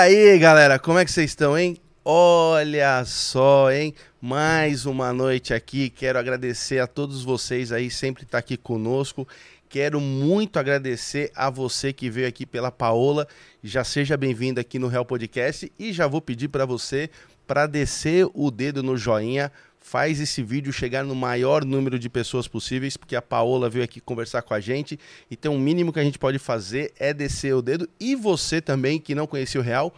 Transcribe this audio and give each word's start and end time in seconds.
aí, 0.00 0.38
galera, 0.38 0.78
como 0.78 0.98
é 0.98 1.04
que 1.04 1.12
vocês 1.12 1.30
estão, 1.30 1.58
hein? 1.58 1.76
Olha 2.02 3.04
só, 3.04 3.70
hein? 3.70 3.94
Mais 4.18 4.86
uma 4.86 5.12
noite 5.12 5.52
aqui. 5.52 5.90
Quero 5.90 6.18
agradecer 6.18 6.78
a 6.78 6.86
todos 6.86 7.22
vocês 7.22 7.70
aí, 7.70 7.90
sempre 7.90 8.22
estar 8.22 8.32
tá 8.32 8.38
aqui 8.38 8.56
conosco. 8.56 9.28
Quero 9.68 10.00
muito 10.00 10.58
agradecer 10.58 11.30
a 11.36 11.50
você 11.50 11.92
que 11.92 12.08
veio 12.08 12.26
aqui 12.26 12.46
pela 12.46 12.72
Paola. 12.72 13.28
Já 13.62 13.84
seja 13.84 14.16
bem-vindo 14.16 14.58
aqui 14.58 14.78
no 14.78 14.88
Real 14.88 15.04
Podcast 15.04 15.70
e 15.78 15.92
já 15.92 16.06
vou 16.06 16.22
pedir 16.22 16.48
para 16.48 16.64
você 16.64 17.10
para 17.46 17.66
descer 17.66 18.26
o 18.32 18.50
dedo 18.50 18.82
no 18.82 18.96
joinha, 18.96 19.52
faz 19.90 20.20
esse 20.20 20.40
vídeo 20.40 20.72
chegar 20.72 21.02
no 21.02 21.16
maior 21.16 21.64
número 21.64 21.98
de 21.98 22.08
pessoas 22.08 22.46
possíveis, 22.46 22.96
porque 22.96 23.16
a 23.16 23.20
Paola 23.20 23.68
veio 23.68 23.84
aqui 23.84 24.00
conversar 24.00 24.40
com 24.40 24.54
a 24.54 24.60
gente. 24.60 24.96
Então, 25.28 25.56
o 25.56 25.58
mínimo 25.58 25.92
que 25.92 25.98
a 25.98 26.04
gente 26.04 26.16
pode 26.16 26.38
fazer 26.38 26.92
é 26.96 27.12
descer 27.12 27.56
o 27.56 27.60
dedo. 27.60 27.88
E 27.98 28.14
você 28.14 28.60
também, 28.60 29.00
que 29.00 29.16
não 29.16 29.26
conhecia 29.26 29.60
o 29.60 29.64
Real, 29.64 29.92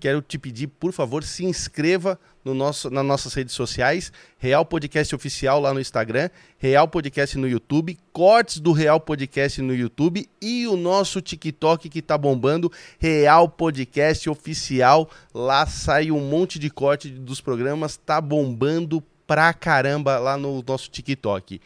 quero 0.00 0.20
te 0.20 0.40
pedir, 0.40 0.66
por 0.66 0.92
favor, 0.92 1.22
se 1.22 1.44
inscreva 1.44 2.18
no 2.44 2.52
nosso, 2.52 2.90
nas 2.90 3.04
nossas 3.04 3.32
redes 3.32 3.54
sociais, 3.54 4.12
Real 4.38 4.64
Podcast 4.64 5.14
Oficial 5.14 5.60
lá 5.60 5.72
no 5.72 5.80
Instagram, 5.80 6.30
Real 6.56 6.88
Podcast 6.88 7.38
no 7.38 7.46
YouTube, 7.46 7.96
cortes 8.12 8.58
do 8.58 8.72
Real 8.72 8.98
Podcast 8.98 9.62
no 9.62 9.72
YouTube 9.72 10.28
e 10.42 10.66
o 10.66 10.76
nosso 10.76 11.20
TikTok 11.20 11.88
que 11.88 12.02
tá 12.02 12.18
bombando, 12.18 12.72
Real 12.98 13.48
Podcast 13.48 14.28
Oficial. 14.28 15.08
Lá 15.32 15.64
sai 15.64 16.10
um 16.10 16.28
monte 16.28 16.58
de 16.58 16.68
corte 16.70 17.08
dos 17.08 17.40
programas, 17.40 17.96
tá 17.96 18.20
bombando 18.20 19.00
pra 19.28 19.52
caramba 19.52 20.18
lá 20.18 20.38
no 20.38 20.64
nosso 20.66 20.90
TikTok. 20.90 21.60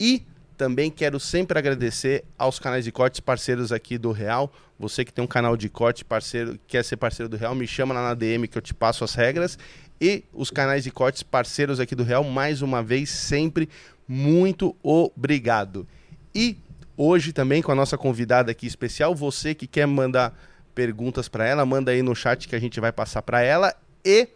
E 0.00 0.22
também 0.56 0.90
quero 0.90 1.20
sempre 1.20 1.56
agradecer 1.56 2.24
aos 2.36 2.58
canais 2.58 2.84
de 2.84 2.90
cortes 2.90 3.20
parceiros 3.20 3.70
aqui 3.70 3.96
do 3.96 4.10
Real. 4.10 4.52
Você 4.78 5.04
que 5.04 5.12
tem 5.12 5.24
um 5.24 5.28
canal 5.28 5.56
de 5.56 5.68
corte 5.68 6.04
parceiro, 6.04 6.58
quer 6.66 6.84
ser 6.84 6.96
parceiro 6.96 7.28
do 7.28 7.36
Real, 7.36 7.54
me 7.54 7.68
chama 7.68 7.94
lá 7.94 8.02
na 8.02 8.14
DM 8.14 8.48
que 8.48 8.58
eu 8.58 8.62
te 8.62 8.74
passo 8.74 9.04
as 9.04 9.14
regras. 9.14 9.56
E 10.00 10.24
os 10.32 10.50
canais 10.50 10.82
de 10.82 10.90
cortes 10.90 11.22
parceiros 11.22 11.78
aqui 11.78 11.94
do 11.94 12.02
Real, 12.02 12.24
mais 12.24 12.62
uma 12.62 12.82
vez, 12.82 13.10
sempre 13.10 13.68
muito 14.08 14.74
obrigado. 14.82 15.86
E 16.34 16.58
hoje 16.96 17.32
também 17.32 17.62
com 17.62 17.70
a 17.70 17.76
nossa 17.76 17.96
convidada 17.96 18.50
aqui 18.50 18.66
especial, 18.66 19.14
você 19.14 19.54
que 19.54 19.68
quer 19.68 19.86
mandar 19.86 20.36
perguntas 20.74 21.28
para 21.28 21.46
ela, 21.46 21.64
manda 21.64 21.92
aí 21.92 22.02
no 22.02 22.14
chat 22.16 22.48
que 22.48 22.56
a 22.56 22.60
gente 22.60 22.80
vai 22.80 22.90
passar 22.90 23.22
para 23.22 23.40
ela. 23.40 23.72
E 24.04 24.28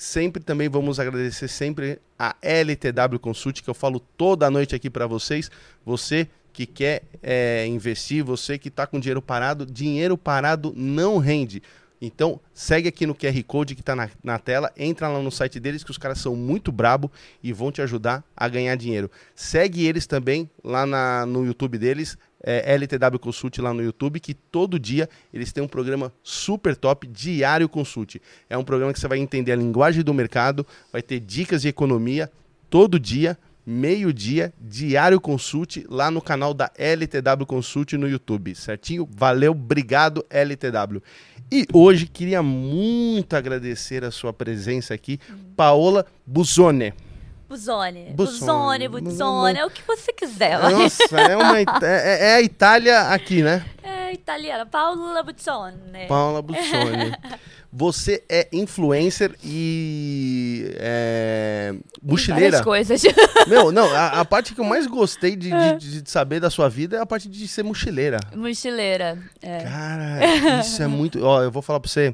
Sempre 0.00 0.42
também 0.42 0.66
vamos 0.66 0.98
agradecer 0.98 1.46
sempre 1.46 2.00
a 2.18 2.34
LTW 2.40 3.18
Consult, 3.20 3.62
que 3.62 3.68
eu 3.68 3.74
falo 3.74 4.00
toda 4.00 4.50
noite 4.50 4.74
aqui 4.74 4.88
para 4.88 5.06
vocês. 5.06 5.50
Você 5.84 6.26
que 6.54 6.64
quer 6.64 7.02
é, 7.22 7.66
investir, 7.66 8.24
você 8.24 8.56
que 8.56 8.68
está 8.68 8.86
com 8.86 8.98
dinheiro 8.98 9.20
parado, 9.20 9.66
dinheiro 9.66 10.16
parado 10.16 10.72
não 10.74 11.18
rende. 11.18 11.62
Então, 12.00 12.40
segue 12.54 12.88
aqui 12.88 13.04
no 13.04 13.14
QR 13.14 13.44
Code 13.46 13.74
que 13.74 13.82
está 13.82 13.94
na, 13.94 14.08
na, 14.24 14.38
tela, 14.38 14.72
entra 14.74 15.06
lá 15.06 15.20
no 15.20 15.30
site 15.30 15.60
deles, 15.60 15.84
que 15.84 15.90
os 15.90 15.98
caras 15.98 16.18
são 16.18 16.34
muito 16.34 16.72
brabo 16.72 17.12
e 17.42 17.52
vão 17.52 17.70
te 17.70 17.82
ajudar 17.82 18.24
a 18.34 18.48
ganhar 18.48 18.74
dinheiro. 18.76 19.10
Segue 19.34 19.86
eles 19.86 20.06
também 20.06 20.48
lá 20.64 20.86
na, 20.86 21.26
no 21.26 21.44
YouTube 21.44 21.76
deles, 21.76 22.16
é, 22.42 22.74
LTW 22.74 23.18
Consult 23.18 23.58
lá 23.58 23.72
no 23.72 23.82
YouTube, 23.82 24.20
que 24.20 24.34
todo 24.34 24.78
dia 24.78 25.08
eles 25.32 25.52
têm 25.52 25.62
um 25.62 25.68
programa 25.68 26.12
super 26.22 26.76
top, 26.76 27.06
Diário 27.06 27.68
Consult. 27.68 28.20
É 28.48 28.56
um 28.56 28.64
programa 28.64 28.92
que 28.92 29.00
você 29.00 29.08
vai 29.08 29.18
entender 29.18 29.52
a 29.52 29.56
linguagem 29.56 30.02
do 30.02 30.14
mercado, 30.14 30.66
vai 30.92 31.02
ter 31.02 31.20
dicas 31.20 31.62
de 31.62 31.68
economia 31.68 32.30
todo 32.68 32.98
dia 32.98 33.36
meio-dia, 33.64 34.52
Diário 34.60 35.20
Consult, 35.20 35.84
lá 35.88 36.10
no 36.10 36.20
canal 36.20 36.52
da 36.52 36.70
LTW 36.76 37.46
Consult 37.46 37.92
no 37.92 38.08
YouTube, 38.08 38.54
certinho? 38.54 39.08
Valeu, 39.10 39.52
obrigado, 39.52 40.24
LTW. 40.28 41.02
E 41.52 41.66
hoje 41.72 42.06
queria 42.06 42.42
muito 42.42 43.34
agradecer 43.34 44.04
a 44.04 44.10
sua 44.10 44.32
presença 44.32 44.94
aqui, 44.94 45.20
Paola 45.56 46.06
Busone. 47.50 48.12
Buzone. 48.14 48.86
Buzone, 48.86 48.88
Buzone, 48.88 49.58
é 49.58 49.66
o 49.66 49.70
que 49.70 49.82
você 49.84 50.12
quiser. 50.12 50.56
Nossa, 50.70 51.20
é, 51.20 51.36
uma, 51.36 51.58
é, 51.58 51.66
é, 51.82 52.34
a 52.34 52.40
Itália 52.40 53.00
aqui, 53.08 53.42
né? 53.42 53.66
É 53.82 54.12
italiana, 54.12 54.64
Paola 54.64 55.20
Buzzone. 55.24 56.06
Paola 56.06 56.40
Buzzone. 56.40 57.12
Você 57.72 58.24
é 58.28 58.48
influencer 58.52 59.36
e 59.44 60.74
é, 60.74 61.72
mochileira. 62.02 62.58
Várias 62.58 62.60
coisas. 62.62 63.02
Meu, 63.46 63.70
não, 63.70 63.88
a, 63.94 64.20
a, 64.20 64.24
parte 64.24 64.56
que 64.56 64.60
eu 64.60 64.64
mais 64.64 64.88
gostei 64.88 65.36
de, 65.36 65.50
de, 65.78 66.02
de, 66.02 66.10
saber 66.10 66.40
da 66.40 66.50
sua 66.50 66.68
vida 66.68 66.96
é 66.96 67.00
a 67.00 67.06
parte 67.06 67.28
de 67.28 67.46
ser 67.46 67.62
mochileira. 67.62 68.18
Mochileira, 68.34 69.16
é. 69.40 69.62
Cara, 69.62 70.60
isso 70.60 70.82
é 70.82 70.88
muito... 70.88 71.24
Ó, 71.24 71.44
eu 71.44 71.50
vou 71.52 71.62
falar 71.62 71.78
pra 71.78 71.88
você, 71.88 72.12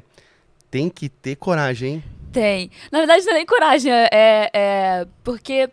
tem 0.69 0.89
que 0.89 1.09
ter 1.09 1.35
coragem, 1.35 1.93
hein? 1.95 2.03
Tem. 2.31 2.69
Na 2.91 2.99
verdade, 2.99 3.25
não 3.25 3.31
é 3.31 3.35
nem 3.35 3.45
coragem, 3.45 3.91
é, 3.91 4.49
é 4.53 5.07
porque 5.23 5.69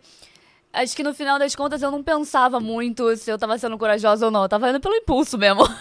acho 0.75 0.95
que 0.95 1.03
no 1.03 1.13
final 1.13 1.39
das 1.39 1.55
contas 1.55 1.81
eu 1.81 1.89
não 1.89 2.03
pensava 2.03 2.59
muito 2.59 3.15
se 3.15 3.31
eu 3.31 3.37
tava 3.37 3.57
sendo 3.57 3.77
corajosa 3.77 4.25
ou 4.25 4.31
não. 4.31 4.43
Eu 4.43 4.49
tava 4.49 4.69
indo 4.69 4.79
pelo 4.79 4.95
impulso 4.95 5.37
mesmo. 5.37 5.61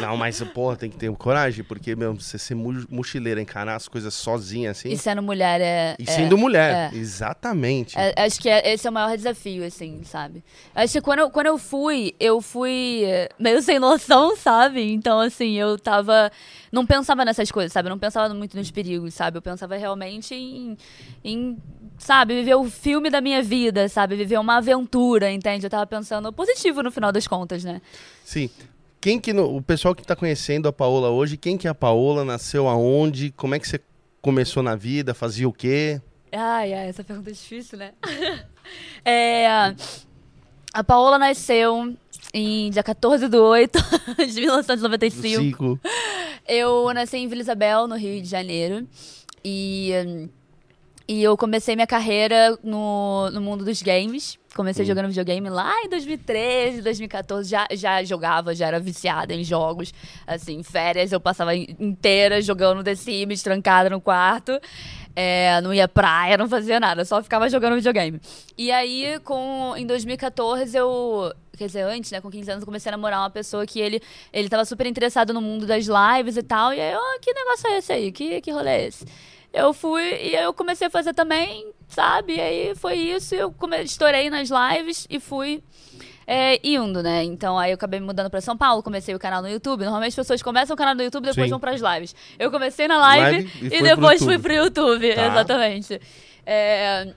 Não, 0.00 0.16
mas, 0.16 0.42
porra, 0.42 0.76
tem 0.76 0.90
que 0.90 0.96
ter 0.96 1.14
coragem, 1.14 1.62
porque 1.62 1.94
mesmo 1.94 2.20
você 2.20 2.36
ser 2.36 2.56
mochileira, 2.56 3.40
encarar 3.40 3.76
as 3.76 3.86
coisas 3.86 4.12
sozinha 4.12 4.72
assim. 4.72 4.88
E 4.88 4.98
sendo 4.98 5.22
mulher 5.22 5.60
é. 5.60 5.94
E 5.98 6.04
sendo 6.04 6.36
é, 6.36 6.38
mulher, 6.38 6.92
é. 6.92 6.96
exatamente. 6.96 7.96
É, 7.96 8.12
acho 8.24 8.40
que 8.40 8.48
é, 8.48 8.72
esse 8.72 8.86
é 8.88 8.90
o 8.90 8.92
maior 8.92 9.16
desafio, 9.16 9.64
assim, 9.64 10.02
sabe? 10.02 10.42
Acho 10.74 10.94
que 10.94 11.00
quando 11.00 11.20
eu, 11.20 11.30
quando 11.30 11.46
eu 11.46 11.58
fui, 11.58 12.12
eu 12.18 12.40
fui 12.40 13.04
meio 13.38 13.62
sem 13.62 13.78
noção, 13.78 14.34
sabe? 14.36 14.92
Então, 14.92 15.20
assim, 15.20 15.52
eu 15.54 15.78
tava. 15.78 16.30
Não 16.72 16.84
pensava 16.84 17.24
nessas 17.24 17.52
coisas, 17.52 17.72
sabe? 17.72 17.86
Eu 17.86 17.90
não 17.90 17.98
pensava 17.98 18.34
muito 18.34 18.56
nos 18.56 18.70
perigos, 18.70 19.14
sabe? 19.14 19.38
Eu 19.38 19.42
pensava 19.42 19.76
realmente 19.76 20.34
em, 20.34 20.76
em 21.24 21.56
sabe, 21.98 22.34
viver 22.34 22.54
o 22.54 22.64
filme 22.64 23.10
da 23.10 23.20
minha 23.20 23.42
vida, 23.42 23.88
sabe? 23.88 24.16
Viver 24.16 24.38
uma 24.38 24.56
aventura, 24.56 25.30
entende? 25.30 25.66
Eu 25.66 25.70
tava 25.70 25.86
pensando 25.86 26.32
positivo 26.32 26.82
no 26.82 26.90
final 26.90 27.12
das 27.12 27.26
contas, 27.26 27.64
né? 27.64 27.80
Sim. 28.24 28.50
Quem 29.00 29.20
que 29.20 29.32
no, 29.32 29.56
o 29.56 29.62
pessoal 29.62 29.94
que 29.94 30.02
está 30.02 30.16
conhecendo 30.16 30.66
a 30.66 30.72
Paola 30.72 31.10
hoje, 31.10 31.36
quem 31.36 31.58
que 31.58 31.66
é 31.66 31.70
a 31.70 31.74
Paola? 31.74 32.24
Nasceu 32.24 32.68
aonde? 32.68 33.30
Como 33.32 33.54
é 33.54 33.58
que 33.58 33.68
você 33.68 33.80
começou 34.22 34.62
na 34.62 34.74
vida? 34.74 35.12
Fazia 35.12 35.48
o 35.48 35.52
quê? 35.52 36.00
Ai, 36.32 36.72
ai, 36.72 36.88
essa 36.88 37.04
pergunta 37.04 37.30
é 37.30 37.32
difícil, 37.32 37.78
né? 37.78 37.92
é, 39.04 39.46
a 40.72 40.82
Paola 40.82 41.18
nasceu 41.18 41.94
em 42.32 42.70
dia 42.70 42.82
14 42.82 43.28
de 43.30 43.36
8 43.36 43.78
de 44.26 44.40
1995. 44.40 45.42
Cinco. 45.42 45.80
Eu 46.48 46.92
nasci 46.92 47.18
em 47.18 47.28
Vila 47.28 47.42
Isabel, 47.42 47.86
no 47.86 47.96
Rio 47.96 48.20
de 48.20 48.28
Janeiro. 48.28 48.86
E 49.44 49.90
e 51.06 51.22
eu 51.22 51.36
comecei 51.36 51.74
minha 51.74 51.86
carreira 51.86 52.58
no, 52.62 53.30
no 53.30 53.40
mundo 53.40 53.64
dos 53.64 53.82
games. 53.82 54.38
Comecei 54.54 54.84
hum. 54.84 54.88
jogando 54.88 55.08
videogame 55.08 55.50
lá 55.50 55.82
em 55.82 55.88
2013, 55.88 56.80
2014. 56.80 57.48
Já, 57.48 57.66
já 57.72 58.02
jogava, 58.04 58.54
já 58.54 58.68
era 58.68 58.80
viciada 58.80 59.34
em 59.34 59.44
jogos. 59.44 59.92
Assim, 60.26 60.62
férias 60.62 61.12
eu 61.12 61.20
passava 61.20 61.54
inteira 61.54 62.40
jogando 62.40 62.82
The 62.82 62.94
Sims, 62.94 63.42
trancada 63.42 63.90
no 63.90 64.00
quarto. 64.00 64.58
É, 65.14 65.60
não 65.60 65.74
ia 65.74 65.86
praia, 65.86 66.36
não 66.36 66.48
fazia 66.48 66.80
nada, 66.80 67.04
só 67.04 67.22
ficava 67.22 67.48
jogando 67.48 67.76
videogame. 67.76 68.20
E 68.58 68.72
aí, 68.72 69.20
com, 69.24 69.74
em 69.76 69.86
2014, 69.86 70.76
eu. 70.76 71.32
Quer 71.56 71.66
dizer, 71.66 71.82
antes, 71.82 72.10
né? 72.10 72.20
Com 72.20 72.30
15 72.30 72.50
anos, 72.50 72.62
eu 72.62 72.66
comecei 72.66 72.90
a 72.90 72.96
namorar 72.96 73.20
uma 73.20 73.30
pessoa 73.30 73.64
que 73.64 73.78
ele, 73.78 74.02
ele 74.32 74.48
tava 74.48 74.64
super 74.64 74.86
interessado 74.86 75.32
no 75.32 75.40
mundo 75.40 75.66
das 75.66 75.86
lives 75.86 76.36
e 76.36 76.42
tal. 76.42 76.72
E 76.72 76.80
aí, 76.80 76.96
oh, 76.96 77.20
que 77.20 77.32
negócio 77.32 77.68
é 77.68 77.78
esse 77.78 77.92
aí? 77.92 78.10
Que, 78.10 78.40
que 78.40 78.50
rolê 78.50 78.70
é 78.70 78.86
esse? 78.86 79.04
Eu 79.54 79.72
fui 79.72 80.02
e 80.02 80.34
eu 80.34 80.52
comecei 80.52 80.88
a 80.88 80.90
fazer 80.90 81.14
também, 81.14 81.72
sabe? 81.86 82.34
E 82.34 82.40
aí 82.40 82.74
foi 82.74 82.94
isso, 82.96 83.36
eu 83.36 83.52
come... 83.52 83.80
estourei 83.82 84.28
nas 84.28 84.50
lives 84.50 85.06
e 85.08 85.20
fui 85.20 85.62
é, 86.26 86.58
indo, 86.66 87.00
né? 87.04 87.22
Então 87.22 87.56
aí 87.56 87.70
eu 87.70 87.76
acabei 87.76 88.00
me 88.00 88.06
mudando 88.06 88.28
para 88.28 88.40
São 88.40 88.56
Paulo, 88.56 88.82
comecei 88.82 89.14
o 89.14 89.18
canal 89.18 89.40
no 89.40 89.48
YouTube. 89.48 89.84
Normalmente 89.84 90.10
as 90.10 90.16
pessoas 90.16 90.42
começam 90.42 90.74
o 90.74 90.76
canal 90.76 90.96
no 90.96 91.02
YouTube 91.02 91.26
e 91.26 91.28
depois 91.28 91.46
Sim. 91.46 91.50
vão 91.50 91.60
para 91.60 91.70
as 91.70 91.80
lives. 91.80 92.16
Eu 92.36 92.50
comecei 92.50 92.88
na 92.88 92.98
live, 92.98 93.44
live 93.44 93.74
e, 93.74 93.78
e 93.78 93.82
depois 93.82 94.18
pro 94.18 94.26
fui 94.26 94.38
pro 94.40 94.52
YouTube, 94.52 95.14
tá. 95.14 95.26
exatamente. 95.30 96.00
É, 96.44 97.14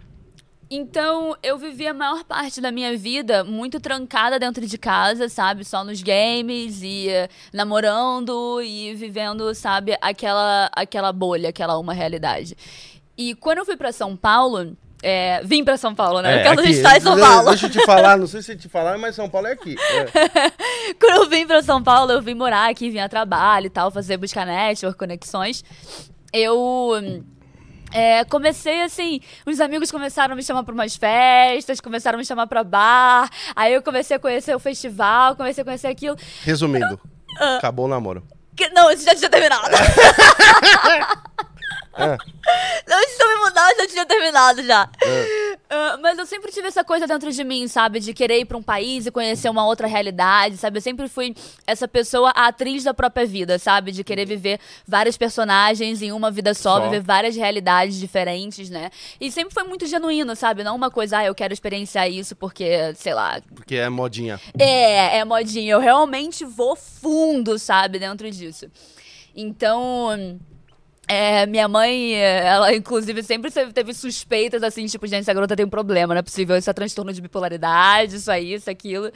então, 0.70 1.36
eu 1.42 1.58
vivi 1.58 1.88
a 1.88 1.94
maior 1.94 2.24
parte 2.26 2.60
da 2.60 2.72
minha 2.72 2.98
vida 2.98 3.44
muito 3.44 3.80
trancada 3.80 4.38
dentro 4.38 4.66
de 4.66 4.78
casa, 4.78 5.30
sabe? 5.30 5.64
Só 5.64 5.84
nos 5.84 6.02
games 6.02 6.82
e 6.82 7.08
uh, 7.08 7.30
namorando 7.54 8.62
e 8.62 8.94
vivendo, 8.94 9.54
sabe, 9.56 9.98
aquela, 10.02 10.70
aquela 10.74 11.14
bolha, 11.14 11.50
aquela 11.50 11.78
uma 11.78 11.94
realidade. 11.94 12.58
E 13.18 13.34
quando 13.36 13.60
eu 13.60 13.66
fui 13.66 13.78
para 13.78 13.94
São 13.94 14.16
Paulo, 14.18 14.76
é, 15.02 15.42
vim 15.44 15.64
para 15.64 15.78
São 15.78 15.96
Paulo, 15.96 16.22
né? 16.22 16.42
É, 16.42 16.44
Porque 16.44 16.62
aqui, 16.62 16.72
está 16.72 16.98
em 16.98 17.02
São 17.02 17.18
Paulo. 17.18 17.50
Deixa 17.50 17.68
eu 17.68 17.72
te 17.72 17.86
falar, 17.86 18.18
não 18.18 18.28
sei 18.28 18.42
se 18.42 18.56
te 18.58 18.68
falar, 18.68 18.98
mas 18.98 19.16
São 19.16 19.30
Paulo 19.30 19.48
é 19.48 19.54
aqui. 19.54 19.76
É. 19.80 20.52
Quando 21.00 21.24
eu 21.24 21.30
vim 21.30 21.48
para 21.48 21.64
São 21.64 21.82
Paulo, 21.82 22.12
eu 22.12 22.22
vim 22.22 22.34
morar 22.34 22.70
aqui, 22.70 22.90
vim 22.90 23.00
a 23.00 23.08
trabalho 23.08 23.68
e 23.68 23.70
tal, 23.70 23.90
fazer 23.90 24.18
buscar 24.18 24.46
network, 24.46 24.98
conexões. 24.98 25.64
Eu 26.34 27.24
é, 27.92 28.26
comecei 28.26 28.82
assim, 28.82 29.22
os 29.46 29.60
amigos 29.60 29.92
começaram 29.92 30.34
a 30.34 30.36
me 30.36 30.44
chamar 30.44 30.64
para 30.64 30.74
umas 30.74 30.96
festas, 30.96 31.80
começaram 31.80 32.18
a 32.18 32.20
me 32.20 32.26
chamar 32.26 32.48
para 32.48 32.64
bar, 32.64 33.30
aí 33.56 33.74
eu 33.74 33.82
comecei 33.82 34.18
a 34.18 34.20
conhecer 34.20 34.56
o 34.56 34.60
festival, 34.60 35.36
comecei 35.36 35.62
a 35.62 35.66
conhecer 35.66 35.88
aquilo. 35.88 36.18
Resumindo, 36.44 37.00
eu, 37.40 37.46
uh, 37.46 37.58
acabou 37.58 37.86
o 37.86 37.90
namoro. 37.90 38.24
Que... 38.56 38.70
Não, 38.70 38.92
isso 38.92 39.06
já 39.06 39.16
tinha 39.16 39.30
terminado. 39.30 39.70
É. 41.98 42.18
Não, 42.88 43.00
eu 43.00 43.28
me 43.28 43.36
mudar, 43.44 43.72
eu 43.72 43.78
já 43.78 43.88
tinha 43.88 44.06
terminado 44.06 44.64
já. 44.64 44.88
É. 45.02 45.47
Uh, 45.68 46.02
mas 46.02 46.18
eu 46.18 46.26
sempre 46.26 46.50
tive 46.50 46.68
essa 46.68 46.82
coisa 46.82 47.06
dentro 47.06 47.30
de 47.30 47.44
mim, 47.44 47.68
sabe? 47.68 48.00
De 48.00 48.14
querer 48.14 48.40
ir 48.40 48.46
pra 48.46 48.58
um 48.58 48.64
país 48.64 49.06
e 49.06 49.12
conhecer 49.12 49.50
uma 49.50 49.66
outra 49.66 49.86
realidade, 49.86 50.56
sabe? 50.56 50.78
Eu 50.78 50.82
sempre 50.82 51.10
fui 51.10 51.36
essa 51.66 51.88
pessoa, 51.88 52.32
a 52.34 52.48
atriz 52.48 52.86
da 52.86 52.94
própria 52.94 53.26
vida, 53.26 53.60
sabe? 53.60 53.92
De 53.92 54.02
querer 54.02 54.26
viver 54.26 54.60
vários 54.88 55.18
personagens 55.18 56.02
em 56.02 56.14
uma 56.14 56.32
vida 56.32 56.54
só, 56.54 56.80
só, 56.80 56.84
viver 56.86 57.02
várias 57.02 57.36
realidades 57.36 58.00
diferentes, 58.00 58.70
né? 58.70 58.90
E 59.20 59.30
sempre 59.30 59.54
foi 59.54 59.64
muito 59.64 59.86
genuíno, 59.86 60.36
sabe? 60.38 60.64
Não 60.64 60.76
uma 60.76 60.90
coisa, 60.90 61.18
ah, 61.18 61.26
eu 61.26 61.36
quero 61.36 61.54
experienciar 61.54 62.10
isso 62.10 62.34
porque, 62.36 62.94
sei 62.96 63.14
lá. 63.14 63.42
Porque 63.54 63.76
é 63.76 63.90
modinha. 63.90 64.40
É, 64.58 65.18
é 65.18 65.26
modinha. 65.26 65.74
Eu 65.74 65.80
realmente 65.80 66.46
vou 66.46 66.78
fundo, 66.78 67.60
sabe? 67.60 68.00
Dentro 68.00 68.32
disso. 68.32 68.68
Então. 69.36 70.40
É, 71.08 71.46
minha 71.46 71.70
mãe, 71.70 72.16
ela 72.16 72.76
inclusive 72.76 73.24
sempre 73.24 73.50
teve 73.72 73.94
suspeitas 73.94 74.62
assim, 74.62 74.86
tipo, 74.88 75.08
gente, 75.08 75.22
essa 75.22 75.34
garota 75.34 75.56
tem 75.56 75.66
um 75.66 75.70
problema, 75.70 76.14
não 76.14 76.20
é 76.20 76.24
possível, 76.24 76.58
isso 76.58 76.70
é 76.70 76.74
transtorno 76.74 77.14
de 77.14 77.22
bipolaridade, 77.22 78.18
isso 78.18 78.30
aí, 78.30 78.54
isso, 78.54 78.70
aquilo. 78.70 79.10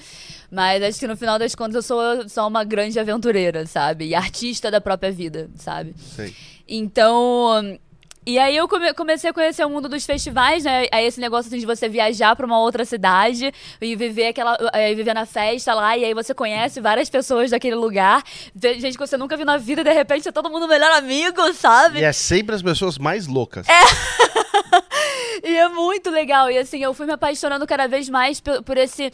Mas 0.50 0.81
acho 0.81 1.00
que 1.00 1.07
no 1.07 1.17
final 1.17 1.38
das 1.38 1.53
contas 1.53 1.75
eu 1.75 1.81
sou 1.81 2.29
só 2.29 2.48
uma 2.48 2.63
grande 2.63 2.98
aventureira, 2.98 3.65
sabe? 3.67 4.05
E 4.05 4.15
artista 4.15 4.71
da 4.71 4.79
própria 4.79 5.12
vida, 5.12 5.50
sabe? 5.57 5.93
Sim. 5.98 6.33
Então, 6.65 7.77
e 8.25 8.38
aí 8.38 8.56
eu 8.56 8.68
come 8.68 8.94
comecei 8.94 9.30
a 9.30 9.34
conhecer 9.34 9.66
o 9.66 9.70
mundo 9.70 9.90
dos 9.90 10.06
festivais, 10.06 10.63
né? 10.63 10.88
Aí 10.92 11.06
esse 11.06 11.20
negócio 11.20 11.50
assim, 11.50 11.60
de 11.60 11.66
você 11.66 11.90
viajar 11.90 12.36
para 12.36 12.46
uma 12.46 12.60
outra 12.60 12.86
cidade 12.86 13.51
e 13.82 13.96
viver 13.96 14.28
aquela. 14.28 14.58
Aí 14.74 14.94
viver 14.94 15.13
na 15.13 15.25
festa 15.25 15.74
lá, 15.74 15.98
e 15.98 16.06
aí 16.06 16.13
você 16.13 16.34
conhece 16.34 16.80
várias 16.80 17.10
pessoas 17.10 17.50
daquele 17.50 17.75
lugar. 17.75 18.24
Gente 18.56 18.94
que 18.94 19.00
você 19.00 19.18
nunca 19.18 19.36
viu 19.36 19.46
na 19.46 19.58
vida, 19.58 19.82
e 19.82 19.84
de 19.84 19.94
repente 19.94 20.28
é 20.28 20.32
todo 20.32 20.50
mundo 20.50 20.68
melhor 20.68 20.92
amigo, 20.92 21.51
sabe? 21.54 22.00
E 22.00 22.04
é 22.04 22.13
sempre 22.13 22.56
as 22.56 22.62
pessoas 22.62 22.98
mais 22.98 23.25
loucas. 23.25 23.68
É. 23.68 23.82
e 25.43 25.57
é 25.57 25.69
muito 25.69 26.09
legal. 26.09 26.50
E 26.50 26.57
assim, 26.57 26.83
eu 26.83 26.93
fui 26.93 27.05
me 27.05 27.13
apaixonando 27.13 27.65
cada 27.67 27.88
vez 27.88 28.09
mais 28.09 28.39
por, 28.39 28.61
por 28.63 28.77
esse 28.77 29.11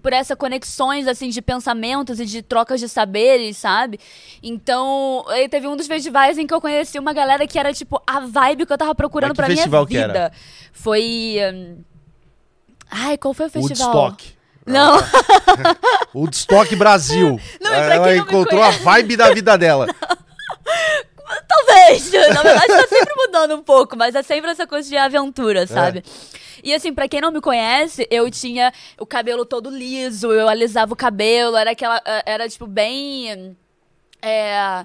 por 0.00 0.12
essa 0.12 0.36
conexões 0.36 1.08
assim 1.08 1.30
de 1.30 1.42
pensamentos 1.42 2.20
e 2.20 2.24
de 2.24 2.42
trocas 2.42 2.80
de 2.80 2.88
saberes, 2.88 3.56
sabe? 3.56 3.98
Então, 4.42 5.24
aí 5.28 5.48
teve 5.48 5.66
um 5.66 5.76
dos 5.76 5.86
festivais 5.86 6.38
em 6.38 6.46
que 6.46 6.54
eu 6.54 6.60
conheci 6.60 6.98
uma 6.98 7.12
galera 7.12 7.46
que 7.46 7.58
era 7.58 7.72
tipo 7.72 8.00
a 8.06 8.20
vibe 8.20 8.66
que 8.66 8.72
eu 8.72 8.78
tava 8.78 8.94
procurando 8.94 9.34
para 9.34 9.48
minha 9.48 9.64
vida. 9.64 9.86
Que 9.86 9.96
era? 9.96 10.32
Foi 10.72 11.36
um... 11.52 11.78
Ai, 12.90 13.18
qual 13.18 13.34
foi 13.34 13.46
o 13.46 13.50
festival? 13.50 13.94
Woodstock. 13.94 14.40
Não. 14.66 14.98
Woodstock 16.14 16.74
Brasil. 16.76 17.40
Não, 17.60 17.72
Ela 17.72 18.16
encontrou 18.16 18.62
a 18.62 18.70
vibe 18.70 19.16
da 19.16 19.32
vida 19.32 19.58
dela. 19.58 19.86
Talvez. 21.48 22.10
Na 22.34 22.42
verdade, 22.42 22.66
tá 22.66 22.88
sempre 22.88 23.14
mudando 23.16 23.56
um 23.56 23.62
pouco, 23.62 23.96
mas 23.96 24.14
é 24.14 24.22
sempre 24.22 24.50
essa 24.50 24.66
coisa 24.66 24.88
de 24.88 24.96
aventura, 24.96 25.66
sabe? 25.66 25.98
É. 25.98 26.40
E 26.62 26.74
assim, 26.74 26.92
para 26.92 27.08
quem 27.08 27.20
não 27.20 27.30
me 27.30 27.40
conhece, 27.40 28.06
eu 28.10 28.30
tinha 28.30 28.72
o 28.98 29.06
cabelo 29.06 29.46
todo 29.46 29.70
liso, 29.70 30.32
eu 30.32 30.48
alisava 30.48 30.92
o 30.92 30.96
cabelo, 30.96 31.56
era 31.56 31.70
aquela. 31.70 32.00
Eh, 32.04 32.22
era, 32.26 32.48
tipo, 32.48 32.66
bem. 32.66 33.56
É 34.22 34.84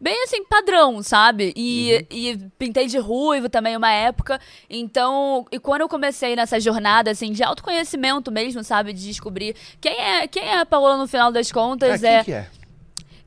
bem 0.00 0.22
assim, 0.24 0.44
padrão, 0.44 1.02
sabe? 1.02 1.52
E, 1.56 1.94
uhum. 1.94 2.06
e 2.10 2.50
pintei 2.58 2.86
de 2.86 2.98
ruivo 2.98 3.48
também 3.48 3.76
uma 3.76 3.90
época. 3.90 4.40
Então, 4.68 5.46
e 5.50 5.58
quando 5.58 5.82
eu 5.82 5.88
comecei 5.88 6.36
nessa 6.36 6.60
jornada, 6.60 7.10
assim, 7.10 7.32
de 7.32 7.42
autoconhecimento 7.42 8.30
mesmo, 8.30 8.62
sabe? 8.62 8.92
De 8.92 9.02
descobrir 9.02 9.56
quem 9.80 9.98
é, 9.98 10.26
quem 10.26 10.42
é 10.44 10.58
a 10.58 10.66
Paola 10.66 10.96
no 10.96 11.08
final 11.08 11.32
das 11.32 11.50
contas. 11.50 12.04
Ah, 12.04 12.08
é, 12.08 12.24
quem 12.24 12.34
é? 12.34 12.50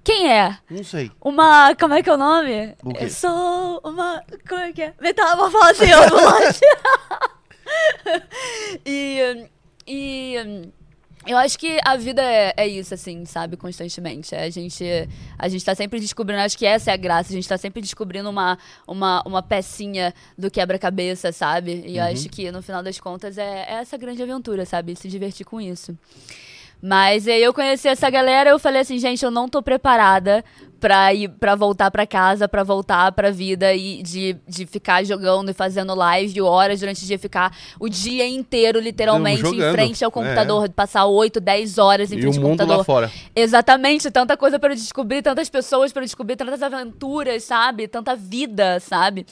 Quem 0.10 0.34
é? 0.34 0.58
Não 0.68 0.84
sei. 0.84 1.12
Uma. 1.22 1.76
Como 1.76 1.94
é 1.94 2.02
que 2.02 2.10
é 2.10 2.14
o 2.14 2.18
nome? 2.18 2.76
O 2.84 2.92
quê? 2.92 3.04
Eu 3.06 3.10
sou 3.12 3.80
uma. 3.84 4.24
Como 4.48 4.60
é 4.60 4.74
que 4.74 4.82
é? 4.82 4.94
Metamorfose 5.00 5.86
ambulante. 5.94 6.62
e, 8.84 9.48
e 9.86 10.72
eu 11.28 11.38
acho 11.38 11.60
que 11.60 11.78
a 11.86 11.96
vida 11.96 12.24
é, 12.24 12.56
é, 12.58 12.68
isso, 12.68 12.92
assim, 12.92 13.24
sabe? 13.24 13.56
Constantemente. 13.56 14.34
É, 14.34 14.46
a 14.46 14.50
gente, 14.50 14.84
a 15.38 15.48
gente 15.48 15.64
tá 15.64 15.76
sempre 15.76 16.00
descobrindo, 16.00 16.42
acho 16.42 16.58
que 16.58 16.66
essa 16.66 16.90
é 16.90 16.94
a 16.96 16.98
graça, 16.98 17.32
a 17.32 17.36
gente 17.36 17.48
tá 17.48 17.60
sempre 17.60 17.80
descobrindo 17.80 18.32
uma, 18.32 18.58
uma, 18.88 19.22
uma 19.28 19.44
pecinha 19.44 20.12
do 20.36 20.50
quebra-cabeça, 20.50 21.32
sabe? 21.32 21.84
E 21.86 21.90
uhum. 21.90 21.96
eu 21.98 22.04
acho 22.06 22.30
que, 22.30 22.52
no 22.52 22.64
final 22.64 22.82
das 22.82 23.00
contas, 23.00 23.38
é, 23.38 23.66
é 23.70 23.74
essa 23.74 23.96
grande 23.96 24.24
aventura, 24.24 24.66
sabe? 24.66 24.96
Se 24.96 25.08
divertir 25.08 25.46
com 25.46 25.62
isso. 25.62 25.96
Mas 26.82 27.28
aí 27.28 27.44
eu 27.44 27.54
conheci 27.54 27.88
essa 27.88 28.10
galera, 28.10 28.52
eu 28.52 28.60
falei 28.60 28.82
assim, 28.82 28.98
gente, 28.98 29.24
eu 29.24 29.32
não 29.32 29.50
tô 29.50 29.62
preparada 29.62 30.44
pra 30.80 31.14
ir 31.14 31.28
para 31.28 31.56
voltar 31.56 31.92
para 31.92 32.08
casa, 32.08 32.48
para 32.48 32.64
voltar 32.64 33.12
pra 33.12 33.32
vida 33.32 33.74
e 33.74 34.02
de, 34.02 34.38
de 34.48 34.66
ficar 34.66 35.04
jogando 35.04 35.52
e 35.52 35.54
fazendo 35.54 35.94
live 35.94 36.42
horas 36.42 36.80
durante 36.80 37.04
o 37.04 37.08
dia, 37.08 37.20
ficar 37.20 37.56
o 37.80 37.90
dia 37.90 38.26
inteiro, 38.26 38.80
literalmente, 38.80 39.46
em 39.46 39.72
frente 39.74 40.06
ao 40.06 40.12
computador, 40.12 40.66
é. 40.66 40.70
passar 40.70 41.06
8, 41.06 41.40
10 41.42 41.78
horas 41.78 42.12
em 42.12 42.18
e 42.18 42.22
frente 42.22 42.38
ao 42.38 42.44
computador. 42.44 42.78
Lá 42.78 42.84
fora. 42.84 43.12
Exatamente, 43.36 44.10
tanta 44.10 44.38
coisa 44.38 44.58
para 44.58 44.74
descobrir, 44.74 45.22
tantas 45.22 45.50
pessoas 45.50 45.92
para 45.92 46.04
descobrir, 46.04 46.38
tantas 46.38 46.64
aventuras, 46.64 47.44
sabe? 47.44 47.88
Tanta 47.88 48.16
vida, 48.16 48.80
sabe? 48.80 49.26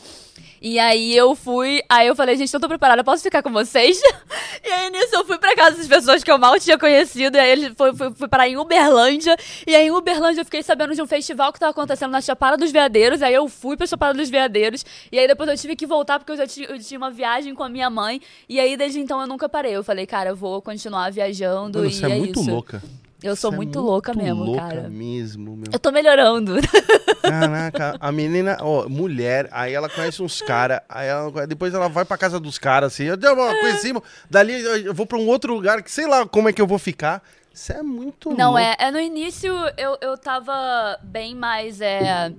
E 0.62 0.80
aí 0.80 1.16
eu 1.16 1.36
fui, 1.36 1.82
aí 1.88 2.08
eu 2.08 2.16
falei, 2.16 2.36
gente, 2.36 2.54
não 2.54 2.60
tô 2.60 2.68
preparada, 2.68 3.04
posso 3.04 3.24
ficar 3.24 3.44
com 3.44 3.52
vocês? 3.52 4.00
e 4.64 4.70
aí 4.70 4.90
nisso 4.90 5.16
eu 5.16 5.26
fui 5.26 5.38
pra 5.38 5.56
casa 5.56 5.78
das 5.78 5.88
pessoas 5.88 6.24
que 6.24 6.32
eu 6.32 6.38
mal 6.38 6.60
tinha 6.60 6.78
conhecido, 6.78 7.38
e 7.38 7.40
aí 7.40 7.52
ele 7.52 7.76
foi, 7.76 7.96
foi, 7.96 8.14
foi 8.14 8.28
parar 8.28 8.48
em 8.48 8.58
Uberlândia, 8.58 9.38
e 9.66 9.76
aí 9.76 9.88
em 9.88 9.92
Uberlândia 9.92 10.42
eu 10.42 10.46
fiquei 10.46 10.64
sabendo 10.64 10.96
de 10.96 11.02
um 11.02 11.08
festival 11.08 11.54
que 11.54 11.60
tava 11.60 11.72
acontecendo 11.72 12.12
na 12.12 12.22
Chapada 12.22 12.58
dos 12.58 12.72
Veadeiros, 12.72 13.22
aí 13.22 13.34
eu 13.34 13.48
fui 13.48 13.78
pra 13.78 13.86
Chapada 13.86 14.14
dos 14.14 14.30
Veadeiros, 14.30 14.86
e 15.12 15.20
aí 15.20 15.28
depois 15.28 15.50
eu 15.50 15.58
tive 15.58 15.76
que 15.76 15.86
voltar 15.86 16.20
porque 16.20 16.32
eu 16.32 16.38
já 16.38 16.48
tinha, 16.48 16.68
eu 16.68 16.80
tinha 16.80 16.98
uma 16.98 17.12
viagem 17.12 17.54
com 17.54 17.64
a 17.64 17.70
minha 17.70 17.90
mãe, 17.90 18.22
e 18.50 18.60
aí 18.60 18.76
desde 18.76 19.00
então 19.00 19.22
eu 19.22 19.28
nunca 19.28 19.48
parei. 19.48 19.76
Eu 19.76 19.84
falei, 19.84 20.06
cara, 20.06 20.32
eu 20.32 20.36
vou 20.36 20.62
continuar 20.62 21.12
viajando 21.12 21.80
Mano, 21.80 21.90
e 21.90 21.94
você 21.94 22.06
é, 22.06 22.12
é 22.12 22.18
muito 22.18 22.40
isso. 22.40 22.50
louca. 22.50 22.82
Eu 23.22 23.36
sou 23.36 23.52
é 23.52 23.56
muito, 23.56 23.80
louca 23.80 24.14
mesmo, 24.14 24.44
louca 24.44 24.62
cara. 24.62 24.90
mesmo, 24.90 25.56
meu. 25.58 25.66
Eu 25.72 25.80
tô 25.80 25.92
melhorando. 25.92 26.56
Caraca, 27.22 27.98
a 28.00 28.12
menina, 28.12 28.58
ó, 28.62 28.88
mulher, 28.88 29.50
aí 29.52 29.74
ela 29.74 29.90
conhece 29.90 30.22
uns 30.22 30.42
caras, 30.42 30.82
aí 30.88 31.08
ela, 31.08 31.48
depois 31.48 31.74
ela 31.74 31.90
vai 31.90 32.06
pra 32.06 32.18
casa 32.18 32.40
dos 32.40 32.58
caras, 32.60 32.94
assim, 32.94 33.06
eu 33.06 33.18
conheci, 33.60 33.92
dali 34.30 34.54
eu 34.86 34.94
vou 34.94 35.06
pra 35.06 35.18
um 35.18 35.28
outro 35.28 35.54
lugar 35.54 35.82
que 35.82 35.92
sei 35.92 36.06
lá 36.08 36.28
como 36.28 36.48
é 36.48 36.54
que 36.54 36.62
eu 36.62 36.68
vou 36.68 36.78
ficar. 36.78 37.24
Isso 37.58 37.74
é 37.74 37.82
muito 37.82 38.30
Não, 38.36 38.52
louco. 38.52 38.60
é, 38.60 38.76
é. 38.78 38.92
No 38.92 39.00
início 39.00 39.52
eu, 39.78 39.98
eu 40.00 40.16
tava 40.16 41.00
bem 41.02 41.34
mais. 41.34 41.82
É, 41.82 42.32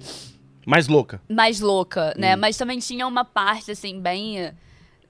mais 0.64 0.86
louca. 0.86 1.20
Mais 1.28 1.60
louca, 1.60 2.14
né? 2.16 2.36
Hum. 2.36 2.38
Mas 2.38 2.56
também 2.56 2.78
tinha 2.78 3.04
uma 3.04 3.24
parte, 3.24 3.72
assim, 3.72 4.00
bem. 4.00 4.52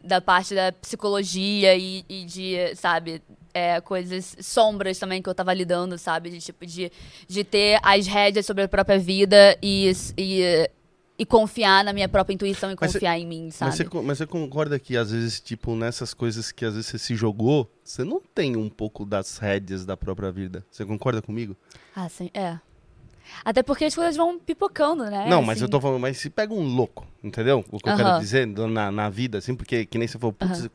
Da 0.02 0.20
parte 0.20 0.54
da 0.54 0.72
psicologia 0.72 1.76
e, 1.76 2.04
e 2.08 2.25
de, 2.25 2.75
sabe, 2.76 3.20
é, 3.52 3.81
coisas 3.81 4.37
sombras 4.40 4.99
também 4.99 5.23
que 5.23 5.28
eu 5.28 5.35
tava 5.35 5.52
lidando, 5.52 5.99
sabe? 5.99 6.31
De 6.31 6.38
tipo, 6.38 6.67
de, 6.67 6.90
de 7.26 7.45
ter 7.45 7.78
as 7.83 8.07
rédeas 8.07 8.47
sobre 8.47 8.64
a 8.64 8.69
própria 8.69 8.99
vida 8.99 9.57
e, 9.62 9.93
e, 10.17 10.71
e 11.19 11.26
confiar 11.26 11.85
na 11.85 11.93
minha 11.93 12.09
própria 12.09 12.35
intuição 12.35 12.71
e 12.71 12.76
mas 12.78 12.93
confiar 12.93 13.14
cê, 13.14 13.23
em 13.23 13.26
mim, 13.26 13.50
sabe? 13.50 13.71
Mas 13.71 13.78
você, 13.78 14.02
mas 14.02 14.19
você 14.19 14.26
concorda 14.26 14.78
que 14.78 14.97
às 14.97 15.11
vezes, 15.11 15.40
tipo, 15.40 15.75
nessas 15.75 16.14
coisas 16.14 16.52
que 16.52 16.64
às 16.64 16.75
vezes 16.75 16.87
você 16.87 16.99
se 16.99 17.14
jogou, 17.14 17.71
você 17.83 18.05
não 18.05 18.21
tem 18.35 18.57
um 18.57 18.69
pouco 18.69 19.05
das 19.05 19.38
rédeas 19.38 19.85
da 19.85 19.97
própria 19.97 20.31
vida? 20.31 20.64
Você 20.71 20.85
concorda 20.85 21.21
comigo? 21.21 21.57
Ah, 21.95 22.09
sim, 22.09 22.31
é. 22.35 22.59
Até 23.45 23.62
porque 23.62 23.85
as 23.85 23.95
coisas 23.95 24.17
vão 24.17 24.38
pipocando, 24.38 25.05
né? 25.05 25.26
Não, 25.28 25.38
assim. 25.38 25.47
mas 25.47 25.62
eu 25.62 25.69
tô 25.69 25.81
falando, 25.81 26.00
mas 26.00 26.19
se 26.19 26.31
pega 26.31 26.52
um 26.55 26.62
louco, 26.62 27.07
entendeu? 27.23 27.64
O 27.71 27.78
que 27.78 27.88
eu 27.88 27.97
quero 27.97 28.19
dizer 28.19 28.47
na, 28.47 28.90
na 28.90 29.11
vida, 29.11 29.38
assim, 29.38 29.55
porque 29.55 29.85
que 29.85 29.99
nem 29.99 30.09
você 30.09 30.19
falou, 30.19 30.33
putz, 30.33 30.69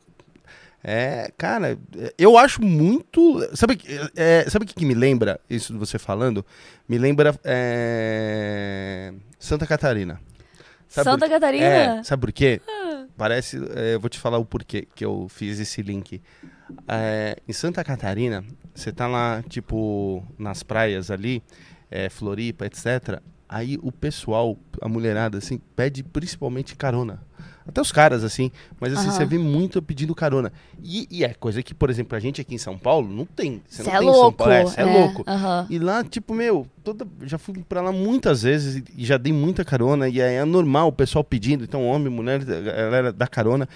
é, 0.86 1.32
cara, 1.38 1.78
eu 2.18 2.36
acho 2.36 2.62
muito. 2.62 3.40
Sabe, 3.56 3.80
é, 4.14 4.44
sabe 4.50 4.66
o 4.66 4.68
que, 4.68 4.74
que, 4.74 4.84
me 4.84 4.92
lembra 4.92 5.40
isso 5.48 5.72
de 5.72 5.78
você 5.78 5.98
falando? 5.98 6.44
Me 6.86 6.98
lembra 6.98 7.34
é, 7.42 9.14
Santa 9.38 9.66
Catarina. 9.66 10.20
Sabe 10.86 11.10
Santa 11.10 11.26
Catarina? 11.26 11.64
É, 11.64 12.02
sabe 12.02 12.20
por 12.20 12.32
quê? 12.32 12.60
Ah. 12.68 13.06
Parece. 13.16 13.56
É, 13.74 13.94
eu 13.94 14.00
vou 14.00 14.10
te 14.10 14.18
falar 14.18 14.36
o 14.36 14.44
porquê 14.44 14.86
que 14.94 15.02
eu 15.02 15.26
fiz 15.30 15.58
esse 15.58 15.80
link. 15.80 16.20
É, 16.86 17.38
em 17.48 17.52
Santa 17.54 17.82
Catarina, 17.82 18.44
você 18.74 18.92
tá 18.92 19.06
lá, 19.06 19.42
tipo, 19.48 20.22
nas 20.38 20.62
praias 20.62 21.10
ali, 21.10 21.42
é, 21.90 22.10
Floripa, 22.10 22.66
etc. 22.66 23.22
Aí 23.48 23.78
o 23.82 23.90
pessoal, 23.90 24.58
a 24.82 24.88
mulherada, 24.88 25.38
assim, 25.38 25.58
pede 25.74 26.02
principalmente 26.02 26.76
carona. 26.76 27.22
Até 27.66 27.80
os 27.80 27.90
caras, 27.90 28.22
assim. 28.22 28.50
Mas 28.78 28.92
assim, 28.92 29.08
uhum. 29.08 29.12
você 29.12 29.24
vê 29.24 29.38
muito 29.38 29.80
pedindo 29.80 30.14
carona. 30.14 30.52
E, 30.82 31.06
e, 31.10 31.24
é 31.24 31.32
coisa 31.32 31.62
que, 31.62 31.74
por 31.74 31.88
exemplo, 31.88 32.16
a 32.16 32.20
gente 32.20 32.40
aqui 32.40 32.54
em 32.54 32.58
São 32.58 32.76
Paulo 32.76 33.08
não 33.08 33.24
tem. 33.24 33.62
Você 33.68 33.82
não 33.82 33.94
é 33.94 33.98
tem 33.98 34.06
louco. 34.06 34.20
São 34.20 34.32
Paulo. 34.32 34.52
É, 34.52 34.64
é, 34.76 34.82
é 34.82 34.84
louco. 34.84 35.24
Uhum. 35.26 35.66
E 35.70 35.78
lá, 35.78 36.04
tipo, 36.04 36.34
meu, 36.34 36.66
toda, 36.82 37.06
já 37.22 37.38
fui 37.38 37.54
pra 37.66 37.80
lá 37.80 37.90
muitas 37.90 38.42
vezes 38.42 38.82
e 38.96 39.04
já 39.04 39.16
dei 39.16 39.32
muita 39.32 39.64
carona. 39.64 40.08
E 40.08 40.20
aí 40.20 40.34
é 40.34 40.44
normal 40.44 40.88
o 40.88 40.92
pessoal 40.92 41.24
pedindo. 41.24 41.64
Então, 41.64 41.86
homem, 41.86 42.10
mulher, 42.10 42.44
galera 42.44 43.12
dá 43.12 43.26
carona. 43.26 43.68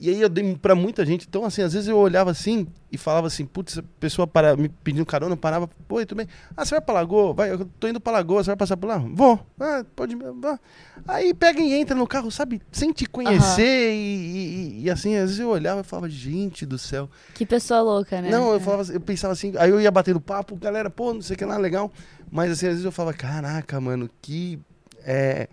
E 0.00 0.10
aí 0.10 0.20
eu 0.20 0.28
dei 0.28 0.56
pra 0.56 0.74
muita 0.74 1.04
gente. 1.04 1.26
Então, 1.28 1.44
assim, 1.44 1.62
às 1.62 1.72
vezes 1.72 1.88
eu 1.88 1.96
olhava 1.96 2.30
assim 2.30 2.66
e 2.90 2.96
falava 2.96 3.26
assim, 3.26 3.44
putz, 3.44 3.78
a 3.78 3.82
pessoa 4.00 4.26
para, 4.26 4.56
me 4.56 4.68
pedindo 4.68 5.04
carona, 5.04 5.36
parava, 5.36 5.68
pô, 5.86 5.98
tudo 6.06 6.16
bem. 6.16 6.28
Ah, 6.56 6.64
você 6.64 6.74
vai 6.74 6.80
pra 6.80 6.94
Lagoa? 6.94 7.34
Vai, 7.34 7.50
eu 7.50 7.68
tô 7.78 7.88
indo 7.88 8.00
pra 8.00 8.12
Lagoa, 8.12 8.42
você 8.42 8.50
vai 8.50 8.56
passar 8.56 8.76
por 8.76 8.86
lá? 8.86 8.98
Vou. 8.98 9.38
Ah, 9.58 9.84
pode 9.94 10.14
vá. 10.14 10.58
Aí 11.06 11.34
pega 11.34 11.60
e 11.60 11.74
entra 11.74 11.96
no 11.96 12.06
carro, 12.06 12.30
sabe, 12.30 12.62
sem 12.70 12.92
te 12.92 13.06
conhecer 13.06 13.90
uhum. 13.90 13.94
e, 13.94 14.78
e, 14.78 14.82
e, 14.84 14.90
assim, 14.90 15.16
às 15.16 15.30
vezes 15.30 15.38
eu 15.40 15.48
olhava 15.48 15.80
e 15.80 15.84
falava, 15.84 16.08
gente 16.08 16.64
do 16.64 16.78
céu. 16.78 17.10
Que 17.34 17.44
pessoa 17.44 17.80
louca, 17.80 18.22
né? 18.22 18.30
Não, 18.30 18.52
eu 18.52 18.60
falava, 18.60 18.92
eu 18.92 19.00
pensava 19.00 19.32
assim, 19.32 19.52
aí 19.58 19.70
eu 19.70 19.80
ia 19.80 19.90
batendo 19.90 20.20
papo, 20.20 20.56
galera, 20.56 20.88
pô, 20.88 21.12
não 21.12 21.22
sei 21.22 21.34
o 21.34 21.38
que 21.38 21.44
lá, 21.44 21.56
legal. 21.56 21.90
Mas 22.30 22.52
assim, 22.52 22.66
às 22.66 22.72
vezes 22.72 22.84
eu 22.84 22.92
falava, 22.92 23.16
caraca, 23.16 23.80
mano, 23.80 24.08
que 24.22 24.58
é 25.04 25.48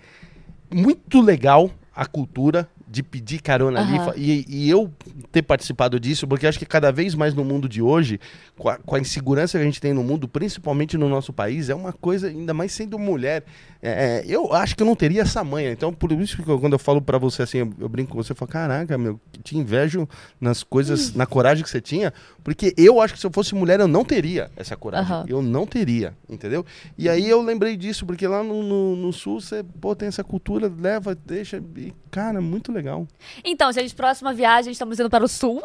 muito 0.70 1.22
legal 1.22 1.72
a 1.96 2.06
cultura 2.06 2.68
de 2.88 3.01
pedir 3.01 3.42
carona 3.42 3.82
uhum. 3.82 4.10
ali. 4.10 4.22
E, 4.22 4.46
e, 4.48 4.70
eu 4.70 4.92
ter 5.32 5.42
participado 5.42 6.00
disso, 6.00 6.27
porque 6.27 6.46
acho 6.46 6.60
que 6.60 6.65
cada 6.65 6.92
vez 6.92 7.15
mais 7.15 7.34
no 7.34 7.44
mundo 7.44 7.68
de 7.68 7.82
hoje, 7.82 8.20
com 8.58 8.70
a, 8.70 8.77
com 8.77 8.96
a, 8.96 9.00
insegurança 9.00 9.58
que 9.58 9.62
a 9.62 9.65
gente 9.65 9.82
tem 9.82 9.94
no 9.94 10.04
mundo, 10.04 10.27
principalmente 10.27 10.98
no 10.98 11.10
nosso 11.10 11.34
país, 11.34 11.70
é 11.70 11.75
uma 11.75 11.92
coisa, 11.92 12.27
ainda 12.27 12.54
mais 12.54 12.72
sendo 12.72 13.00
mulher. 13.00 13.44
É, 13.82 14.22
é 14.22 14.24
eu 14.27 14.54
acho 14.54 14.75
que 14.75 14.84
eu 14.84 14.88
não 14.88 14.96
teria 14.96 15.24
essa 15.24 15.44
manha. 15.44 15.72
Então, 15.72 15.92
por 15.92 16.12
isso 16.12 16.42
que 16.42 16.50
eu, 16.50 16.60
quando 16.60 16.74
eu 16.74 16.80
falo 16.80 17.01
para 17.01 17.18
você 17.18 17.42
assim, 17.42 17.60
eu, 17.60 17.74
eu, 17.80 17.89
brinco 17.89 18.12
com 18.12 18.22
você, 18.22 18.34
eu 18.34 18.36
falo, 18.36 18.51
caraca, 18.51 18.98
meu, 18.98 19.20
te 19.44 19.58
invejo 19.58 20.08
nas 20.39 20.63
coisas, 20.63 21.13
na 21.13 21.25
coragem 21.25 21.63
que 21.63 21.70
você 21.70 21.82
tinha, 21.82 22.13
porque 22.44 22.74
eu 22.77 23.01
acho 23.01 23.15
que 23.15 23.20
se 23.20 23.25
eu 23.25 23.32
fosse 23.32 23.56
mulher, 23.56 23.80
eu 23.80 23.88
não 23.88 24.06
teria 24.06 24.51
essa 24.56 24.75
coragem. 24.75 25.15
Uhum. 25.15 25.25
Eu 25.27 25.42
não 25.42 25.65
teria, 25.65 26.13
entendeu? 26.30 26.65
E 26.98 27.10
aí 27.10 27.27
eu 27.27 27.42
lembrei 27.42 27.75
disso, 27.75 28.06
porque 28.06 28.27
lá 28.27 28.44
no, 28.44 28.62
no, 28.62 28.96
no 28.96 29.12
sul, 29.12 29.42
você, 29.42 29.63
pô, 29.82 29.96
tem 29.96 30.08
essa 30.08 30.24
cultura, 30.24 30.72
leva, 30.80 31.15
deixa, 31.15 31.62
e, 31.75 31.94
cara, 32.12 32.39
muito 32.39 32.75
legal. 32.75 33.08
Então, 33.44 33.72
gente, 33.72 33.96
próxima 33.96 34.34
viagem, 34.34 34.72
estamos 34.72 35.00
indo 35.00 35.10
para 35.10 35.24
o 35.24 35.27
sul. 35.27 35.62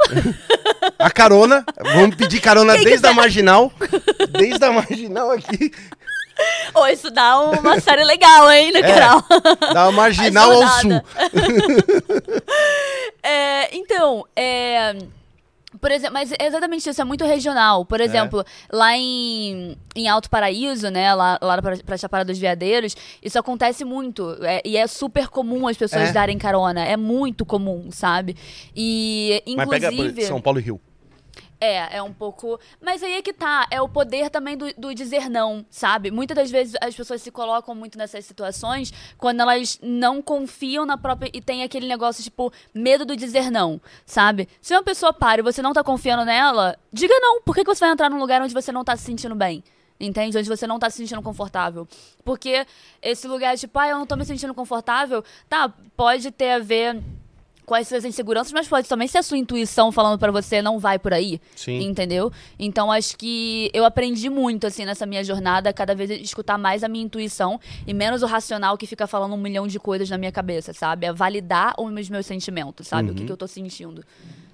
a 0.99 1.11
carona, 1.11 1.65
vamos 1.95 2.17
pedir 2.17 2.41
carona 2.41 2.75
Quem 2.81 2.85
desde 2.85 3.03
quiser? 3.03 3.13
a 3.13 3.15
marginal. 3.15 3.73
Desde 4.31 4.65
a 4.65 4.73
marginal 4.73 5.31
aqui. 5.33 5.73
Ô, 6.75 6.87
isso 6.87 7.11
dá 7.11 7.39
uma 7.39 7.79
série 7.81 8.05
legal, 8.05 8.51
hein, 8.51 8.73
no 8.73 8.79
é, 8.79 8.83
canal. 8.83 9.25
Dá 9.75 9.85
uma 9.85 9.93
marginal 9.93 10.51
ao 10.51 10.69
sul. 10.81 10.93
é, 13.23 13.77
então, 13.77 14.25
é 14.35 14.97
por 15.81 15.91
exemplo, 15.91 16.15
mas 16.15 16.33
exatamente 16.39 16.89
isso, 16.89 17.01
é 17.01 17.05
muito 17.05 17.25
regional. 17.25 17.85
Por 17.85 18.01
é. 18.01 18.05
exemplo, 18.05 18.41
é. 18.41 18.45
lá 18.77 18.97
em, 18.97 19.77
em 19.97 20.09
Alto 20.09 20.29
Paraíso, 20.29 20.91
né, 20.91 21.15
lá, 21.15 21.39
lá 21.41 21.61
pra, 21.63 21.77
pra 21.79 21.97
Chapada 21.97 22.25
dos 22.25 22.39
Veadeiros, 22.39 22.97
isso 23.23 23.39
acontece 23.39 23.85
muito. 23.85 24.37
É, 24.43 24.61
e 24.65 24.77
é 24.77 24.87
super 24.87 25.29
comum 25.29 25.67
as 25.67 25.77
pessoas 25.77 26.11
é. 26.11 26.13
darem 26.13 26.39
carona. 26.39 26.85
É 26.85 26.97
muito 26.97 27.45
comum, 27.45 27.89
sabe? 27.91 28.37
E, 28.77 29.43
inclusive... 29.47 29.97
Mas 29.97 30.13
pega 30.13 30.27
São 30.27 30.41
Paulo 30.41 30.59
e 30.59 30.63
Rio. 30.63 30.81
É, 31.61 31.99
é 31.99 32.03
um 32.03 32.13
pouco. 32.13 32.59
Mas 32.81 33.03
aí 33.03 33.13
é 33.13 33.23
que 33.23 33.35
tá. 33.35 33.67
É 33.71 33.83
o 33.83 33.89
poder 33.89 34.31
também 34.31 34.57
do, 34.57 34.73
do, 34.79 34.95
dizer 34.95 35.29
não, 35.29 35.65
sabe? 35.69 36.11
Muitas 36.11 36.35
das 36.35 36.51
vezes 36.51 36.75
as 36.81 36.95
pessoas 36.95 37.21
se 37.21 37.31
colocam 37.31 37.75
muito 37.75 37.99
nessas 37.99 38.25
situações 38.25 38.91
quando 39.19 39.41
elas 39.41 39.79
não 39.83 40.23
confiam 40.23 40.87
na 40.87 40.97
própria. 40.97 41.31
E 41.35 41.41
tem 41.43 41.63
aquele 41.63 41.87
negócio, 41.87 42.25
tipo, 42.25 42.51
medo 42.73 43.05
do 43.05 43.15
dizer 43.15 43.51
não, 43.51 43.79
sabe? 44.07 44.49
Se 44.63 44.75
uma 44.75 44.83
pessoa 44.83 45.13
para 45.13 45.43
e 45.43 45.45
você 45.45 45.61
não 45.61 45.75
tá 45.75 45.85
confiando 45.85 46.25
nela, 46.25 46.79
diga 46.91 47.15
não. 47.21 47.43
Por 47.43 47.55
que, 47.55 47.63
que 47.63 47.75
você 47.75 47.81
vai 47.81 47.93
entrar 47.93 48.09
num 48.09 48.19
lugar 48.19 48.41
onde 48.41 48.55
você 48.55 48.73
não 48.73 48.83
tá 48.83 48.97
se 48.97 49.05
sentindo 49.05 49.35
bem? 49.35 49.63
Entende? 50.01 50.39
Onde 50.39 50.49
você 50.49 50.67
não 50.67 50.79
tá 50.79 50.89
se 50.89 50.97
sentindo 50.97 51.21
confortável. 51.21 51.87
Porque 52.25 52.67
esse 53.03 53.29
lugar, 53.29 53.59
tipo, 53.59 53.79
ah, 53.79 53.89
eu 53.89 53.99
não 53.99 54.07
tô 54.07 54.17
me 54.17 54.25
sentindo 54.25 54.55
confortável, 54.55 55.23
tá, 55.47 55.71
pode 55.95 56.31
ter 56.31 56.53
a 56.53 56.59
ver 56.59 57.03
quais 57.71 57.87
suas 57.87 58.05
inseguranças, 58.05 58.53
mas 58.53 58.67
pode 58.67 58.89
também 58.89 59.07
ser 59.07 59.19
a 59.19 59.23
sua 59.23 59.39
intuição 59.39 59.93
falando 59.93 60.19
para 60.19 60.33
você 60.33 60.61
não 60.61 60.77
vai 60.81 60.99
por 60.99 61.15
aí. 61.15 61.41
Sim. 61.55 61.81
Entendeu? 61.83 62.33
Então 62.59 62.91
acho 62.91 63.17
que 63.17 63.71
eu 63.73 63.85
aprendi 63.85 64.29
muito, 64.29 64.67
assim, 64.67 64.85
nessa 64.85 65.07
minha 65.07 65.23
jornada, 65.23 65.73
cada 65.73 65.95
vez 65.95 66.11
escutar 66.11 66.59
mais 66.59 66.83
a 66.83 66.89
minha 66.89 67.05
intuição 67.05 67.61
e 67.87 67.95
menos 67.95 68.25
o 68.25 68.27
racional 68.27 68.77
que 68.77 68.89
fica 68.89 69.07
falando 69.07 69.35
um 69.35 69.41
milhão 69.41 69.69
de 69.69 69.79
coisas 69.79 70.11
na 70.11 70.19
minha 70.19 70.33
cabeça, 70.33 70.73
sabe? 70.73 71.07
É 71.07 71.13
validar 71.13 71.73
os 71.79 72.09
meus 72.09 72.27
sentimentos, 72.27 72.89
sabe? 72.89 73.05
Uhum. 73.05 73.13
O 73.13 73.15
que, 73.15 73.21
uhum. 73.21 73.27
que 73.27 73.33
eu 73.33 73.37
tô 73.37 73.47
sentindo. 73.47 74.05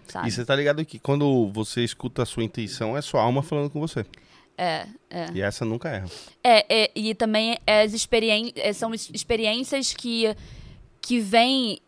Sabe? 0.09 0.29
E 0.29 0.31
você 0.31 0.45
tá 0.45 0.55
ligado 0.55 0.85
que 0.85 0.99
quando 0.99 1.51
você 1.55 1.83
escuta 1.83 2.23
a 2.23 2.27
sua 2.27 2.45
intuição, 2.45 2.99
é 2.99 3.01
sua 3.01 3.23
alma 3.23 3.43
falando 3.43 3.71
com 3.71 3.81
você. 3.81 4.05
É, 4.59 4.87
é. 5.09 5.31
E 5.33 5.41
essa 5.41 5.65
nunca 5.65 5.89
erra. 5.89 6.11
É, 6.45 6.67
é 6.69 6.91
e 6.95 7.15
também 7.15 7.57
as 7.67 7.95
experiências, 7.95 8.53
é, 8.57 8.75
são 8.75 8.93
experiências 8.93 9.95
que, 9.95 10.37
que 11.01 11.19
vêm 11.19 11.81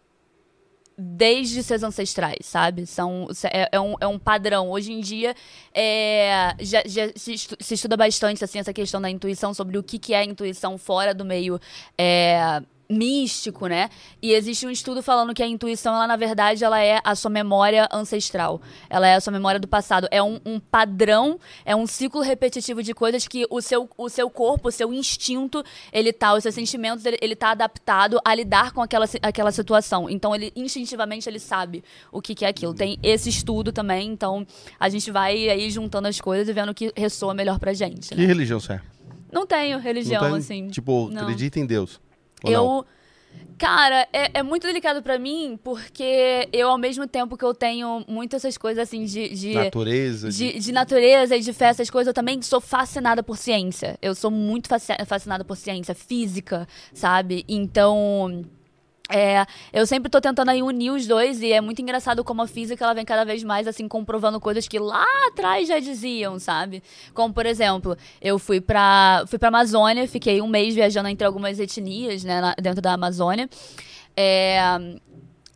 desde 0.99 1.63
seus 1.63 1.85
ancestrais, 1.85 2.45
sabe? 2.45 2.85
São, 2.85 3.29
é, 3.45 3.69
é, 3.71 3.81
um, 3.81 3.95
é 4.01 4.07
um 4.07 4.19
padrão. 4.19 4.69
Hoje 4.71 4.93
em 4.93 5.01
dia, 5.01 5.33
é, 5.73 6.55
já, 6.59 6.83
já 6.85 7.09
se, 7.15 7.39
se, 7.39 7.75
estuda 7.75 7.97
bastante 7.97 8.43
assim, 8.43 8.59
essa 8.59 8.73
questão 8.73 9.01
da 9.01 9.09
intuição, 9.09 9.55
sobre 9.55 9.79
o 9.79 9.83
que, 9.83 9.99
que 9.99 10.13
é 10.13 10.19
a 10.19 10.25
intuição 10.25 10.77
fora 10.77 11.15
do 11.15 11.25
meio 11.25 11.61
é, 11.97 12.61
místico, 12.91 13.67
né? 13.67 13.91
E 14.23 14.33
existe 14.33 14.67
um 14.67 14.71
estudo 14.71 15.03
falando 15.03 15.35
que 15.35 15.43
a 15.43 15.47
intuição, 15.47 15.95
ela 15.95 16.07
na 16.07 16.17
verdade, 16.17 16.65
ela 16.65 16.81
é 16.81 17.01
a 17.05 17.15
sua 17.15 17.31
memória 17.31 17.87
ancestral. 17.93 18.63
Ela 18.89 19.07
é 19.07 19.15
a 19.15 19.21
sua 19.21 19.33
memória 19.33 19.61
do 19.61 19.69
passado. 19.69 20.09
É 20.11 20.23
um, 20.23 20.41
um 20.45 20.59
padrão, 20.59 21.39
é 21.67 21.77
um 21.77 21.87
ciclo 21.87 22.23
repetitivo 22.23 22.83
de 22.83 22.95
coisas 22.95 23.29
que 23.29 23.47
o 23.51 23.61
seu, 23.61 23.89
o 23.97 24.09
seu 24.09 24.31
corpo, 24.31 24.69
o 24.69 24.73
seu 24.73 24.93
instinto, 24.93 25.63
ele 25.93 26.13
tá, 26.13 26.35
os 26.35 26.43
seus 26.43 26.55
sentimentos, 26.55 27.05
ele, 27.05 27.19
ele 27.21 27.37
tá 27.37 27.51
adaptado 27.51 28.19
a 28.25 28.35
lidar 28.35 28.73
com 28.73 28.81
aquela, 28.81 29.07
aquela 29.21 29.53
situação. 29.53 30.09
Então, 30.09 30.35
ele 30.35 30.51
instintivamente 30.57 31.29
ele 31.29 31.39
sabe 31.39 31.85
o 32.11 32.23
que, 32.23 32.35
que 32.35 32.45
é 32.45 32.49
aquilo. 32.49 32.73
Tem 32.73 32.99
esse 33.03 33.29
estudo 33.29 33.71
também, 33.71 34.09
então 34.11 34.47
a 34.81 34.89
gente 34.89 35.11
vai 35.11 35.49
aí 35.51 35.71
juntando 35.71 36.09
as 36.09 36.21
coisas 36.21 36.49
e 36.49 36.53
vendo 36.55 36.71
o 36.71 36.75
que 36.75 36.91
ressoa 36.97 37.35
melhor 37.35 37.59
pra 37.59 37.75
gente. 37.75 38.13
Né? 38.13 38.17
Que 38.17 38.25
religião 38.25 38.59
você 38.59 38.75
é? 38.75 38.81
Não 39.31 39.47
tenho 39.47 39.79
religião, 39.79 40.23
não 40.23 40.31
tem, 40.31 40.39
assim. 40.39 40.69
Tipo, 40.69 41.11
não. 41.11 41.23
acredita 41.23 41.61
em 41.61 41.67
Deus 41.67 42.01
eu. 42.45 42.53
Não? 42.53 42.87
Cara, 43.59 44.07
é, 44.13 44.39
é, 44.39 44.43
muito 44.43 44.67
delicado 44.67 45.03
para 45.03 45.19
mim, 45.19 45.59
porque 45.65 46.49
eu, 46.53 46.69
ao 46.69 46.79
mesmo 46.79 47.09
tempo 47.09 47.37
que 47.37 47.45
eu 47.45 47.53
tenho 47.53 48.05
muitas 48.07 48.45
essas 48.45 48.57
coisas 48.57 48.83
assim 48.83 49.05
de. 49.05 49.29
de 49.31 49.55
natureza. 49.55 50.31
De, 50.31 50.53
de, 50.53 50.59
de 50.61 50.73
natureza 50.73 51.37
e 51.37 51.41
de 51.41 51.53
fé, 51.53 51.67
essas 51.67 51.91
coisas, 51.91 52.09
eu 52.09 52.15
também 52.15 52.41
sou 52.41 52.61
fascinada 52.61 53.21
por 53.23 53.37
ciência. 53.37 53.99
Eu 54.01 54.15
sou 54.15 54.31
muito 54.31 54.69
fascinada 54.69 55.45
por 55.45 55.57
ciência, 55.57 55.95
física, 55.95 56.69
sabe? 56.95 57.45
Então. 57.49 58.45
É, 59.11 59.47
eu 59.73 59.87
sempre 59.87 60.11
tô 60.11 60.21
tentando 60.21 60.51
aí 60.51 60.63
unir 60.63 60.91
os 60.91 61.07
dois 61.07 61.41
e 61.41 61.51
é 61.51 61.63
muito 61.63 61.81
engraçado 61.81 62.23
como 62.23 62.43
a 62.43 62.47
física 62.47 62.85
ela 62.85 62.93
vem 62.93 63.07
cada 63.07 63.25
vez 63.25 63.43
mais 63.43 63.67
assim 63.67 63.89
comprovando 63.89 64.39
coisas 64.39 64.69
que 64.69 64.79
lá 64.79 65.05
atrás 65.27 65.67
já 65.67 65.79
diziam, 65.79 66.39
sabe? 66.39 66.83
Como 67.15 67.33
por 67.33 67.47
exemplo, 67.47 67.97
eu 68.21 68.39
fui 68.39 68.61
pra, 68.61 69.25
fui 69.27 69.39
pra 69.39 69.49
Amazônia, 69.49 70.07
fiquei 70.07 70.43
um 70.43 70.47
mês 70.47 70.75
viajando 70.75 71.09
entre 71.09 71.27
algumas 71.27 71.59
etnias, 71.59 72.23
né, 72.23 72.41
na, 72.41 72.55
dentro 72.61 72.83
da 72.83 72.93
Amazônia. 72.93 73.49
É, 74.15 74.61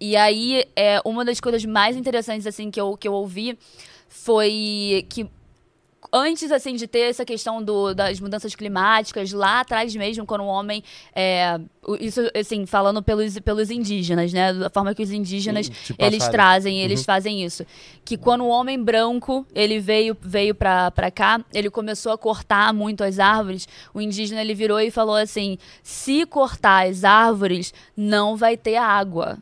e 0.00 0.16
aí, 0.16 0.64
é, 0.75 1.00
uma 1.04 1.25
das 1.25 1.38
coisas 1.38 1.64
mais 1.64 1.94
interessantes 1.94 2.47
assim 2.47 2.71
que 2.71 2.80
eu, 2.80 2.97
que 2.97 3.06
eu 3.06 3.12
ouvi 3.12 3.59
foi 4.09 5.06
que 5.11 5.28
antes, 6.12 6.52
assim, 6.52 6.76
de 6.76 6.87
ter 6.87 7.11
essa 7.11 7.25
questão 7.25 7.62
do, 7.62 7.95
das 7.95 8.21
mudanças 8.21 8.54
climáticas, 8.54 9.33
lá 9.33 9.61
atrás 9.61 9.95
mesmo, 9.97 10.26
quando 10.26 10.42
o 10.42 10.47
homem. 10.47 10.85
É, 11.14 11.59
isso, 11.99 12.21
assim, 12.38 12.66
falando 12.66 13.02
pelos, 13.02 13.39
pelos 13.41 13.71
indígenas, 13.71 14.32
né? 14.32 14.52
Da 14.52 14.69
forma 14.69 14.95
que 14.95 15.02
os 15.02 15.10
indígenas 15.10 15.71
eles 15.99 16.28
trazem, 16.28 16.80
eles 16.80 17.00
uhum. 17.00 17.06
fazem 17.06 17.45
isso. 17.45 17.65
Que 18.04 18.17
quando 18.17 18.43
o 18.43 18.49
homem 18.49 18.82
branco 18.82 19.47
ele 19.54 19.80
veio, 19.80 20.17
veio 20.21 20.54
pra, 20.54 20.91
pra 20.91 21.10
cá, 21.10 21.41
ele 21.52 21.71
começou 21.71 22.13
a 22.13 22.19
cortar 22.19 22.73
muito 22.75 23.02
as 23.02 23.19
árvores. 23.19 23.67
O 23.95 24.00
indígena 24.00 24.43
ele 24.43 24.54
virou 24.54 24.80
e 24.80 24.91
falou 24.91 25.17
assim: 25.17 25.56
se 25.82 26.26
cortar 26.26 26.87
as 26.87 27.04
árvores, 27.04 27.73
não 27.97 28.37
vai 28.37 28.56
ter 28.56 28.76
água. 28.76 29.39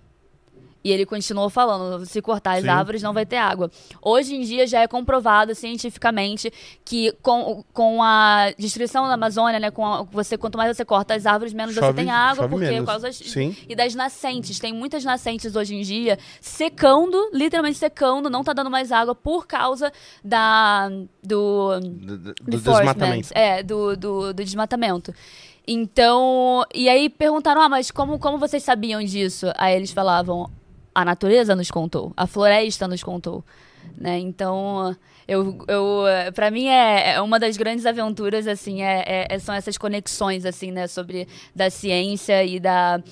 E 0.83 0.90
ele 0.90 1.05
continuou 1.05 1.51
falando: 1.51 2.05
se 2.07 2.23
cortar 2.23 2.53
as 2.53 2.62
Sim. 2.62 2.69
árvores, 2.69 3.03
não 3.03 3.12
vai 3.12 3.27
ter 3.27 3.37
água. 3.37 3.71
Hoje 4.01 4.35
em 4.35 4.40
dia 4.43 4.66
já 4.66 4.81
é 4.81 4.88
comprovado 4.88 5.55
cientificamente 5.55 6.53
que 6.85 7.12
com, 7.23 7.62
com 7.73 8.03
a 8.03 8.53
destruição 8.59 9.07
da 9.07 9.14
Amazônia, 9.14 9.61
né, 9.61 9.71
com 9.71 9.85
a, 9.85 10.03
você 10.03 10.38
quanto 10.38 10.57
mais 10.57 10.75
você 10.75 10.85
corta 10.85 11.14
as 11.14 11.27
árvores, 11.27 11.53
menos 11.53 11.75
chove, 11.75 11.87
você 11.88 11.93
tem 11.95 12.11
água, 12.11 12.49
porque 12.49 12.71
menos. 12.71 12.87
causa 12.87 13.12
Sim. 13.12 13.55
e 13.69 13.75
das 13.75 13.95
nascentes. 13.95 14.59
Tem 14.59 14.73
muitas 14.73 15.05
nascentes 15.05 15.55
hoje 15.55 15.75
em 15.75 15.83
dia 15.83 16.19
secando, 16.40 17.31
literalmente 17.33 17.79
secando, 17.79 18.31
não 18.31 18.43
tá 18.43 18.53
dando 18.53 18.71
mais 18.71 18.90
água 18.90 19.14
por 19.14 19.47
causa 19.47 19.93
da 20.25 20.88
do, 21.23 21.79
do, 21.81 22.19
do, 22.19 22.33
do 22.33 22.59
desmatamento. 22.59 23.29
É, 23.33 23.62
do, 23.62 23.97
do, 23.97 24.33
do 24.33 24.45
desmatamento. 24.45 25.14
Então, 25.66 26.64
e 26.75 26.88
aí 26.88 27.09
perguntaram: 27.09 27.61
"Ah, 27.61 27.69
mas 27.69 27.90
como 27.90 28.19
como 28.19 28.38
vocês 28.38 28.62
sabiam 28.62 29.03
disso?" 29.05 29.53
Aí 29.57 29.77
eles 29.77 29.93
falavam: 29.93 30.51
a 31.01 31.05
natureza 31.05 31.55
nos 31.57 31.71
contou, 31.71 32.13
a 32.17 32.27
floresta 32.27 32.87
nos 32.87 33.03
contou. 33.03 33.45
Né? 33.97 34.19
Então, 34.19 34.95
eu, 35.27 35.59
eu, 35.69 36.05
para 36.35 36.51
mim 36.51 36.67
é, 36.67 37.13
é, 37.13 37.21
uma 37.21 37.39
das 37.39 37.57
grandes 37.57 37.87
aventuras 37.87 38.47
assim, 38.47 38.83
é, 38.83 39.27
é, 39.29 39.39
são 39.39 39.55
essas 39.55 39.79
conexões 39.79 40.45
assim, 40.45 40.71
né, 40.71 40.87
sobre 40.87 41.27
da 41.55 41.71
ciência 41.71 42.45
e 42.45 42.59
da 42.59 43.03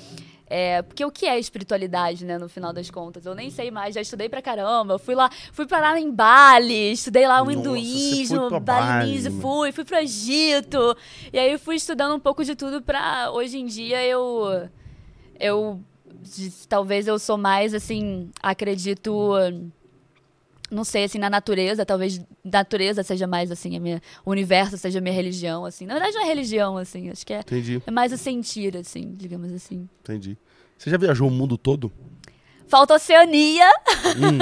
É, 0.51 0.81
porque 0.83 1.05
o 1.05 1.11
que 1.11 1.27
é 1.27 1.38
espiritualidade, 1.38 2.24
né, 2.24 2.38
no 2.38 2.48
final 2.48 2.72
das 2.72 2.90
contas? 2.90 3.27
Eu 3.27 3.35
nem 3.35 3.51
sei 3.51 3.70
mais, 3.70 3.94
já 3.94 4.01
estudei 4.01 4.29
pra 4.29 4.40
caramba. 4.40 4.98
Fui 4.98 5.14
lá, 5.14 5.31
fui 5.53 5.66
parar 5.66 5.98
em 5.98 6.11
Bali, 6.11 6.92
estudei 6.92 7.27
lá 7.27 7.42
o 7.42 7.44
Nossa, 7.44 7.59
hinduísmo, 7.59 8.61
balinismo, 8.61 9.40
fui, 9.40 9.72
fui 9.72 9.85
pro 9.85 9.96
Egito. 9.98 10.96
E 11.33 11.38
aí 11.38 11.59
fui 11.59 11.77
estudando 11.77 12.14
um 12.14 12.20
pouco 12.20 12.42
de 12.44 12.55
tudo 12.57 12.81
pra 12.81 13.31
hoje 13.31 13.59
em 13.59 13.66
dia 13.66 14.03
eu. 14.05 14.68
Eu. 15.38 15.81
Talvez 16.68 17.07
eu 17.07 17.18
sou 17.18 17.38
mais, 17.38 17.74
assim, 17.74 18.31
acredito 18.42 19.12
não 20.70 20.85
sei, 20.85 21.04
assim, 21.04 21.18
na 21.18 21.31
natureza, 21.31 21.85
talvez 21.85 22.20
natureza 22.44 23.02
seja 23.02 23.26
mais, 23.26 23.50
assim, 23.50 23.76
a 23.76 23.81
minha, 23.81 24.02
o 24.24 24.31
universo 24.31 24.76
seja 24.76 24.98
a 24.98 25.02
minha 25.02 25.14
religião, 25.14 25.64
assim. 25.64 25.87
Na 25.87 25.94
verdade, 25.94 26.14
não 26.14 26.22
é 26.22 26.26
religião, 26.26 26.76
assim, 26.76 27.11
acho 27.11 27.24
que 27.24 27.33
é, 27.33 27.40
Entendi. 27.40 27.83
é 27.87 27.90
mais 27.90 28.12
o 28.12 28.18
sentir, 28.18 28.76
assim, 28.76 29.14
digamos 29.16 29.52
assim. 29.52 29.88
Entendi. 30.02 30.37
Você 30.76 30.90
já 30.90 30.98
viajou 30.98 31.26
o 31.26 31.31
mundo 31.31 31.57
todo? 31.57 31.90
Falta 32.68 32.94
Oceania, 32.94 33.68
hum. 34.16 34.38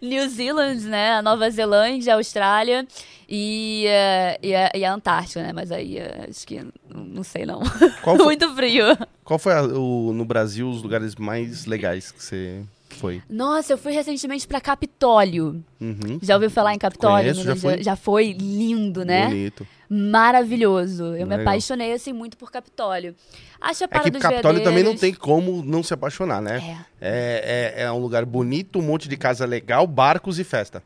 New 0.00 0.28
Zealand, 0.28 0.80
né, 0.86 1.14
a 1.14 1.22
Nova 1.22 1.50
Zelândia, 1.50 2.14
a 2.14 2.16
Austrália 2.16 2.86
e, 3.28 3.86
uh, 3.86 4.38
e, 4.42 4.54
a, 4.54 4.70
e, 4.74 4.84
a, 4.84 4.92
Antártica, 4.92 5.42
né, 5.42 5.52
mas 5.52 5.72
aí 5.72 5.98
uh, 5.98 6.30
acho 6.30 6.46
que 6.46 6.64
não 6.94 7.22
sei 7.22 7.44
não. 7.44 7.60
Muito 8.22 8.54
frio. 8.54 8.84
Qual 9.24 9.38
foi 9.38 9.52
a, 9.52 9.62
o, 9.62 10.12
no 10.12 10.24
Brasil 10.24 10.68
os 10.68 10.82
lugares 10.82 11.16
mais 11.16 11.66
legais 11.66 12.10
que 12.12 12.22
você 12.22 12.62
foi? 13.00 13.22
Nossa, 13.28 13.72
eu 13.72 13.78
fui 13.78 13.92
recentemente 13.92 14.46
para 14.46 14.60
Capitólio. 14.60 15.64
Uhum. 15.80 16.18
Já 16.20 16.34
ouviu 16.34 16.50
falar 16.50 16.74
em 16.74 16.78
Capitólio? 16.78 17.32
Conheço, 17.32 17.42
já, 17.42 17.56
foi? 17.56 17.82
já 17.82 17.96
foi 17.96 18.32
lindo, 18.32 19.04
né? 19.04 19.28
Bonito. 19.28 19.66
Maravilhoso. 19.88 21.04
Eu 21.04 21.12
Legal. 21.12 21.28
me 21.28 21.34
apaixonei 21.42 21.92
assim 21.92 22.12
muito 22.12 22.36
por 22.36 22.52
Capitólio. 22.52 23.14
Acho 23.60 23.84
a 23.84 23.88
é 23.90 24.00
que 24.00 24.10
Capitólio 24.12 24.62
também 24.62 24.84
não 24.84 24.94
tem 24.94 25.12
como 25.12 25.64
não 25.64 25.82
se 25.82 25.92
apaixonar, 25.92 26.40
né? 26.40 26.58
É. 27.00 27.00
É, 27.00 27.74
é, 27.76 27.82
é 27.84 27.92
um 27.92 27.98
lugar 27.98 28.24
bonito, 28.24 28.78
um 28.78 28.82
monte 28.82 29.08
de 29.08 29.16
casa 29.16 29.44
legal, 29.46 29.86
barcos 29.86 30.38
e 30.38 30.44
festa. 30.44 30.82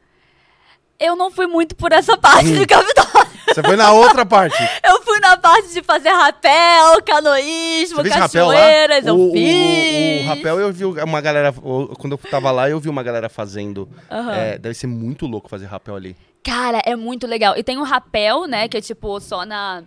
Eu 0.98 1.16
não 1.16 1.30
fui 1.30 1.46
muito 1.46 1.74
por 1.74 1.92
essa 1.92 2.16
parte 2.16 2.50
hum. 2.50 2.58
do 2.60 2.66
Capitólio. 2.68 3.13
Você 3.48 3.62
foi 3.62 3.76
na 3.76 3.92
outra 3.92 4.24
parte. 4.24 4.56
eu 4.84 5.02
fui 5.02 5.18
na 5.20 5.36
parte 5.36 5.72
de 5.72 5.82
fazer 5.82 6.10
rapel, 6.10 7.02
canoísmo, 7.04 8.02
cachoeiras, 8.04 9.06
eu 9.06 9.14
o, 9.14 9.32
fiz. 9.32 10.22
O, 10.22 10.24
o, 10.24 10.28
rapel 10.28 10.60
eu 10.60 10.72
vi 10.72 10.84
uma 10.84 11.20
galera, 11.20 11.52
quando 11.52 12.12
eu 12.12 12.18
tava 12.30 12.50
lá, 12.50 12.68
eu 12.68 12.80
vi 12.80 12.88
uma 12.88 13.02
galera 13.02 13.28
fazendo. 13.28 13.88
Uhum. 14.10 14.30
É, 14.30 14.58
deve 14.58 14.74
ser 14.74 14.86
muito 14.86 15.26
louco 15.26 15.48
fazer 15.48 15.66
rapel 15.66 15.96
ali. 15.96 16.16
Cara, 16.42 16.82
é 16.84 16.94
muito 16.94 17.26
legal. 17.26 17.56
E 17.56 17.62
tem 17.62 17.78
o 17.78 17.82
rapel, 17.82 18.46
né, 18.46 18.68
que 18.68 18.76
é 18.76 18.80
tipo 18.80 19.18
só 19.18 19.46
na 19.46 19.82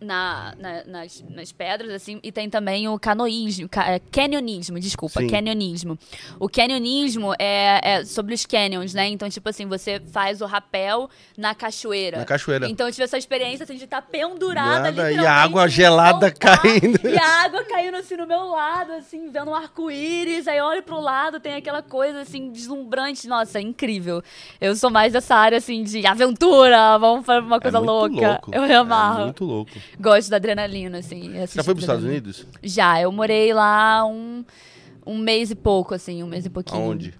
na, 0.00 0.54
na, 0.58 0.84
nas, 0.84 1.24
nas 1.28 1.52
pedras, 1.52 1.90
assim, 1.90 2.20
e 2.22 2.30
tem 2.30 2.48
também 2.48 2.88
o 2.88 2.98
canoísmo, 2.98 3.68
ca, 3.68 3.90
é, 3.90 3.98
canyonismo, 3.98 4.78
desculpa, 4.78 5.20
Sim. 5.20 5.28
canyonismo. 5.28 5.98
O 6.38 6.48
canyonismo 6.48 7.34
é, 7.38 7.80
é, 7.82 8.04
sobre 8.04 8.34
os 8.34 8.46
canyons, 8.46 8.94
né? 8.94 9.08
Então, 9.08 9.28
tipo 9.28 9.48
assim, 9.48 9.66
você 9.66 10.00
faz 10.12 10.40
o 10.40 10.46
rapel 10.46 11.10
na 11.36 11.54
cachoeira. 11.54 12.18
Na 12.18 12.24
cachoeira. 12.24 12.68
Então, 12.68 12.86
eu 12.86 12.92
tive 12.92 13.04
essa 13.04 13.18
experiência, 13.18 13.64
assim, 13.64 13.76
de 13.76 13.84
estar 13.84 14.02
tá 14.02 14.08
pendurada 14.10 14.88
ali. 14.88 15.16
E 15.16 15.26
a 15.26 15.32
água 15.32 15.68
gelada 15.68 16.30
caindo. 16.30 17.00
E 17.08 17.18
a 17.18 17.44
água 17.44 17.64
caindo, 17.64 17.96
assim, 17.96 18.16
no 18.16 18.26
meu 18.26 18.44
lado, 18.46 18.92
assim, 18.92 19.30
vendo 19.30 19.50
um 19.50 19.54
arco-íris, 19.54 20.46
aí 20.46 20.60
olho 20.60 20.82
pro 20.82 21.00
lado, 21.00 21.40
tem 21.40 21.54
aquela 21.54 21.82
coisa, 21.82 22.20
assim, 22.20 22.50
deslumbrante. 22.50 23.26
Nossa, 23.26 23.58
é 23.58 23.62
incrível. 23.62 24.22
Eu 24.60 24.76
sou 24.76 24.90
mais 24.90 25.12
dessa 25.12 25.34
área, 25.34 25.58
assim, 25.58 25.82
de 25.82 26.06
aventura, 26.06 26.98
vamos 26.98 27.26
fazer 27.26 27.40
uma 27.40 27.56
é 27.56 27.60
coisa 27.60 27.78
é 27.78 27.80
louca. 27.80 28.28
Louco. 28.28 28.50
Eu 28.52 28.62
me 28.62 28.74
amarro. 28.74 29.20
É 29.20 29.24
muito 29.24 29.44
louco. 29.44 29.70
Gosto 29.98 30.30
da 30.30 30.36
adrenalina, 30.36 30.98
assim. 30.98 31.32
Já 31.32 31.62
foi 31.62 31.74
para 31.74 31.78
os 31.78 31.84
Estados 31.84 32.04
Unidos? 32.04 32.46
Já, 32.62 33.00
eu 33.00 33.12
morei 33.12 33.52
lá 33.52 34.04
um, 34.06 34.44
um 35.06 35.18
mês 35.18 35.50
e 35.50 35.54
pouco, 35.54 35.94
assim, 35.94 36.22
um 36.22 36.26
mês 36.26 36.46
e 36.46 36.50
pouquinho. 36.50 36.82
Aonde? 36.82 37.14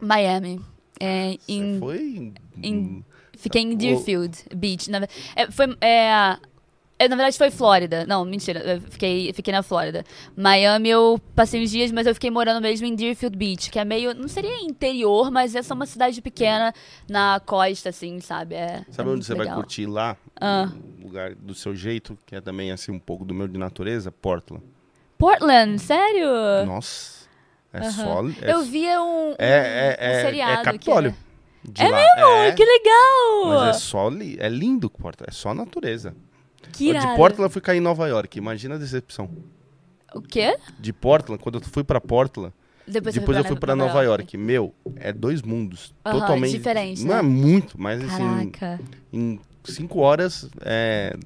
Miami. 0.00 0.60
É, 1.00 1.36
em, 1.48 1.78
foi? 1.78 2.32
Em, 2.62 3.04
fiquei 3.36 3.62
em 3.62 3.76
Deerfield 3.76 4.38
Beach. 4.54 4.90
Na, 4.90 5.06
é, 5.34 5.50
foi, 5.50 5.76
é, 5.80 6.38
é, 6.98 7.08
na 7.08 7.16
verdade 7.16 7.36
foi 7.36 7.50
Flórida. 7.50 8.06
Não, 8.06 8.24
mentira. 8.24 8.60
Eu 8.60 8.80
fiquei, 8.80 9.32
fiquei 9.32 9.52
na 9.52 9.62
Flórida. 9.62 10.04
Miami 10.36 10.88
eu 10.88 11.20
passei 11.34 11.62
uns 11.62 11.70
dias, 11.70 11.90
mas 11.90 12.06
eu 12.06 12.14
fiquei 12.14 12.30
morando 12.30 12.60
mesmo 12.60 12.86
em 12.86 12.94
Deerfield 12.94 13.36
Beach, 13.36 13.70
que 13.70 13.78
é 13.78 13.84
meio. 13.84 14.14
Não 14.14 14.28
seria 14.28 14.62
interior, 14.62 15.30
mas 15.30 15.54
é 15.54 15.62
só 15.62 15.74
uma 15.74 15.86
cidade 15.86 16.22
pequena 16.22 16.72
na 17.08 17.40
costa, 17.44 17.88
assim, 17.88 18.20
sabe? 18.20 18.54
É, 18.54 18.84
sabe 18.90 19.10
é 19.10 19.12
onde 19.12 19.24
você 19.24 19.32
legal. 19.32 19.46
vai 19.46 19.54
curtir 19.56 19.86
lá? 19.86 20.16
Ah. 20.44 20.72
Um 21.00 21.04
lugar 21.04 21.34
do 21.34 21.54
seu 21.54 21.74
jeito, 21.74 22.18
que 22.26 22.36
é 22.36 22.40
também 22.40 22.70
assim 22.70 22.92
um 22.92 22.98
pouco 22.98 23.24
do 23.24 23.32
meu 23.32 23.48
de 23.48 23.58
natureza? 23.58 24.12
Portland. 24.12 24.62
Portland? 25.18 25.78
Sério? 25.78 26.28
Nossa. 26.66 27.24
É 27.72 27.82
uhum. 27.82 27.90
só. 27.90 28.22
É, 28.42 28.52
eu 28.52 28.62
via 28.62 29.02
um, 29.02 29.30
um, 29.30 29.34
é, 29.38 29.96
é, 29.98 30.18
um 30.18 30.22
seriado. 30.22 30.60
É 30.60 30.64
Capitólio. 30.64 31.14
É 31.78 31.88
lá. 31.88 31.96
mesmo? 31.96 32.30
É, 32.42 32.52
que 32.52 32.64
legal! 32.64 33.46
Mas 33.46 33.76
é 33.76 33.78
só. 33.80 34.08
Li, 34.08 34.36
é 34.38 34.48
lindo 34.48 34.90
Portland. 34.90 35.30
É 35.30 35.32
só 35.32 35.54
natureza. 35.54 36.14
Que 36.72 36.90
irado. 36.90 37.08
De 37.08 37.16
Portland 37.16 37.44
eu 37.44 37.50
fui 37.50 37.62
cair 37.62 37.78
em 37.78 37.80
Nova 37.80 38.06
York. 38.06 38.38
Imagina 38.38 38.74
a 38.74 38.78
decepção. 38.78 39.30
O 40.14 40.20
quê? 40.20 40.56
De 40.78 40.92
Portland, 40.92 41.42
quando 41.42 41.58
eu 41.58 41.62
fui 41.62 41.82
pra 41.82 42.00
Portland. 42.00 42.52
Depois, 42.86 43.14
depois 43.14 43.38
eu 43.38 43.44
fui 43.44 43.56
pra 43.56 43.74
Nova, 43.74 43.88
Nova 43.88 44.04
York. 44.04 44.36
York. 44.36 44.36
Meu, 44.36 44.74
é 44.96 45.12
dois 45.12 45.40
mundos. 45.42 45.94
Uhum, 46.04 46.12
totalmente. 46.12 46.52
Diferente. 46.52 47.02
Não 47.02 47.14
né? 47.14 47.20
é 47.20 47.22
muito, 47.22 47.80
mas 47.80 48.04
assim, 48.04 48.50
Caraca. 48.50 48.74
assim. 48.74 48.84
Em 49.12 49.40
cinco 49.64 50.00
horas 50.00 50.48
é, 50.60 51.16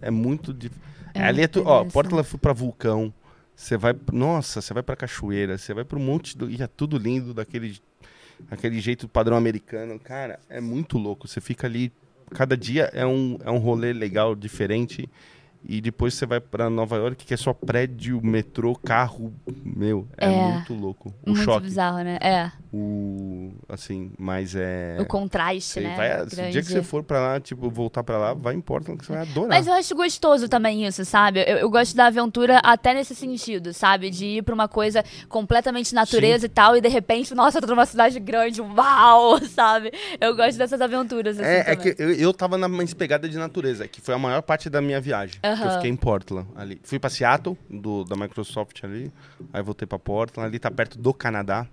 é 0.00 0.10
muito. 0.10 0.52
Dif... 0.52 0.72
É 1.14 1.22
Ali 1.22 1.42
é 1.42 1.48
tu, 1.48 1.62
ó, 1.66 1.84
Portland 1.84 2.26
fui 2.26 2.38
pra 2.38 2.52
vulcão. 2.52 3.12
Você 3.54 3.76
vai. 3.76 3.94
Nossa, 4.12 4.60
você 4.60 4.72
vai 4.72 4.82
pra 4.82 4.96
cachoeira, 4.96 5.58
você 5.58 5.74
vai 5.74 5.84
pra 5.84 5.98
um 5.98 6.02
monte. 6.02 6.36
Do, 6.36 6.50
e 6.50 6.62
é 6.62 6.66
tudo 6.66 6.98
lindo 6.98 7.34
daquele. 7.34 7.78
Aquele 8.50 8.80
jeito 8.80 9.08
padrão 9.08 9.36
americano. 9.36 9.98
Cara, 10.00 10.40
é 10.48 10.60
muito 10.60 10.98
louco. 10.98 11.28
Você 11.28 11.40
fica 11.40 11.66
ali 11.66 11.92
cada 12.32 12.56
dia 12.56 12.90
é 12.92 13.06
um, 13.06 13.38
é 13.44 13.50
um 13.50 13.58
rolê 13.58 13.92
legal, 13.92 14.34
diferente. 14.34 15.08
E 15.64 15.80
depois 15.80 16.14
você 16.14 16.26
vai 16.26 16.40
para 16.40 16.68
Nova 16.68 16.96
York, 16.96 17.24
que 17.24 17.34
é 17.34 17.36
só 17.36 17.52
prédio, 17.52 18.20
metrô, 18.22 18.74
carro. 18.74 19.32
Meu, 19.64 20.08
é, 20.16 20.26
é 20.26 20.52
muito 20.52 20.74
louco. 20.74 21.14
O 21.24 21.30
muito 21.30 21.44
choque. 21.44 21.66
bizarro, 21.66 21.98
né? 21.98 22.18
É. 22.20 22.50
O. 22.72 23.52
Assim, 23.68 24.12
mas 24.18 24.54
é. 24.56 24.96
O 25.00 25.04
contraste, 25.04 25.80
né? 25.80 25.94
Vai, 25.94 26.22
o 26.22 26.50
dia 26.50 26.62
que 26.62 26.68
você 26.68 26.82
for 26.82 27.04
para 27.04 27.20
lá, 27.20 27.40
tipo, 27.40 27.70
voltar 27.70 28.02
para 28.02 28.18
lá, 28.18 28.34
vai 28.34 28.54
em 28.54 28.60
Portland 28.60 28.98
que 28.98 29.06
você 29.06 29.12
vai 29.12 29.22
adorar. 29.22 29.50
Mas 29.50 29.66
eu 29.66 29.74
acho 29.74 29.94
gostoso 29.94 30.48
também 30.48 30.86
isso, 30.86 31.04
sabe? 31.04 31.44
Eu, 31.46 31.58
eu 31.58 31.70
gosto 31.70 31.94
da 31.94 32.06
aventura 32.06 32.58
até 32.58 32.94
nesse 32.94 33.14
sentido, 33.14 33.72
sabe? 33.72 34.10
De 34.10 34.24
ir 34.24 34.42
pra 34.42 34.54
uma 34.54 34.68
coisa 34.68 35.04
completamente 35.28 35.94
natureza 35.94 36.40
Sim. 36.40 36.46
e 36.46 36.48
tal, 36.48 36.76
e 36.76 36.80
de 36.80 36.88
repente, 36.88 37.34
nossa, 37.34 37.58
eu 37.58 37.62
tô 37.62 37.68
numa 37.68 37.86
cidade 37.86 38.18
grande, 38.18 38.60
uau, 38.60 39.38
sabe? 39.46 39.92
Eu 40.20 40.34
gosto 40.34 40.56
dessas 40.56 40.80
aventuras. 40.80 41.38
Assim, 41.38 41.48
é, 41.48 41.72
é 41.72 41.76
que 41.76 41.94
eu, 41.98 42.10
eu 42.12 42.32
tava 42.32 42.56
na 42.58 42.68
mais 42.68 42.94
pegada 42.94 43.28
de 43.28 43.36
natureza, 43.36 43.86
que 43.86 44.00
foi 44.00 44.14
a 44.14 44.18
maior 44.18 44.42
parte 44.42 44.68
da 44.68 44.80
minha 44.80 45.00
viagem. 45.00 45.38
Uhum. 45.52 45.64
Eu 45.64 45.70
fiquei 45.72 45.90
em 45.90 45.96
Portland 45.96 46.48
ali. 46.56 46.80
Fui 46.82 46.98
pra 46.98 47.10
Seattle, 47.10 47.56
do, 47.68 48.04
da 48.04 48.16
Microsoft 48.16 48.82
ali. 48.84 49.12
Aí 49.52 49.62
voltei 49.62 49.86
pra 49.86 49.98
Portland. 49.98 50.48
Ali 50.48 50.58
tá 50.58 50.70
perto 50.70 50.98
do 50.98 51.12
Canadá. 51.12 51.66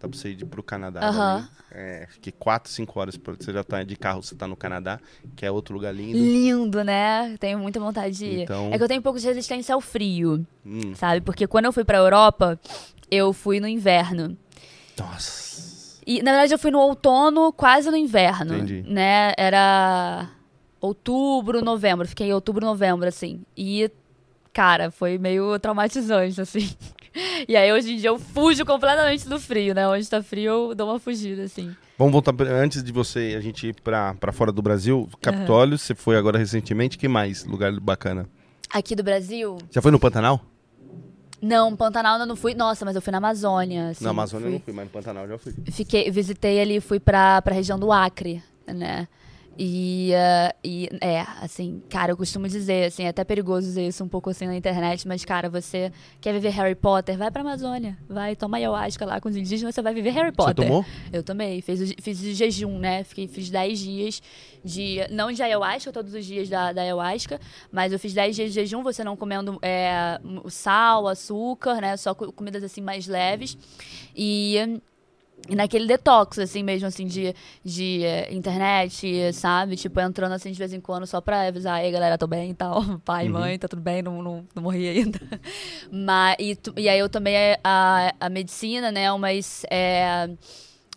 Dá 0.00 0.08
pra 0.08 0.16
você 0.16 0.30
ir 0.30 0.44
pro 0.44 0.62
Canadá. 0.62 1.10
Uhum. 1.10 1.48
É, 1.72 2.06
fiquei 2.10 2.32
4, 2.32 2.70
5 2.70 3.00
horas. 3.00 3.18
Você 3.38 3.52
já 3.52 3.64
tá 3.64 3.82
de 3.82 3.96
carro, 3.96 4.22
você 4.22 4.34
tá 4.34 4.46
no 4.46 4.56
Canadá, 4.56 5.00
que 5.34 5.44
é 5.44 5.50
outro 5.50 5.74
lugar 5.74 5.92
lindo. 5.92 6.16
Lindo, 6.16 6.84
né? 6.84 7.36
Tenho 7.40 7.58
muita 7.58 7.80
vontade 7.80 8.16
de 8.16 8.24
ir. 8.24 8.40
Então... 8.42 8.70
É 8.72 8.78
que 8.78 8.84
eu 8.84 8.88
tenho 8.88 9.00
um 9.00 9.02
pouco 9.02 9.18
de 9.18 9.26
resistência 9.26 9.74
ao 9.74 9.80
frio, 9.80 10.46
hum. 10.64 10.94
sabe? 10.94 11.20
Porque 11.20 11.46
quando 11.48 11.64
eu 11.64 11.72
fui 11.72 11.84
pra 11.84 11.98
Europa, 11.98 12.58
eu 13.10 13.32
fui 13.32 13.58
no 13.58 13.66
inverno. 13.66 14.36
Nossa. 14.96 15.98
E, 16.06 16.22
na 16.22 16.30
verdade, 16.30 16.54
eu 16.54 16.58
fui 16.58 16.70
no 16.70 16.78
outono, 16.78 17.52
quase 17.52 17.90
no 17.90 17.96
inverno. 17.96 18.54
Entendi. 18.54 18.82
Né? 18.88 19.32
Era 19.36 20.30
outubro, 20.80 21.62
novembro. 21.62 22.06
Fiquei 22.06 22.28
em 22.28 22.32
outubro, 22.32 22.64
novembro, 22.64 23.08
assim. 23.08 23.42
E, 23.56 23.90
cara, 24.52 24.90
foi 24.90 25.18
meio 25.18 25.58
traumatizante, 25.58 26.40
assim. 26.40 26.68
E 27.48 27.56
aí, 27.56 27.72
hoje 27.72 27.94
em 27.94 27.96
dia, 27.96 28.10
eu 28.10 28.18
fujo 28.18 28.64
completamente 28.64 29.28
do 29.28 29.40
frio, 29.40 29.74
né? 29.74 29.88
Onde 29.88 30.08
tá 30.08 30.22
frio, 30.22 30.70
eu 30.70 30.74
dou 30.74 30.88
uma 30.88 31.00
fugida, 31.00 31.42
assim. 31.42 31.74
Vamos 31.96 32.12
voltar, 32.12 32.32
antes 32.42 32.80
de 32.80 32.92
você, 32.92 33.34
a 33.36 33.40
gente 33.40 33.68
ir 33.68 33.74
pra, 33.80 34.14
pra 34.14 34.30
fora 34.30 34.52
do 34.52 34.62
Brasil. 34.62 35.08
Capitólio, 35.20 35.72
uhum. 35.72 35.78
você 35.78 35.96
foi 35.96 36.16
agora 36.16 36.38
recentemente. 36.38 36.96
que 36.96 37.08
mais 37.08 37.44
lugar 37.44 37.72
bacana? 37.80 38.28
Aqui 38.70 38.94
do 38.94 39.02
Brasil? 39.02 39.58
Já 39.70 39.82
foi 39.82 39.90
no 39.90 39.98
Pantanal? 39.98 40.40
Não, 41.40 41.74
Pantanal 41.74 42.20
eu 42.20 42.26
não 42.26 42.36
fui. 42.36 42.54
Nossa, 42.54 42.84
mas 42.84 42.94
eu 42.94 43.02
fui 43.02 43.10
na 43.10 43.18
Amazônia. 43.18 43.90
Assim, 43.90 44.04
na 44.04 44.10
Amazônia 44.10 44.46
fui... 44.46 44.50
eu 44.50 44.58
não 44.58 44.64
fui, 44.64 44.72
mas 44.72 44.84
no 44.84 44.90
Pantanal 44.90 45.24
eu 45.24 45.30
já 45.30 45.38
fui. 45.38 45.54
Fiquei, 45.70 46.10
visitei 46.10 46.60
ali, 46.60 46.80
fui 46.80 47.00
pra, 47.00 47.40
pra 47.42 47.54
região 47.54 47.78
do 47.78 47.90
Acre, 47.90 48.42
né? 48.66 49.08
E, 49.60 50.12
uh, 50.12 50.56
e 50.62 50.88
é, 51.00 51.20
assim, 51.40 51.82
cara, 51.88 52.12
eu 52.12 52.16
costumo 52.16 52.46
dizer, 52.46 52.86
assim, 52.86 53.02
é 53.02 53.08
até 53.08 53.24
perigoso 53.24 53.66
dizer 53.66 53.88
isso 53.88 54.04
um 54.04 54.08
pouco 54.08 54.30
assim 54.30 54.46
na 54.46 54.54
internet, 54.54 55.08
mas, 55.08 55.24
cara, 55.24 55.50
você 55.50 55.90
quer 56.20 56.32
viver 56.32 56.50
Harry 56.50 56.76
Potter, 56.76 57.18
vai 57.18 57.28
pra 57.28 57.42
Amazônia, 57.42 57.98
vai, 58.08 58.36
toma 58.36 58.56
ayahuasca 58.58 59.04
lá 59.04 59.20
com 59.20 59.28
os 59.28 59.36
indígenas, 59.36 59.74
você 59.74 59.82
vai 59.82 59.92
viver 59.92 60.10
Harry 60.10 60.30
Potter. 60.30 60.64
Você 60.64 60.68
tomou? 60.68 60.84
Eu 61.12 61.24
tomei, 61.24 61.60
fiz, 61.60 61.92
fiz 62.00 62.20
o 62.20 62.32
jejum, 62.32 62.78
né? 62.78 63.02
Fiquei, 63.02 63.26
fiz 63.26 63.50
10 63.50 63.78
dias 63.80 64.22
de, 64.64 64.98
não 65.10 65.32
de 65.32 65.42
ayahuasca, 65.42 65.92
todos 65.92 66.14
os 66.14 66.24
dias 66.24 66.48
da, 66.48 66.72
da 66.72 66.82
ayahuasca, 66.82 67.40
mas 67.72 67.92
eu 67.92 67.98
fiz 67.98 68.14
10 68.14 68.36
dias 68.36 68.48
de 68.50 68.54
jejum, 68.60 68.84
você 68.84 69.02
não 69.02 69.16
comendo 69.16 69.58
é, 69.60 70.20
sal, 70.50 71.08
açúcar, 71.08 71.80
né? 71.80 71.96
Só 71.96 72.14
comidas 72.14 72.62
assim 72.62 72.80
mais 72.80 73.08
leves. 73.08 73.58
E 74.14 74.80
e 75.48 75.56
naquele 75.56 75.86
detox, 75.86 76.38
assim, 76.38 76.62
mesmo, 76.62 76.86
assim, 76.86 77.06
de, 77.06 77.34
de 77.64 78.02
uh, 78.04 78.34
internet, 78.34 79.32
sabe? 79.32 79.76
Tipo, 79.76 79.98
entrando, 80.00 80.32
assim, 80.32 80.52
de 80.52 80.58
vez 80.58 80.72
em 80.72 80.80
quando, 80.80 81.06
só 81.06 81.20
pra 81.20 81.48
avisar, 81.48 81.76
aí, 81.76 81.90
galera, 81.90 82.18
tô 82.18 82.26
bem 82.26 82.50
e 82.50 82.54
tal. 82.54 82.82
Pai, 83.04 83.26
uhum. 83.26 83.32
mãe, 83.32 83.58
tá 83.58 83.66
tudo 83.66 83.80
bem, 83.80 84.02
não, 84.02 84.22
não, 84.22 84.44
não 84.54 84.62
morri 84.62 84.88
ainda. 84.88 85.18
Mas, 85.90 86.36
e, 86.38 86.58
e 86.76 86.88
aí 86.88 86.98
eu 86.98 87.08
tomei 87.08 87.56
a, 87.64 88.14
a 88.20 88.28
medicina, 88.28 88.92
né, 88.92 89.10
umas... 89.10 89.64
É, 89.70 90.28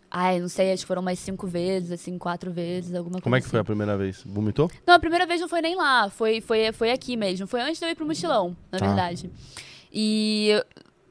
ai, 0.10 0.40
não 0.42 0.50
sei, 0.50 0.74
acho 0.74 0.84
que 0.84 0.88
foram 0.88 1.02
umas 1.02 1.18
cinco 1.18 1.48
vezes, 1.48 1.90
assim, 1.92 2.18
quatro 2.18 2.52
vezes, 2.52 2.94
alguma 2.94 3.22
Como 3.22 3.32
coisa 3.34 3.38
é 3.38 3.42
que 3.42 3.50
foi 3.50 3.60
a 3.60 3.62
assim. 3.62 3.68
primeira 3.68 3.98
vez? 3.98 4.22
Vomitou? 4.26 4.70
Não, 4.86 4.96
a 4.96 5.00
primeira 5.00 5.26
vez 5.26 5.40
não 5.40 5.48
foi 5.48 5.62
nem 5.62 5.76
lá, 5.76 6.10
foi, 6.10 6.42
foi, 6.42 6.74
foi 6.74 6.92
aqui 6.92 7.16
mesmo. 7.16 7.48
Foi 7.48 7.62
antes 7.62 7.80
de 7.80 7.86
eu 7.86 7.90
ir 7.90 7.96
pro 7.96 8.06
mochilão, 8.06 8.56
na 8.70 8.80
ah. 8.82 8.86
verdade. 8.86 9.32
E 9.94 10.62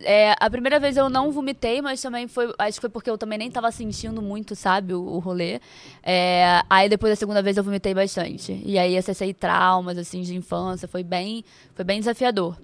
é, 0.02 0.34
a 0.38 0.50
primeira 0.50 0.78
vez 0.78 0.96
eu 0.96 1.08
não 1.08 1.30
vomitei, 1.30 1.82
mas 1.82 2.00
também 2.00 2.26
foi. 2.26 2.52
Acho 2.58 2.76
que 2.76 2.80
foi 2.80 2.90
porque 2.90 3.10
eu 3.10 3.18
também 3.18 3.38
nem 3.38 3.50
tava 3.50 3.70
sentindo 3.70 4.22
muito, 4.22 4.54
sabe, 4.54 4.94
o, 4.94 5.00
o 5.00 5.18
rolê. 5.18 5.60
É, 6.02 6.62
aí 6.68 6.88
depois 6.88 7.12
da 7.12 7.16
segunda 7.16 7.42
vez 7.42 7.56
eu 7.56 7.64
vomitei 7.64 7.94
bastante. 7.94 8.60
E 8.64 8.78
aí 8.78 8.96
acessei 8.96 9.34
traumas, 9.34 9.98
assim, 9.98 10.22
de 10.22 10.34
infância. 10.34 10.88
Foi 10.88 11.02
bem, 11.02 11.44
foi 11.74 11.84
bem 11.84 11.98
desafiador. 11.98 12.56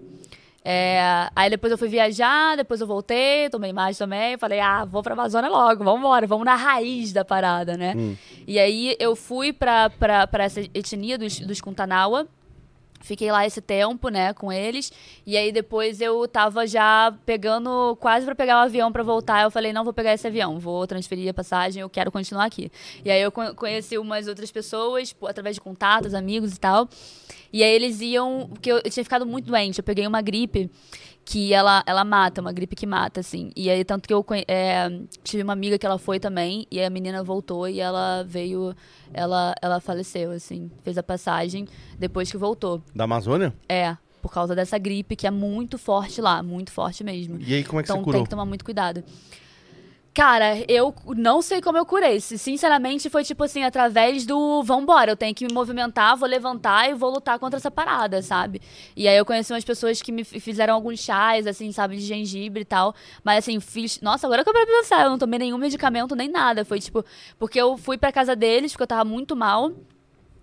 É, 0.69 1.31
aí 1.37 1.49
depois 1.49 1.71
eu 1.71 1.79
fui 1.79 1.89
viajar, 1.89 2.57
depois 2.57 2.81
eu 2.81 2.89
voltei, 2.89 3.49
tomei 3.51 3.73
mais 3.73 3.97
também. 3.97 4.37
Falei, 4.37 4.59
ah, 4.59 4.85
vou 4.85 5.01
pra 5.03 5.13
Amazônia 5.13 5.49
logo, 5.49 5.85
vamos 5.85 6.01
embora, 6.01 6.27
vamos 6.27 6.45
na 6.45 6.57
raiz 6.57 7.13
da 7.13 7.25
parada, 7.25 7.77
né? 7.77 7.95
Hum. 7.97 8.17
E 8.49 8.59
aí 8.59 8.97
eu 8.99 9.15
fui 9.15 9.53
pra, 9.53 9.91
pra, 9.91 10.27
pra 10.27 10.45
essa 10.45 10.61
etnia 10.75 11.17
dos, 11.17 11.39
dos 11.39 11.61
Kuntanawa. 11.61 12.27
Fiquei 13.01 13.31
lá 13.31 13.47
esse 13.47 13.61
tempo, 13.61 14.09
né, 14.09 14.33
com 14.33 14.53
eles. 14.53 14.93
E 15.25 15.37
aí 15.37 15.53
depois 15.53 16.01
eu 16.01 16.27
tava 16.27 16.67
já 16.67 17.15
pegando, 17.25 17.97
quase 18.01 18.25
para 18.25 18.35
pegar 18.35 18.57
o 18.57 18.65
avião 18.65 18.91
para 18.91 19.03
voltar. 19.03 19.43
Eu 19.43 19.51
falei, 19.51 19.73
não 19.73 19.85
vou 19.85 19.93
pegar 19.93 20.15
esse 20.15 20.27
avião, 20.27 20.59
vou 20.59 20.87
transferir 20.87 21.29
a 21.29 21.35
passagem, 21.35 21.83
eu 21.83 21.91
quero 21.91 22.11
continuar 22.11 22.45
aqui. 22.45 22.71
E 23.05 23.11
aí 23.11 23.21
eu 23.21 23.31
conheci 23.31 23.99
umas 23.99 24.29
outras 24.29 24.51
pessoas, 24.51 25.15
através 25.27 25.57
de 25.57 25.61
contatos, 25.61 26.15
amigos 26.15 26.55
e 26.55 26.61
tal. 26.61 26.89
E 27.53 27.63
aí 27.63 27.71
eles 27.71 28.01
iam, 28.01 28.49
porque 28.53 28.71
eu, 28.71 28.77
eu 28.85 28.91
tinha 28.91 29.05
ficado 29.05 29.25
muito 29.25 29.47
doente, 29.47 29.79
eu 29.79 29.85
peguei 29.85 30.07
uma 30.07 30.21
gripe 30.21 30.71
que 31.27 31.53
ela, 31.53 31.83
ela 31.87 32.05
mata, 32.05 32.41
uma 32.41 32.53
gripe 32.53 32.77
que 32.77 32.87
mata, 32.87 33.19
assim. 33.19 33.51
E 33.57 33.69
aí, 33.69 33.85
tanto 33.85 34.07
que 34.07 34.15
eu 34.15 34.25
é, 34.47 34.89
tive 35.25 35.43
uma 35.43 35.53
amiga 35.53 35.77
que 35.77 35.85
ela 35.85 35.99
foi 35.99 36.21
também, 36.21 36.69
e 36.71 36.81
a 36.81 36.89
menina 36.89 37.23
voltou 37.25 37.69
e 37.69 37.81
ela 37.81 38.23
veio, 38.23 38.73
ela, 39.13 39.53
ela 39.61 39.81
faleceu, 39.81 40.31
assim, 40.31 40.71
fez 40.85 40.97
a 40.97 41.03
passagem 41.03 41.67
depois 41.99 42.31
que 42.31 42.37
voltou. 42.37 42.81
Da 42.95 43.05
Amazônia? 43.05 43.53
É, 43.69 43.97
por 44.23 44.33
causa 44.33 44.55
dessa 44.55 44.79
gripe 44.79 45.17
que 45.17 45.27
é 45.27 45.31
muito 45.31 45.77
forte 45.79 46.21
lá, 46.21 46.45
muito 46.45 46.71
forte 46.71 47.03
mesmo. 47.03 47.39
E 47.41 47.55
aí, 47.55 47.65
como 47.65 47.81
é 47.81 47.83
que 47.83 47.91
então, 47.91 47.97
você 47.97 48.05
curou? 48.05 48.11
Então 48.11 48.13
tem 48.13 48.25
que 48.25 48.31
tomar 48.31 48.47
muito 48.47 48.65
cuidado. 48.65 49.03
Cara, 50.17 50.65
eu 50.67 50.95
não 51.15 51.43
sei 51.43 51.61
como 51.61 51.77
eu 51.77 51.85
curei. 51.85 52.19
Sinceramente, 52.21 53.11
foi 53.11 53.23
tipo 53.23 53.45
assim, 53.45 53.63
através 53.65 54.25
do 54.25 54.63
vambora, 54.63 55.11
eu 55.11 55.17
tenho 55.17 55.35
que 55.35 55.47
me 55.47 55.53
movimentar, 55.53 56.17
vou 56.17 56.27
levantar 56.27 56.89
e 56.89 56.95
vou 56.95 57.11
lutar 57.11 57.39
contra 57.39 57.59
essa 57.59 57.71
parada, 57.71 58.23
sabe? 58.23 58.63
E 58.97 59.07
aí 59.07 59.15
eu 59.15 59.27
conheci 59.27 59.53
umas 59.53 59.63
pessoas 59.63 60.01
que 60.01 60.11
me 60.11 60.25
fizeram 60.25 60.73
alguns 60.73 61.01
chás, 61.01 61.47
assim, 61.47 61.71
sabe, 61.71 61.99
de 61.99 62.03
gengibre 62.07 62.63
e 62.63 62.65
tal. 62.65 62.95
Mas 63.23 63.41
assim, 63.41 63.61
fiz. 63.61 64.01
Nossa, 64.01 64.27
agora 64.27 64.43
que 64.43 64.49
eu 64.49 64.55
pra 64.55 64.65
pensar, 64.65 65.05
eu 65.05 65.11
não 65.11 65.19
tomei 65.19 65.39
nenhum 65.39 65.59
medicamento 65.59 66.17
nem 66.17 66.31
nada. 66.31 66.65
Foi 66.65 66.81
tipo, 66.81 67.05
porque 67.39 67.61
eu 67.61 67.77
fui 67.77 67.99
pra 67.99 68.11
casa 68.11 68.35
deles, 68.35 68.73
porque 68.73 68.85
eu 68.85 68.87
tava 68.87 69.05
muito 69.05 69.37
mal 69.37 69.71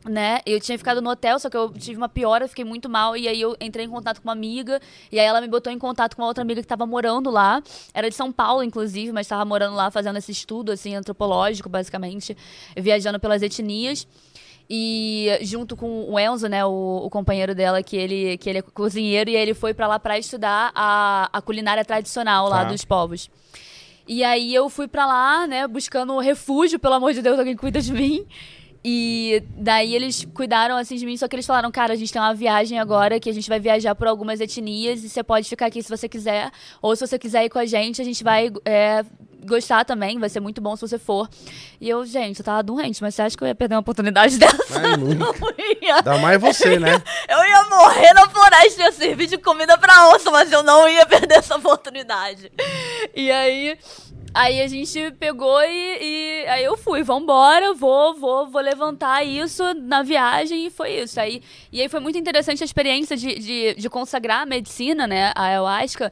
né? 0.06 0.39
Eu 0.46 0.60
tinha 0.60 0.78
ficado 0.78 1.02
no 1.02 1.10
hotel, 1.10 1.39
só 1.39 1.50
que 1.50 1.56
eu 1.56 1.70
tive 1.70 1.98
uma 1.98 2.10
piora, 2.10 2.48
fiquei 2.48 2.66
muito 2.66 2.89
mal. 2.89 3.16
E 3.16 3.28
aí 3.28 3.39
eu 3.39 3.56
entrei 3.60 3.86
em 3.86 3.89
contato 3.89 4.22
com 4.22 4.28
uma 4.28 4.34
amiga. 4.34 4.80
E 5.12 5.20
aí 5.20 5.26
ela 5.26 5.39
me 5.39 5.48
botou 5.48 5.72
em 5.72 5.80
contato 5.80 6.16
com 6.16 6.22
uma 6.22 6.28
outra 6.28 6.42
amiga 6.42 6.62
que 6.62 6.66
estava 6.66 6.86
morando 6.86 7.30
lá. 7.30 7.62
Era 7.94 8.10
de 8.10 8.16
São 8.16 8.32
Paulo, 8.32 8.63
inclusive, 8.63 9.12
mas 9.12 9.26
estava 9.26 9.46
morando 9.46 9.76
lá 9.76 9.89
fazendo 9.89 10.18
esse 10.18 10.32
estudo, 10.32 10.72
assim, 10.72 10.96
antropológico, 10.96 11.70
basicamente, 11.70 12.36
viajando 12.76 13.20
pelas 13.20 13.42
etnias. 13.42 14.08
E 14.70 15.28
junto 15.42 15.76
com 15.76 16.10
o 16.10 16.20
Enzo, 16.20 16.48
né, 16.48 16.66
o, 16.66 17.02
o, 17.04 17.10
companheiro 17.10 17.54
dela, 17.54 17.84
que 17.84 17.96
ele, 17.98 18.38
que 18.38 18.50
ele 18.50 18.60
é 18.60 18.62
cozinheiro, 18.62 19.30
e 19.30 19.36
ele 19.36 19.54
foi 19.54 19.74
para 19.74 19.88
lá 19.88 20.00
para 20.00 20.18
estudar 20.18 20.72
a, 20.74 21.30
a 21.32 21.42
culinária 21.42 21.84
tradicional 21.84 22.48
lá 22.48 22.63
tá. 22.63 22.72
dos 22.72 22.86
povos. 22.86 23.30
E 24.08 24.24
aí 24.24 24.54
eu 24.54 24.70
fui 24.70 24.88
para 24.88 25.06
lá, 25.06 25.48
né, 25.48 25.68
buscando 25.68 26.18
refúgio, 26.20 26.80
pelo 26.80 26.96
amor 26.96 27.13
de 27.13 27.22
Deus, 27.22 27.38
alguém 27.38 27.56
cuida 27.56 27.82
de 27.82 27.94
mim. 27.94 28.26
E 28.86 29.41
daí 29.56 29.96
eles 29.96 30.28
cuidaram 30.34 30.76
assim 30.76 30.98
de 30.98 31.06
mim, 31.06 31.15
só 31.15 31.28
que 31.28 31.36
eles 31.36 31.46
falaram, 31.46 31.72
cara, 31.72 31.93
a 31.93 31.96
gente 31.96 32.12
tem 32.12 32.22
uma 32.22 32.34
viagem 32.34 32.80
agora 32.80 33.19
que 33.19 33.30
a 33.30 33.34
gente 33.34 33.48
vai 33.48 33.60
viajar 33.60 33.96
por 33.96 34.08
algumas 34.08 34.41
etnias 34.41 35.04
e 35.04 35.10
você 35.10 35.24
pode 35.24 35.48
ficar 35.48 35.67
aqui 35.67 35.82
se 35.82 35.89
você 35.89 36.10
quiser. 36.10 36.52
Ou 36.82 36.93
se 36.96 37.08
você 37.08 37.17
quiser 37.17 37.46
ir 37.46 37.50
com 37.50 37.60
a 37.60 37.65
gente, 37.65 38.02
a 38.02 38.06
gente 38.06 38.24
vai 38.26 38.52
é, 38.65 39.06
gostar 39.46 39.86
também, 39.86 40.19
vai 40.19 40.30
ser 40.30 40.39
muito 40.39 40.60
bom 40.62 40.76
se 40.76 40.82
você 40.82 40.98
for. 40.98 41.30
E 41.80 41.89
eu, 41.89 42.06
gente, 42.06 42.39
eu 42.39 42.46
tava 42.46 42.63
doente, 42.63 43.02
mas 43.02 43.15
você 43.15 43.22
acha 43.22 43.38
que 43.38 43.43
eu 43.43 43.48
ia 43.48 43.56
perder 43.56 43.76
uma 43.76 43.82
oportunidade 43.82 44.38
dessa? 44.39 44.80
Ai, 44.82 44.98
nunca. 44.98 45.56
Ia. 45.82 46.02
Dá 46.02 46.17
mais 46.17 46.39
você, 46.41 46.80
né? 46.80 47.02
Eu 47.28 47.38
ia 47.38 47.63
morrer 47.69 48.13
na 48.13 48.30
floresta 48.30 48.82
e 48.82 48.86
ia 48.86 48.91
servir 48.91 49.28
de 49.28 49.38
comida 49.38 49.78
pra 49.78 50.10
onça, 50.10 50.30
mas 50.32 50.52
eu 50.52 50.63
não 50.63 50.88
ia 50.88 51.06
perder 51.06 51.39
essa 51.39 51.56
oportunidade. 51.56 52.52
E 53.15 53.32
aí, 53.32 53.78
Aí 54.34 54.62
a 54.62 54.67
gente 54.67 55.12
pegou 55.19 55.62
e, 55.62 55.98
e, 56.02 56.48
aí 56.48 56.63
eu 56.63 56.76
fui, 56.76 57.04
vambora, 57.04 57.74
vou, 57.74 58.15
vou, 58.15 58.48
vou 58.48 58.62
levantar 58.62 59.24
isso 59.24 59.63
na 59.76 60.02
viagem 60.02 60.65
e 60.65 60.69
foi 60.72 61.02
isso. 61.02 61.19
Aí, 61.19 61.41
e 61.72 61.80
aí 61.80 61.88
foi 61.88 62.00
muito 62.00 62.17
interessante 62.17 62.63
a 62.63 62.65
experiência 62.65 63.15
de, 63.15 63.38
de, 63.38 63.76
de 63.76 63.89
consagrar 63.89 64.41
a 64.41 64.46
medicina, 64.46 65.06
né, 65.06 65.32
a 65.36 65.43
ayahuasca, 65.43 66.12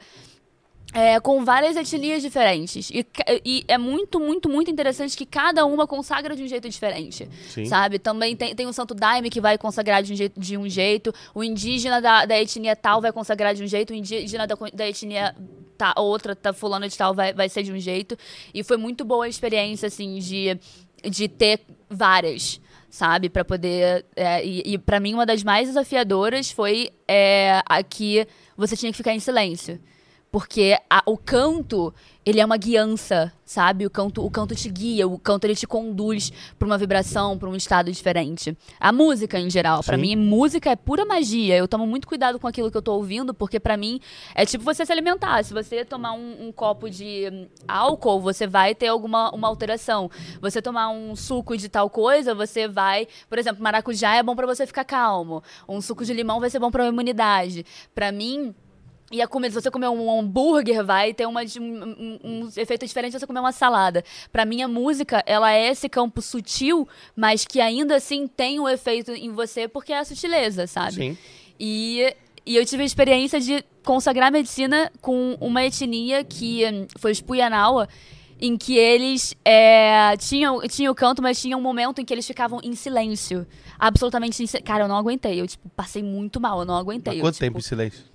é, 0.92 1.18
com 1.18 1.44
várias 1.44 1.76
etnias 1.76 2.22
diferentes. 2.22 2.90
E, 2.90 3.06
e, 3.44 3.64
é 3.66 3.78
muito, 3.78 4.20
muito, 4.20 4.48
muito 4.48 4.70
interessante 4.70 5.16
que 5.16 5.24
cada 5.24 5.64
uma 5.64 5.86
consagra 5.86 6.36
de 6.36 6.42
um 6.42 6.48
jeito 6.48 6.68
diferente. 6.68 7.28
Sim. 7.48 7.64
Sabe? 7.64 7.98
Também 7.98 8.36
tem, 8.36 8.54
tem 8.54 8.66
o 8.66 8.72
Santo 8.72 8.94
Daime 8.94 9.30
que 9.30 9.40
vai 9.40 9.56
consagrar 9.56 10.02
de 10.02 10.12
um 10.12 10.16
jeito, 10.16 10.38
de 10.38 10.56
um 10.56 10.68
jeito 10.68 11.12
o 11.34 11.42
indígena 11.42 12.00
da, 12.00 12.26
da 12.26 12.38
etnia 12.38 12.76
tal 12.76 13.00
vai 13.00 13.12
consagrar 13.12 13.54
de 13.54 13.62
um 13.62 13.66
jeito, 13.66 13.92
o 13.92 13.96
indígena 13.96 14.46
da, 14.46 14.54
da 14.72 14.88
etnia 14.88 15.34
outra, 15.96 16.36
tá 16.36 16.52
fulano 16.52 16.88
de 16.88 16.96
tal, 16.96 17.12
vai, 17.12 17.32
vai 17.32 17.48
ser 17.48 17.64
de 17.64 17.72
um 17.72 17.78
jeito. 17.78 18.16
E 18.54 18.62
foi 18.62 18.76
muito 18.76 19.04
boa 19.04 19.24
a 19.24 19.28
experiência, 19.28 19.88
assim, 19.88 20.18
de, 20.18 20.56
de 21.10 21.26
ter 21.26 21.60
várias 21.90 22.60
sabe? 22.88 23.30
para 23.30 23.44
poder. 23.44 24.04
É, 24.14 24.44
e 24.44 24.74
e 24.74 24.78
para 24.78 25.00
mim, 25.00 25.14
uma 25.14 25.26
das 25.26 25.42
mais 25.42 25.66
desafiadoras 25.66 26.52
foi 26.52 26.90
é, 27.08 27.62
a 27.66 27.82
que 27.82 28.28
você 28.56 28.76
tinha 28.76 28.92
que 28.92 28.98
ficar 28.98 29.14
em 29.14 29.18
silêncio. 29.18 29.80
Porque 30.32 30.78
a, 30.88 31.02
o 31.04 31.18
canto, 31.18 31.92
ele 32.24 32.40
é 32.40 32.44
uma 32.44 32.56
guiança, 32.56 33.30
sabe? 33.44 33.84
O 33.84 33.90
canto, 33.90 34.24
o 34.24 34.30
canto 34.30 34.54
te 34.54 34.70
guia, 34.70 35.06
o 35.06 35.18
canto 35.18 35.44
ele 35.44 35.54
te 35.54 35.66
conduz 35.66 36.32
para 36.58 36.64
uma 36.64 36.78
vibração, 36.78 37.36
para 37.36 37.50
um 37.50 37.54
estado 37.54 37.92
diferente. 37.92 38.56
A 38.80 38.90
música 38.90 39.38
em 39.38 39.50
geral, 39.50 39.84
para 39.84 39.98
mim, 39.98 40.16
música 40.16 40.70
é 40.70 40.74
pura 40.74 41.04
magia. 41.04 41.54
Eu 41.54 41.68
tomo 41.68 41.86
muito 41.86 42.08
cuidado 42.08 42.40
com 42.40 42.46
aquilo 42.46 42.70
que 42.70 42.76
eu 42.78 42.80
tô 42.80 42.94
ouvindo, 42.94 43.34
porque 43.34 43.60
para 43.60 43.76
mim 43.76 44.00
é 44.34 44.46
tipo 44.46 44.64
você 44.64 44.86
se 44.86 44.90
alimentar. 44.90 45.44
Se 45.44 45.52
você 45.52 45.84
tomar 45.84 46.14
um, 46.14 46.46
um, 46.46 46.50
copo 46.50 46.88
de 46.88 47.28
hum, 47.30 47.46
álcool, 47.68 48.18
você 48.18 48.46
vai 48.46 48.74
ter 48.74 48.86
alguma 48.86 49.30
uma 49.34 49.48
alteração. 49.48 50.10
Você 50.40 50.62
tomar 50.62 50.88
um 50.88 51.14
suco 51.14 51.58
de 51.58 51.68
tal 51.68 51.90
coisa, 51.90 52.34
você 52.34 52.66
vai, 52.66 53.06
por 53.28 53.38
exemplo, 53.38 53.62
maracujá 53.62 54.14
é 54.14 54.22
bom 54.22 54.34
para 54.34 54.46
você 54.46 54.66
ficar 54.66 54.84
calmo. 54.84 55.42
Um 55.68 55.82
suco 55.82 56.06
de 56.06 56.14
limão 56.14 56.40
vai 56.40 56.48
ser 56.48 56.58
bom 56.58 56.70
para 56.70 56.84
a 56.84 56.88
imunidade. 56.88 57.66
Para 57.94 58.10
mim, 58.10 58.54
e 59.12 59.20
a 59.20 59.28
comida, 59.28 59.50
se 59.50 59.60
você 59.60 59.70
comer 59.70 59.88
um 59.88 60.18
hambúrguer, 60.18 60.82
vai 60.84 61.12
ter 61.12 61.26
uma, 61.26 61.42
um, 61.60 62.18
um, 62.24 62.48
efeito 62.56 62.86
diferente 62.86 63.12
se 63.12 63.20
você 63.20 63.26
comer 63.26 63.40
uma 63.40 63.52
salada. 63.52 64.02
Para 64.32 64.46
mim, 64.46 64.62
a 64.62 64.68
música, 64.68 65.22
ela 65.26 65.52
é 65.52 65.68
esse 65.68 65.86
campo 65.86 66.22
sutil, 66.22 66.88
mas 67.14 67.44
que 67.44 67.60
ainda 67.60 67.96
assim 67.96 68.26
tem 68.26 68.58
um 68.58 68.66
efeito 68.66 69.12
em 69.12 69.30
você, 69.30 69.68
porque 69.68 69.92
é 69.92 69.98
a 69.98 70.04
sutileza, 70.04 70.66
sabe? 70.66 70.94
Sim. 70.94 71.18
E, 71.60 72.14
e 72.46 72.56
eu 72.56 72.64
tive 72.64 72.82
a 72.82 72.86
experiência 72.86 73.38
de 73.38 73.62
consagrar 73.84 74.32
medicina 74.32 74.90
com 75.02 75.36
uma 75.38 75.62
etnia 75.62 76.24
que 76.24 76.62
foi 76.98 77.12
os 77.12 77.20
Puyanawa, 77.20 77.88
em 78.40 78.56
que 78.56 78.76
eles 78.76 79.36
é, 79.44 80.16
tinham, 80.16 80.60
tinham 80.62 80.90
o 80.90 80.96
canto, 80.96 81.22
mas 81.22 81.40
tinha 81.40 81.56
um 81.56 81.60
momento 81.60 82.00
em 82.00 82.04
que 82.04 82.12
eles 82.12 82.26
ficavam 82.26 82.60
em 82.62 82.74
silêncio. 82.74 83.46
Absolutamente 83.78 84.42
em 84.42 84.46
silêncio. 84.46 84.66
Cara, 84.66 84.84
eu 84.84 84.88
não 84.88 84.96
aguentei. 84.96 85.40
Eu, 85.40 85.46
tipo, 85.46 85.68
passei 85.76 86.02
muito 86.02 86.40
mal, 86.40 86.60
eu 86.60 86.64
não 86.64 86.76
aguentei. 86.76 87.12
Mas 87.12 87.22
quanto 87.22 87.36
eu, 87.36 87.40
tempo 87.40 87.58
tipo, 87.58 87.66
em 87.66 87.68
silêncio? 87.68 88.11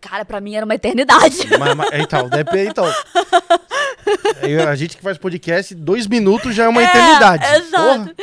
Cara, 0.00 0.24
pra 0.24 0.40
mim 0.40 0.54
era 0.54 0.64
uma 0.64 0.74
eternidade. 0.74 1.36
Mas, 1.58 1.74
mas, 1.74 1.90
então, 1.92 2.28
depende, 2.28 2.70
então. 2.70 2.86
A 4.68 4.74
gente 4.74 4.96
que 4.96 5.02
faz 5.02 5.18
podcast, 5.18 5.74
dois 5.74 6.06
minutos 6.06 6.54
já 6.54 6.64
é 6.64 6.68
uma 6.68 6.82
é, 6.82 6.86
eternidade. 6.86 7.44
Exato. 7.44 8.16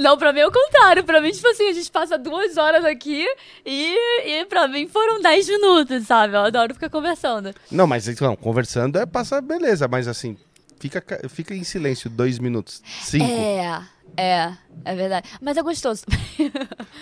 Não, 0.00 0.16
pra 0.16 0.32
mim 0.32 0.40
é 0.40 0.46
o 0.46 0.50
contrário. 0.50 1.04
Pra 1.04 1.20
mim, 1.20 1.30
tipo 1.30 1.46
assim, 1.48 1.68
a 1.68 1.72
gente 1.72 1.90
passa 1.90 2.18
duas 2.18 2.56
horas 2.56 2.84
aqui 2.84 3.26
e, 3.64 3.96
e 4.26 4.46
pra 4.46 4.66
mim 4.66 4.88
foram 4.88 5.20
dez 5.20 5.48
minutos, 5.48 6.06
sabe? 6.06 6.34
Eu 6.34 6.40
adoro 6.40 6.74
ficar 6.74 6.88
conversando. 6.88 7.54
Não, 7.70 7.86
mas 7.86 8.08
então, 8.08 8.34
conversando 8.34 8.98
é 8.98 9.06
passar 9.06 9.40
beleza, 9.42 9.86
mas 9.86 10.08
assim, 10.08 10.36
fica, 10.80 11.04
fica 11.28 11.54
em 11.54 11.62
silêncio 11.62 12.08
dois 12.08 12.38
minutos. 12.38 12.82
Cinco. 13.02 13.24
É, 13.24 13.82
é, 14.16 14.52
é 14.84 14.94
verdade. 14.94 15.28
Mas 15.40 15.56
é 15.56 15.62
gostoso. 15.62 16.04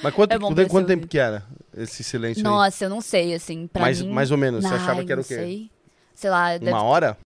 Mas 0.02 0.14
quanto, 0.14 0.32
é 0.60 0.68
quanto 0.68 0.86
tempo 0.86 1.06
que 1.06 1.18
era 1.18 1.44
esse 1.76 2.02
silêncio 2.02 2.42
Nossa, 2.42 2.84
aí? 2.84 2.86
eu 2.86 2.90
não 2.90 3.00
sei, 3.00 3.34
assim. 3.34 3.66
Pra 3.66 3.82
mais, 3.82 4.00
mim... 4.02 4.10
mais 4.10 4.30
ou 4.30 4.38
menos, 4.38 4.64
você 4.64 4.74
achava 4.74 5.04
que 5.04 5.12
era 5.12 5.20
o 5.20 5.24
quê? 5.24 5.34
Sei. 5.34 5.70
sei 6.14 6.30
lá. 6.30 6.48
Uma 6.60 6.82
hora? 6.82 7.16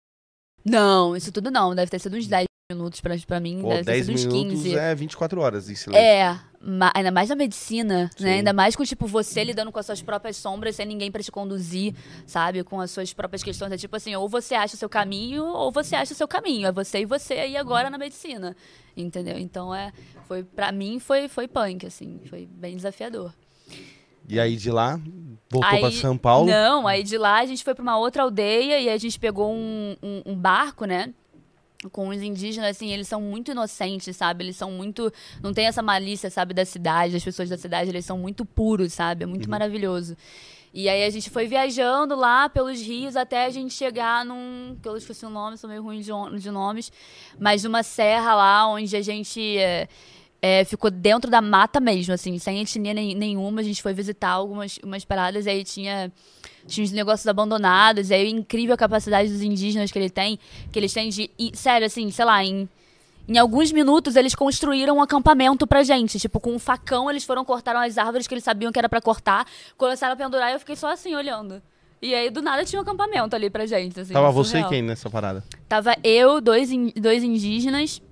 Não, 0.65 1.17
isso 1.17 1.31
tudo 1.31 1.51
não. 1.51 1.75
Deve 1.75 1.91
ter 1.91 1.99
sido 1.99 2.17
uns 2.17 2.27
10 2.27 2.47
minutos 2.73 3.01
pra, 3.01 3.15
pra 3.27 3.41
mim. 3.41 3.61
Pô, 3.61 3.69
deve 3.69 3.83
10 3.83 3.99
ter 3.99 4.05
sido 4.05 4.15
uns 4.15 4.33
minutos 4.33 4.63
15. 4.63 4.77
é 4.77 4.95
24 4.95 5.41
horas 5.41 5.69
em 5.69 5.75
silêncio. 5.75 6.03
É, 6.03 6.41
ainda 6.95 7.11
mais 7.11 7.29
na 7.29 7.37
medicina, 7.37 8.11
Sim. 8.17 8.25
né? 8.25 8.35
Ainda 8.35 8.53
mais 8.53 8.75
com, 8.75 8.83
tipo, 8.85 9.07
você 9.07 9.45
lidando 9.45 9.71
com 9.71 9.79
as 9.79 9.87
suas 9.87 10.01
próprias 10.01 10.37
sombras 10.37 10.77
sem 10.77 10.87
ninguém 10.87 11.11
para 11.11 11.23
te 11.23 11.31
conduzir, 11.31 11.95
sabe? 12.27 12.65
Com 12.65 12.81
as 12.81 12.91
suas 12.91 13.13
próprias 13.13 13.43
questões. 13.43 13.73
É 13.73 13.77
tipo 13.77 13.95
assim, 13.95 14.15
ou 14.17 14.29
você 14.29 14.55
acha 14.55 14.75
o 14.75 14.79
seu 14.79 14.89
caminho, 14.89 15.45
ou 15.45 15.71
você 15.71 15.95
acha 15.95 16.15
o 16.15 16.17
seu 16.17 16.27
caminho. 16.27 16.67
É 16.67 16.73
você 16.73 17.01
e 17.01 17.05
você 17.05 17.35
aí 17.35 17.57
agora 17.57 17.91
na 17.91 17.99
medicina. 17.99 18.57
Entendeu? 18.97 19.39
Então, 19.39 19.75
é, 19.75 19.93
foi, 20.27 20.43
pra 20.43 20.73
mim, 20.73 20.99
foi, 20.99 21.29
foi 21.29 21.47
punk, 21.47 21.87
assim. 21.87 22.21
Foi 22.31 22.47
bem 22.47 22.77
desafiador. 22.77 23.33
E 24.29 24.41
aí 24.41 24.57
de 24.57 24.71
lá, 24.71 24.99
voltou 25.51 25.81
para 25.81 25.91
São 25.91 26.17
Paulo? 26.17 26.51
Não, 26.51 26.87
aí 26.87 27.03
de 27.03 27.19
lá 27.19 27.41
a 27.41 27.47
gente 27.47 27.63
foi 27.63 27.75
para 27.75 27.83
uma 27.83 27.99
outra 27.99 28.23
aldeia 28.23 28.81
e 28.81 28.89
a 28.89 28.97
gente 28.97 29.19
pegou 29.19 29.53
um, 29.53 29.97
um, 30.03 30.23
um 30.33 30.35
barco, 30.37 30.85
né? 30.85 31.13
com 31.91 32.09
os 32.09 32.23
indígenas, 32.23 32.71
assim, 32.71 32.91
eles 32.91 33.09
são 33.09 33.21
muito 33.21 33.51
inocentes, 33.51 34.17
sabe? 34.17 34.45
Eles 34.45 34.57
são 34.57 34.71
muito. 34.71 35.13
Não 35.43 35.53
tem 35.53 35.67
essa 35.67 35.83
malícia, 35.83 36.31
sabe, 36.31 36.55
da 36.55 36.65
cidade. 36.65 37.17
As 37.17 37.25
pessoas 37.25 37.49
da 37.49 37.59
cidade, 37.59 37.91
eles 37.91 38.05
são 38.05 38.19
muito 38.19 38.45
puros, 38.45 38.93
sabe? 38.93 39.25
É 39.25 39.27
muito 39.27 39.45
uhum. 39.45 39.51
maravilhoso. 39.51 40.17
E 40.73 40.89
aí 40.89 41.05
a 41.05 41.11
gente 41.11 41.31
foi 41.31 41.47
viajando 41.47 42.17
lá 42.17 42.49
pelos 42.49 42.81
rios 42.81 43.15
até 43.15 43.45
a 43.45 43.51
gente 43.51 43.73
chegar 43.73 44.25
num. 44.25 44.77
Que 44.83 44.89
eu 44.89 44.97
esqueci 44.97 45.25
o 45.25 45.31
nome, 45.31 45.57
sou 45.57 45.71
meio 45.71 45.83
ruim 45.83 46.01
de, 46.01 46.11
de 46.41 46.51
nomes. 46.51 46.91
Mas 47.39 47.63
numa 47.63 47.83
serra 47.83 48.35
lá 48.35 48.67
onde 48.67 48.97
a 48.97 49.03
gente. 49.03 49.57
É, 49.59 49.89
é, 50.47 50.63
ficou 50.63 50.91
dentro 50.91 51.31
da 51.31 51.41
mata 51.41 51.81
mesmo, 51.81 52.13
assim, 52.13 52.39
sem 52.39 52.61
etnia 52.61 52.93
nenhuma. 52.93 53.63
A 53.63 53.65
gente 53.65 53.81
foi 53.81 53.95
visitar 53.95 54.29
algumas 54.29 54.79
umas 54.85 55.03
paradas 55.03 55.47
e 55.47 55.49
aí 55.49 55.65
tinha, 55.65 56.13
tinha 56.67 56.85
uns 56.85 56.93
negócios 56.93 57.27
abandonados. 57.27 58.11
E 58.11 58.15
aí, 58.15 58.29
incrível 58.29 58.75
a 58.75 58.77
capacidade 58.77 59.31
dos 59.31 59.41
indígenas 59.41 59.91
que, 59.91 59.99
ele 59.99 60.11
tem, 60.11 60.39
que 60.71 60.79
eles 60.79 60.93
têm 60.93 61.09
de. 61.09 61.31
sério, 61.55 61.87
assim, 61.87 62.11
sei 62.11 62.27
lá, 62.27 62.45
em. 62.45 62.69
Em 63.27 63.39
alguns 63.39 63.73
minutos, 63.73 64.17
eles 64.17 64.35
construíram 64.35 64.99
um 64.99 65.01
acampamento 65.01 65.67
pra 65.67 65.83
gente. 65.83 66.21
Tipo, 66.21 66.39
com 66.39 66.53
um 66.53 66.59
facão, 66.59 67.09
eles 67.09 67.25
foram, 67.25 67.43
cortaram 67.43 67.81
as 67.81 67.97
árvores 67.97 68.27
que 68.27 68.35
eles 68.35 68.45
sabiam 68.45 68.71
que 68.71 68.79
era 68.79 68.87
para 68.87 69.01
cortar. 69.01 69.47
Começaram 69.79 70.13
a 70.13 70.17
pendurar 70.17 70.51
e 70.51 70.53
eu 70.53 70.61
fiquei 70.61 70.77
só 70.77 70.93
assim, 70.93 71.15
olhando. 71.15 71.63
E 72.03 72.15
aí, 72.15 72.29
do 72.29 72.43
nada, 72.43 72.67
tinha 72.67 72.79
um 72.79 72.83
acampamento 72.83 73.35
ali 73.35 73.49
pra 73.49 73.65
gente. 73.65 73.99
Assim, 73.99 74.13
Tava 74.13 74.31
você 74.31 74.59
e 74.59 74.65
quem 74.65 74.83
nessa 74.83 75.09
parada? 75.09 75.43
Tava 75.67 75.97
eu, 76.05 76.39
dois, 76.39 76.71
in, 76.71 76.93
dois 76.95 77.25
indígenas 77.25 78.03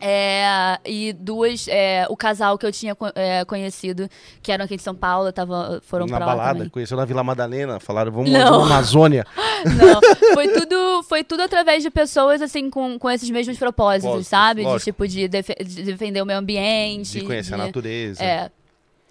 é, 0.00 0.78
e 0.84 1.12
duas, 1.12 1.66
é, 1.68 2.06
o 2.08 2.16
casal 2.16 2.58
que 2.58 2.66
eu 2.66 2.72
tinha 2.72 2.96
é, 3.14 3.44
conhecido, 3.44 4.08
que 4.42 4.52
eram 4.52 4.64
aqui 4.64 4.76
de 4.76 4.82
São 4.82 4.94
Paulo, 4.94 5.32
tava, 5.32 5.80
foram 5.84 6.06
na 6.06 6.16
pra 6.16 6.26
balada, 6.26 6.52
também. 6.54 6.68
conheceu 6.68 6.96
na 6.96 7.04
Vila 7.04 7.24
Madalena, 7.24 7.80
falaram, 7.80 8.12
vamos 8.12 8.30
na 8.30 8.46
Amazônia. 8.46 9.26
Não, 9.64 10.34
foi 10.34 10.48
tudo, 10.48 11.02
foi 11.04 11.24
tudo 11.24 11.42
através 11.42 11.82
de 11.82 11.90
pessoas, 11.90 12.42
assim, 12.42 12.68
com, 12.68 12.98
com 12.98 13.10
esses 13.10 13.28
mesmos 13.30 13.56
propósitos, 13.58 14.10
Lógico, 14.10 14.28
sabe? 14.28 14.62
Lógico. 14.62 14.78
De, 14.78 14.84
tipo, 14.84 15.08
de, 15.08 15.28
def 15.28 15.48
de, 15.64 15.82
defender 15.82 16.22
o 16.22 16.26
meio 16.26 16.38
ambiente. 16.38 17.20
De 17.20 17.24
conhecer 17.24 17.54
de, 17.54 17.54
a 17.54 17.64
natureza. 17.64 18.22
É, 18.22 18.50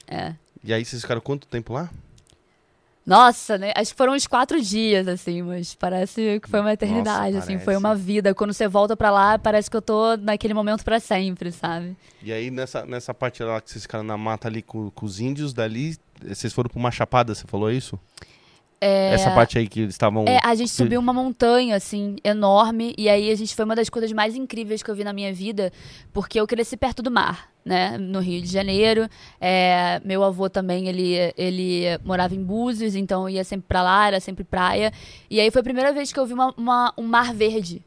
é. 0.07 0.33
E 0.63 0.73
aí, 0.73 0.85
vocês 0.85 1.01
ficaram 1.01 1.21
quanto 1.21 1.47
tempo 1.47 1.73
lá? 1.73 1.89
Nossa, 3.05 3.57
né? 3.57 3.71
Acho 3.75 3.91
que 3.91 3.97
foram 3.97 4.13
uns 4.13 4.25
quatro 4.25 4.59
dias, 4.59 5.07
assim, 5.07 5.43
mas 5.43 5.75
parece 5.75 6.39
que 6.41 6.49
foi 6.49 6.59
uma 6.59 6.73
eternidade, 6.73 7.35
Nossa, 7.35 7.45
assim, 7.45 7.59
foi 7.59 7.77
uma 7.77 7.93
vida. 7.93 8.33
Quando 8.33 8.51
você 8.51 8.67
volta 8.67 8.97
pra 8.97 9.11
lá, 9.11 9.37
parece 9.37 9.69
que 9.69 9.77
eu 9.77 9.81
tô 9.81 10.17
naquele 10.17 10.55
momento 10.55 10.83
para 10.83 10.99
sempre, 10.99 11.51
sabe? 11.51 11.95
E 12.23 12.33
aí, 12.33 12.49
nessa, 12.49 12.83
nessa 12.85 13.13
parte 13.13 13.43
lá 13.43 13.61
que 13.61 13.69
vocês 13.69 13.83
ficaram 13.83 14.03
na 14.03 14.17
mata 14.17 14.47
ali 14.47 14.63
com, 14.63 14.89
com 14.89 15.05
os 15.05 15.19
índios, 15.19 15.53
dali, 15.53 15.95
vocês 16.23 16.51
foram 16.51 16.67
pra 16.67 16.79
uma 16.79 16.89
chapada, 16.89 17.35
você 17.35 17.45
falou 17.45 17.71
isso? 17.71 17.99
É... 18.81 19.13
Essa 19.13 19.31
parte 19.31 19.57
aí 19.57 19.67
que 19.67 19.81
eles 19.81 19.93
estavam. 19.93 20.25
É, 20.27 20.39
a 20.43 20.55
gente 20.55 20.71
subiu 20.71 20.99
uma 20.99 21.13
montanha, 21.13 21.75
assim, 21.75 22.15
enorme. 22.23 22.93
E 22.97 23.07
aí 23.07 23.31
a 23.31 23.35
gente 23.35 23.55
foi 23.55 23.65
uma 23.65 23.75
das 23.75 23.89
coisas 23.89 24.11
mais 24.11 24.35
incríveis 24.35 24.81
que 24.81 24.89
eu 24.89 24.95
vi 24.95 25.03
na 25.03 25.13
minha 25.13 25.33
vida, 25.33 25.71
porque 26.11 26.39
eu 26.39 26.47
cresci 26.47 26.75
perto 26.75 27.01
do 27.01 27.11
mar, 27.11 27.49
né? 27.65 27.97
No 27.97 28.19
Rio 28.19 28.41
de 28.41 28.47
Janeiro. 28.47 29.09
É, 29.41 29.99
meu 30.05 30.23
avô 30.23 30.49
também, 30.49 30.87
ele, 30.87 31.33
ele 31.35 31.83
morava 32.05 32.35
em 32.35 32.43
Búzios, 32.43 32.95
então 32.95 33.27
ia 33.27 33.43
sempre 33.43 33.67
pra 33.67 33.81
lá, 33.81 34.07
era 34.07 34.19
sempre 34.19 34.43
praia. 34.43 34.93
E 35.29 35.39
aí 35.39 35.49
foi 35.49 35.61
a 35.61 35.63
primeira 35.63 35.91
vez 35.91 36.13
que 36.13 36.19
eu 36.19 36.25
vi 36.25 36.33
uma, 36.33 36.53
uma 36.55 36.93
um 36.97 37.03
mar 37.03 37.33
verde 37.33 37.83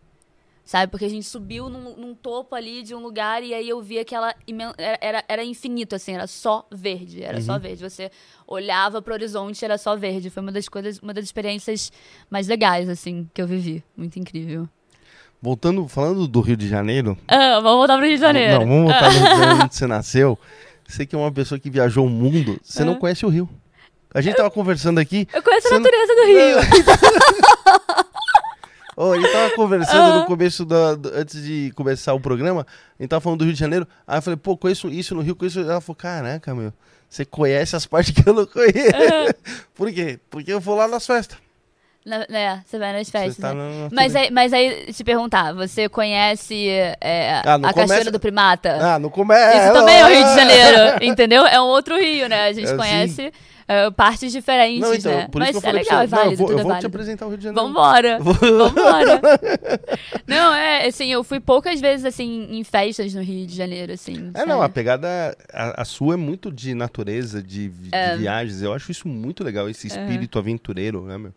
sabe? 0.68 0.90
Porque 0.90 1.06
a 1.06 1.08
gente 1.08 1.24
subiu 1.24 1.70
num, 1.70 1.96
num, 1.96 2.14
topo 2.14 2.54
ali 2.54 2.82
de 2.82 2.94
um 2.94 2.98
lugar 2.98 3.42
e 3.42 3.54
aí 3.54 3.66
eu 3.66 3.80
via 3.80 4.04
que 4.04 4.14
ela 4.14 4.34
era, 4.76 4.98
era, 5.00 5.24
era 5.26 5.42
infinito, 5.42 5.96
assim, 5.96 6.12
era 6.12 6.26
só 6.26 6.66
verde, 6.70 7.22
era 7.22 7.38
uhum. 7.38 7.42
só 7.42 7.58
verde. 7.58 7.82
Você 7.82 8.10
olhava 8.46 9.00
pro 9.00 9.14
horizonte, 9.14 9.64
era 9.64 9.78
só 9.78 9.96
verde. 9.96 10.28
Foi 10.28 10.42
uma 10.42 10.52
das 10.52 10.68
coisas, 10.68 10.98
uma 10.98 11.14
das 11.14 11.24
experiências 11.24 11.90
mais 12.28 12.48
legais, 12.48 12.86
assim, 12.86 13.26
que 13.32 13.40
eu 13.40 13.46
vivi. 13.46 13.82
Muito 13.96 14.18
incrível. 14.18 14.68
Voltando, 15.40 15.86
falando 15.86 16.26
do 16.26 16.40
Rio 16.40 16.56
de 16.56 16.68
Janeiro. 16.68 17.16
Ah, 17.28 17.60
vamos 17.60 17.78
voltar 17.78 17.96
pro 17.96 18.06
Rio 18.06 18.16
de 18.16 18.20
Janeiro. 18.20 18.60
Não, 18.60 18.66
vamos 18.66 18.92
voltar 18.92 19.12
no 19.12 19.18
Rio 19.18 19.22
de 19.22 19.28
Janeiro 19.28 19.64
onde 19.64 19.74
você 19.74 19.86
nasceu. 19.86 20.38
Você 20.86 21.06
que 21.06 21.14
é 21.14 21.18
uma 21.18 21.30
pessoa 21.30 21.58
que 21.58 21.70
viajou 21.70 22.06
o 22.06 22.10
mundo, 22.10 22.58
você 22.62 22.82
não 22.82 22.96
conhece 22.96 23.24
o 23.24 23.28
Rio. 23.28 23.48
A 24.12 24.20
gente 24.20 24.36
tava 24.36 24.50
conversando 24.50 24.98
aqui. 24.98 25.28
Eu 25.32 25.42
conheço 25.42 25.68
a 25.68 25.78
natureza 25.78 26.14
não... 26.14 26.22
do 26.22 26.26
Rio. 26.26 26.56
Oh, 28.96 29.12
a 29.12 29.16
gente 29.16 29.30
tava 29.30 29.50
conversando 29.54 30.20
no 30.20 30.26
começo, 30.26 30.64
da, 30.64 30.94
do, 30.94 31.08
antes 31.14 31.44
de 31.44 31.70
começar 31.76 32.14
o 32.14 32.20
programa, 32.20 32.66
a 32.98 33.02
gente 33.02 33.10
tava 33.10 33.20
falando 33.20 33.40
do 33.40 33.44
Rio 33.44 33.52
de 33.52 33.60
Janeiro. 33.60 33.86
Aí 34.06 34.18
eu 34.18 34.22
falei, 34.22 34.36
pô, 34.36 34.56
conheço 34.56 34.88
isso 34.88 35.14
no 35.14 35.20
Rio, 35.20 35.36
conheço. 35.36 35.60
Ela 35.60 35.80
falou, 35.80 35.94
caraca, 35.94 36.54
meu, 36.54 36.72
você 37.08 37.24
conhece 37.24 37.76
as 37.76 37.86
partes 37.86 38.12
que 38.12 38.28
eu 38.28 38.32
não 38.32 38.46
conheço. 38.46 38.74
Uhum. 38.76 39.54
Por 39.76 39.92
quê? 39.92 40.18
Porque 40.30 40.52
eu 40.52 40.58
vou 40.58 40.74
lá 40.74 40.88
nas 40.88 41.06
festas. 41.06 41.38
Na, 42.08 42.38
é, 42.38 42.60
você 42.64 42.78
vai 42.78 42.92
nas 42.92 43.10
festas. 43.10 43.36
Tá 43.36 43.54
né? 43.54 43.88
mas, 43.92 44.16
aí, 44.16 44.30
mas 44.30 44.52
aí, 44.52 44.92
te 44.92 45.04
perguntar, 45.04 45.52
você 45.52 45.88
conhece 45.88 46.68
é, 46.68 47.42
ah, 47.44 47.54
a 47.54 47.58
começa... 47.58 47.74
Cachoeira 47.74 48.10
do 48.10 48.18
Primata? 48.18 48.78
Ah, 48.80 48.98
não 48.98 49.10
começa. 49.10 49.64
Isso 49.64 49.72
também 49.72 49.96
é 49.96 50.04
o 50.04 50.08
Rio 50.08 50.24
de 50.24 50.34
Janeiro, 50.34 51.04
entendeu? 51.04 51.46
É 51.46 51.60
um 51.60 51.66
outro 51.66 51.96
rio, 51.98 52.28
né? 52.28 52.46
A 52.46 52.52
gente 52.52 52.70
é, 52.70 52.76
conhece. 52.76 53.14
Sim 53.14 53.32
uh, 53.68 53.92
partes 53.92 54.32
diferentes, 54.32 54.80
não, 54.80 54.94
então, 54.94 55.12
né? 55.12 55.28
Mas 55.34 55.62
é 55.62 55.72
legal, 55.72 56.02
é 56.02 56.06
válido, 56.06 56.24
não, 56.24 56.32
eu 56.32 56.36
vou, 56.36 56.50
eu 56.52 56.58
é 56.58 56.62
vou 56.62 56.78
te 56.78 56.86
apresentar 56.86 57.26
o 57.26 57.28
Rio 57.28 57.38
de 57.38 57.44
Janeiro. 57.44 57.66
Vambora, 57.66 58.18
vambora. 58.20 59.20
não, 60.26 60.54
é, 60.54 60.86
assim, 60.86 61.12
eu 61.12 61.22
fui 61.22 61.38
poucas 61.38 61.80
vezes, 61.80 62.04
assim, 62.04 62.48
em 62.50 62.64
festas 62.64 63.14
no 63.14 63.22
Rio 63.22 63.46
de 63.46 63.54
Janeiro, 63.54 63.92
assim. 63.92 64.30
É, 64.34 64.46
não, 64.46 64.62
a 64.62 64.68
pegada, 64.68 65.36
a, 65.52 65.82
a, 65.82 65.84
sua 65.84 66.14
é 66.14 66.16
muito 66.16 66.50
de 66.50 66.74
natureza, 66.74 67.42
de, 67.42 67.68
de 67.68 67.90
é. 67.92 68.16
viagens, 68.16 68.62
eu 68.62 68.72
acho 68.72 68.90
isso 68.90 69.06
muito 69.06 69.44
legal, 69.44 69.68
esse 69.68 69.86
espírito 69.86 70.38
aventureiro, 70.38 71.02
né, 71.02 71.18
meu? 71.18 71.34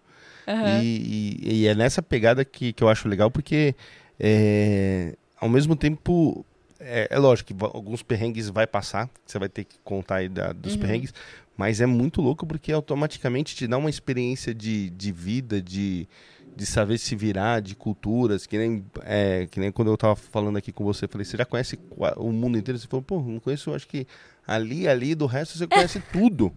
Uhum. 0.48 0.82
E, 0.82 1.38
e, 1.42 1.62
e, 1.62 1.68
é 1.68 1.76
nessa 1.76 2.02
pegada 2.02 2.44
que, 2.44 2.74
que 2.74 2.84
eu 2.84 2.90
acho 2.90 3.08
legal, 3.08 3.30
porque 3.30 3.76
é, 4.20 5.16
ao 5.40 5.50
mesmo 5.50 5.76
tempo 5.76 6.46
é, 6.80 7.08
é, 7.12 7.20
lógico 7.20 7.54
que 7.54 7.64
alguns 7.64 8.02
perrengues 8.02 8.50
vai 8.50 8.66
passar, 8.66 9.10
você 9.26 9.38
vai 9.38 9.50
ter 9.50 9.64
que 9.64 9.78
contar 9.84 10.16
aí 10.16 10.30
da, 10.30 10.52
dos 10.52 10.74
uhum. 10.74 10.80
perrengues, 10.80 11.14
mas 11.56 11.80
é 11.80 11.86
muito 11.86 12.22
louco 12.22 12.46
porque 12.46 12.72
automaticamente 12.72 13.56
te 13.56 13.68
dá 13.68 13.78
uma 13.78 13.90
experiência 13.90 14.54
de, 14.54 14.90
de 14.90 15.12
vida, 15.12 15.62
de, 15.62 16.08
de 16.56 16.66
saber 16.66 16.98
se 16.98 17.16
virar, 17.16 17.62
de 17.62 17.76
culturas, 17.76 18.48
que 18.48 18.58
nem, 18.58 18.84
é, 19.04 19.48
que 19.50 19.60
nem 19.60 19.72
quando 19.72 19.90
eu 19.90 19.98
tava 19.98 20.16
falando 20.16 20.58
aqui 20.58 20.72
com 20.72 20.84
você, 20.84 21.08
falei, 21.08 21.24
você 21.24 21.38
já 21.38 21.46
conhece 21.46 21.80
o 22.18 22.32
mundo 22.32 22.58
inteiro? 22.58 22.80
Você 22.80 22.88
falou, 22.88 23.04
pô, 23.04 23.22
não 23.22 23.40
conheço, 23.40 23.74
acho 23.74 23.88
que 23.88 24.08
ali, 24.46 24.88
ali, 24.88 25.14
do 25.14 25.26
resto 25.28 25.58
você 25.58 25.68
conhece 25.68 26.02
tudo. 26.12 26.52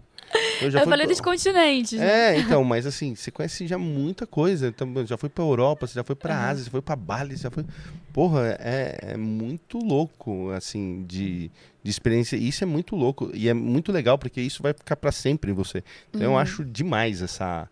Eu, 0.61 0.71
já 0.71 0.81
eu 0.81 0.89
falei 0.89 1.07
dos 1.07 1.21
continentes. 1.21 1.99
Né? 1.99 2.35
É, 2.35 2.39
então, 2.39 2.65
mas 2.65 2.87
assim, 2.87 3.15
você 3.15 3.31
conhece 3.31 3.67
já 3.67 3.79
muita 3.79 4.27
coisa. 4.27 4.69
Então, 4.69 5.07
já 5.07 5.17
foi 5.17 5.29
pra 5.29 5.45
Europa, 5.45 5.87
você 5.87 5.95
já 5.95 6.05
foi 6.05 6.17
pra 6.17 6.35
uhum. 6.35 6.41
Ásia, 6.41 6.65
você 6.65 6.71
foi 6.71 6.83
pra 6.83 6.97
Bali, 6.97 7.37
você 7.37 7.45
já 7.45 7.51
foi. 7.51 7.65
Porra, 8.13 8.57
é, 8.61 8.99
é 9.13 9.17
muito 9.17 9.79
louco, 9.79 10.51
assim, 10.51 11.05
de, 11.07 11.51
de 11.83 11.91
experiência. 11.91 12.37
Isso 12.37 12.65
é 12.65 12.67
muito 12.67 12.97
louco. 12.97 13.31
E 13.35 13.49
é 13.49 13.55
muito 13.55 13.93
legal, 13.93 14.19
porque 14.19 14.41
isso 14.41 14.63
vai 14.63 14.73
ficar 14.73 14.97
para 14.97 15.13
sempre 15.13 15.51
em 15.51 15.55
você. 15.55 15.83
Então 16.11 16.23
uhum. 16.23 16.35
eu 16.35 16.39
acho 16.39 16.65
demais 16.65 17.23
essa, 17.23 17.69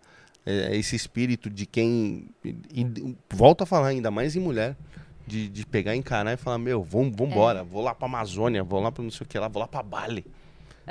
é, 0.46 0.76
esse 0.76 0.96
espírito 0.96 1.50
de 1.50 1.66
quem. 1.66 2.28
E, 2.44 3.16
volto 3.30 3.62
a 3.62 3.66
falar, 3.66 3.88
ainda 3.88 4.10
mais 4.10 4.36
em 4.36 4.40
mulher. 4.40 4.76
De, 5.24 5.48
de 5.48 5.64
pegar, 5.64 5.94
encarar 5.94 6.32
e 6.32 6.36
falar, 6.36 6.58
meu, 6.58 6.82
vamos 6.82 7.14
embora, 7.16 7.60
é. 7.60 7.62
vou 7.62 7.80
lá 7.80 7.94
pra 7.94 8.06
Amazônia, 8.06 8.64
vou 8.64 8.80
lá 8.80 8.90
pra 8.90 9.04
não 9.04 9.10
sei 9.10 9.24
o 9.24 9.28
que 9.28 9.38
lá, 9.38 9.46
vou 9.46 9.60
lá 9.60 9.68
pra 9.68 9.80
Bali. 9.80 10.26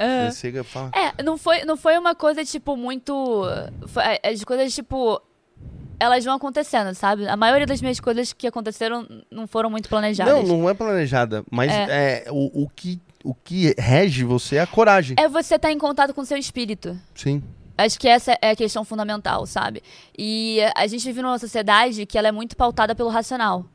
Uhum. 0.02 0.32
Chega, 0.32 0.64
fala... 0.64 0.92
É, 0.96 1.22
não 1.24 1.38
foi, 1.38 1.64
não 1.66 1.78
foi 1.78 1.98
uma 1.98 2.16
coisa, 2.16 2.44
tipo, 2.44 2.76
muito. 2.76 3.44
Foi, 3.88 4.04
as 4.24 4.44
coisas, 4.44 4.74
tipo. 4.74 5.22
elas 6.00 6.26
vão 6.26 6.36
acontecendo, 6.36 6.94
sabe? 6.96 7.28
A 7.28 7.38
maioria 7.38 7.68
das 7.68 7.82
minhas 7.82 8.00
coisas 8.00 8.34
que 8.34 8.48
aconteceram 8.48 9.08
não 9.30 9.46
foram 9.48 9.70
muito 9.70 9.88
planejadas. 9.88 10.48
Não, 10.48 10.58
não 10.58 10.70
é 10.70 10.74
planejada, 10.74 11.44
mas 11.52 11.72
é, 11.72 12.24
é 12.26 12.32
o, 12.32 12.64
o, 12.64 12.70
que, 12.70 13.00
o 13.24 13.34
que 13.34 13.76
rege 13.78 14.24
você 14.24 14.56
é 14.56 14.62
a 14.62 14.68
coragem. 14.68 15.16
É 15.20 15.28
você 15.28 15.56
estar 15.56 15.68
tá 15.68 15.72
em 15.72 15.78
contato 15.78 16.14
com 16.14 16.22
o 16.22 16.26
seu 16.26 16.38
espírito. 16.38 17.00
Sim. 17.14 17.44
Acho 17.78 18.00
que 18.00 18.08
essa 18.08 18.38
é 18.42 18.52
a 18.52 18.56
questão 18.56 18.84
fundamental, 18.84 19.46
sabe? 19.46 19.82
E 20.18 20.60
a 20.76 20.86
gente 20.88 21.04
vive 21.06 21.22
numa 21.22 21.40
sociedade 21.40 22.06
que 22.06 22.18
ela 22.18 22.28
é 22.28 22.32
muito 22.32 22.56
pautada 22.56 22.94
pelo 22.94 23.10
racional. 23.10 23.66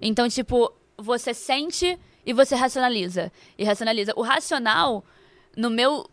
Então, 0.00 0.28
tipo, 0.28 0.72
você 0.96 1.34
sente 1.34 1.98
e 2.24 2.32
você 2.32 2.54
racionaliza. 2.54 3.30
E 3.58 3.64
racionaliza. 3.64 4.12
O 4.16 4.22
racional, 4.22 5.04
no 5.56 5.70
meu, 5.70 6.08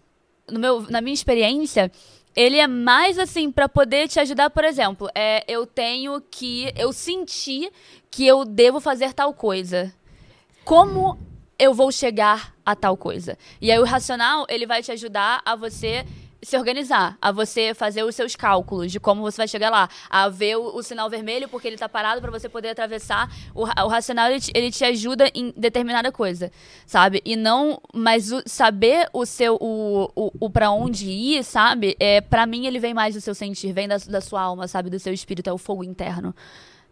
no 0.50 0.60
meu, 0.60 0.82
na 0.90 1.02
minha 1.02 1.14
experiência, 1.14 1.92
ele 2.36 2.58
é 2.58 2.68
mais 2.68 3.18
assim 3.18 3.52
para 3.52 3.68
poder 3.68 4.08
te 4.08 4.20
ajudar, 4.20 4.50
por 4.50 4.64
exemplo, 4.64 5.10
é, 5.16 5.44
eu 5.48 5.66
tenho 5.66 6.22
que 6.22 6.72
eu 6.76 6.94
senti 6.94 7.72
que 8.12 8.26
eu 8.28 8.46
devo 8.46 8.80
fazer 8.80 9.14
tal 9.14 9.34
coisa. 9.34 9.92
Como 10.64 11.18
eu 11.58 11.74
vou 11.74 11.92
chegar 11.92 12.54
a 12.66 12.76
tal 12.76 12.96
coisa? 12.96 13.38
E 13.60 13.72
aí 13.72 13.80
o 13.80 13.86
racional, 13.86 14.46
ele 14.50 14.68
vai 14.68 14.84
te 14.84 14.92
ajudar 14.92 15.42
a 15.44 15.56
você 15.56 16.06
se 16.48 16.58
organizar, 16.58 17.18
a 17.22 17.30
você 17.30 17.74
fazer 17.74 18.04
os 18.04 18.16
seus 18.16 18.34
cálculos 18.34 18.90
de 18.90 19.02
como 19.02 19.22
você 19.22 19.36
vai 19.36 19.50
chegar 19.50 19.70
lá, 19.70 19.90
a 20.10 20.30
ver 20.30 20.56
o, 20.56 20.78
o 20.78 20.82
sinal 20.82 21.10
vermelho 21.10 21.50
porque 21.50 21.68
ele 21.68 21.76
está 21.76 21.90
parado 21.90 22.22
para 22.22 22.32
você 22.32 22.48
poder 22.48 22.70
atravessar. 22.70 23.30
O, 23.54 23.64
o 23.64 23.88
racional 23.90 24.30
ele 24.30 24.40
te, 24.40 24.52
ele 24.56 24.72
te, 24.72 24.86
ajuda 24.86 25.30
em 25.36 25.54
determinada 25.58 26.10
coisa, 26.10 26.50
sabe? 26.86 27.22
E 27.26 27.36
não, 27.36 27.82
mas 27.94 28.32
o, 28.32 28.42
saber 28.46 29.10
o 29.12 29.26
seu 29.26 29.58
o, 29.60 30.10
o, 30.16 30.32
o 30.40 30.50
para 30.50 30.72
onde 30.72 31.10
ir, 31.10 31.44
sabe? 31.44 31.98
É 32.00 32.22
para 32.22 32.46
mim 32.46 32.66
ele 32.66 32.80
vem 32.80 32.94
mais 32.94 33.14
do 33.14 33.20
seu 33.20 33.36
sentir, 33.36 33.74
vem 33.74 33.86
da, 33.86 33.98
da 33.98 34.22
sua 34.22 34.42
alma, 34.42 34.70
sabe? 34.70 34.90
Do 34.90 35.00
seu 35.00 35.12
espírito, 35.12 35.50
é 35.50 35.54
o 35.54 35.58
fogo 35.58 35.84
interno, 35.84 36.34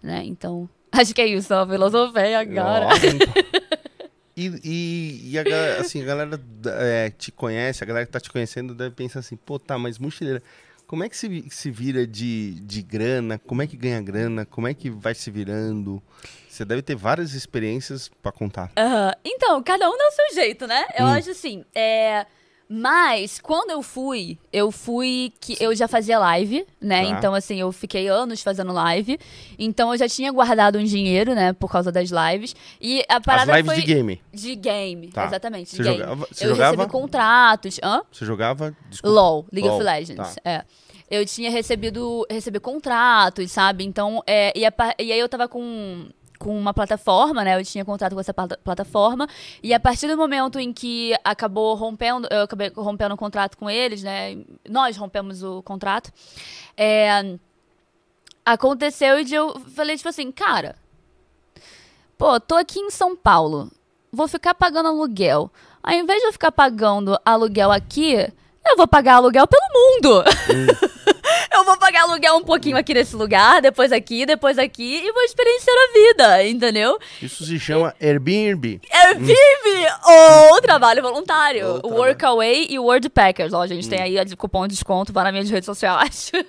né? 0.04 0.22
Então, 0.26 0.68
acho 0.92 1.16
que 1.16 1.22
é 1.22 1.28
isso, 1.28 1.54
a 1.54 1.66
filosofia 1.66 2.40
agora. 2.40 2.90
E, 4.38 4.52
e, 4.64 5.32
e, 5.32 5.40
a 5.40 5.44
galera, 5.44 5.82
assim, 5.82 6.02
a 6.02 6.06
galera 6.06 6.42
é, 6.80 7.10
te 7.10 7.32
conhece, 7.32 7.84
a 7.84 7.88
galera 7.88 8.06
que 8.06 8.12
tá 8.12 8.20
te 8.20 8.30
conhecendo 8.30 8.76
deve 8.76 8.94
pensar 8.94 9.20
assim, 9.20 9.38
pô, 9.38 9.58
tá, 9.58 9.78
mas 9.78 9.98
mochileira, 9.98 10.44
como 10.86 11.04
é 11.04 11.10
que 11.10 11.16
se, 11.16 11.46
se 11.50 11.72
vira 11.72 12.06
de, 12.06 12.60
de 12.62 12.82
grana? 12.82 13.40
Como 13.40 13.62
é 13.62 13.68
que 13.68 13.78
ganha 13.78 14.02
grana? 14.02 14.46
Como 14.46 14.68
é 14.68 14.74
que 14.74 14.90
vai 14.90 15.16
se 15.16 15.32
virando? 15.32 16.04
Você 16.50 16.66
deve 16.66 16.82
ter 16.82 16.96
várias 16.96 17.34
experiências 17.34 18.12
para 18.22 18.32
contar. 18.32 18.72
Uhum. 18.78 19.12
Então, 19.24 19.64
cada 19.64 19.90
um 19.90 19.98
dá 19.98 20.08
o 20.08 20.12
seu 20.12 20.36
jeito, 20.36 20.68
né? 20.68 20.86
Eu 20.98 21.06
hum. 21.06 21.10
acho 21.10 21.32
assim, 21.32 21.66
é 21.74 22.26
mas 22.68 23.40
quando 23.40 23.72
eu 23.72 23.82
fui, 23.82 24.38
eu 24.52 24.72
fui 24.72 25.32
que 25.40 25.56
eu 25.60 25.76
já 25.76 25.88
fazia 25.88 26.18
live, 26.18 26.66
né? 26.82 27.04
Tá. 27.04 27.10
Então 27.10 27.34
assim, 27.36 27.60
eu 27.60 27.72
fiquei 27.72 28.08
anos 28.08 28.42
fazendo 28.42 28.74
live. 28.74 29.20
Então 29.58 29.92
eu 29.94 29.98
já 29.98 30.10
tinha 30.10 30.32
guardado 30.32 30.80
um 30.80 30.84
dinheiro, 30.84 31.36
né, 31.36 31.54
por 31.54 31.72
causa 31.72 31.92
das 31.92 32.10
lives. 32.10 32.56
E 32.82 33.04
a 33.08 33.22
parada 33.22 33.52
As 33.52 33.58
lives 33.58 33.74
foi 33.74 33.82
de 33.82 33.94
game. 33.94 34.22
De 34.34 34.56
game, 34.56 35.08
tá. 35.10 35.26
exatamente, 35.26 35.72
de 35.72 35.78
Você 35.78 35.84
game. 35.84 35.98
Jogava, 35.98 36.28
você 36.32 36.46
eu 36.46 36.50
jogava? 36.50 36.76
recebi 36.78 36.92
contratos, 36.92 37.80
hã? 37.84 38.02
Você 38.12 38.26
jogava 38.26 38.76
Desculpa. 38.90 39.14
LoL, 39.14 39.46
League 39.52 39.68
LOL. 39.68 39.78
of 39.78 39.86
Legends, 39.86 40.36
tá. 40.36 40.42
é. 40.44 40.64
Eu 41.10 41.24
tinha 41.24 41.52
recebido 41.52 42.26
recebi 42.28 42.60
contratos, 42.60 43.52
sabe? 43.52 43.84
Então, 43.84 44.24
é, 44.26 44.52
e, 44.58 44.66
a, 44.66 44.74
e 44.98 45.12
aí 45.12 45.20
eu 45.20 45.30
tava 45.30 45.48
com 45.48 46.08
com 46.46 46.56
uma 46.56 46.76
plataforma, 46.76 47.44
né? 47.44 47.60
Eu 47.60 47.66
tinha 47.66 47.84
contato 47.84 48.14
com 48.14 48.20
essa 48.20 48.32
plataforma. 48.32 49.28
E 49.64 49.74
a 49.74 49.80
partir 49.80 50.08
do 50.08 50.16
momento 50.16 50.60
em 50.60 50.72
que 50.72 51.16
acabou 51.24 51.74
rompendo, 51.74 52.28
eu 52.30 52.44
acabei 52.44 52.72
rompendo 52.76 53.16
o 53.16 53.18
contrato 53.18 53.58
com 53.58 53.68
eles, 53.68 54.04
né? 54.04 54.38
Nós 54.70 54.96
rompemos 54.96 55.42
o 55.42 55.64
contrato. 55.64 56.14
É, 56.78 57.36
aconteceu 58.46 59.20
e 59.20 59.34
eu 59.34 59.60
falei, 59.76 59.98
tipo 59.98 60.08
assim, 60.08 60.32
cara, 60.32 60.76
pô, 62.16 62.40
tô 62.40 62.54
aqui 62.54 62.80
em 62.80 62.92
São 62.92 63.16
Paulo, 63.16 63.72
vou 64.12 64.28
ficar 64.28 64.54
pagando 64.54 64.90
aluguel. 64.90 65.52
Ao 65.82 65.94
invés 65.94 66.20
de 66.20 66.28
eu 66.28 66.32
ficar 66.32 66.52
pagando 66.52 67.20
aluguel 67.26 67.72
aqui, 67.72 68.14
eu 68.68 68.78
vou 68.78 68.88
pagar 68.88 69.16
aluguel 69.16 69.48
pelo 69.48 69.64
mundo. 69.74 70.24
Hum. 71.56 71.60
eu 71.60 71.66
vou 71.66 71.78
pagar 71.78 72.04
aluguel 72.04 72.36
um 72.36 72.44
pouquinho 72.44 72.78
aqui 72.78 72.94
nesse 72.94 73.16
lugar, 73.16 73.62
depois 73.62 73.92
aqui, 73.92 74.26
depois 74.26 74.58
aqui, 74.58 75.04
e 75.04 75.12
vou 75.12 75.24
experienciar 75.24 75.76
a 75.76 75.94
vida, 75.94 76.48
entendeu? 76.48 77.00
Isso 77.22 77.46
se 77.46 77.60
chama 77.60 77.96
Airbnb. 78.02 78.82
Airbnb! 78.92 79.36
ou 80.52 80.62
trabalho 80.62 81.02
voluntário. 81.02 81.82
O 81.84 81.90
Workaway 81.90 82.68
e 82.70 82.80
o 82.80 82.84
Wordpackers. 82.84 83.54
Ó, 83.54 83.66
gente, 83.66 83.88
hum. 83.88 83.90
tem 83.90 84.02
aí 84.02 84.20
a 84.20 84.26
cupom 84.36 84.68
de 84.68 84.74
desconto, 84.74 85.14
para 85.14 85.32
minhas 85.32 85.50
redes 85.50 85.66
sociais. 85.66 86.32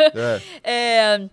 É. 0.65 1.19
é... 1.19 1.29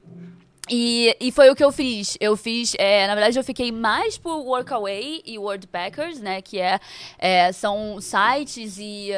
E, 0.69 1.15
e 1.19 1.31
foi 1.31 1.49
o 1.49 1.55
que 1.55 1.63
eu 1.63 1.71
fiz. 1.71 2.17
Eu 2.19 2.37
fiz, 2.37 2.73
é, 2.79 3.05
na 3.07 3.15
verdade, 3.15 3.37
eu 3.37 3.43
fiquei 3.43 3.71
mais 3.71 4.17
por 4.17 4.37
Workaway 4.45 5.21
e 5.25 5.37
Wordpackers, 5.37 6.19
né? 6.19 6.41
Que 6.41 6.59
é, 6.59 6.79
é 7.17 7.51
são 7.51 7.99
sites 7.99 8.77
e, 8.77 9.09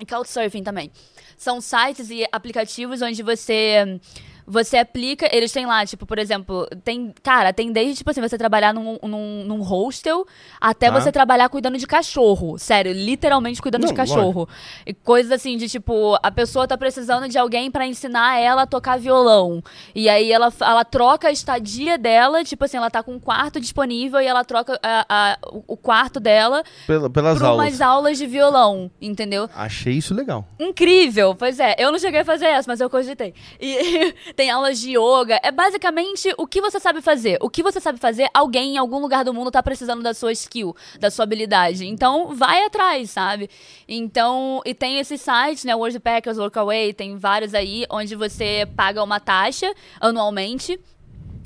e 0.00 0.06
Couchsurfing 0.06 0.64
também. 0.64 0.90
São 1.38 1.60
sites 1.60 2.10
e 2.10 2.26
aplicativos 2.32 3.00
onde 3.00 3.22
você 3.22 4.00
você 4.48 4.78
aplica, 4.78 5.28
eles 5.30 5.52
têm 5.52 5.66
lá, 5.66 5.84
tipo, 5.84 6.06
por 6.06 6.18
exemplo, 6.18 6.66
tem, 6.82 7.12
cara, 7.22 7.52
tem 7.52 7.70
desde, 7.70 7.96
tipo 7.96 8.10
assim, 8.10 8.20
você 8.20 8.38
trabalhar 8.38 8.72
num, 8.72 8.98
num, 9.02 9.44
num 9.44 9.60
hostel 9.60 10.26
até 10.60 10.86
ah. 10.86 10.90
você 10.90 11.12
trabalhar 11.12 11.48
cuidando 11.50 11.76
de 11.76 11.86
cachorro. 11.86 12.58
Sério, 12.58 12.92
literalmente 12.92 13.60
cuidando 13.60 13.82
Não, 13.82 13.88
de 13.88 13.94
cachorro. 13.94 14.48
E 14.86 14.94
coisas 14.94 15.30
assim 15.30 15.56
de, 15.56 15.68
tipo, 15.68 16.18
a 16.22 16.30
pessoa 16.30 16.66
tá 16.66 16.78
precisando 16.78 17.28
de 17.28 17.36
alguém 17.36 17.70
para 17.70 17.86
ensinar 17.86 18.38
ela 18.38 18.62
a 18.62 18.66
tocar 18.66 18.98
violão. 18.98 19.62
E 19.94 20.08
aí 20.08 20.32
ela, 20.32 20.52
ela 20.60 20.84
troca 20.84 21.28
a 21.28 21.32
estadia 21.32 21.98
dela, 21.98 22.42
tipo 22.42 22.64
assim, 22.64 22.78
ela 22.78 22.90
tá 22.90 23.02
com 23.02 23.12
um 23.12 23.20
quarto 23.20 23.60
disponível 23.60 24.20
e 24.20 24.26
ela 24.26 24.44
troca 24.44 24.78
a, 24.82 25.06
a 25.08 25.38
o 25.66 25.76
quarto 25.76 26.18
dela 26.18 26.62
Pela, 26.86 27.10
pelas 27.10 27.42
aulas. 27.42 27.66
umas 27.66 27.80
aulas 27.80 28.18
de 28.18 28.26
violão, 28.26 28.90
entendeu? 29.00 29.48
Achei 29.54 29.94
isso 29.94 30.14
legal. 30.14 30.46
Incrível, 30.58 31.34
pois 31.34 31.60
é. 31.60 31.74
Eu 31.78 31.92
não 31.92 31.98
cheguei 31.98 32.20
a 32.20 32.24
fazer 32.24 32.46
essa, 32.46 32.70
mas 32.70 32.80
eu 32.80 32.88
cogitei. 32.88 33.34
E 33.60 34.14
tem 34.38 34.50
aulas 34.50 34.78
de 34.78 34.96
yoga. 34.96 35.40
É 35.42 35.50
basicamente 35.50 36.32
o 36.38 36.46
que 36.46 36.60
você 36.60 36.78
sabe 36.78 37.02
fazer. 37.02 37.38
O 37.40 37.50
que 37.50 37.60
você 37.60 37.80
sabe 37.80 37.98
fazer, 37.98 38.28
alguém 38.32 38.74
em 38.74 38.78
algum 38.78 39.00
lugar 39.00 39.24
do 39.24 39.34
mundo 39.34 39.50
tá 39.50 39.60
precisando 39.60 40.00
da 40.00 40.14
sua 40.14 40.30
skill, 40.30 40.76
da 41.00 41.10
sua 41.10 41.24
habilidade. 41.24 41.84
Então, 41.84 42.32
vai 42.36 42.64
atrás, 42.64 43.10
sabe? 43.10 43.50
Então, 43.88 44.62
e 44.64 44.72
tem 44.72 45.00
esses 45.00 45.20
sites, 45.20 45.64
né? 45.64 45.74
Wordpackers, 45.74 46.38
Workaway, 46.38 46.92
tem 46.92 47.16
vários 47.16 47.52
aí, 47.52 47.84
onde 47.90 48.14
você 48.14 48.64
paga 48.76 49.02
uma 49.02 49.18
taxa 49.18 49.74
anualmente 50.00 50.78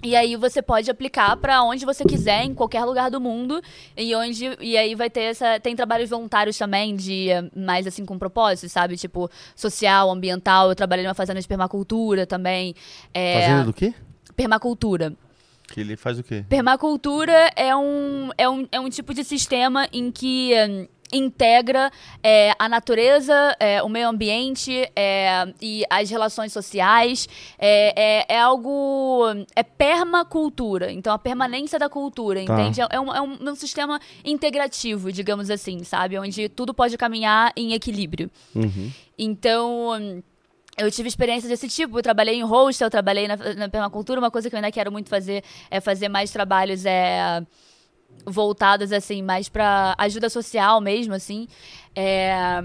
e 0.02 0.16
aí 0.16 0.34
você 0.36 0.60
pode 0.60 0.90
aplicar 0.90 1.36
para 1.36 1.62
onde 1.62 1.84
você 1.84 2.04
quiser, 2.04 2.44
em 2.44 2.54
qualquer 2.54 2.84
lugar 2.84 3.10
do 3.10 3.20
mundo. 3.20 3.62
E 3.96 4.14
onde 4.14 4.56
e 4.60 4.76
aí 4.76 4.94
vai 4.94 5.08
ter 5.08 5.22
essa 5.22 5.60
tem 5.60 5.76
trabalhos 5.76 6.10
voluntários 6.10 6.58
também 6.58 6.96
de 6.96 7.28
mais 7.54 7.86
assim 7.86 8.04
com 8.04 8.18
propósito, 8.18 8.68
sabe? 8.68 8.96
Tipo 8.96 9.30
social, 9.54 10.10
ambiental. 10.10 10.68
Eu 10.68 10.74
trabalhei 10.74 11.04
numa 11.04 11.14
fazenda 11.14 11.40
de 11.40 11.46
permacultura 11.46 12.26
também. 12.26 12.74
É, 13.14 13.40
fazenda 13.40 13.64
do 13.64 13.72
quê? 13.72 13.94
Permacultura. 14.34 15.12
Que 15.68 15.80
ele 15.80 15.96
faz 15.96 16.18
o 16.18 16.22
quê? 16.22 16.44
Permacultura 16.48 17.50
é 17.56 17.74
um, 17.74 18.30
é 18.36 18.48
um, 18.48 18.68
é 18.72 18.80
um 18.80 18.90
tipo 18.90 19.14
de 19.14 19.24
sistema 19.24 19.88
em 19.92 20.10
que 20.10 20.52
integra 21.12 21.90
é, 22.22 22.52
a 22.58 22.68
natureza, 22.68 23.54
é, 23.60 23.82
o 23.82 23.88
meio 23.88 24.08
ambiente 24.08 24.90
é, 24.96 25.52
e 25.60 25.84
as 25.90 26.08
relações 26.10 26.52
sociais. 26.52 27.28
É, 27.58 28.24
é, 28.28 28.34
é, 28.36 28.40
algo. 28.40 29.24
É 29.54 29.62
permacultura. 29.62 30.90
Então, 30.90 31.12
a 31.12 31.18
permanência 31.18 31.78
da 31.78 31.88
cultura, 31.88 32.44
tá. 32.44 32.54
entende? 32.54 32.80
É 32.80 33.00
um, 33.00 33.14
é 33.14 33.20
um, 33.20 33.54
sistema 33.54 34.00
integrativo, 34.24 35.12
digamos 35.12 35.50
assim, 35.50 35.84
sabe? 35.84 36.18
Onde 36.18 36.48
tudo 36.48 36.72
pode 36.72 36.96
caminhar 36.96 37.52
em 37.56 37.74
equilíbrio. 37.74 38.30
Uhum. 38.54 38.90
Então. 39.18 40.22
Eu 40.78 40.90
tive 40.90 41.06
experiência 41.06 41.46
desse 41.46 41.68
tipo, 41.68 41.98
eu 41.98 42.02
trabalhei 42.02 42.34
em 42.34 42.42
hostel, 42.42 42.86
eu 42.86 42.90
trabalhei 42.90 43.28
na, 43.28 43.36
na 43.36 43.68
permacultura, 43.68 44.18
uma 44.18 44.30
coisa 44.30 44.48
que 44.48 44.54
eu 44.54 44.56
ainda 44.56 44.72
quero 44.72 44.90
muito 44.90 45.10
fazer 45.10 45.44
é 45.70 45.82
fazer 45.82 46.08
mais 46.08 46.30
trabalhos 46.30 46.86
é, 46.86 47.44
voltadas, 48.24 48.92
assim, 48.92 49.22
mais 49.22 49.48
pra 49.48 49.94
ajuda 49.98 50.28
social 50.28 50.80
mesmo, 50.80 51.14
assim. 51.14 51.48
É... 51.94 52.62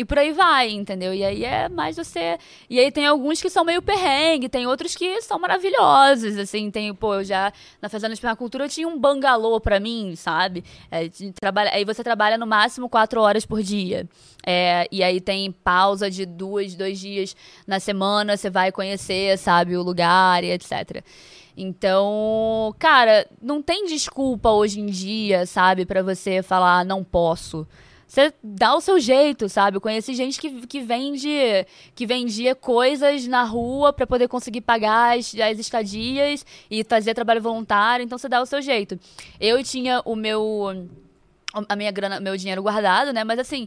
E 0.00 0.04
por 0.04 0.16
aí 0.16 0.32
vai, 0.32 0.70
entendeu? 0.70 1.12
E 1.12 1.24
aí 1.24 1.44
é 1.44 1.68
mais 1.68 1.96
você. 1.96 2.38
E 2.70 2.78
aí 2.78 2.88
tem 2.88 3.04
alguns 3.04 3.42
que 3.42 3.50
são 3.50 3.64
meio 3.64 3.82
perrengue, 3.82 4.48
tem 4.48 4.64
outros 4.64 4.94
que 4.94 5.20
são 5.22 5.40
maravilhosos, 5.40 6.38
assim. 6.38 6.70
Tem, 6.70 6.94
pô, 6.94 7.16
eu 7.16 7.24
já. 7.24 7.52
Na 7.82 7.88
Fazenda 7.88 8.14
de 8.14 8.20
Permacultura 8.20 8.66
eu 8.66 8.68
tinha 8.68 8.86
um 8.86 8.96
bangalô 8.96 9.58
pra 9.60 9.80
mim, 9.80 10.14
sabe? 10.14 10.62
É, 10.88 11.10
trabalha, 11.40 11.72
aí 11.74 11.84
você 11.84 12.04
trabalha 12.04 12.38
no 12.38 12.46
máximo 12.46 12.88
quatro 12.88 13.20
horas 13.20 13.44
por 13.44 13.60
dia. 13.60 14.08
É, 14.46 14.86
e 14.92 15.02
aí 15.02 15.20
tem 15.20 15.50
pausa 15.50 16.08
de 16.08 16.24
duas, 16.24 16.76
dois 16.76 17.00
dias 17.00 17.34
na 17.66 17.80
semana, 17.80 18.36
você 18.36 18.48
vai 18.48 18.70
conhecer, 18.70 19.36
sabe, 19.36 19.76
o 19.76 19.82
lugar 19.82 20.44
e 20.44 20.52
etc. 20.52 21.02
Então, 21.60 22.72
cara, 22.78 23.26
não 23.42 23.60
tem 23.60 23.84
desculpa 23.86 24.48
hoje 24.50 24.78
em 24.78 24.86
dia, 24.86 25.44
sabe, 25.44 25.84
para 25.84 26.04
você 26.04 26.40
falar 26.40 26.84
não 26.84 27.02
posso, 27.02 27.66
você 28.06 28.32
dá 28.42 28.74
o 28.74 28.80
seu 28.80 28.98
jeito, 28.98 29.48
sabe? 29.48 29.76
Eu 29.76 29.80
conheci 29.80 30.14
gente 30.14 30.40
que, 30.40 30.66
que 30.66 30.80
vende 30.80 31.28
que 31.94 32.06
vendia 32.06 32.54
coisas 32.54 33.26
na 33.26 33.42
rua 33.42 33.92
para 33.92 34.06
poder 34.06 34.28
conseguir 34.28 34.62
pagar 34.62 35.18
as, 35.18 35.34
as 35.34 35.58
estadias 35.58 36.46
e 36.70 36.82
fazer 36.84 37.12
trabalho 37.12 37.42
voluntário, 37.42 38.02
então 38.04 38.16
você 38.16 38.28
dá 38.28 38.40
o 38.40 38.46
seu 38.46 38.62
jeito. 38.62 38.98
Eu 39.38 39.62
tinha 39.62 40.00
o 40.06 40.16
meu 40.16 40.88
a 41.68 41.76
minha 41.76 41.90
grana, 41.90 42.20
meu 42.20 42.36
dinheiro 42.36 42.62
guardado, 42.62 43.12
né? 43.12 43.24
Mas 43.24 43.38
assim, 43.40 43.66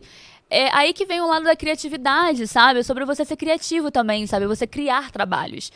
é 0.50 0.70
aí 0.76 0.92
que 0.92 1.06
vem 1.06 1.22
o 1.22 1.28
lado 1.28 1.44
da 1.44 1.56
criatividade, 1.56 2.46
sabe? 2.48 2.80
É 2.82 2.84
sobre 2.84 3.06
você 3.06 3.24
ser 3.24 3.38
criativo 3.38 3.90
também, 3.90 4.28
sabe? 4.28 4.46
Você 4.48 4.68
criar 4.68 5.12
trabalhos, 5.12 5.72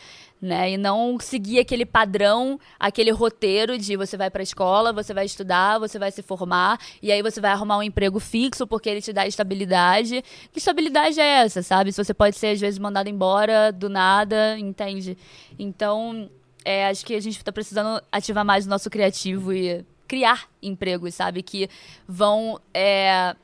né? 0.46 0.72
E 0.72 0.78
não 0.78 1.20
seguir 1.20 1.60
aquele 1.60 1.86
padrão, 1.86 2.60
aquele 2.80 3.12
roteiro 3.12 3.78
de 3.78 3.98
você 3.98 4.16
vai 4.16 4.30
para 4.30 4.41
a 4.41 4.43
escola, 4.43 4.93
você 4.93 5.14
vai 5.14 5.26
estudar, 5.26 5.80
você 5.80 6.00
vai 6.00 6.12
se 6.12 6.22
formar 6.22 6.80
e 7.02 7.12
aí 7.12 7.22
você 7.22 7.41
vai 7.41 7.52
arrumar 7.52 7.78
um 7.78 7.84
emprego 7.84 8.20
fixo 8.20 8.66
porque 8.66 8.89
ele 8.89 9.02
te 9.02 9.12
dá 9.12 9.28
estabilidade. 9.28 10.24
Que 10.52 10.60
estabilidade 10.60 11.20
é 11.20 11.43
essa, 11.43 11.62
sabe? 11.62 11.91
Se 11.91 12.04
você 12.04 12.14
pode 12.14 12.38
ser 12.38 12.48
às 12.48 12.60
vezes 12.60 12.80
mandado 12.80 13.10
embora 13.10 13.72
do 13.72 13.89
nada, 13.89 14.58
entende? 14.58 15.18
Então, 15.58 16.30
é, 16.64 16.88
acho 16.88 17.06
que 17.06 17.14
a 17.14 17.20
gente 17.20 17.38
está 17.38 17.52
precisando 17.52 18.02
ativar 18.12 18.46
mais 18.46 18.66
o 18.66 18.70
nosso 18.70 18.89
criativo 18.89 19.54
e 19.54 19.86
criar 20.08 20.48
empregos, 20.62 21.16
sabe? 21.16 21.41
Que 21.43 21.70
vão 22.08 22.60
é, 22.74 23.36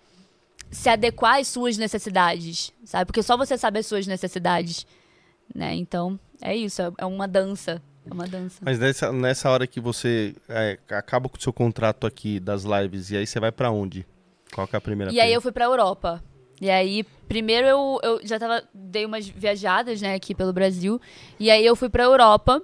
se 0.71 0.89
adequar 0.89 1.39
às 1.39 1.47
suas 1.47 1.77
necessidades, 1.77 2.73
sabe? 2.85 3.05
Porque 3.05 3.21
só 3.21 3.35
você 3.35 3.57
sabe 3.57 3.79
as 3.79 3.85
suas 3.85 4.07
necessidades, 4.07 4.87
né? 5.53 5.75
Então, 5.75 6.19
é 6.41 6.55
isso, 6.55 6.81
é 6.97 7.05
uma 7.05 7.27
dança. 7.27 7.81
É 8.09 8.13
uma 8.13 8.27
dança. 8.27 8.59
Mas 8.61 8.79
nessa, 8.79 9.11
nessa 9.11 9.49
hora 9.49 9.67
que 9.67 9.79
você 9.79 10.35
é, 10.49 10.77
acaba 10.89 11.29
com 11.29 11.37
o 11.37 11.41
seu 11.41 11.53
contrato 11.53 12.07
aqui 12.07 12.39
das 12.39 12.63
lives, 12.63 13.11
e 13.11 13.17
aí 13.17 13.27
você 13.27 13.39
vai 13.39 13.51
para 13.51 13.69
onde? 13.69 14.05
Qual 14.53 14.67
é 14.71 14.75
a 14.75 14.81
primeira 14.81 15.13
E 15.13 15.19
aí 15.19 15.31
eu 15.31 15.41
fui 15.41 15.51
pra 15.51 15.65
Europa. 15.65 16.21
E 16.59 16.69
aí, 16.69 17.03
primeiro 17.27 17.67
eu, 17.67 17.99
eu 18.03 18.21
já 18.23 18.37
tava, 18.37 18.63
dei 18.73 19.05
umas 19.05 19.27
viajadas, 19.27 20.01
né, 20.01 20.13
aqui 20.13 20.35
pelo 20.35 20.53
Brasil. 20.53 21.01
E 21.39 21.49
aí 21.49 21.65
eu 21.65 21.75
fui 21.75 21.89
pra 21.89 22.03
Europa 22.03 22.61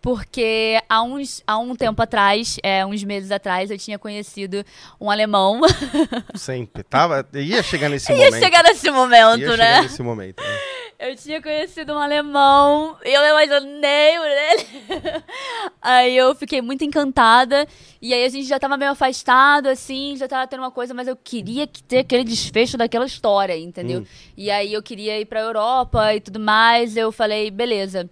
porque 0.00 0.80
há, 0.88 1.02
uns, 1.02 1.42
há 1.46 1.58
um 1.58 1.74
tempo 1.74 2.00
atrás, 2.00 2.58
é, 2.62 2.86
uns 2.86 3.02
meses 3.02 3.30
atrás, 3.32 3.70
eu 3.70 3.76
tinha 3.76 3.98
conhecido 3.98 4.64
um 5.00 5.10
alemão. 5.10 5.60
Sempre. 6.36 6.82
Tava, 6.84 7.26
ia 7.34 7.62
chegar 7.62 7.88
nesse 7.88 8.12
ia 8.12 8.16
momento. 8.16 8.34
Ia 8.34 8.40
chegar 8.40 8.62
nesse 8.62 8.90
momento, 8.90 9.40
ia 9.40 9.56
né? 9.56 9.56
Chegar 9.56 9.82
nesse 9.82 10.02
momento. 10.02 10.40
Né? 10.42 10.58
Eu 10.98 11.14
tinha 11.14 11.42
conhecido 11.42 11.92
um 11.92 11.98
alemão, 11.98 12.96
eu 13.04 13.20
me 13.20 13.28
imaginei 13.28 14.16
por 14.16 14.30
ele. 14.30 15.24
aí 15.82 16.16
eu 16.16 16.34
fiquei 16.34 16.62
muito 16.62 16.84
encantada. 16.84 17.68
E 18.00 18.14
aí 18.14 18.24
a 18.24 18.28
gente 18.30 18.48
já 18.48 18.58
tava 18.58 18.78
meio 18.78 18.92
afastado, 18.92 19.66
assim, 19.66 20.16
já 20.16 20.26
tava 20.26 20.46
tendo 20.46 20.60
uma 20.60 20.70
coisa, 20.70 20.94
mas 20.94 21.06
eu 21.06 21.14
queria 21.14 21.66
ter 21.66 21.98
aquele 21.98 22.24
desfecho 22.24 22.78
daquela 22.78 23.04
história, 23.04 23.54
entendeu? 23.58 24.00
Hum. 24.00 24.06
E 24.36 24.50
aí 24.50 24.72
eu 24.72 24.82
queria 24.82 25.20
ir 25.20 25.26
pra 25.26 25.40
Europa 25.40 26.14
e 26.14 26.20
tudo 26.20 26.40
mais. 26.40 26.96
Eu 26.96 27.12
falei, 27.12 27.50
beleza. 27.50 28.08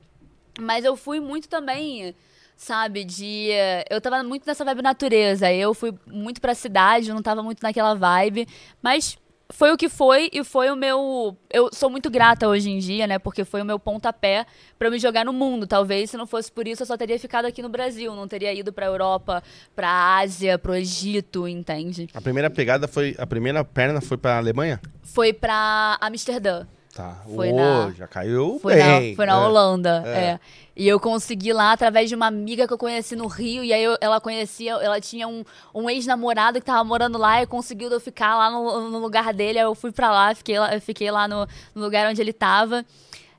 Mas 0.61 0.85
eu 0.85 0.95
fui 0.95 1.20
muito 1.20 1.49
também, 1.49 2.14
sabe, 2.55 3.03
de. 3.03 3.49
Eu 3.89 3.99
tava 3.99 4.22
muito 4.22 4.47
nessa 4.47 4.62
vibe 4.62 4.82
natureza. 4.82 5.51
Eu 5.51 5.72
fui 5.72 5.95
muito 6.07 6.39
pra 6.39 6.55
cidade, 6.55 7.09
eu 7.09 7.14
não 7.14 7.22
tava 7.22 7.43
muito 7.43 7.62
naquela 7.62 7.95
vibe. 7.95 8.47
Mas 8.82 9.16
foi 9.51 9.72
o 9.72 9.76
que 9.76 9.88
foi 9.88 10.30
e 10.32 10.42
foi 10.42 10.70
o 10.70 10.76
meu. 10.76 11.36
Eu 11.53 11.70
sou 11.72 11.90
muito 11.90 12.11
grata 12.11 12.49
hoje 12.49 12.70
em 12.70 12.78
dia, 12.78 13.07
né? 13.07 13.18
Porque 13.18 13.45
foi 13.45 13.62
o 13.62 13.64
meu 13.64 13.78
pontapé 13.78 14.47
para 14.78 14.90
me 14.90 14.99
jogar 14.99 15.24
no 15.24 15.32
mundo. 15.32 15.66
Talvez 15.66 16.11
se 16.11 16.16
não 16.16 16.26
fosse 16.26 16.51
por 16.51 16.66
isso, 16.66 16.82
eu 16.82 16.86
só 16.86 16.97
teria 16.97 17.18
ficado 17.18 17.45
aqui 17.45 17.62
no 17.62 17.68
Brasil. 17.68 18.14
Não 18.14 18.26
teria 18.26 18.53
ido 18.53 18.72
pra 18.72 18.86
Europa, 18.86 19.42
pra 19.74 20.18
Ásia, 20.18 20.59
pro 20.59 20.74
Egito, 20.74 21.47
entende? 21.47 22.09
A 22.14 22.20
primeira 22.20 22.51
pegada 22.51 22.88
foi. 22.88 23.14
A 23.18 23.26
primeira 23.26 23.64
perna 23.64 24.01
foi 24.01 24.16
pra 24.16 24.38
Alemanha? 24.38 24.80
Foi 25.03 25.32
pra 25.32 25.99
Amsterdã. 26.01 26.66
Tá. 26.95 27.16
Foi 27.34 27.51
oh, 27.51 27.57
na, 27.57 27.90
já 27.90 28.07
caiu 28.07 28.59
foi 28.62 28.76
bem. 28.76 29.11
Na, 29.11 29.16
foi 29.16 29.26
na 29.26 29.32
é. 29.32 29.36
Holanda, 29.36 30.03
é. 30.07 30.11
é. 30.11 30.40
E 30.76 30.86
eu 30.86 31.01
consegui 31.01 31.53
lá 31.53 31.72
através 31.72 32.09
de 32.09 32.14
uma 32.14 32.26
amiga 32.26 32.66
que 32.68 32.72
eu 32.72 32.78
conheci 32.78 33.16
no 33.16 33.26
Rio. 33.26 33.64
E 33.64 33.72
aí 33.72 33.82
eu, 33.82 33.97
ela 34.01 34.20
conhecia, 34.20 34.72
ela 34.74 35.01
tinha 35.01 35.26
um, 35.26 35.45
um 35.74 35.90
ex-namorado 35.90 36.61
que 36.61 36.66
tava 36.66 36.84
morando 36.84 37.18
lá 37.18 37.42
e 37.42 37.47
conseguiu 37.47 37.90
eu 37.90 38.01
ficar 38.01 38.36
lá 38.36 38.49
no, 38.49 38.90
no, 38.90 38.99
lugar 38.99 39.32
dele. 39.34 39.59
Aí 39.59 39.64
eu 39.64 39.74
fui 39.74 39.90
pra 39.90 40.11
lá, 40.11 40.34
fiquei 40.34 40.59
lá, 40.59 40.80
fiquei 40.80 41.11
lá 41.11 41.26
no, 41.26 41.49
no 41.74 41.82
lugar 41.82 42.09
onde 42.09 42.20
ele 42.20 42.32
tava. 42.32 42.84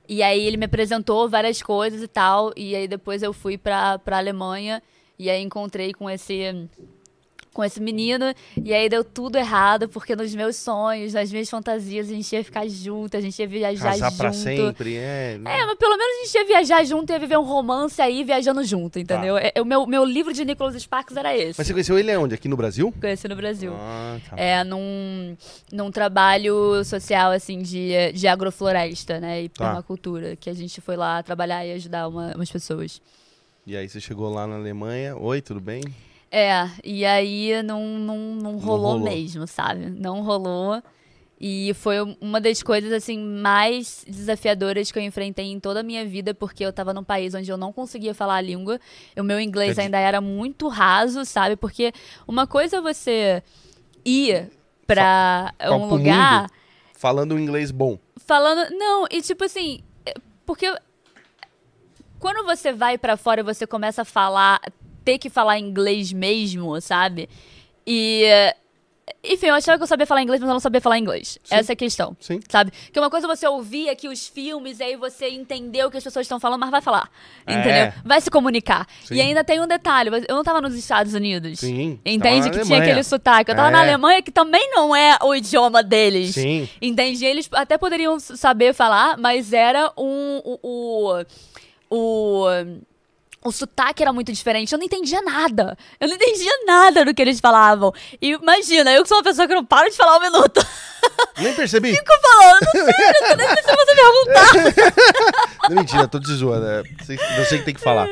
E 0.08 0.22
aí 0.22 0.46
ele 0.46 0.58
me 0.58 0.66
apresentou 0.66 1.30
várias 1.30 1.62
coisas 1.62 2.02
e 2.02 2.08
tal. 2.08 2.52
E 2.58 2.76
aí 2.76 2.88
depois 2.90 3.24
eu 3.24 3.32
fui 3.32 3.58
pra, 3.58 3.98
pra 4.00 4.18
Alemanha. 4.18 4.84
E 5.18 5.30
aí 5.30 5.42
encontrei 5.42 5.94
com 5.94 6.10
esse 6.10 6.68
com 7.56 7.64
esse 7.64 7.82
menino. 7.82 8.36
E 8.62 8.74
aí 8.74 8.90
deu 8.90 9.02
tudo 9.02 9.38
errado, 9.38 9.88
porque 9.88 10.14
nos 10.14 10.36
meus 10.36 10.58
sonhos, 10.58 11.14
nas 11.14 11.32
minhas 11.32 11.50
fantasias, 11.50 12.10
a 12.10 12.14
gente 12.14 12.36
ia 12.36 12.44
ficar 12.44 12.68
junto, 12.68 13.16
a 13.16 13.22
gente 13.22 13.40
ia 13.40 13.48
viajar 13.48 13.92
Casar 13.92 14.10
junto. 14.10 14.18
pra 14.18 14.34
sempre, 14.34 14.96
é. 14.98 15.38
Né? 15.40 15.60
É, 15.60 15.66
mas 15.66 15.78
pelo 15.78 15.98
menos 15.98 16.20
a 16.20 16.26
gente 16.26 16.36
ia 16.36 16.46
viajar 16.46 16.84
junto, 16.84 17.10
ia 17.14 17.18
viver 17.18 17.38
um 17.38 17.46
romance 17.46 18.02
aí 18.02 18.26
viajando 18.26 18.62
junto, 18.66 19.00
entendeu? 19.00 19.36
Tá. 19.36 19.42
É, 19.42 19.54
é, 19.56 19.62
o 19.62 19.66
meu, 19.66 19.88
meu 19.88 20.04
livro 20.04 20.34
de 20.34 20.44
Nicholas 20.44 20.76
Sparks 20.76 21.16
era 21.16 21.36
esse. 21.36 21.58
Mas 21.58 21.66
você 21.66 21.72
conheceu 21.72 21.98
ele 21.98 22.16
onde? 22.18 22.36
Aqui 22.36 22.50
no 22.50 22.58
Brasil? 22.58 22.94
Conheci 23.00 23.28
no 23.30 23.38
Brasil. 23.38 23.72
Ah, 23.74 24.18
tá. 24.30 24.36
É, 24.38 24.62
num, 24.66 25.38
num 25.72 25.90
trabalho 25.90 26.84
social, 26.84 27.32
assim, 27.32 27.62
de, 27.62 28.12
de 28.12 28.28
agrofloresta, 28.28 29.22
né? 29.22 29.44
E 29.44 29.50
tá. 29.50 29.68
permacultura, 29.68 30.36
que 30.36 30.50
a 30.50 30.54
gente 30.54 30.82
foi 30.82 30.98
lá 30.98 31.24
trabalhar 31.24 31.66
e 31.66 31.72
ajudar 31.72 32.10
uma, 32.10 32.34
umas 32.36 32.52
pessoas. 32.52 33.02
E 33.66 33.78
aí 33.78 33.88
você 33.88 34.02
chegou 34.02 34.30
lá 34.30 34.46
na 34.46 34.56
Alemanha. 34.56 35.16
Oi, 35.16 35.42
tudo 35.42 35.62
bem? 35.62 35.82
É, 36.32 36.70
e 36.84 37.06
aí 37.06 37.62
não, 37.64 37.86
não, 37.86 38.18
não, 38.18 38.58
rolou, 38.58 38.94
rolou 38.94 39.00
mesmo, 39.00 39.48
sabe? 39.48 39.90
Não 39.90 40.22
rolou. 40.22 40.82
E 41.40 41.74
foi 41.76 41.98
uma 42.22 42.40
das 42.40 42.64
coisas 42.64 42.92
assim 42.92 43.20
mais 43.20 44.06
desafiadoras 44.08 44.92
que 44.92 44.98
eu 44.98 45.04
enfrentei 45.04 45.46
em 45.46 45.60
toda 45.60 45.82
a 45.82 45.84
minha 45.84 46.06
vida, 46.06 46.34
porque 46.34 46.66
eu 46.66 46.72
tava 46.72 46.94
num 46.94 47.04
país 47.04 47.34
onde 47.34 47.52
eu 47.52 47.58
não 47.58 47.74
conseguia 47.74 48.14
falar 48.14 48.36
a 48.36 48.42
língua. 48.42 48.80
O 49.18 49.24
meu 49.24 49.40
inglês 49.40 49.78
ainda 49.78 50.00
era 50.00 50.22
muito 50.22 50.68
raso, 50.68 51.26
sabe? 51.26 51.56
Porque 51.56 51.94
uma 52.28 52.48
coisa 52.48 52.78
é 52.78 52.82
você 52.82 53.44
ir 54.04 54.50
pra 54.88 55.54
um 55.72 55.86
lugar 55.88 56.50
falando 56.94 57.36
um 57.36 57.40
inglês 57.40 57.70
bom. 57.70 58.00
Falando, 58.18 58.72
não, 58.72 59.06
e 59.12 59.22
tipo 59.22 59.44
assim, 59.44 59.84
porque 60.46 60.74
quando 62.20 62.44
você 62.46 62.74
vai 62.74 62.98
para 62.98 63.18
fora 63.18 63.42
e 63.42 63.44
você 63.44 63.68
começa 63.68 64.02
a 64.02 64.06
falar 64.06 64.60
ter 65.06 65.20
que 65.20 65.30
falar 65.30 65.60
inglês 65.60 66.12
mesmo, 66.12 66.82
sabe? 66.82 67.30
E. 67.86 68.26
Enfim, 69.24 69.48
eu 69.48 69.54
achava 69.54 69.78
que 69.78 69.84
eu 69.84 69.88
sabia 69.88 70.06
falar 70.08 70.24
inglês, 70.24 70.42
mas 70.42 70.50
eu 70.50 70.54
não 70.54 70.60
sabia 70.60 70.82
falar 70.82 70.98
inglês. 70.98 71.38
Sim. 71.44 71.56
Essa 71.56 71.72
é 71.72 71.74
a 71.74 71.76
questão. 71.76 72.18
Sim. 72.20 72.40
Sabe? 72.50 72.72
Que 72.92 73.00
uma 73.00 73.10
coisa 73.10 73.28
é 73.28 73.30
você 73.36 73.48
ouvir 73.48 73.88
aqui 73.88 74.08
os 74.08 74.28
filmes, 74.28 74.80
e 74.80 74.84
aí 74.84 74.96
você 74.96 75.28
entender 75.28 75.86
o 75.86 75.92
que 75.92 75.98
as 75.98 76.04
pessoas 76.04 76.26
estão 76.26 76.40
falando, 76.40 76.62
mas 76.62 76.72
vai 76.72 76.82
falar. 76.82 77.08
Entendeu? 77.48 77.72
É. 77.72 77.94
Vai 78.04 78.20
se 78.20 78.32
comunicar. 78.32 78.88
Sim. 79.04 79.16
E 79.16 79.22
ainda 79.22 79.44
tem 79.44 79.62
um 79.62 79.68
detalhe: 79.68 80.10
eu 80.28 80.36
não 80.36 80.44
tava 80.44 80.60
nos 80.60 80.74
Estados 80.74 81.14
Unidos. 81.14 81.60
Sim. 81.60 82.00
Entende? 82.04 82.50
Que 82.50 82.62
tinha 82.62 82.80
aquele 82.80 83.04
sotaque. 83.04 83.52
Eu 83.52 83.56
tava 83.56 83.70
é. 83.70 83.72
na 83.72 83.82
Alemanha, 83.82 84.24
que 84.24 84.32
também 84.32 84.72
não 84.72 84.96
é 84.96 85.18
o 85.22 85.36
idioma 85.36 85.84
deles. 85.84 86.34
Sim. 86.34 86.68
Entende? 86.82 87.24
Eles 87.24 87.48
até 87.52 87.78
poderiam 87.78 88.20
saber 88.20 88.74
falar, 88.74 89.18
mas 89.20 89.54
era 89.54 89.92
um. 89.96 90.42
o, 90.44 90.60
o, 90.64 91.26
o 91.92 92.46
o 93.46 93.52
sotaque 93.52 94.02
era 94.02 94.12
muito 94.12 94.34
diferente. 94.34 94.74
Eu 94.74 94.80
não 94.80 94.86
entendia 94.86 95.22
nada. 95.22 95.78
Eu 96.00 96.08
não 96.08 96.16
entendia 96.16 96.52
nada 96.66 97.06
do 97.06 97.14
que 97.14 97.22
eles 97.22 97.40
falavam. 97.40 97.94
E 98.20 98.32
imagina, 98.32 98.92
eu 98.92 99.04
que 99.04 99.08
sou 99.08 99.20
uma 99.20 99.24
pessoa 99.24 99.48
que 99.48 99.54
não 99.54 99.64
para 99.64 99.88
de 99.88 99.96
falar 99.96 100.18
um 100.18 100.22
minuto. 100.22 100.66
Nem 101.38 101.54
percebi. 101.54 101.96
Fico 101.96 102.12
falando, 102.22 102.62
não 102.74 102.86
sei, 102.86 103.36
nem 103.36 103.48
sei 103.48 103.64
se 103.64 103.76
você 103.76 103.96
perguntar. 103.96 105.70
não, 105.70 105.76
mentira, 105.76 106.08
tô 106.08 106.20
te 106.20 106.34
zoando. 106.34 106.66
É, 106.66 106.80
eu 106.80 107.46
sei 107.46 107.60
que 107.60 107.66
tem 107.66 107.74
que 107.76 107.80
falar. 107.80 108.10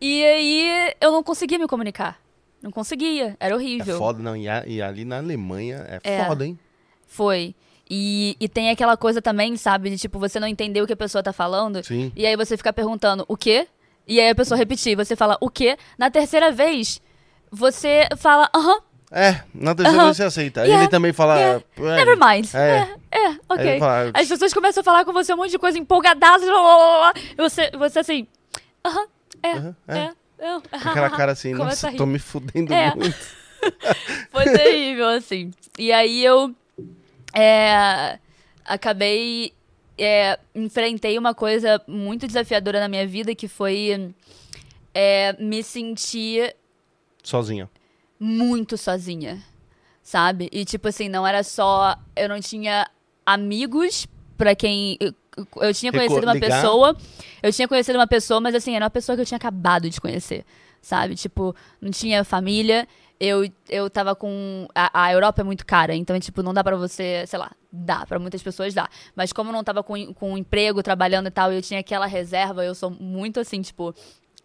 E 0.00 0.24
aí 0.24 0.94
eu 1.00 1.10
não 1.10 1.24
conseguia 1.24 1.58
me 1.58 1.66
comunicar. 1.66 2.20
Não 2.62 2.70
conseguia. 2.70 3.36
Era 3.40 3.56
horrível. 3.56 3.96
É 3.96 3.98
foda, 3.98 4.22
não. 4.22 4.36
E, 4.36 4.48
a, 4.48 4.64
e 4.64 4.80
ali 4.80 5.04
na 5.04 5.18
Alemanha 5.18 5.84
é, 5.88 6.00
é 6.04 6.24
foda, 6.24 6.46
hein? 6.46 6.56
Foi. 7.08 7.52
E, 7.90 8.36
e 8.38 8.48
tem 8.48 8.70
aquela 8.70 8.96
coisa 8.96 9.20
também, 9.20 9.56
sabe? 9.56 9.90
De 9.90 9.98
tipo, 9.98 10.18
você 10.20 10.38
não 10.38 10.46
entender 10.46 10.80
o 10.82 10.86
que 10.86 10.92
a 10.92 10.96
pessoa 10.96 11.22
tá 11.22 11.32
falando. 11.32 11.84
Sim. 11.84 12.12
E 12.14 12.24
aí 12.24 12.36
você 12.36 12.56
fica 12.56 12.72
perguntando, 12.72 13.24
o 13.26 13.36
quê? 13.36 13.66
E 14.06 14.20
aí 14.20 14.30
a 14.30 14.34
pessoa 14.34 14.56
repetir, 14.56 14.96
você 14.96 15.16
fala 15.16 15.36
o 15.40 15.50
quê? 15.50 15.76
Na 15.98 16.10
terceira 16.10 16.52
vez, 16.52 17.00
você 17.50 18.08
fala 18.16 18.48
aham. 18.54 18.72
Uh 18.72 18.78
-huh. 18.78 18.82
É, 19.10 19.40
na 19.54 19.74
terceira 19.74 20.04
vez 20.04 20.16
você 20.16 20.22
aceita. 20.24 20.60
Yeah, 20.62 20.82
Ele 20.82 20.90
também 20.90 21.12
fala. 21.12 21.36
Yeah. 21.38 21.64
É, 21.78 22.04
Never 22.04 22.18
mind. 22.18 22.48
É, 22.54 22.88
é, 23.10 23.26
é 23.26 23.38
ok. 23.48 23.78
Fala, 23.78 24.10
As 24.14 24.28
pessoas 24.28 24.52
começam 24.52 24.80
a 24.80 24.84
falar 24.84 25.04
com 25.04 25.12
você 25.12 25.32
um 25.32 25.36
monte 25.36 25.50
de 25.50 25.58
coisa 25.58 25.78
empolgadaça. 25.78 26.44
E 26.44 27.36
você, 27.36 27.70
você 27.70 27.98
assim. 28.00 28.26
Aham, 28.84 29.00
uh 29.00 29.06
-huh, 29.06 29.08
é, 29.42 29.54
uh 29.54 29.60
-huh, 29.60 29.74
é. 29.88 29.98
é. 29.98 30.46
é 30.46 30.76
Aquela 30.88 31.10
cara 31.10 31.32
assim, 31.32 31.54
nossa, 31.54 31.92
tô 31.92 32.06
me 32.06 32.18
fudendo 32.18 32.72
é. 32.72 32.94
muito. 32.94 33.16
Foi 34.30 34.44
terrível, 34.44 35.08
assim. 35.08 35.50
E 35.78 35.92
aí 35.92 36.24
eu 36.24 36.54
é, 37.32 38.18
acabei 38.64 39.52
é, 39.98 40.38
enfrentei 40.54 41.18
uma 41.18 41.34
coisa 41.34 41.80
muito 41.86 42.26
desafiadora 42.26 42.80
na 42.80 42.88
minha 42.88 43.06
vida 43.06 43.34
que 43.34 43.48
foi 43.48 44.14
é, 44.94 45.34
me 45.38 45.62
sentir 45.62 46.54
sozinha. 47.22 47.68
Muito 48.18 48.76
sozinha. 48.76 49.42
sabe? 50.02 50.48
E, 50.52 50.64
tipo 50.64 50.86
assim, 50.88 51.08
não 51.08 51.26
era 51.26 51.42
só. 51.42 51.96
Eu 52.14 52.28
não 52.28 52.40
tinha 52.40 52.88
amigos 53.26 54.06
para 54.38 54.54
quem. 54.54 54.96
Eu, 55.00 55.74
tinha 55.74 55.92
conhecido 55.92 56.22
uma 56.24 56.34
Ligar. 56.34 56.62
pessoa. 56.62 56.96
Eu 57.42 57.52
tinha 57.52 57.66
conhecido 57.66 57.98
uma 57.98 58.06
pessoa, 58.06 58.40
mas 58.40 58.54
assim, 58.54 58.74
era 58.76 58.84
uma 58.84 58.90
pessoa 58.90 59.16
que 59.16 59.22
eu 59.22 59.26
tinha 59.26 59.36
acabado 59.36 59.90
de 59.90 60.00
conhecer, 60.00 60.44
sabe? 60.80 61.16
Tipo, 61.16 61.54
não 61.80 61.90
tinha 61.90 62.22
família. 62.24 62.86
Eu, 63.18 63.50
eu 63.68 63.90
tava 63.90 64.14
com. 64.14 64.68
A, 64.74 65.04
a 65.06 65.12
Europa 65.12 65.40
é 65.40 65.44
muito 65.44 65.66
cara, 65.66 65.94
então, 65.94 66.18
tipo, 66.20 66.42
não 66.42 66.54
dá 66.54 66.62
para 66.62 66.76
você, 66.76 67.24
sei 67.26 67.38
lá, 67.38 67.50
dá, 67.76 68.06
para 68.06 68.18
muitas 68.18 68.42
pessoas 68.42 68.74
dá. 68.74 68.88
Mas 69.14 69.32
como 69.32 69.50
eu 69.50 69.52
não 69.52 69.64
tava 69.64 69.82
com, 69.82 70.14
com 70.14 70.32
um 70.32 70.38
emprego, 70.38 70.82
trabalhando 70.82 71.28
e 71.28 71.30
tal, 71.30 71.52
e 71.52 71.56
eu 71.56 71.62
tinha 71.62 71.80
aquela 71.80 72.06
reserva, 72.06 72.64
eu 72.64 72.74
sou 72.74 72.90
muito 72.90 73.40
assim, 73.40 73.60
tipo, 73.60 73.94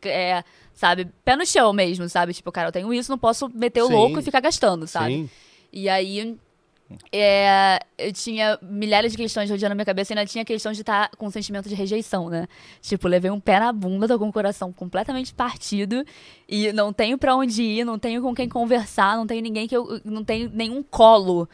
é, 0.07 0.43
sabe, 0.73 1.07
pé 1.23 1.35
no 1.35 1.45
chão 1.45 1.71
mesmo, 1.73 2.07
sabe? 2.09 2.33
Tipo, 2.33 2.51
cara, 2.51 2.69
eu 2.69 2.71
tenho 2.71 2.93
isso, 2.93 3.11
não 3.11 3.17
posso 3.17 3.49
meter 3.49 3.83
o 3.83 3.87
Sim. 3.87 3.93
louco 3.93 4.19
e 4.19 4.23
ficar 4.23 4.39
gastando, 4.39 4.87
sabe? 4.87 5.13
Sim. 5.13 5.29
E 5.71 5.89
aí. 5.89 6.37
É, 7.09 7.79
eu 7.97 8.11
tinha 8.11 8.59
milhares 8.61 9.13
de 9.13 9.17
questões 9.17 9.49
rodeando 9.49 9.69
na 9.69 9.75
minha 9.75 9.85
cabeça 9.85 10.11
e 10.11 10.17
ainda 10.17 10.29
tinha 10.29 10.43
questão 10.43 10.73
de 10.73 10.81
estar 10.81 11.07
tá 11.07 11.15
com 11.15 11.27
um 11.27 11.31
sentimento 11.31 11.69
de 11.69 11.73
rejeição, 11.73 12.29
né? 12.29 12.49
Tipo, 12.81 13.07
levei 13.07 13.31
um 13.31 13.39
pé 13.39 13.61
na 13.61 13.71
bunda, 13.71 14.09
tô 14.09 14.19
com 14.19 14.27
o 14.27 14.33
coração 14.33 14.73
completamente 14.73 15.33
partido 15.33 16.03
e 16.49 16.73
não 16.73 16.91
tenho 16.91 17.17
para 17.17 17.33
onde 17.33 17.63
ir, 17.63 17.85
não 17.85 17.97
tenho 17.97 18.21
com 18.21 18.35
quem 18.35 18.49
conversar, 18.49 19.15
não 19.15 19.25
tenho 19.25 19.41
ninguém 19.41 19.69
que 19.69 19.77
eu. 19.77 20.01
não 20.03 20.21
tenho 20.21 20.49
nenhum 20.53 20.83
colo, 20.83 21.47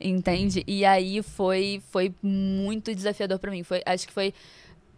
entende? 0.00 0.64
E 0.66 0.84
aí 0.84 1.22
foi, 1.22 1.82
foi 1.90 2.14
muito 2.22 2.94
desafiador 2.94 3.38
para 3.38 3.50
mim. 3.50 3.62
Foi, 3.62 3.82
acho 3.86 4.06
que 4.06 4.12
foi. 4.12 4.34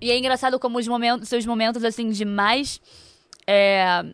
E 0.01 0.11
é 0.11 0.19
engraçado 0.19 0.59
como 0.59 0.79
os 0.79 0.87
momentos, 0.87 1.29
seus 1.29 1.47
momentos 1.47 1.85
assim 1.85 2.11
de 2.11 2.25
mais. 2.25 2.81
É, 3.47 4.05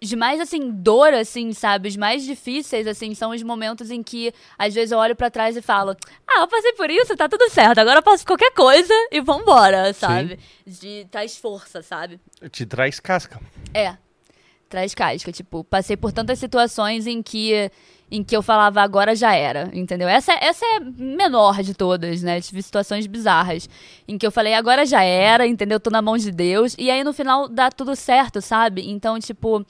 de 0.00 0.14
mais, 0.14 0.40
assim, 0.40 0.70
dor, 0.70 1.12
assim, 1.14 1.52
sabe? 1.52 1.88
Os 1.88 1.96
mais 1.96 2.24
difíceis, 2.24 2.86
assim, 2.86 3.14
são 3.14 3.30
os 3.30 3.42
momentos 3.42 3.90
em 3.90 4.02
que, 4.02 4.32
às 4.58 4.74
vezes, 4.74 4.92
eu 4.92 4.98
olho 4.98 5.16
para 5.16 5.30
trás 5.30 5.56
e 5.56 5.62
falo: 5.62 5.96
Ah, 6.26 6.40
eu 6.40 6.48
passei 6.48 6.72
por 6.74 6.90
isso, 6.90 7.16
tá 7.16 7.28
tudo 7.28 7.48
certo, 7.50 7.78
agora 7.78 7.98
eu 7.98 8.02
posso 8.02 8.24
qualquer 8.24 8.52
coisa 8.52 8.92
e 9.10 9.20
vambora, 9.20 9.92
sabe? 9.92 10.38
Sim. 10.66 10.72
De 10.80 11.08
traz 11.10 11.36
força, 11.36 11.82
sabe? 11.82 12.20
Te 12.50 12.66
traz 12.66 13.00
casca. 13.00 13.40
É. 13.72 13.96
Traz 14.68 14.94
casca. 14.94 15.30
Tipo, 15.32 15.64
passei 15.64 15.96
por 15.96 16.12
tantas 16.12 16.38
situações 16.38 17.06
em 17.06 17.22
que 17.22 17.70
em 18.10 18.22
que 18.22 18.36
eu 18.36 18.42
falava 18.42 18.80
agora 18.80 19.16
já 19.16 19.34
era, 19.34 19.70
entendeu? 19.72 20.08
Essa, 20.08 20.32
essa 20.34 20.64
é 20.64 20.80
menor 20.80 21.62
de 21.62 21.74
todas, 21.74 22.22
né? 22.22 22.40
Tive 22.40 22.62
situações 22.62 23.06
bizarras 23.06 23.68
em 24.06 24.16
que 24.16 24.26
eu 24.26 24.30
falei 24.30 24.54
agora 24.54 24.86
já 24.86 25.02
era, 25.02 25.46
entendeu? 25.46 25.80
Tô 25.80 25.90
na 25.90 26.00
mão 26.00 26.16
de 26.16 26.30
Deus. 26.30 26.76
E 26.78 26.90
aí 26.90 27.02
no 27.02 27.12
final 27.12 27.48
dá 27.48 27.70
tudo 27.70 27.96
certo, 27.96 28.40
sabe? 28.40 28.88
Então, 28.88 29.18
tipo, 29.18 29.66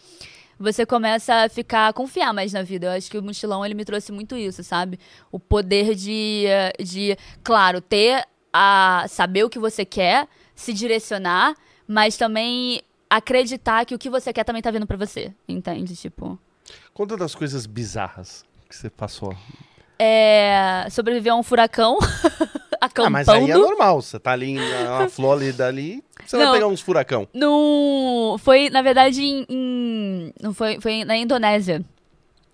você 0.59 0.85
começa 0.85 1.45
a 1.45 1.49
ficar 1.49 1.89
a 1.89 1.93
confiar 1.93 2.35
mais 2.35 2.53
na 2.53 2.63
vida. 2.63 2.89
Eu 2.89 2.91
acho 2.93 3.11
que 3.11 3.19
o 3.19 3.23
mochilão 3.23 3.65
ele 3.65 3.75
me 3.75 3.85
trouxe 3.85 4.13
muito 4.13 4.37
isso, 4.37 4.63
sabe? 4.63 4.99
O 5.33 5.39
poder 5.39 5.95
de 5.95 6.45
de, 6.79 7.17
claro, 7.43 7.81
ter 7.81 8.25
a 8.53 9.07
saber 9.09 9.45
o 9.45 9.51
que 9.51 9.59
você 9.59 9.85
quer, 9.85 10.29
se 10.55 10.73
direcionar, 10.73 11.55
mas 11.87 12.17
também 12.17 12.83
acreditar 13.09 13.85
que 13.85 13.95
o 13.95 13.99
que 13.99 14.11
você 14.11 14.33
quer 14.33 14.45
também 14.45 14.63
tá 14.63 14.71
vindo 14.71 14.87
para 14.87 14.97
você, 14.97 15.33
entende? 15.49 15.95
Tipo, 15.95 16.39
Conta 16.93 17.17
das 17.17 17.35
coisas 17.35 17.67
bizarras 17.67 18.45
que 18.69 18.77
você 18.77 18.91
passou. 18.91 19.35
É, 19.99 20.87
sobreviver 20.91 21.33
a 21.33 21.37
um 21.37 21.43
furacão. 21.43 21.99
acampando. 22.81 23.07
Ah, 23.07 23.11
mas 23.11 23.29
aí 23.29 23.51
é 23.51 23.55
normal. 23.55 24.03
Você 24.03 24.19
tá 24.19 24.33
ali 24.33 24.55
na 24.55 25.09
Flórida 25.11 25.67
ali, 25.67 26.03
você 26.25 26.37
não, 26.37 26.45
vai 26.45 26.55
pegar 26.55 26.67
uns 26.67 26.81
furacão. 26.81 27.29
No, 27.33 28.37
foi, 28.39 28.71
na 28.71 28.83
verdade, 28.83 29.23
em, 29.23 30.33
não 30.41 30.53
foi, 30.53 30.81
foi 30.81 31.05
na 31.05 31.17
Indonésia. 31.17 31.83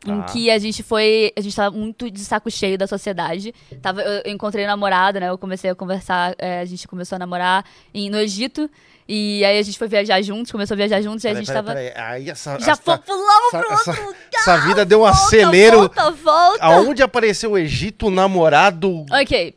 Ah. 0.07 0.11
Em 0.11 0.23
que 0.33 0.51
a 0.51 0.59
gente 0.59 0.83
foi. 0.83 1.33
A 1.37 1.41
gente 1.41 1.55
tava 1.55 1.77
muito 1.77 2.11
de 2.11 2.21
saco 2.21 2.51
cheio 2.51 2.77
da 2.77 2.87
sociedade. 2.87 3.55
Tava, 3.81 4.03
eu, 4.03 4.23
eu 4.25 4.33
encontrei 4.33 4.67
namorado, 4.67 5.21
né? 5.21 5.29
Eu 5.29 5.39
comecei 5.39 5.71
a 5.71 5.75
conversar, 5.75 6.35
é, 6.39 6.61
a 6.61 6.65
gente 6.65 6.89
começou 6.89 7.17
a 7.17 7.19
namorar 7.19 7.65
em, 7.95 8.11
no 8.11 8.19
Egito. 8.19 8.69
E 9.09 9.45
aí 9.45 9.59
a 9.59 9.63
gente 9.63 9.79
foi 9.79 9.89
viajar 9.89 10.23
juntos, 10.23 10.53
começou 10.53 10.75
a 10.75 10.77
viajar 10.77 11.01
juntos, 11.01 11.25
e 11.25 11.29
a 11.29 11.35
gente 11.35 11.47
peraí, 11.47 11.65
tava. 11.91 12.09
Aí 12.09 12.31
essa, 12.31 12.59
Já 12.59 12.73
essa, 12.73 12.99
pulamos 12.99 13.55
essa, 13.55 13.59
pro 13.59 13.73
outro 13.73 13.91
essa, 13.91 14.03
lugar. 14.03 14.19
Essa 14.35 14.57
vida 14.59 14.85
deu 14.85 15.01
um 15.01 15.03
volta, 15.03 15.19
acelero. 15.19 15.79
Volta, 15.79 16.11
volta. 16.11 16.65
Aonde 16.65 17.03
apareceu 17.03 17.53
o 17.53 17.59
Egito, 17.59 18.11
namorado. 18.11 19.05
Ok. 19.11 19.57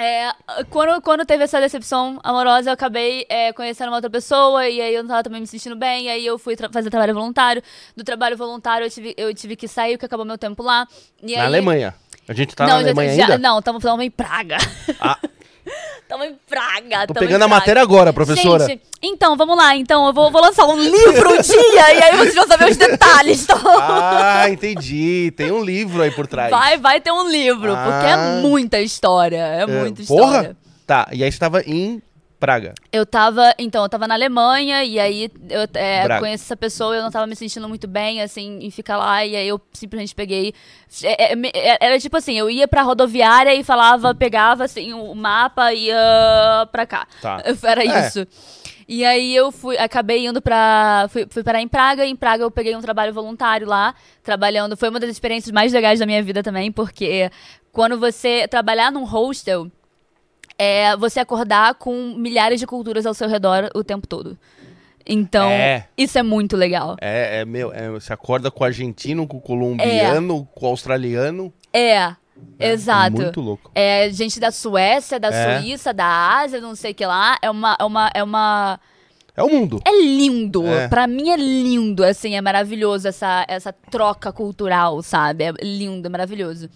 É, 0.00 0.30
quando, 0.70 1.02
quando 1.02 1.26
teve 1.26 1.42
essa 1.42 1.60
decepção 1.60 2.20
amorosa, 2.22 2.70
eu 2.70 2.74
acabei 2.74 3.26
é, 3.28 3.52
conhecendo 3.52 3.88
uma 3.88 3.96
outra 3.96 4.08
pessoa, 4.08 4.68
e 4.68 4.80
aí 4.80 4.94
eu 4.94 5.02
não 5.02 5.08
tava 5.08 5.24
também 5.24 5.40
me 5.40 5.46
sentindo 5.46 5.74
bem, 5.74 6.06
e 6.06 6.08
aí 6.08 6.24
eu 6.24 6.38
fui 6.38 6.54
tra 6.54 6.68
fazer 6.68 6.88
trabalho 6.88 7.14
voluntário. 7.14 7.60
Do 7.96 8.04
trabalho 8.04 8.36
voluntário, 8.36 8.86
eu 8.86 8.90
tive, 8.90 9.12
eu 9.16 9.34
tive 9.34 9.56
que 9.56 9.66
sair, 9.66 9.94
porque 9.94 10.06
acabou 10.06 10.24
meu 10.24 10.38
tempo 10.38 10.62
lá. 10.62 10.86
na 11.20 11.28
aí... 11.28 11.36
Alemanha. 11.38 11.94
A 12.28 12.32
gente 12.32 12.54
tá 12.54 12.64
não, 12.64 12.74
na 12.74 12.80
Alemanha 12.80 13.14
já, 13.14 13.22
ainda? 13.22 13.38
Não, 13.38 13.58
estamos 13.58 13.84
em 13.84 14.10
Praga. 14.10 14.58
Ah. 15.00 15.18
Tamo 16.08 16.24
em 16.24 16.36
Praga. 16.48 17.06
Tô 17.06 17.14
pegando 17.14 17.42
a 17.42 17.48
matéria 17.48 17.82
agora, 17.82 18.12
professora. 18.12 18.66
Gente, 18.66 18.82
então, 19.02 19.36
vamos 19.36 19.56
lá. 19.56 19.76
Então, 19.76 20.06
eu 20.06 20.12
vou, 20.12 20.30
vou 20.30 20.40
lançar 20.40 20.66
um 20.66 20.80
livro 20.80 21.30
um 21.32 21.40
dia 21.40 21.94
e 21.94 22.02
aí 22.02 22.16
vocês 22.16 22.34
vão 22.34 22.46
saber 22.46 22.70
os 22.70 22.76
detalhes. 22.76 23.42
Então. 23.42 23.58
Ah, 23.80 24.48
entendi. 24.48 25.32
Tem 25.36 25.50
um 25.50 25.62
livro 25.62 26.02
aí 26.02 26.10
por 26.10 26.26
trás. 26.26 26.50
Vai, 26.50 26.78
vai 26.78 27.00
ter 27.00 27.12
um 27.12 27.28
livro, 27.28 27.72
ah. 27.72 27.84
porque 27.84 28.06
é 28.06 28.12
ah. 28.12 28.40
muita 28.40 28.80
história. 28.80 29.36
É, 29.36 29.62
é 29.62 29.66
muita 29.66 30.02
história. 30.02 30.24
Porra? 30.24 30.56
Tá, 30.86 31.08
e 31.12 31.22
aí 31.22 31.30
você 31.30 31.38
tava 31.38 31.60
em 31.62 32.02
Praga. 32.38 32.74
Eu 32.92 33.04
tava, 33.04 33.52
então, 33.58 33.82
eu 33.82 33.88
tava 33.88 34.06
na 34.06 34.14
Alemanha 34.14 34.84
e 34.84 34.98
aí 35.00 35.30
eu 35.50 35.62
é, 35.74 36.18
conheci 36.20 36.44
essa 36.44 36.56
pessoa 36.56 36.94
eu 36.94 37.02
não 37.02 37.10
tava 37.10 37.26
me 37.26 37.34
sentindo 37.34 37.68
muito 37.68 37.88
bem, 37.88 38.22
assim, 38.22 38.60
em 38.60 38.70
ficar 38.70 38.96
lá. 38.96 39.26
E 39.26 39.34
aí 39.34 39.48
eu 39.48 39.60
simplesmente 39.72 40.14
peguei. 40.14 40.54
É, 41.02 41.32
é, 41.32 41.36
é 41.52 41.78
era 41.80 41.98
tipo 41.98 42.16
assim, 42.16 42.38
eu 42.38 42.48
ia 42.48 42.68
pra 42.68 42.82
rodoviária 42.82 43.52
e 43.54 43.64
falava, 43.64 44.14
pegava 44.14 44.64
assim, 44.64 44.92
o 44.92 45.14
mapa 45.14 45.72
e 45.72 45.86
ia 45.86 46.68
pra 46.70 46.86
cá. 46.86 47.06
Tá. 47.20 47.42
Era 47.64 47.84
é. 47.84 48.06
isso. 48.06 48.26
E 48.86 49.04
aí 49.04 49.36
eu 49.36 49.52
fui, 49.52 49.76
acabei 49.76 50.26
indo 50.26 50.40
pra. 50.40 51.08
Fui, 51.10 51.26
fui 51.28 51.42
parar 51.42 51.60
em 51.60 51.68
Praga, 51.68 52.06
e 52.06 52.10
em 52.10 52.16
Praga 52.16 52.44
eu 52.44 52.50
peguei 52.50 52.74
um 52.74 52.80
trabalho 52.80 53.12
voluntário 53.12 53.66
lá, 53.66 53.94
trabalhando. 54.22 54.76
Foi 54.76 54.88
uma 54.88 54.98
das 54.98 55.10
experiências 55.10 55.52
mais 55.52 55.72
legais 55.74 55.98
da 55.98 56.06
minha 56.06 56.22
vida 56.22 56.42
também, 56.42 56.72
porque 56.72 57.30
quando 57.70 57.98
você 57.98 58.48
trabalhar 58.48 58.90
num 58.90 59.04
hostel 59.04 59.70
é 60.58 60.96
você 60.96 61.20
acordar 61.20 61.74
com 61.74 62.14
milhares 62.16 62.58
de 62.58 62.66
culturas 62.66 63.06
ao 63.06 63.14
seu 63.14 63.28
redor 63.28 63.70
o 63.74 63.84
tempo 63.84 64.06
todo. 64.06 64.36
Então, 65.06 65.48
é. 65.48 65.86
isso 65.96 66.18
é 66.18 66.22
muito 66.22 66.54
legal. 66.56 66.96
É, 67.00 67.40
é 67.40 67.44
meu, 67.44 67.72
é, 67.72 67.88
você 67.88 68.12
acorda 68.12 68.50
com 68.50 68.62
o 68.62 68.66
argentino, 68.66 69.26
com 69.26 69.38
o 69.38 69.40
colombiano, 69.40 70.46
é. 70.50 70.58
com 70.58 70.66
o 70.66 70.68
australiano. 70.68 71.52
É. 71.72 72.14
É, 72.58 72.72
Exato. 72.72 73.16
É 73.16 73.24
muito 73.24 73.40
louco. 73.40 73.70
É 73.74 74.10
gente 74.10 74.38
da 74.38 74.50
Suécia, 74.50 75.18
da. 75.18 75.30
Suíça, 75.32 75.92
da 75.92 76.38
Ásia, 76.38 76.60
não 76.60 76.74
sei 76.74 76.92
o 76.92 76.94
que 76.94 77.06
lá. 77.06 77.38
É 77.40 77.50
uma. 77.50 77.76
É 77.78 77.84
uma, 77.84 78.10
é 78.14 78.22
uma... 78.22 78.80
É 79.36 79.42
o 79.42 79.48
mundo. 79.48 79.80
É 79.84 80.02
lindo. 80.02 80.66
É. 80.66 80.88
Pra 80.88 81.06
mim 81.06 81.30
é 81.30 81.36
lindo, 81.36 82.04
assim, 82.04 82.34
é 82.34 82.40
maravilhoso 82.40 83.06
essa, 83.06 83.44
essa 83.48 83.72
troca 83.72 84.32
cultural, 84.32 85.00
sabe? 85.00 85.44
É 85.44 85.52
lindo, 85.62 86.06
é 86.06 86.10
maravilhoso. 86.10 86.68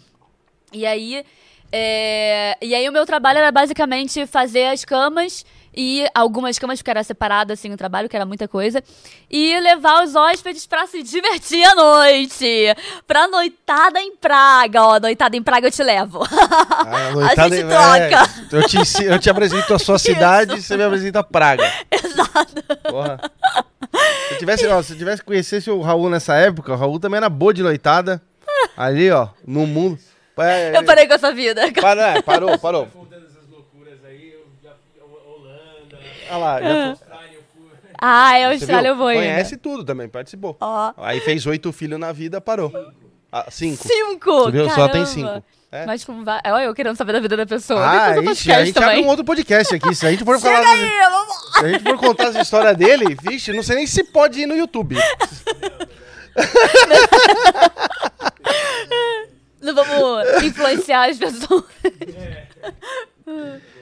E 0.72 0.86
aí, 0.86 1.24
é, 1.72 2.56
e 2.60 2.74
aí 2.74 2.86
o 2.88 2.92
meu 2.92 3.06
trabalho 3.06 3.38
era 3.38 3.50
basicamente 3.50 4.26
fazer 4.26 4.66
as 4.66 4.84
camas 4.84 5.44
e 5.74 6.06
algumas 6.14 6.58
camas, 6.58 6.80
porque 6.80 6.90
era 6.90 7.02
separado 7.02 7.52
assim 7.52 7.72
o 7.72 7.76
trabalho, 7.78 8.08
que 8.08 8.14
era 8.14 8.26
muita 8.26 8.46
coisa, 8.46 8.84
e 9.30 9.58
levar 9.60 10.04
os 10.04 10.14
hóspedes 10.14 10.66
pra 10.66 10.86
se 10.86 11.02
divertir 11.02 11.64
à 11.64 11.74
noite. 11.74 12.46
Pra 13.06 13.26
noitada 13.26 13.98
em 14.00 14.14
Praga. 14.14 14.82
Ó, 14.82 15.00
noitada 15.00 15.34
em 15.34 15.42
Praga 15.42 15.68
eu 15.68 15.72
te 15.72 15.82
levo. 15.82 16.22
Ah, 16.30 17.08
a 17.30 17.48
gente 17.48 17.64
troca. 17.64 18.30
É, 18.52 18.56
eu, 18.56 18.68
te, 18.68 19.04
eu 19.04 19.18
te 19.18 19.30
apresento 19.30 19.72
a 19.72 19.78
sua 19.78 19.98
cidade 19.98 20.56
e 20.56 20.62
você 20.62 20.76
me 20.76 20.82
apresenta 20.82 21.24
Praga. 21.24 21.72
Exato. 21.90 22.62
Porra. 22.90 23.18
Se 24.28 24.34
eu 24.34 24.38
tivesse, 24.38 24.66
ó, 24.66 24.82
se 24.82 24.92
eu 24.92 24.98
tivesse 24.98 25.22
conhecesse 25.22 25.70
o 25.70 25.80
Raul 25.80 26.10
nessa 26.10 26.34
época, 26.34 26.72
o 26.72 26.76
Raul 26.76 27.00
também 27.00 27.16
era 27.16 27.30
boa 27.30 27.54
de 27.54 27.62
noitada. 27.62 28.20
Ali, 28.76 29.10
ó, 29.10 29.28
no 29.46 29.66
mundo. 29.66 29.98
É, 30.38 30.76
eu 30.78 30.84
parei 30.84 31.06
com 31.06 31.14
essa 31.14 31.32
vida. 31.32 31.62
Parou, 31.80 32.04
é, 32.04 32.22
parou, 32.22 32.58
parou. 32.60 32.88
Olha 36.30 36.38
lá, 36.38 36.62
já 36.62 36.96
Ah, 38.00 38.38
é 38.38 38.46
Austrália 38.46 38.88
eu 38.88 38.96
vou 38.96 39.08
ainda. 39.08 39.22
Conhece 39.22 39.56
tudo 39.58 39.84
também, 39.84 40.08
participou. 40.08 40.56
Ó. 40.60 40.92
Aí 40.96 41.20
fez 41.20 41.44
oito 41.46 41.70
filhos 41.72 42.00
na 42.00 42.10
vida, 42.10 42.40
parou. 42.40 42.70
Cinco. 42.70 42.92
Ah, 43.30 43.46
cinco. 43.50 43.86
Cinco! 43.86 44.44
Você 44.44 44.50
viu? 44.50 44.70
Só 44.70 44.88
tem 44.88 45.04
cinco. 45.04 45.42
É. 45.70 45.86
Mas 45.86 46.04
como 46.04 46.22
vai... 46.24 46.40
Olha 46.46 46.64
eu 46.64 46.74
querendo 46.74 46.96
saber 46.96 47.12
da 47.12 47.20
vida 47.20 47.36
da 47.36 47.46
pessoa. 47.46 47.80
Ah, 47.80 48.16
ixi, 48.30 48.52
a 48.52 48.64
gente 48.64 48.74
também. 48.74 48.90
abre 48.90 49.02
um 49.04 49.08
outro 49.08 49.24
podcast 49.24 49.74
aqui. 49.74 49.94
Se 49.94 50.06
a 50.06 50.10
gente 50.10 50.24
for 50.24 50.38
falar... 50.38 50.60
Aí, 50.60 50.90
Se 51.58 51.64
a 51.64 51.68
gente 51.68 51.82
for 51.82 51.96
contar 51.98 52.28
as 52.28 52.36
histórias 52.36 52.76
dele, 52.76 53.16
vixe, 53.22 53.52
não 53.52 53.62
sei 53.62 53.76
nem 53.76 53.86
se 53.86 54.04
pode 54.04 54.40
ir 54.40 54.46
no 54.46 54.54
YouTube. 54.56 54.96
Não 59.62 59.74
vamos 59.74 60.42
influenciar 60.42 61.08
as 61.08 61.18
pessoas. 61.18 61.64
É. 62.16 62.46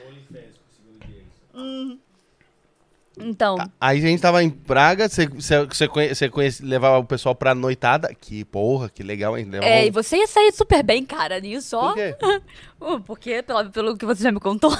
Então. 3.19 3.57
Aí 3.79 3.99
a 3.99 4.01
gente 4.01 4.21
tava 4.21 4.43
em 4.43 4.49
Praga, 4.49 5.07
você, 5.07 5.27
você, 5.27 5.65
você, 5.65 6.29
conhece, 6.29 6.63
levava 6.63 6.97
o 6.97 7.05
pessoal 7.05 7.35
pra 7.35 7.53
noitada. 7.53 8.13
Que 8.19 8.43
porra, 8.45 8.89
que 8.89 9.03
legal, 9.03 9.37
hein? 9.37 9.45
Levava... 9.45 9.71
É, 9.71 9.85
e 9.85 9.91
você 9.91 10.17
ia 10.17 10.27
sair 10.27 10.51
super 10.51 10.81
bem, 10.81 11.05
cara, 11.05 11.39
nisso, 11.39 11.77
ó. 11.77 11.89
Por 11.89 11.95
quê? 11.95 12.15
Uh, 12.81 12.99
Porque, 12.99 13.43
pelo, 13.43 13.69
pelo 13.69 13.95
que 13.95 14.03
você 14.07 14.23
já 14.23 14.31
me 14.31 14.39
contou. 14.39 14.71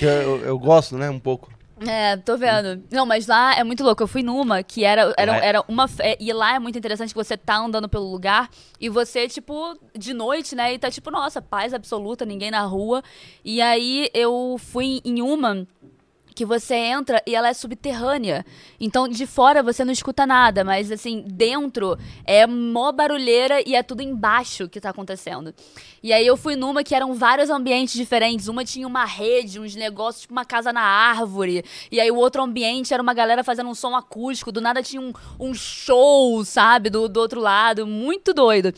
Eu, 0.00 0.38
eu 0.46 0.58
gosto, 0.58 0.96
né? 0.96 1.10
Um 1.10 1.18
pouco. 1.18 1.52
É, 1.86 2.16
tô 2.16 2.36
vendo. 2.36 2.82
Não, 2.90 3.04
mas 3.06 3.26
lá 3.26 3.54
é 3.54 3.62
muito 3.64 3.84
louco. 3.84 4.02
Eu 4.02 4.06
fui 4.08 4.22
numa 4.22 4.62
que 4.62 4.84
era, 4.84 5.14
era, 5.16 5.36
é- 5.36 5.46
era 5.46 5.64
uma. 5.68 5.86
E 6.18 6.32
lá 6.32 6.54
é 6.54 6.58
muito 6.58 6.78
interessante 6.78 7.10
que 7.10 7.16
você 7.22 7.36
tá 7.36 7.56
andando 7.56 7.88
pelo 7.88 8.10
lugar 8.10 8.48
e 8.80 8.88
você, 8.88 9.28
tipo, 9.28 9.78
de 9.96 10.12
noite, 10.14 10.54
né? 10.56 10.72
E 10.74 10.78
tá 10.78 10.90
tipo, 10.90 11.10
nossa, 11.10 11.40
paz 11.42 11.72
absoluta, 11.74 12.24
ninguém 12.24 12.50
na 12.50 12.62
rua. 12.62 13.02
E 13.44 13.60
aí 13.60 14.10
eu 14.14 14.56
fui 14.58 15.00
em 15.04 15.20
uma 15.22 15.66
que 16.38 16.44
você 16.44 16.76
entra 16.76 17.20
e 17.26 17.34
ela 17.34 17.48
é 17.48 17.52
subterrânea. 17.52 18.46
Então, 18.78 19.08
de 19.08 19.26
fora 19.26 19.60
você 19.60 19.84
não 19.84 19.92
escuta 19.92 20.24
nada, 20.24 20.62
mas 20.62 20.92
assim, 20.92 21.24
dentro 21.26 21.98
é 22.24 22.46
mó 22.46 22.92
barulheira 22.92 23.60
e 23.66 23.74
é 23.74 23.82
tudo 23.82 24.02
embaixo 24.02 24.68
que 24.68 24.80
tá 24.80 24.90
acontecendo. 24.90 25.52
E 26.00 26.12
aí 26.12 26.24
eu 26.24 26.36
fui 26.36 26.54
numa 26.54 26.84
que 26.84 26.94
eram 26.94 27.12
vários 27.14 27.50
ambientes 27.50 27.94
diferentes. 27.94 28.46
Uma 28.46 28.64
tinha 28.64 28.86
uma 28.86 29.04
rede, 29.04 29.58
uns 29.58 29.74
negócios, 29.74 30.22
tipo 30.22 30.32
uma 30.32 30.44
casa 30.44 30.72
na 30.72 30.80
árvore. 30.80 31.64
E 31.90 32.00
aí 32.00 32.08
o 32.08 32.16
outro 32.16 32.40
ambiente 32.40 32.94
era 32.94 33.02
uma 33.02 33.12
galera 33.12 33.42
fazendo 33.42 33.68
um 33.68 33.74
som 33.74 33.96
acústico. 33.96 34.52
Do 34.52 34.60
nada 34.60 34.80
tinha 34.80 35.02
um, 35.02 35.12
um 35.40 35.52
show, 35.52 36.44
sabe? 36.44 36.88
Do, 36.88 37.08
do 37.08 37.18
outro 37.18 37.40
lado. 37.40 37.84
Muito 37.84 38.32
doido. 38.32 38.72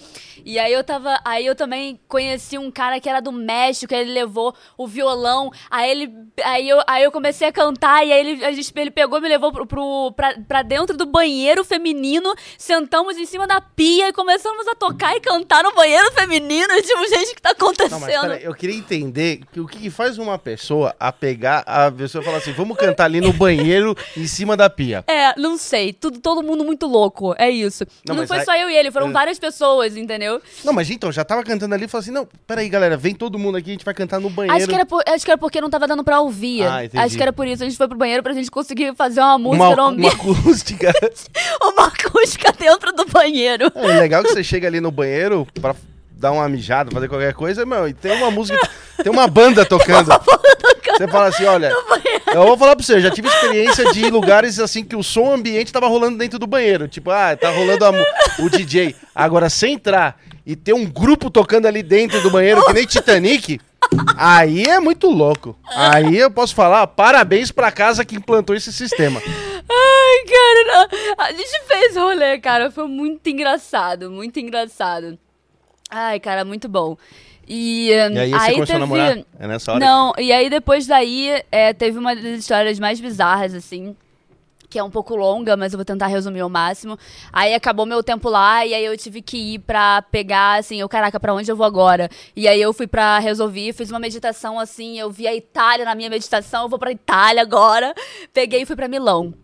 E 0.45 0.59
aí 0.59 0.73
eu 0.73 0.83
tava. 0.83 1.21
Aí 1.25 1.45
eu 1.45 1.55
também 1.55 2.01
conheci 2.09 2.57
um 2.57 2.71
cara 2.71 2.99
que 2.99 3.09
era 3.09 3.21
do 3.21 3.33
México, 3.33 3.93
ele 3.93 4.13
levou 4.13 4.55
o 4.79 4.87
violão. 4.87 5.51
Aí 5.71 5.91
ele. 5.91 6.13
Aí 6.43 6.67
eu, 6.67 6.81
aí 6.87 7.05
eu 7.05 7.13
comecei 7.13 7.49
a 7.49 7.50
cantar, 7.53 8.07
e 8.07 8.13
aí 8.13 8.21
ele, 8.21 8.45
a 8.45 8.53
gente, 8.53 8.73
ele 8.77 8.91
pegou 8.91 9.19
e 9.19 9.23
me 9.23 9.29
levou 9.29 9.53
pro, 9.53 9.67
pro, 9.67 10.13
pra, 10.17 10.35
pra 10.47 10.63
dentro 10.63 10.97
do 10.97 11.07
banheiro 11.07 11.65
feminino. 11.65 12.35
Sentamos 12.59 13.17
em 13.17 13.27
cima 13.27 13.47
da 13.47 13.61
pia 13.61 14.09
e 14.09 14.13
começamos 14.13 14.67
a 14.69 14.75
tocar 14.75 15.17
e 15.17 15.21
cantar 15.21 15.63
no 15.65 15.73
banheiro 15.75 16.11
feminino. 16.13 16.69
Tipo, 16.83 17.07
gente, 17.09 17.33
o 17.33 17.35
que 17.35 17.43
tá 17.43 17.51
acontecendo? 17.51 17.91
Não, 17.93 18.01
mas 18.01 18.21
peraí, 18.21 18.45
eu 18.45 18.55
queria 18.55 18.77
entender 18.77 19.41
que 19.53 19.61
o 19.61 19.67
que 19.67 19.91
faz 19.91 20.19
uma 20.19 20.39
pessoa 20.39 20.95
a 20.99 21.13
pegar 21.13 21.63
a 21.67 21.91
pessoa 21.91 22.23
e 22.23 22.25
falar 22.25 22.39
assim, 22.39 22.53
vamos 22.53 22.77
cantar 22.77 23.05
ali 23.05 23.21
no 23.21 23.33
banheiro 23.33 23.97
em 24.17 24.27
cima 24.27 24.57
da 24.57 24.69
pia. 24.71 25.05
É, 25.07 25.39
não 25.39 25.57
sei. 25.57 25.93
Tudo, 25.93 26.19
todo 26.21 26.43
mundo 26.43 26.65
muito 26.65 26.87
louco. 26.87 27.35
É 27.39 27.49
isso. 27.51 27.85
Não, 28.07 28.15
Não, 28.15 28.27
foi 28.27 28.39
aí- 28.39 28.45
só 28.45 28.57
eu 28.57 28.69
e 28.71 28.77
ele, 28.77 28.91
foram 28.91 29.13
várias 29.13 29.39
pessoas, 29.39 29.97
entendeu? 29.97 30.41
Não, 30.65 30.73
mas 30.73 30.91
então, 30.91 31.11
já 31.13 31.25
tava 31.25 31.43
cantando 31.43 31.75
ali 31.75 31.85
e 31.85 31.89
falou 31.89 32.03
assim, 32.03 32.11
não, 32.11 32.27
peraí, 32.47 32.69
galera, 32.69 32.97
vem 32.97 33.15
todo 33.15 33.39
mundo 33.39 33.57
aqui, 33.57 33.71
a 33.71 33.73
gente 33.73 33.85
vai 33.85 33.95
cantar 33.95 34.21
no 34.21 34.31
banheiro. 34.31 34.57
Acho 34.57 34.67
que, 34.69 34.75
era 34.75 34.87
por- 34.87 35.03
acho 35.07 35.25
que 35.25 35.31
era 35.31 35.39
porque 35.39 35.61
não 35.61 35.71
tava 35.71 35.87
dando 35.87 36.05
pra 36.05 36.21
ouvir. 36.21 36.63
Ah, 36.63 36.85
entendi. 36.85 37.03
acho 37.05 37.17
que 37.17 37.23
era 37.23 37.33
por 37.41 37.49
isso. 37.49 37.63
A 37.63 37.67
gente 37.67 37.79
foi 37.79 37.89
pro 37.89 37.97
banheiro 37.97 38.23
pra 38.23 38.35
gente 38.35 38.51
conseguir 38.51 38.95
fazer 38.95 39.21
uma 39.21 39.39
música 39.39 39.65
uma, 39.65 39.77
no 39.77 39.83
uma 39.83 39.89
ambiente. 39.89 40.15
acústica. 40.15 40.93
Uma 41.63 41.87
acústica 41.87 42.53
dentro 42.53 42.93
do 42.93 43.07
banheiro. 43.07 43.73
É 43.75 43.99
legal 44.01 44.23
que 44.23 44.29
você 44.29 44.45
chega 44.45 44.67
ali 44.69 44.79
no 44.79 44.91
banheiro 44.91 45.47
pra 45.59 45.75
dar 46.11 46.33
uma 46.33 46.47
mijada, 46.51 46.91
fazer 46.91 47.09
qualquer 47.09 47.33
coisa, 47.33 47.65
meu, 47.65 47.89
e 47.89 47.95
tem 47.95 48.13
uma 48.13 48.31
música, 48.31 48.59
tem 49.03 49.11
uma 49.11 49.27
banda 49.27 49.65
tocando. 49.65 50.11
Você 50.99 51.09
fala 51.09 51.29
assim, 51.29 51.45
olha, 51.47 51.73
eu 52.27 52.47
vou 52.47 52.59
falar 52.59 52.77
pra 52.77 52.85
você, 52.85 52.97
eu 52.97 53.01
já 53.01 53.11
tive 53.11 53.27
experiência 53.27 53.91
de 53.91 54.11
lugares 54.11 54.59
assim 54.59 54.85
que 54.85 54.95
o 54.95 55.03
som 55.03 55.33
ambiente 55.33 55.73
tava 55.73 55.87
rolando 55.87 56.19
dentro 56.19 56.39
do 56.39 56.47
banheiro. 56.47 56.87
Tipo, 56.89 57.11
ah, 57.11 57.35
tá 57.35 57.49
rolando 57.51 57.87
a 57.87 57.91
o 58.39 58.51
DJ. 58.51 58.95
Agora, 59.15 59.49
sem 59.49 59.75
entrar 59.75 60.21
e 60.45 60.55
ter 60.55 60.75
um 60.75 60.85
grupo 60.85 61.31
tocando 61.31 61.65
ali 61.65 61.83
dentro 61.83 62.21
do 62.21 62.31
banheiro, 62.31 62.63
que 62.67 62.73
nem 62.75 62.85
Titanic, 62.85 63.59
aí 64.17 64.63
é 64.65 64.79
muito 64.81 65.09
louco. 65.09 65.57
Aí 65.67 66.17
eu 66.19 66.31
posso 66.31 66.55
falar, 66.55 66.87
parabéns 66.87 67.51
pra 67.51 67.73
casa 67.73 68.05
que 68.05 68.17
implantou 68.17 68.55
esse 68.55 68.73
sistema. 68.73 69.21
Ai, 69.73 70.25
cara, 70.27 70.89
a 71.19 71.33
gente 71.33 71.63
fez 71.67 71.97
rolê, 71.97 72.39
cara. 72.39 72.71
Foi 72.71 72.87
muito 72.89 73.29
engraçado, 73.29 74.11
muito 74.11 74.39
engraçado. 74.41 75.19
Ai, 75.91 76.19
cara, 76.21 76.45
muito 76.45 76.69
bom. 76.69 76.97
E, 77.47 77.89
E 77.89 77.99
aí, 77.99 78.31
você 78.31 78.53
começou 78.53 78.67
teve... 78.67 78.77
a 78.77 78.79
namorar? 78.79 79.19
É 79.39 79.47
nessa 79.49 79.73
hora? 79.73 79.85
Não, 79.85 80.13
e 80.19 80.33
aí 80.33 80.49
depois 80.49 80.87
daí 80.87 81.43
é, 81.51 81.73
teve 81.73 81.99
uma 81.99 82.15
das 82.15 82.25
histórias 82.41 82.79
mais 82.79 83.01
bizarras, 83.01 83.55
assim. 83.55 83.97
Que 84.71 84.79
é 84.79 84.85
um 84.85 84.91
pouco 84.91 85.17
longa, 85.17 85.57
mas 85.57 85.73
eu 85.73 85.77
vou 85.79 85.85
tentar 85.85 86.07
resumir 86.07 86.41
ao 86.41 86.49
máximo. 86.49 86.97
Aí 87.33 87.53
acabou 87.53 87.85
meu 87.85 88.05
tempo 88.05 88.29
lá, 88.29 88.65
e 88.65 88.73
aí 88.73 88.85
eu 88.85 88.97
tive 88.97 89.21
que 89.21 89.55
ir 89.55 89.59
pra 89.59 90.01
pegar, 90.01 90.61
assim, 90.61 90.81
eu, 90.81 90.89
caraca, 90.89 91.19
pra 91.19 91.35
onde 91.35 91.51
eu 91.51 91.57
vou 91.57 91.67
agora? 91.67 92.09
E 92.37 92.47
aí 92.47 92.63
eu 92.63 92.73
fui 92.73 92.87
pra 92.87 93.19
resolver, 93.19 93.73
fiz 93.73 93.91
uma 93.91 93.99
meditação, 93.99 94.61
assim, 94.61 94.97
eu 94.97 95.11
vi 95.11 95.27
a 95.27 95.35
Itália 95.35 95.85
na 95.85 95.97
minha 95.97 96.09
meditação, 96.09 96.63
eu 96.63 96.69
vou 96.69 96.79
pra 96.79 96.93
Itália 96.93 97.43
agora. 97.43 97.93
Peguei 98.33 98.63
e 98.63 98.67
fui 98.67 98.77
pra 98.77 98.87
Milão. 98.87 99.35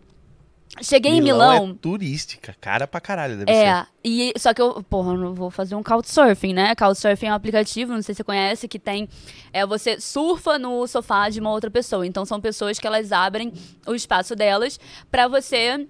Cheguei 0.81 1.13
em 1.13 1.21
Milão. 1.21 1.71
é 1.71 1.73
turística, 1.81 2.55
cara 2.59 2.87
pra 2.87 2.99
caralho, 2.99 3.37
deve 3.37 3.51
ser. 3.51 3.57
É, 3.57 3.85
e 4.03 4.33
só 4.37 4.53
que 4.53 4.61
eu, 4.61 4.83
porra, 4.83 5.13
eu 5.13 5.17
não 5.17 5.33
vou 5.33 5.49
fazer 5.49 5.75
um 5.75 5.83
couchsurfing, 5.83 6.53
né? 6.53 6.75
Couchsurfing 6.75 7.27
é 7.27 7.31
um 7.31 7.35
aplicativo, 7.35 7.93
não 7.93 8.01
sei 8.01 8.13
se 8.13 8.17
você 8.17 8.23
conhece, 8.23 8.67
que 8.67 8.79
tem 8.79 9.07
é 9.51 9.65
você 9.65 9.99
surfa 9.99 10.57
no 10.57 10.85
sofá 10.87 11.29
de 11.29 11.39
uma 11.39 11.51
outra 11.51 11.69
pessoa. 11.69 12.05
Então 12.05 12.25
são 12.25 12.39
pessoas 12.39 12.79
que 12.79 12.87
elas 12.87 13.11
abrem 13.11 13.51
o 13.85 13.95
espaço 13.95 14.35
delas 14.35 14.79
pra 15.09 15.27
você 15.27 15.87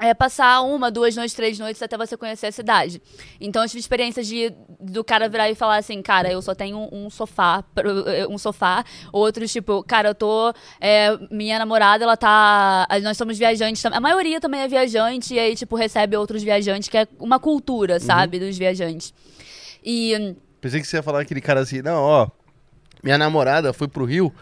é, 0.00 0.12
passar 0.12 0.60
uma, 0.62 0.90
duas 0.90 1.14
noites, 1.14 1.34
três 1.34 1.58
noites 1.58 1.80
até 1.82 1.96
você 1.96 2.16
conhecer 2.16 2.46
a 2.48 2.52
cidade. 2.52 3.00
Então 3.40 3.62
eu 3.62 3.68
tive 3.68 3.80
experiências 3.80 4.26
de 4.26 4.52
do 4.80 5.02
cara 5.04 5.28
virar 5.28 5.48
e 5.50 5.54
falar 5.54 5.76
assim, 5.76 6.02
cara, 6.02 6.30
eu 6.30 6.42
só 6.42 6.54
tenho 6.54 6.88
um 6.92 7.08
sofá, 7.08 7.62
pro- 7.74 8.04
um 8.28 8.36
sofá. 8.36 8.84
Outros 9.12 9.52
tipo, 9.52 9.82
cara, 9.84 10.08
eu 10.10 10.14
tô, 10.14 10.52
é, 10.80 11.16
minha 11.30 11.58
namorada, 11.58 12.04
ela 12.04 12.16
tá, 12.16 12.86
nós 13.02 13.16
somos 13.16 13.38
viajantes, 13.38 13.84
a 13.86 14.00
maioria 14.00 14.40
também 14.40 14.60
é 14.60 14.68
viajante 14.68 15.34
e 15.34 15.38
aí 15.38 15.54
tipo 15.54 15.76
recebe 15.76 16.16
outros 16.16 16.42
viajantes, 16.42 16.88
que 16.88 16.98
é 16.98 17.06
uma 17.18 17.38
cultura, 17.38 18.00
sabe, 18.00 18.38
dos 18.38 18.58
viajantes. 18.58 19.14
E 19.84 20.34
Pensei 20.60 20.80
que 20.80 20.86
você 20.86 20.96
ia 20.96 21.02
falar 21.02 21.20
aquele 21.20 21.40
cara 21.40 21.60
assim, 21.60 21.82
não, 21.82 22.02
ó, 22.02 22.28
minha 23.02 23.18
namorada 23.18 23.72
foi 23.72 23.86
pro 23.86 24.04
Rio, 24.04 24.32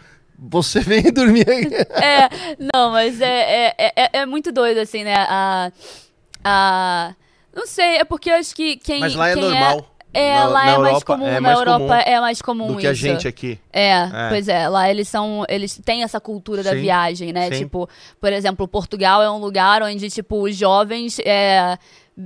você 0.49 0.79
vem 0.83 1.03
dormir 1.11 1.47
aí. 1.49 1.67
É, 2.03 2.29
não, 2.73 2.91
mas 2.91 3.19
é, 3.21 3.73
é, 3.77 3.93
é, 3.95 4.09
é 4.19 4.25
muito 4.25 4.51
doido, 4.51 4.79
assim, 4.79 5.03
né? 5.03 5.15
A, 5.17 5.71
a, 6.43 7.15
não 7.55 7.65
sei, 7.65 7.97
é 7.97 8.03
porque 8.03 8.29
eu 8.29 8.35
acho 8.35 8.55
que 8.55 8.77
quem. 8.77 8.99
Mas 8.99 9.15
lá 9.15 9.29
é 9.29 9.33
quem 9.33 9.43
normal. 9.43 9.89
É, 10.15 10.35
Na- 10.35 10.45
lá 10.45 10.65
na 10.65 10.71
é 10.73 10.77
mais 10.77 10.93
Europa 10.93 11.05
comum, 11.15 11.25
é 11.27 11.31
na 11.33 11.41
mais 11.41 11.57
Europa 11.57 11.79
comum 11.79 11.93
é 12.05 12.19
mais 12.21 12.41
comum 12.43 12.67
do 12.67 12.77
que 12.77 12.85
a 12.85 12.91
isso. 12.91 13.01
gente 13.01 13.27
aqui. 13.27 13.59
É, 13.71 13.89
É. 13.93 14.09
pois 14.29 14.47
é, 14.47 14.67
lá 14.69 14.87
eles 14.87 15.07
são, 15.07 15.43
eles 15.49 15.81
têm 15.83 16.03
essa 16.03 16.19
cultura 16.21 16.61
da 16.61 16.69
Sim, 16.69 16.81
viagem, 16.81 17.33
né? 17.33 17.49
sim. 17.51 17.57
Tipo, 17.63 17.89
por 18.21 18.31
exemplo, 18.31 18.67
Portugal 18.67 19.23
é 19.23 19.31
um 19.31 19.39
lugar 19.39 19.81
onde, 19.81 20.11
tipo, 20.11 20.43
os 20.43 20.55
jovens 20.55 21.17
é, 21.25 21.79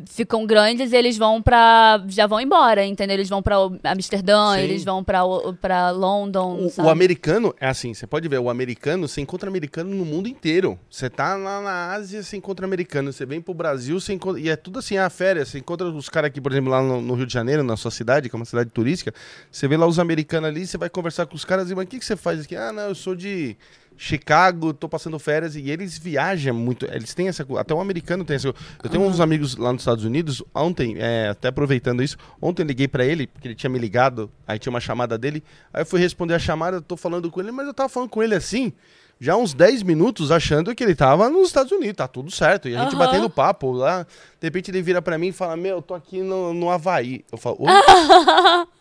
ficam 0.05 0.45
grandes 0.45 0.91
e 0.91 0.95
eles 0.95 1.17
vão 1.17 1.41
pra, 1.41 2.03
já 2.09 2.27
vão 2.27 2.41
embora, 2.41 2.85
entendeu? 2.85 3.15
Eles 3.15 3.29
vão 3.29 3.41
pra 3.41 3.55
Amsterdã, 3.85 4.53
Sim. 4.55 4.59
eles 4.61 4.83
vão 4.83 5.03
pra, 5.03 5.23
o- 5.23 5.53
pra 5.53 5.91
London, 5.91 6.67
O, 6.77 6.81
o 6.83 6.89
americano 6.89 7.55
é 7.59 7.67
assim, 7.67 7.93
você 7.93 8.05
pode 8.05 8.27
ver, 8.27 8.37
o 8.39 8.49
americano, 8.49 9.07
você 9.07 9.21
encontra 9.21 9.49
americano 9.49 9.95
no 9.95 10.03
mundo 10.03 10.27
inteiro. 10.27 10.77
Você 10.89 11.09
tá 11.09 11.35
lá 11.35 11.61
na 11.61 11.93
Ásia, 11.93 12.21
você 12.21 12.35
encontra 12.37 12.65
americano. 12.65 13.13
Você 13.13 13.25
vem 13.25 13.39
pro 13.41 13.53
Brasil, 13.53 13.99
você 13.99 14.13
encontra. 14.13 14.41
E 14.41 14.49
é 14.49 14.55
tudo 14.55 14.79
assim, 14.79 14.97
a 14.97 15.09
férias. 15.09 15.49
Você 15.49 15.59
encontra 15.59 15.87
os 15.87 16.09
caras 16.09 16.29
aqui, 16.29 16.41
por 16.41 16.51
exemplo, 16.51 16.69
lá 16.69 16.81
no, 16.81 17.01
no 17.01 17.13
Rio 17.13 17.25
de 17.25 17.33
Janeiro, 17.33 17.63
na 17.63 17.77
sua 17.77 17.91
cidade, 17.91 18.29
que 18.29 18.35
é 18.35 18.37
uma 18.37 18.45
cidade 18.45 18.69
turística. 18.69 19.13
Você 19.51 19.67
vê 19.67 19.77
lá 19.77 19.87
os 19.87 19.99
americanos 19.99 20.49
ali, 20.49 20.67
você 20.67 20.77
vai 20.77 20.89
conversar 20.89 21.25
com 21.25 21.35
os 21.35 21.45
caras 21.45 21.71
e, 21.71 21.75
mas 21.75 21.85
o 21.85 21.87
que, 21.87 21.99
que 21.99 22.05
você 22.05 22.15
faz 22.17 22.41
aqui? 22.41 22.55
Ah, 22.55 22.73
não, 22.73 22.83
eu 22.83 22.95
sou 22.95 23.15
de. 23.15 23.55
Chicago, 23.97 24.73
tô 24.73 24.87
passando 24.87 25.17
férias 25.17 25.55
e 25.55 25.69
eles 25.69 25.97
viajam 25.97 26.53
muito. 26.53 26.85
Eles 26.85 27.13
têm 27.13 27.27
essa. 27.27 27.45
Até 27.57 27.73
o 27.73 27.81
americano 27.81 28.23
tem 28.23 28.35
essa. 28.35 28.47
Eu 28.47 28.89
tenho 28.89 29.03
uns 29.03 29.19
amigos 29.19 29.57
lá 29.57 29.73
nos 29.73 29.81
Estados 29.81 30.03
Unidos. 30.03 30.43
Ontem, 30.53 30.95
é, 30.99 31.29
até 31.29 31.47
aproveitando 31.47 32.03
isso, 32.03 32.15
ontem 32.41 32.61
eu 32.61 32.67
liguei 32.67 32.87
pra 32.87 33.03
ele, 33.03 33.27
porque 33.27 33.47
ele 33.47 33.55
tinha 33.55 33.69
me 33.69 33.79
ligado, 33.79 34.31
aí 34.47 34.59
tinha 34.59 34.71
uma 34.71 34.79
chamada 34.79 35.17
dele. 35.17 35.43
Aí 35.73 35.81
eu 35.81 35.85
fui 35.85 35.99
responder 35.99 36.35
a 36.35 36.39
chamada, 36.39 36.79
tô 36.79 36.95
falando 36.95 37.29
com 37.31 37.41
ele, 37.41 37.51
mas 37.51 37.65
eu 37.65 37.73
tava 37.73 37.89
falando 37.89 38.09
com 38.09 38.21
ele 38.21 38.35
assim, 38.35 38.71
já 39.19 39.35
uns 39.35 39.53
10 39.53 39.81
minutos, 39.81 40.31
achando 40.31 40.75
que 40.75 40.83
ele 40.83 40.93
tava 40.93 41.27
nos 41.29 41.47
Estados 41.47 41.71
Unidos, 41.71 41.95
tá 41.95 42.07
tudo 42.07 42.29
certo. 42.29 42.69
E 42.69 42.75
a 42.75 42.83
gente 42.83 42.95
Aham. 42.95 43.05
batendo 43.05 43.29
papo 43.29 43.71
lá. 43.71 44.03
De 44.39 44.45
repente 44.45 44.69
ele 44.69 44.81
vira 44.83 45.01
pra 45.01 45.17
mim 45.17 45.29
e 45.29 45.31
fala: 45.31 45.57
Meu, 45.57 45.77
eu 45.77 45.81
tô 45.81 45.95
aqui 45.95 46.21
no, 46.21 46.53
no 46.53 46.69
Havaí. 46.69 47.25
Eu 47.31 47.37
falo, 47.37 47.57
Oi? 47.59 47.67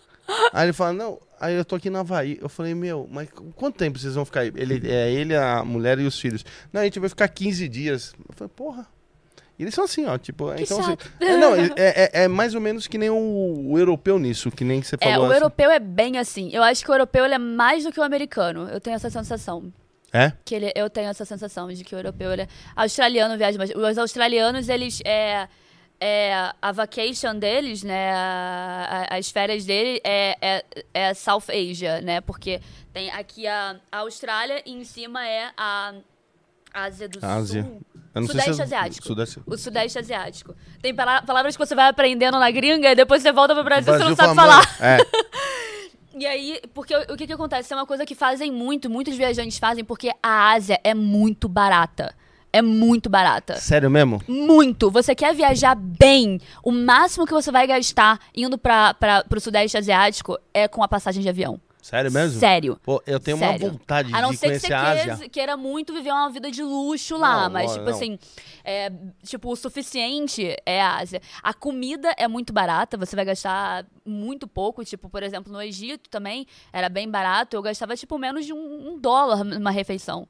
Aí 0.53 0.67
ele 0.67 0.73
fala, 0.73 0.93
não, 0.93 1.19
aí 1.41 1.55
eu 1.55 1.65
tô 1.65 1.77
aqui 1.77 1.89
no 1.91 1.99
Havaí. 1.99 2.39
Eu 2.41 2.49
falei, 2.49 2.75
meu, 2.75 3.09
mas 3.11 3.29
qu- 3.31 3.53
quanto 3.55 3.77
tempo 3.77 3.99
vocês 3.99 4.15
vão 4.15 4.25
ficar 4.25 4.41
aí? 4.41 4.53
Ele, 4.57 4.91
é 4.91 5.11
ele, 5.13 5.37
a 5.37 5.65
mulher 5.65 5.99
e 5.99 6.07
os 6.07 6.19
filhos. 6.19 6.45
Não, 6.73 6.81
a 6.81 6.85
gente 6.85 6.99
vai 6.99 7.09
ficar 7.09 7.29
15 7.29 7.69
dias. 7.69 8.15
Eu 8.29 8.35
falei, 8.35 8.53
porra. 8.55 8.87
E 9.59 9.63
eles 9.63 9.75
são 9.75 9.85
assim, 9.85 10.05
ó, 10.05 10.19
tipo, 10.19 10.53
Que 10.55 10.65
então 10.65 10.79
assim, 10.81 10.97
é, 11.21 11.37
não, 11.39 11.55
é, 11.55 11.71
é- 11.77 12.11
é 12.25 12.29
mais 12.29 12.55
ou 12.55 12.61
menos 12.61 12.87
que 12.87 12.99
nem 12.99 13.09
o, 13.09 13.71
o 13.71 13.79
europeu 13.79 14.19
nisso, 14.19 14.51
que 14.51 14.65
nem 14.65 14.83
você 14.83 14.97
É, 15.01 15.13
falou. 15.13 15.23
o 15.29 15.31
assim. 15.31 15.35
europeu 15.37 15.71
é 15.71 15.79
bem 15.79 16.19
assim. 16.19 16.51
Eu 16.53 16.63
acho 16.63 16.85
que 16.85 16.91
o 16.91 16.95
europeu 16.95 17.25
é 17.25 17.39
mais 17.39 17.85
do 17.85 17.91
que 17.93 17.99
o 17.99 18.03
americano. 18.03 18.69
Eu 18.69 18.81
tenho 18.81 18.97
essa 18.97 19.09
sensação. 19.09 19.73
É? 20.13 20.33
Que 20.45 20.55
ele, 20.55 20.73
eu 20.77 20.89
tenho 20.91 21.09
essa 21.09 21.25
sensação 21.25 21.69
de 21.73 21.83
que 21.85 21.95
o 21.95 21.99
europeu 21.99 22.33
ele 22.33 22.43
é. 22.43 22.49
Australiano 22.75 23.37
viaja 23.39 23.57
mais. 23.59 23.71
Os 23.75 23.99
australianos, 23.99 24.69
eles. 24.69 25.01
É, 25.05 25.49
é, 26.01 26.53
a 26.61 26.73
vacation 26.73 27.35
deles, 27.39 27.83
né? 27.83 28.13
a- 28.13 29.07
a- 29.11 29.17
as 29.17 29.31
férias 29.31 29.65
dele 29.65 30.01
é, 30.05 30.37
é, 30.41 30.65
é 30.93 31.15
South 31.15 31.45
Asia, 31.49 32.01
né? 32.01 32.21
Porque 32.21 32.61
tem 32.93 33.11
aqui 33.11 33.47
a, 33.47 33.77
a 33.91 33.99
Austrália 33.99 34.63
e 34.67 34.73
em 34.73 34.85
cima 34.85 35.27
é 35.27 35.51
a, 35.57 35.95
Ásia 36.75 37.09
do 37.09 37.19
Ásia. 37.25 37.63
Sul. 37.63 37.81
Sudeste 38.27 38.55
se 38.55 38.61
é- 38.61 38.65
Asiático. 38.65 39.07
Sudeste. 39.07 39.41
O 39.47 39.57
Sudeste 39.57 39.99
Asiático. 39.99 40.55
Tem 40.83 40.95
pala- 40.95 41.23
palavras 41.23 41.57
que 41.57 41.65
você 41.67 41.75
vai 41.75 41.89
aprendendo 41.89 42.39
na 42.39 42.51
gringa 42.51 42.91
e 42.93 42.95
depois 42.95 43.23
você 43.23 43.33
volta 43.33 43.55
pro 43.55 43.65
Brasil 43.65 43.95
e 43.95 43.99
você 43.99 44.05
não 44.05 44.17
sabe 44.17 44.35
fala, 44.35 44.63
falar. 44.63 44.77
É. 44.81 44.99
E 46.19 46.25
aí, 46.25 46.63
porque 46.73 46.97
o 46.97 47.13
o 47.13 47.17
que 47.17 47.27
que 47.27 47.33
acontece? 47.35 47.71
É 47.75 47.77
uma 47.77 47.85
coisa 47.85 48.07
que 48.07 48.15
fazem 48.15 48.51
muito, 48.51 48.89
muitos 48.89 49.15
viajantes 49.19 49.59
fazem, 49.59 49.85
porque 49.85 50.11
a 50.23 50.51
Ásia 50.53 50.81
é 50.83 50.95
muito 50.95 51.47
barata. 51.47 52.15
É 52.57 52.63
muito 52.63 53.11
barata. 53.11 53.57
Sério 53.57 53.91
mesmo? 53.91 54.23
Muito. 54.27 54.91
Você 54.91 55.15
quer 55.15 55.35
viajar 55.35 55.75
bem, 55.75 56.41
o 56.63 56.73
máximo 56.73 57.27
que 57.27 57.33
você 57.35 57.53
vai 57.53 57.67
gastar 57.67 58.19
indo 58.35 58.57
pra, 58.57 58.95
pro 59.29 59.39
Sudeste 59.41 59.77
Asiático 59.77 60.39
é 60.55 60.67
com 60.67 60.83
a 60.83 60.89
passagem 60.89 61.23
de 61.23 61.29
avião. 61.29 61.61
Sério 61.83 62.11
mesmo? 62.11 62.41
Sério. 62.41 62.81
Pô, 62.83 63.01
eu 63.07 63.21
tenho 63.21 63.37
Sério. 63.37 63.67
uma 63.67 63.73
vontade 63.73 64.13
A 64.13 64.21
não 64.23 64.31
de 64.31 64.39
ser 64.39 64.53
que 64.53 64.59
você 64.61 64.73
a 64.73 64.83
Ásia. 64.83 65.05
queira, 65.17 65.29
queira 65.29 65.57
muito 65.57 65.93
viver 65.93 66.11
uma 66.11 66.31
vida 66.31 66.51
de 66.51 66.63
luxo 66.63 67.17
lá, 67.19 67.43
Não, 67.45 67.51
mas, 67.51 67.71
ó, 67.71 67.75
tipo 67.75 67.85
não. 67.85 67.93
assim, 67.93 68.19
é, 68.65 68.91
tipo, 69.23 69.53
o 69.53 69.55
suficiente 69.55 70.57
é 70.65 70.81
a 70.83 70.97
Ásia. 70.97 71.21
A 71.43 71.53
comida 71.53 72.13
é 72.17 72.27
muito 72.27 72.53
barata, 72.55 72.97
você 72.97 73.15
vai 73.15 73.25
gastar 73.27 73.85
muito 74.05 74.49
pouco. 74.49 74.83
Tipo, 74.83 75.11
por 75.11 75.23
exemplo, 75.23 75.53
no 75.53 75.61
Egito 75.63 76.09
também 76.09 76.47
era 76.73 76.89
bem 76.89 77.09
barato. 77.09 77.55
Eu 77.55 77.63
gastava, 77.63 77.95
tipo, 77.95 78.19
menos 78.19 78.47
de 78.47 78.53
um, 78.55 78.93
um 78.95 78.99
dólar 78.99 79.45
numa 79.45 79.71
refeição. 79.71 80.27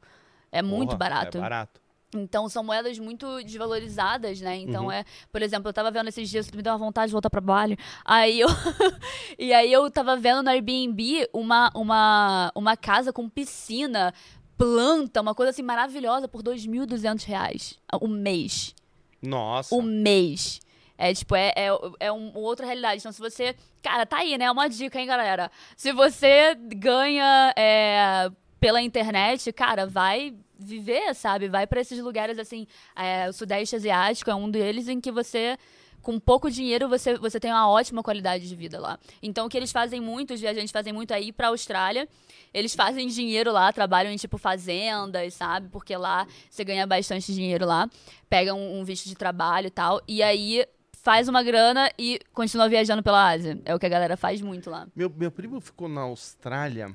É 0.53 0.61
muito 0.61 0.89
Porra, 0.97 0.99
barato. 0.99 1.39
É 1.39 1.41
barato. 1.41 1.86
Então 2.21 2.49
são 2.49 2.62
moedas 2.64 2.99
muito 2.99 3.43
desvalorizadas, 3.45 4.41
né? 4.41 4.57
Então 4.57 4.85
Uhum. 4.87 4.93
é, 4.93 5.05
por 5.33 5.43
exemplo, 5.43 5.69
eu 5.69 5.73
tava 5.73 5.91
vendo 5.91 6.09
esses 6.09 6.29
dias, 6.29 6.51
me 6.51 6.62
deu 6.62 6.73
uma 6.73 6.79
vontade 6.79 7.09
de 7.09 7.12
voltar 7.12 7.31
pra 7.31 7.41
Bali. 7.41 7.79
Aí 8.05 8.41
eu 8.41 8.49
E 9.39 9.53
aí 9.53 9.73
eu 9.73 9.91
tava 9.91 10.17
vendo 10.17 10.43
no 10.43 10.51
Airbnb 10.51 11.29
uma 11.33 11.71
uma 11.75 12.53
uma 12.55 12.77
casa 12.77 13.12
com 13.12 13.29
piscina, 13.29 14.12
planta, 14.57 15.21
uma 15.21 15.35
coisa 15.35 15.51
assim 15.51 15.62
maravilhosa 15.62 16.27
por 16.29 16.43
2.200 16.43 17.25
reais 17.25 17.79
o 18.01 18.09
mês. 18.09 18.75
Nossa. 19.23 19.75
O 19.75 19.83
mês. 19.83 20.61
É, 20.99 21.12
tipo, 21.12 21.35
é, 21.37 21.53
é, 21.55 21.69
é 22.01 22.12
um, 22.12 22.33
outra 22.35 22.64
realidade. 22.64 23.01
Então, 23.01 23.12
se 23.12 23.21
você. 23.21 23.55
Cara, 23.83 24.07
tá 24.07 24.19
aí, 24.19 24.39
né? 24.39 24.51
Uma 24.51 24.69
dica, 24.69 24.99
hein, 24.99 25.07
galera? 25.07 25.51
Se 25.77 25.93
você 25.93 26.55
ganha 26.55 27.53
é, 27.57 28.31
pela 28.59 28.81
internet, 28.81 29.53
cara, 29.53 29.87
vai 29.87 30.35
viver, 30.59 31.14
sabe? 31.14 31.48
Vai 31.48 31.66
pra 31.66 31.80
esses 31.80 31.98
lugares, 32.00 32.38
assim. 32.38 32.66
é, 32.94 33.28
o 33.28 33.32
Sudeste 33.32 33.76
Asiático 33.76 34.30
é 34.30 34.34
um 34.34 34.50
deles 34.50 34.88
em 34.88 35.00
que 35.00 35.11
você. 35.11 35.57
Com 36.02 36.20
pouco 36.20 36.48
dinheiro, 36.48 36.88
você, 36.88 37.18
você 37.18 37.40
tem 37.40 37.50
uma 37.50 37.68
ótima 37.68 38.00
qualidade 38.00 38.48
de 38.48 38.54
vida 38.54 38.78
lá. 38.78 38.96
Então, 39.20 39.46
o 39.46 39.48
que 39.48 39.57
eles 39.57 39.72
fazem 39.72 40.00
muito, 40.00 40.34
os 40.34 40.40
viajantes 40.40 40.70
fazem 40.70 40.92
muito 40.92 41.12
é 41.12 41.20
ir 41.20 41.32
pra 41.32 41.48
Austrália. 41.48 42.09
Eles 42.54 42.76
fazem 42.76 43.09
dinheiro 43.09 43.50
lá, 43.50 43.72
trabalham 43.72 44.12
em, 44.12 44.16
tipo, 44.16 44.38
fazendas, 44.38 45.34
sabe? 45.34 45.68
Porque 45.68 45.96
lá 45.96 46.24
você 46.48 46.62
ganha 46.62 46.86
bastante 46.86 47.34
dinheiro 47.34 47.66
lá. 47.66 47.90
Pega 48.30 48.54
um, 48.54 48.78
um 48.78 48.84
visto 48.84 49.09
de 49.09 49.16
trabalho 49.16 49.66
e 49.66 49.70
tal. 49.70 50.00
E 50.07 50.22
aí 50.22 50.64
faz 50.92 51.28
uma 51.28 51.42
grana 51.42 51.90
e 51.98 52.20
continua 52.32 52.68
viajando 52.68 53.02
pela 53.02 53.28
Ásia. 53.28 53.61
É 53.64 53.74
o 53.74 53.78
que 53.78 53.86
a 53.86 53.88
galera 53.88 54.16
faz 54.16 54.40
muito 54.40 54.70
lá. 54.70 54.86
Meu, 54.94 55.11
meu 55.11 55.32
primo 55.32 55.61
ficou 55.61 55.88
na 55.88 56.02
Austrália 56.02 56.94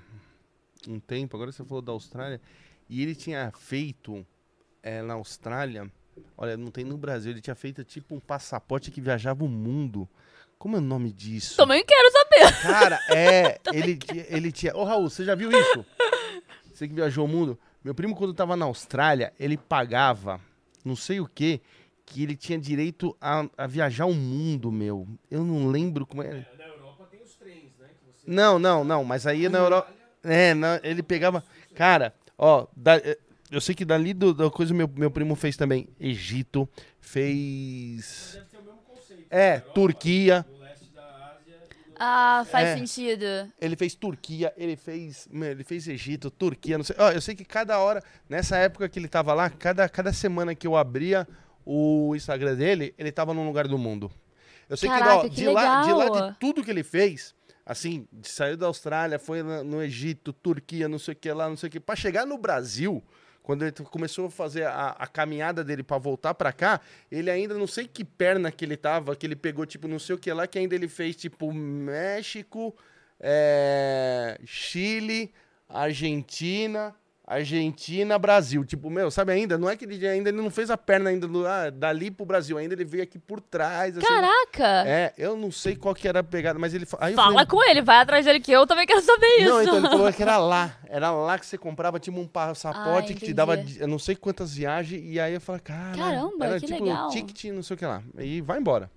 um 0.87 0.99
tempo, 0.99 1.35
agora 1.35 1.51
você 1.51 1.63
falou 1.63 1.81
da 1.81 1.91
Austrália, 1.91 2.41
e 2.91 3.01
ele 3.01 3.15
tinha 3.15 3.51
feito 3.57 4.25
é, 4.83 5.01
na 5.01 5.13
Austrália, 5.13 5.89
olha, 6.37 6.57
não 6.57 6.69
tem 6.69 6.83
no 6.83 6.97
Brasil, 6.97 7.31
ele 7.31 7.41
tinha 7.41 7.55
feito 7.55 7.83
tipo 7.83 8.13
um 8.13 8.19
passaporte 8.19 8.91
que 8.91 8.99
viajava 9.01 9.43
o 9.43 9.47
mundo. 9.47 10.07
Como 10.59 10.75
é 10.75 10.79
o 10.79 10.81
nome 10.83 11.11
disso? 11.11 11.55
Também 11.57 11.83
quero 11.83 12.11
saber. 12.11 12.61
Cara, 12.61 12.99
é, 13.09 13.59
ele, 13.73 13.95
tinha- 13.97 14.25
ele 14.29 14.51
tinha... 14.51 14.75
Ô, 14.75 14.83
Raul, 14.83 15.09
você 15.09 15.23
já 15.25 15.33
viu 15.33 15.49
isso? 15.51 15.85
Você 16.71 16.87
que 16.87 16.93
viajou 16.93 17.25
o 17.25 17.27
mundo. 17.27 17.57
Meu 17.83 17.95
primo, 17.95 18.15
quando 18.15 18.33
tava 18.33 18.55
na 18.55 18.65
Austrália, 18.65 19.33
ele 19.39 19.57
pagava 19.57 20.39
não 20.85 20.95
sei 20.95 21.19
o 21.19 21.27
que, 21.27 21.61
que 22.05 22.21
ele 22.23 22.35
tinha 22.35 22.59
direito 22.59 23.15
a, 23.21 23.45
a 23.57 23.67
viajar 23.67 24.05
o 24.05 24.13
mundo, 24.13 24.71
meu. 24.71 25.07
Eu 25.29 25.43
não 25.43 25.67
lembro 25.67 26.05
como 26.05 26.21
é. 26.23 26.45
Na 26.57 26.65
Europa 26.67 27.07
tem 27.09 27.21
os 27.23 27.33
trens, 27.35 27.71
né? 27.79 27.87
Que 27.99 28.05
você... 28.05 28.23
Não, 28.31 28.59
não, 28.59 28.83
não, 28.83 29.03
mas 29.03 29.25
aí 29.25 29.47
na 29.49 29.59
Europa. 29.59 29.91
É, 30.23 30.53
na- 30.53 30.79
ele 30.83 31.01
pegava. 31.01 31.43
Cara, 31.73 32.13
ó, 32.41 32.67
da- 32.75 32.97
eh, 32.97 33.17
eu 33.49 33.61
sei 33.61 33.73
que 33.75 33.85
dali 33.85 34.13
do- 34.13 34.33
da 34.33 34.49
coisa 34.49 34.73
meu, 34.73 34.89
meu 34.95 35.09
primo 35.11 35.35
fez 35.35 35.55
também. 35.55 35.87
Egito, 35.99 36.67
fez. 36.99 38.31
Deve 38.33 38.45
ter 38.45 38.57
o 38.57 38.63
mesmo 38.63 38.79
conceito. 38.81 39.25
É, 39.29 39.53
Europa, 39.55 39.71
Turquia. 39.73 40.45
Do 40.49 40.57
leste 40.59 40.85
da 40.93 41.01
Ásia 41.35 41.57
do... 41.59 41.95
Ah, 41.97 42.45
faz 42.49 42.67
É. 42.69 42.77
sentido. 42.77 43.25
Ele 43.59 43.75
fez 43.75 43.93
Turquia, 43.95 44.53
ele 44.57 44.75
fez. 44.75 45.27
Ele 45.31 45.63
fez 45.63 45.87
Egito, 45.87 46.29
Turquia, 46.31 46.77
não 46.77 46.83
sei. 46.83 46.95
Ó, 46.99 47.11
eu 47.11 47.21
sei 47.21 47.35
que 47.35 47.45
cada 47.45 47.79
hora, 47.79 48.03
nessa 48.29 48.57
época 48.57 48.87
que 48.89 48.99
ele 48.99 49.07
tava 49.07 49.33
lá, 49.33 49.49
cada, 49.49 49.87
cada 49.87 50.11
semana 50.13 50.55
que 50.55 50.65
eu 50.67 50.75
abria 50.75 51.27
o 51.65 52.15
Instagram 52.15 52.55
dele, 52.55 52.93
ele 52.97 53.11
tava 53.11 53.33
num 53.33 53.45
lugar 53.45 53.67
do 53.67 53.77
mundo. 53.77 54.11
Eu 54.67 54.77
sei 54.77 54.89
que, 54.89 54.97
Caraca, 54.97 55.15
ó, 55.17 55.21
que 55.23 55.29
de, 55.29 55.47
lá, 55.49 55.81
de 55.83 55.91
lá 55.91 56.03
legal. 56.05 56.31
de 56.31 56.37
tudo 56.39 56.63
que 56.63 56.71
ele 56.71 56.83
fez, 56.83 57.35
assim, 57.65 58.07
saiu 58.23 58.57
da 58.57 58.67
Austrália, 58.67 59.19
foi 59.19 59.43
no 59.43 59.81
Egito, 59.81 60.33
Turquia, 60.33 60.87
não 60.87 60.99
sei 60.99 61.13
o 61.13 61.17
que 61.17 61.31
lá, 61.31 61.49
não 61.49 61.57
sei 61.57 61.67
o 61.67 61.71
que. 61.71 61.79
Pra 61.79 61.95
chegar 61.95 62.25
no 62.25 62.37
Brasil, 62.37 63.03
quando 63.43 63.63
ele 63.63 63.71
começou 63.71 64.27
a 64.27 64.31
fazer 64.31 64.65
a, 64.65 64.89
a 64.89 65.07
caminhada 65.07 65.63
dele 65.63 65.83
pra 65.83 65.97
voltar 65.97 66.33
pra 66.33 66.51
cá, 66.51 66.79
ele 67.11 67.29
ainda 67.29 67.53
não 67.55 67.67
sei 67.67 67.87
que 67.87 68.03
perna 68.03 68.51
que 68.51 68.65
ele 68.65 68.77
tava, 68.77 69.15
que 69.15 69.25
ele 69.25 69.35
pegou, 69.35 69.65
tipo, 69.65 69.87
não 69.87 69.99
sei 69.99 70.15
o 70.15 70.19
que 70.19 70.31
lá, 70.31 70.47
que 70.47 70.59
ainda 70.59 70.75
ele 70.75 70.87
fez, 70.87 71.15
tipo, 71.15 71.51
México, 71.51 72.75
é, 73.19 74.39
Chile, 74.45 75.33
Argentina, 75.67 76.95
Argentina, 77.25 78.17
Brasil. 78.17 78.65
Tipo, 78.65 78.89
meu, 78.89 79.09
sabe 79.11 79.31
ainda? 79.31 79.57
Não 79.57 79.69
é 79.69 79.75
que 79.77 79.85
ele 79.85 80.05
ainda 80.07 80.29
ele 80.29 80.41
não 80.41 80.49
fez 80.49 80.69
a 80.69 80.77
perna 80.77 81.09
ainda 81.09 81.27
do, 81.27 81.45
ah, 81.47 81.69
dali 81.69 82.11
pro 82.11 82.25
Brasil, 82.25 82.57
ainda 82.57 82.73
ele 82.73 82.83
veio 82.83 83.03
aqui 83.03 83.19
por 83.19 83.39
trás. 83.39 83.97
Assim, 83.97 84.05
Caraca! 84.05 84.87
É, 84.87 85.13
eu 85.17 85.37
não 85.37 85.51
sei 85.51 85.75
qual 85.75 85.93
que 85.95 86.07
era 86.07 86.19
a 86.19 86.23
pegada, 86.23 86.57
mas 86.59 86.73
ele. 86.73 86.85
Aí 86.99 87.13
Fala 87.13 87.31
falei, 87.31 87.45
com 87.45 87.63
ele, 87.69 87.81
vai 87.81 87.97
atrás 87.97 88.25
dele 88.25 88.39
que 88.39 88.51
eu 88.51 88.65
também 88.67 88.85
quero 88.85 89.01
saber 89.01 89.27
isso. 89.39 89.49
Não, 89.49 89.61
então 89.61 89.77
ele 89.77 89.89
falou 89.89 90.11
que 90.13 90.21
era 90.21 90.37
lá. 90.37 90.75
Era 90.87 91.11
lá 91.11 91.39
que 91.39 91.45
você 91.45 91.57
comprava, 91.57 91.99
tipo, 91.99 92.19
um 92.19 92.27
passaporte 92.27 93.13
Ah, 93.13 93.15
que 93.15 93.25
te 93.25 93.33
dava 93.33 93.63
eu 93.79 93.87
não 93.87 93.99
sei 93.99 94.15
quantas 94.15 94.53
viagens. 94.53 95.01
E 95.03 95.19
aí 95.19 95.33
eu 95.33 95.41
falei, 95.41 95.61
cara. 95.61 95.97
Caramba, 95.97 96.45
era 96.45 96.59
que 96.59 96.65
tipo 96.65 96.83
legal. 96.83 97.09
ticket, 97.09 97.45
não 97.53 97.63
sei 97.63 97.75
o 97.75 97.77
que 97.77 97.85
lá. 97.85 98.01
E 98.17 98.41
vai 98.41 98.59
embora. 98.59 98.89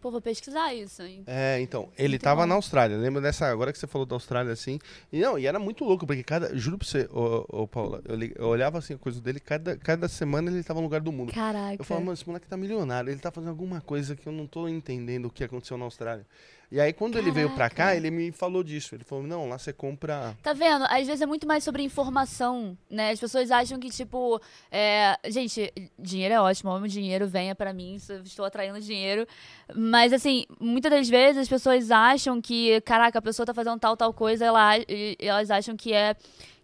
Pô, 0.00 0.10
vou 0.10 0.20
pesquisar 0.20 0.72
isso, 0.74 1.02
hein? 1.02 1.24
É, 1.26 1.60
então, 1.60 1.88
ele 1.98 2.10
Muito 2.10 2.22
tava 2.22 2.42
bom. 2.42 2.46
na 2.48 2.54
Austrália. 2.54 2.96
Lembra 2.96 3.20
dessa, 3.20 3.46
agora 3.50 3.72
que 3.72 3.78
você 3.78 3.86
falou 3.86 4.06
da 4.06 4.14
Austrália 4.14 4.52
assim. 4.52 4.78
E 5.12 5.18
não, 5.20 5.38
e 5.38 5.46
era 5.46 5.58
muito 5.58 5.84
louco, 5.84 6.06
porque 6.06 6.22
cada. 6.22 6.56
Juro 6.56 6.78
pra 6.78 6.86
você, 6.86 7.08
ô, 7.12 7.44
ô, 7.62 7.66
Paula, 7.66 8.02
eu, 8.06 8.14
li- 8.14 8.32
eu 8.36 8.46
olhava 8.46 8.78
assim 8.78 8.94
a 8.94 8.98
coisa 8.98 9.20
dele, 9.20 9.40
cada, 9.40 9.76
cada 9.76 10.06
semana 10.06 10.50
ele 10.50 10.62
tava 10.62 10.78
no 10.80 10.84
lugar 10.84 11.00
do 11.00 11.10
mundo. 11.10 11.32
Caraca. 11.32 11.76
Eu 11.80 11.84
falava, 11.84 12.04
mano, 12.06 12.14
esse 12.14 12.26
moleque 12.26 12.46
tá 12.46 12.56
milionário, 12.56 13.10
ele 13.10 13.18
tá 13.20 13.30
fazendo 13.32 13.50
alguma 13.50 13.80
coisa 13.80 14.14
que 14.14 14.26
eu 14.28 14.32
não 14.32 14.46
tô 14.46 14.68
entendendo 14.68 15.26
o 15.26 15.30
que 15.30 15.42
aconteceu 15.42 15.76
na 15.76 15.84
Austrália. 15.86 16.26
E 16.70 16.80
aí, 16.80 16.92
quando 16.92 17.16
ele 17.16 17.30
veio 17.30 17.50
pra 17.50 17.70
cá, 17.70 17.76
Caraca. 17.76 17.96
ele 17.96 18.10
me 18.10 18.32
falou 18.32 18.64
disso. 18.64 18.94
Ele 18.94 19.04
falou, 19.04 19.24
não, 19.24 19.48
lá 19.48 19.58
você 19.58 19.72
compra. 19.72 20.36
Tá 20.42 20.52
vendo? 20.52 20.84
Às 20.88 21.06
vezes 21.06 21.20
é 21.20 21.26
muito 21.26 21.46
mais 21.46 21.62
sobre 21.62 21.82
informação, 21.82 22.76
né? 22.90 23.10
As 23.10 23.20
pessoas 23.20 23.50
acham 23.50 23.78
que, 23.78 23.88
tipo, 23.88 24.40
é... 24.70 25.16
gente, 25.28 25.72
dinheiro 25.98 26.34
é 26.34 26.40
ótimo, 26.40 26.70
amo 26.72 26.88
dinheiro, 26.88 27.28
venha 27.28 27.54
pra 27.54 27.72
mim, 27.72 27.96
estou 28.24 28.44
atraindo 28.44 28.80
dinheiro. 28.80 29.26
Mas, 29.74 30.12
assim, 30.12 30.44
muitas 30.60 30.90
das 30.90 31.08
vezes 31.08 31.42
as 31.42 31.48
pessoas 31.48 31.90
acham 31.90 32.40
que, 32.40 32.80
caraca, 32.80 33.18
a 33.18 33.22
pessoa 33.22 33.46
tá 33.46 33.54
fazendo 33.54 33.78
tal, 33.78 33.96
tal 33.96 34.12
coisa, 34.12 34.44
ela, 34.44 34.72
elas 35.18 35.50
acham 35.50 35.76
que 35.76 35.92
é 35.92 36.16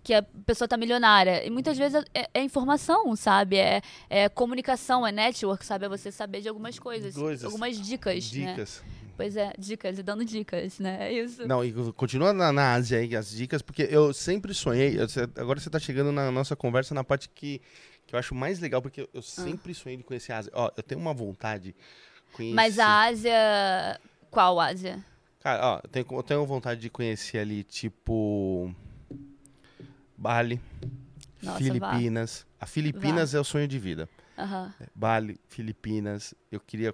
que 0.03 0.13
a 0.13 0.23
pessoa 0.45 0.67
tá 0.67 0.77
milionária. 0.77 1.47
E 1.47 1.51
muitas 1.51 1.79
vezes 1.79 2.03
é, 2.13 2.29
é 2.35 2.43
informação, 2.43 3.15
sabe? 3.15 3.57
É, 3.57 3.81
é 4.11 4.29
comunicação, 4.29 5.07
é 5.07 5.13
network, 5.13 5.65
sabe? 5.65 5.87
É 5.87 5.89
você 5.89 6.11
saber 6.11 6.41
de 6.41 6.49
algumas 6.49 6.79
coisas. 6.79 7.15
Coisas. 7.15 7.45
Algumas 7.45 7.81
dicas, 7.81 8.33
né? 8.33 8.57
Pois 9.17 9.37
é, 9.37 9.53
dicas 9.59 9.99
e 9.99 10.03
dando 10.03 10.25
dicas, 10.25 10.79
né? 10.79 11.09
É 11.09 11.13
isso. 11.13 11.47
Não, 11.47 11.65
e 11.65 11.73
continua 11.93 12.33
na, 12.33 12.51
na 12.53 12.73
Ásia 12.75 12.99
aí 12.99 13.15
as 13.15 13.31
dicas, 13.31 13.61
porque 13.63 13.87
eu 13.91 14.13
sempre 14.13 14.53
sonhei. 14.55 14.97
eu- 14.99 15.07
agora 15.37 15.61
você 15.61 15.69
tá 15.71 15.79
chegando 15.79 16.11
na 16.11 16.31
nossa 16.31 16.57
conversa 16.57 16.95
na 16.95 17.05
parte 17.05 17.29
que, 17.29 17.61
que 18.07 18.15
eu 18.15 18.19
acho 18.19 18.35
mais 18.35 18.59
legal, 18.59 18.81
porque 18.83 19.03
Ah. 19.03 19.09
eu 19.15 19.23
sempre 19.23 19.75
sonhei 19.75 19.97
de 19.99 20.03
conhecer 20.03 20.33
a 20.33 20.39
Ásia. 20.39 20.53
Ó, 20.55 20.71
eu 20.77 20.83
tenho 20.83 21.01
uma 21.01 21.13
vontade 21.15 21.73
de 21.73 21.75
conhecer. 22.33 22.55
Mas 22.55 22.79
a 22.79 23.03
Ásia. 23.05 24.01
Qual 24.31 24.59
Ásia? 24.59 25.05
Cara, 25.41 25.67
ó, 25.67 25.81
eu 25.83 25.89
tenho, 25.91 26.07
eu 26.11 26.23
tenho 26.23 26.47
vontade 26.47 26.81
de 26.81 26.89
conhecer 26.89 27.39
ali, 27.39 27.63
tipo. 27.65 28.75
Bali, 30.17 30.61
Nossa, 31.43 31.59
Filipinas. 31.59 32.47
A 32.61 32.67
Filipinas 32.67 33.35
é 33.35 33.41
o 33.41 33.45
sonho 33.45 33.67
de 33.67 33.79
vida. 33.79 34.09
Aham. 34.43 34.75
Bali, 34.95 35.39
Filipinas. 35.49 36.35
Eu 36.51 36.61
queria 36.61 36.93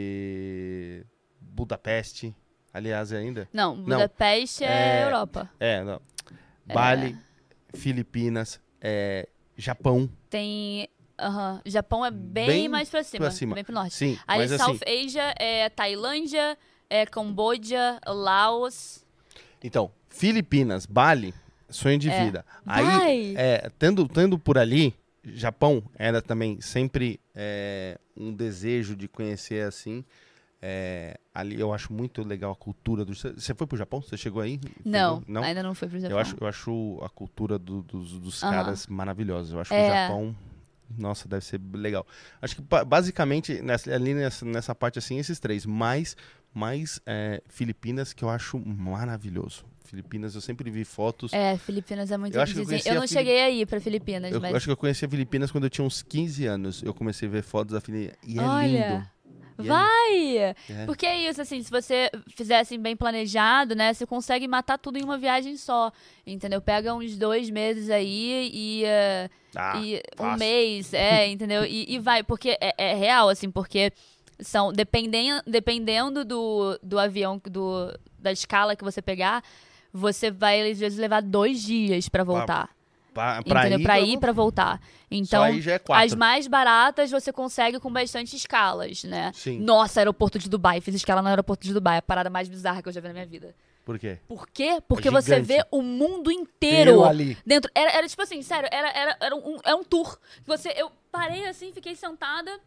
conhecer 0.00 1.06
Budapeste. 1.40 2.34
Aliás, 2.72 3.12
ainda. 3.12 3.48
Não, 3.52 3.76
Budapeste 3.82 4.62
é, 4.64 5.00
é- 5.00 5.04
Europa. 5.04 5.50
É, 5.58 5.82
não. 5.82 6.00
Bali, 6.64 7.16
Filipinas, 7.74 8.60
é, 8.80 9.28
Japão. 9.56 10.08
Tem. 10.28 10.88
Aham. 11.18 11.60
Japão 11.66 12.04
é 12.06 12.10
bem, 12.10 12.46
Bem 12.46 12.68
mais 12.68 12.88
pra 12.88 13.02
cima, 13.02 13.26
pra 13.26 13.30
cima. 13.30 13.54
Bem 13.54 13.64
pro 13.64 13.74
norte. 13.74 13.92
Sim, 13.94 14.18
Aí 14.26 14.38
mas 14.38 14.50
South 14.52 14.78
assim. 14.82 15.06
Asia 15.06 15.34
é 15.38 15.68
Tailândia, 15.68 16.56
é 16.88 17.04
Camboja, 17.04 18.00
Laos. 18.06 19.04
Então, 19.62 19.90
Filipinas, 20.08 20.86
Bali, 20.86 21.34
Sonho 21.68 21.98
de 21.98 22.08
É. 22.08 22.24
vida. 22.24 22.46
Aí, 22.64 22.84
Vai! 22.86 23.34
é, 23.36 23.70
tendo, 23.78 24.08
tendo 24.08 24.38
por 24.38 24.56
ali, 24.56 24.94
Japão 25.24 25.82
era 25.96 26.22
também 26.22 26.60
sempre 26.60 27.20
é, 27.34 27.98
um 28.16 28.32
desejo 28.32 28.96
de 28.96 29.06
conhecer 29.08 29.66
assim. 29.66 30.04
é, 30.62 31.18
ali 31.34 31.58
eu 31.60 31.72
acho 31.72 31.92
muito 31.92 32.22
legal 32.22 32.52
a 32.52 32.56
cultura 32.56 33.04
do. 33.04 33.14
Você 33.14 33.54
foi 33.54 33.66
pro 33.66 33.76
Japão? 33.78 34.00
Você 34.02 34.16
chegou 34.16 34.42
aí? 34.42 34.60
Não, 34.84 35.22
Não? 35.26 35.42
ainda 35.42 35.62
não 35.62 35.74
foi 35.74 35.88
pro 35.88 35.98
Japão. 35.98 36.16
Eu 36.16 36.20
acho, 36.20 36.36
eu 36.40 36.46
acho 36.46 36.98
a 37.02 37.08
cultura 37.08 37.58
do- 37.58 37.82
dos, 37.82 38.12
dos 38.18 38.42
Aham. 38.44 38.52
caras 38.52 38.86
maravilhosa. 38.86 39.54
Eu 39.54 39.60
acho 39.60 39.70
que 39.70 39.76
É. 39.80 39.84
o 39.84 39.86
Japão. 39.86 40.36
Nossa, 40.98 41.28
deve 41.28 41.44
ser 41.44 41.60
legal. 41.72 42.04
Acho 42.42 42.56
que 42.56 42.62
ba- 42.62 42.84
basicamente, 42.84 43.62
nessa- 43.62 43.94
ali 43.94 44.12
nessa, 44.12 44.44
nessa 44.44 44.74
parte 44.74 44.98
assim, 44.98 45.18
esses 45.18 45.38
três. 45.38 45.64
Mais, 45.64 46.16
mais 46.52 47.00
é, 47.06 47.40
Filipinas, 47.48 48.12
que 48.12 48.24
eu 48.24 48.28
acho 48.28 48.58
maravilhoso. 48.58 49.64
Filipinas, 49.90 50.34
eu 50.34 50.40
sempre 50.40 50.70
vi 50.70 50.84
fotos. 50.84 51.32
É, 51.32 51.56
Filipinas 51.58 52.10
é 52.10 52.16
muito 52.16 52.34
Eu 52.34 52.40
acho 52.40 52.54
que 52.54 52.60
eu 52.60 52.94
Eu 52.94 53.00
não 53.00 53.06
cheguei 53.06 53.40
aí 53.42 53.66
pra 53.66 53.80
Filipinas, 53.80 54.32
Eu 54.32 54.40
mas. 54.40 54.54
acho 54.54 54.66
que 54.66 54.72
eu 54.72 54.76
conheci 54.76 55.04
a 55.04 55.08
Filipinas 55.08 55.50
quando 55.50 55.64
eu 55.64 55.70
tinha 55.70 55.84
uns 55.84 56.02
15 56.02 56.46
anos. 56.46 56.82
Eu 56.82 56.94
comecei 56.94 57.28
a 57.28 57.30
ver 57.30 57.42
fotos 57.42 57.74
da 57.74 57.80
Filipinas. 57.80 58.16
E 58.24 58.38
é 58.38 58.42
Olha, 58.42 58.66
lindo. 58.68 59.10
É 59.58 59.62
Vai! 59.62 60.38
É. 60.38 60.54
Porque 60.86 61.04
é 61.04 61.28
isso, 61.28 61.42
assim, 61.42 61.62
se 61.62 61.70
você 61.70 62.10
fizer 62.34 62.60
assim 62.60 62.78
bem 62.78 62.96
planejado, 62.96 63.74
né, 63.74 63.92
você 63.92 64.06
consegue 64.06 64.48
matar 64.48 64.78
tudo 64.78 64.96
em 64.98 65.04
uma 65.04 65.18
viagem 65.18 65.56
só, 65.56 65.92
entendeu? 66.26 66.60
Pega 66.60 66.94
uns 66.94 67.16
dois 67.16 67.50
meses 67.50 67.90
aí 67.90 68.50
e, 68.52 68.84
eh, 68.84 69.28
Ah, 69.54 69.78
e 69.82 70.00
um 70.18 70.36
mês, 70.36 70.94
é, 70.94 71.26
entendeu? 71.28 71.64
E, 71.64 71.94
e 71.94 71.98
vai, 71.98 72.22
porque 72.22 72.56
é, 72.60 72.74
é 72.78 72.94
real, 72.94 73.28
assim, 73.28 73.50
porque 73.50 73.92
são, 74.40 74.72
dependendo, 74.72 75.42
dependendo 75.46 76.24
do, 76.24 76.78
do 76.82 76.98
avião, 76.98 77.40
do, 77.44 77.92
da 78.18 78.32
escala 78.32 78.74
que 78.74 78.84
você 78.84 79.02
pegar, 79.02 79.42
você 79.92 80.30
vai, 80.30 80.70
às 80.70 80.78
vezes, 80.78 80.98
levar 80.98 81.22
dois 81.22 81.62
dias 81.62 82.08
pra 82.08 82.22
voltar, 82.24 82.70
pra, 83.12 83.42
pra 83.42 83.60
entendeu? 83.60 83.80
ir, 83.80 83.82
pra 83.82 83.92
pra 83.94 84.00
ir, 84.00 84.18
pra 84.18 84.32
voltar. 84.32 84.80
Então, 85.10 85.44
é 85.44 85.52
as 85.90 86.14
mais 86.14 86.46
baratas 86.46 87.10
você 87.10 87.32
consegue 87.32 87.80
com 87.80 87.92
bastante 87.92 88.36
escalas, 88.36 89.02
né? 89.04 89.32
Sim. 89.34 89.58
Nossa, 89.60 90.00
aeroporto 90.00 90.38
de 90.38 90.48
Dubai. 90.48 90.80
Fiz 90.80 90.94
escala 90.94 91.20
no 91.20 91.28
aeroporto 91.28 91.66
de 91.66 91.72
Dubai. 91.74 91.98
A 91.98 92.02
parada 92.02 92.30
mais 92.30 92.48
bizarra 92.48 92.80
que 92.82 92.88
eu 92.88 92.92
já 92.92 93.00
vi 93.00 93.08
na 93.08 93.14
minha 93.14 93.26
vida. 93.26 93.54
Por 93.84 93.98
quê? 93.98 94.18
Por 94.28 94.46
quê? 94.48 94.78
Porque 94.86 95.08
É 95.08 95.10
você 95.10 95.40
vê 95.40 95.64
o 95.70 95.82
mundo 95.82 96.30
inteiro 96.30 96.90
Eu 96.92 97.04
ali. 97.04 97.36
dentro. 97.44 97.68
Era, 97.74 97.90
era 97.90 98.08
tipo 98.08 98.22
assim, 98.22 98.40
sério, 98.42 98.68
era, 98.70 98.88
era, 98.90 99.16
era, 99.20 99.34
um, 99.34 99.56
era 99.64 99.74
um 99.76 99.82
tour. 99.82 100.16
Você, 100.46 100.72
eu 100.76 100.92
parei 101.10 101.46
assim, 101.48 101.72
fiquei 101.72 101.96
sentada. 101.96 102.60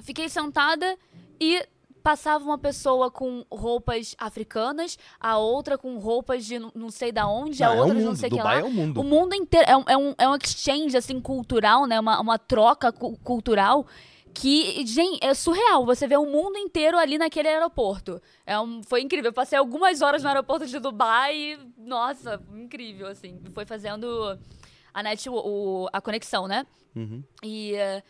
Fiquei 0.00 0.28
sentada 0.28 0.96
e 1.40 1.66
passava 2.04 2.44
uma 2.44 2.58
pessoa 2.58 3.10
com 3.10 3.44
roupas 3.50 4.14
africanas, 4.18 4.98
a 5.18 5.38
outra 5.38 5.76
com 5.78 5.96
roupas 5.98 6.44
de 6.44 6.58
não- 6.58 6.90
sei 6.90 7.10
da 7.10 7.26
onde, 7.26 7.64
a 7.64 7.68
Não, 7.70 7.74
é 7.74 7.78
outra 7.80 7.94
o 7.94 7.96
de 7.96 8.02
não 8.04 8.10
mundo. 8.10 8.18
sei 8.20 8.28
o 8.28 8.30
que 8.32 8.36
Dubai 8.38 8.60
lá. 8.60 8.68
é 8.68 8.70
o 8.70 8.72
mundo. 8.72 9.00
O 9.00 9.04
mundo 9.04 9.34
inteiro. 9.34 9.66
É 9.68 9.76
um, 9.76 9.84
é 9.88 9.96
um, 9.96 10.14
é 10.18 10.28
um 10.28 10.36
exchange, 10.36 10.96
assim, 10.96 11.18
cultural, 11.20 11.86
né? 11.86 11.98
Uma, 11.98 12.20
uma 12.20 12.38
troca 12.38 12.92
cu- 12.92 13.16
cultural 13.24 13.86
que, 14.34 14.84
gente, 14.86 15.24
é 15.24 15.32
surreal. 15.32 15.86
Você 15.86 16.06
vê 16.06 16.16
o 16.16 16.26
mundo 16.26 16.58
inteiro 16.58 16.98
ali 16.98 17.16
naquele 17.16 17.48
aeroporto. 17.48 18.20
É 18.44 18.58
um, 18.60 18.82
foi 18.82 19.00
incrível. 19.00 19.30
Eu 19.30 19.32
passei 19.32 19.56
algumas 19.58 20.02
horas 20.02 20.22
no 20.22 20.28
aeroporto 20.28 20.66
de 20.66 20.78
Dubai 20.78 21.34
e, 21.36 21.58
nossa, 21.78 22.40
incrível, 22.54 23.06
assim. 23.06 23.40
Foi 23.54 23.64
fazendo 23.64 24.38
a 24.92 25.02
net, 25.02 25.28
o, 25.30 25.88
a 25.92 26.00
conexão, 26.00 26.46
né? 26.46 26.66
Uhum. 26.94 27.22
E, 27.42 27.74
eh, 27.74 28.02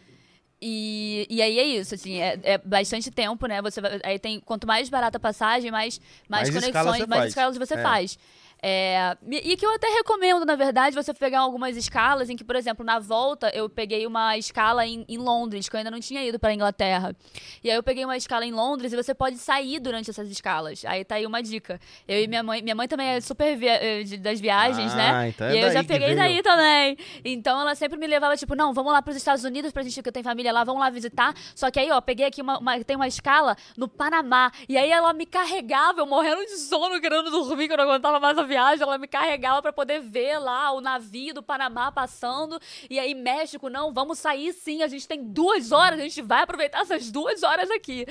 e, 0.67 1.27
e 1.29 1.43
aí 1.43 1.59
é 1.59 1.65
isso, 1.65 1.95
assim, 1.95 2.19
é, 2.21 2.39
é 2.43 2.59
bastante 2.59 3.11
tempo, 3.11 3.47
né? 3.47 3.61
Você 3.61 3.81
vai- 3.83 4.01
aí 4.03 4.19
tem 4.19 4.41
quanto 4.41 4.67
mais 4.67 4.89
barata 4.89 5.19
a 5.19 5.21
passagem, 5.21 5.71
mais, 5.71 6.01
mais, 6.29 6.49
Mais 6.51 6.65
escala 6.65 6.87
conexões, 6.87 7.01
você 7.03 7.07
mais 7.07 7.21
faz. 7.21 7.29
escalas 7.29 7.57
você 7.59 7.75
É. 7.75 7.83
faz. 7.83 8.19
É, 8.67 9.15
e 9.31 9.59
que 9.59 9.67
eu 9.67 9.75
até 9.75 9.89
recomendo, 9.89 10.47
na 10.47 10.57
verdade, 10.57 10.97
você 10.97 11.13
pegar 11.13 11.41
algumas 11.41 11.77
escalas 11.77 12.31
em 12.31 12.37
que, 12.37 12.43
por 12.43 12.57
exemplo, 12.57 12.83
na 12.83 12.99
volta 12.99 13.51
eu 13.55 13.69
peguei 13.69 14.07
uma 14.07 14.39
escala 14.39 14.87
em, 14.87 15.05
em 15.07 15.19
Londres, 15.19 15.69
que 15.69 15.77
eu 15.77 15.79
ainda 15.79 15.91
não 15.91 16.01
tinha 16.01 16.25
ido 16.25 16.39
para 16.39 16.55
Inglaterra. 16.55 17.15
E 17.63 17.71
aí 17.71 17.77
eu 17.77 17.83
peguei 17.83 18.07
uma 18.07 18.17
escala 18.17 18.47
em 18.47 18.53
Londres 18.53 18.95
e 18.95 18.97
você 18.97 19.15
pode 19.15 19.37
sair 19.37 19.79
durante 19.81 20.09
essas 20.09 20.31
escalas. 20.31 20.83
Aí 20.87 21.05
tá 21.05 21.17
aí 21.17 21.27
uma 21.27 21.43
dica. 21.43 21.79
Eu 22.09 22.23
e 22.23 22.27
minha 22.27 22.43
mãe, 22.43 22.63
minha 22.63 22.75
mãe 22.75 22.89
também 22.89 23.07
é 23.09 23.21
super 23.21 23.55
via- 23.55 23.85
eh, 23.85 24.03
de- 24.03 24.17
das 24.17 24.41
viagens, 24.41 24.95
né? 24.95 25.11
Ah, 25.15 25.29
então 25.29 25.47
é 25.47 25.51
e 25.55 25.59
eu 25.61 25.71
já 25.71 25.85
peguei 25.85 26.15
daí 26.17 26.43
também. 26.43 26.97
Então 27.23 27.61
ela 27.61 27.75
sempre 27.75 27.99
me 27.99 28.07
levava, 28.07 28.35
tipo, 28.35 28.55
não, 28.55 28.73
vamos 28.73 28.95
lá 28.95 29.03
pros 29.03 29.17
Estados 29.17 29.45
Unidos 29.45 29.73
pra 29.73 29.83
gente, 29.83 30.03
que 30.03 30.09
eu 30.09 30.13
tenho 30.13 30.25
família 30.25 30.51
lá, 30.51 30.65
vamos 30.65 30.81
lá 30.81 30.89
visitar. 30.89 31.35
Só 31.55 31.71
que 31.71 31.79
aí, 31.79 31.91
ó, 31.91 32.01
peguei 32.01 32.25
aqui 32.25 32.41
uma, 32.41 32.59
uma- 32.59 32.83
tem 32.83 32.97
uma 32.97 33.07
escala 33.09 33.55
no 33.77 33.87
Panamá. 33.89 34.51
E 34.67 34.79
aí 34.79 34.91
ela 34.91 35.13
me 35.13 35.27
carregava, 35.27 36.01
eu 36.01 36.07
morrendo 36.07 36.41
de 36.47 36.57
sono, 36.57 36.99
querendo 36.99 37.31
dormir, 37.31 37.67
que 37.69 37.75
eu 37.75 37.77
não 37.77 37.85
aguentava 37.85 38.19
mais 38.19 38.39
a 38.39 38.43
viagem. 38.43 38.54
Ela 38.55 38.99
me 38.99 39.07
carregava 39.07 39.63
pra 39.63 39.73
poder 39.73 40.01
ver 40.01 40.39
lá 40.39 40.73
o 40.73 40.81
navio 40.81 41.35
do 41.35 41.43
Panamá 41.43 41.91
passando. 41.91 42.59
E 42.89 42.99
aí, 42.99 43.15
México, 43.15 43.69
não, 43.69 43.93
vamos 43.93 44.19
sair 44.19 44.53
sim, 44.53 44.83
a 44.83 44.89
gente 44.89 45.07
tem 45.07 45.23
duas 45.23 45.73
horas, 45.73 45.99
a 45.99 46.03
gente 46.03 46.23
vai 46.23 46.43
aproveitar 46.43 46.81
essas 46.81 47.11
duas 47.11 47.43
horas 47.43 47.71
aqui. 47.71 48.07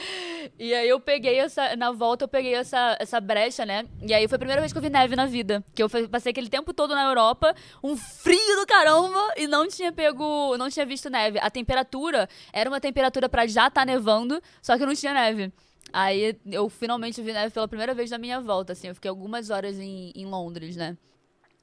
E 0.57 0.73
aí 0.73 0.87
eu 0.87 0.99
peguei 0.99 1.39
essa, 1.39 1.75
na 1.75 1.91
volta 1.91 2.25
eu 2.25 2.27
peguei 2.27 2.55
essa, 2.55 2.97
essa 2.99 3.19
brecha, 3.19 3.65
né? 3.65 3.85
E 4.01 4.13
aí 4.13 4.27
foi 4.27 4.35
a 4.35 4.39
primeira 4.39 4.61
vez 4.61 4.71
que 4.71 4.77
eu 4.77 4.81
vi 4.81 4.89
neve 4.89 5.15
na 5.15 5.25
vida. 5.25 5.63
Que 5.73 5.83
eu 5.83 5.89
passei 6.09 6.31
aquele 6.31 6.49
tempo 6.49 6.73
todo 6.73 6.95
na 6.95 7.03
Europa, 7.03 7.55
um 7.83 7.95
frio 7.95 8.55
do 8.59 8.65
caramba, 8.65 9.33
e 9.37 9.47
não 9.47 9.67
tinha 9.67 9.91
pego, 9.91 10.57
não 10.57 10.69
tinha 10.69 10.85
visto 10.85 11.09
neve. 11.09 11.39
A 11.39 11.49
temperatura 11.49 12.27
era 12.51 12.69
uma 12.69 12.79
temperatura 12.79 13.27
pra 13.29 13.45
já 13.47 13.67
estar 13.67 13.85
nevando, 13.85 14.41
só 14.61 14.77
que 14.77 14.85
não 14.85 14.95
tinha 14.95 15.13
neve. 15.13 15.51
Aí 15.93 16.35
eu 16.47 16.67
finalmente 16.69 17.21
vi 17.21 17.31
neve 17.31 17.53
pela 17.53 17.67
primeira 17.67 17.93
vez 17.93 18.09
na 18.09 18.17
minha 18.17 18.41
volta, 18.41 18.73
assim. 18.73 18.87
Eu 18.87 18.95
fiquei 18.95 19.09
algumas 19.09 19.51
horas 19.51 19.77
em, 19.79 20.11
em 20.15 20.25
Londres, 20.25 20.75
né? 20.75 20.97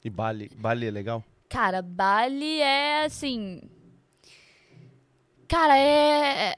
E 0.04 0.08
Bali, 0.08 0.48
Bali 0.56 0.86
é 0.86 0.90
legal? 0.90 1.24
Cara, 1.48 1.82
Bali 1.82 2.60
é 2.60 3.04
assim. 3.04 3.60
Cara, 5.48 5.76
é. 5.76 6.56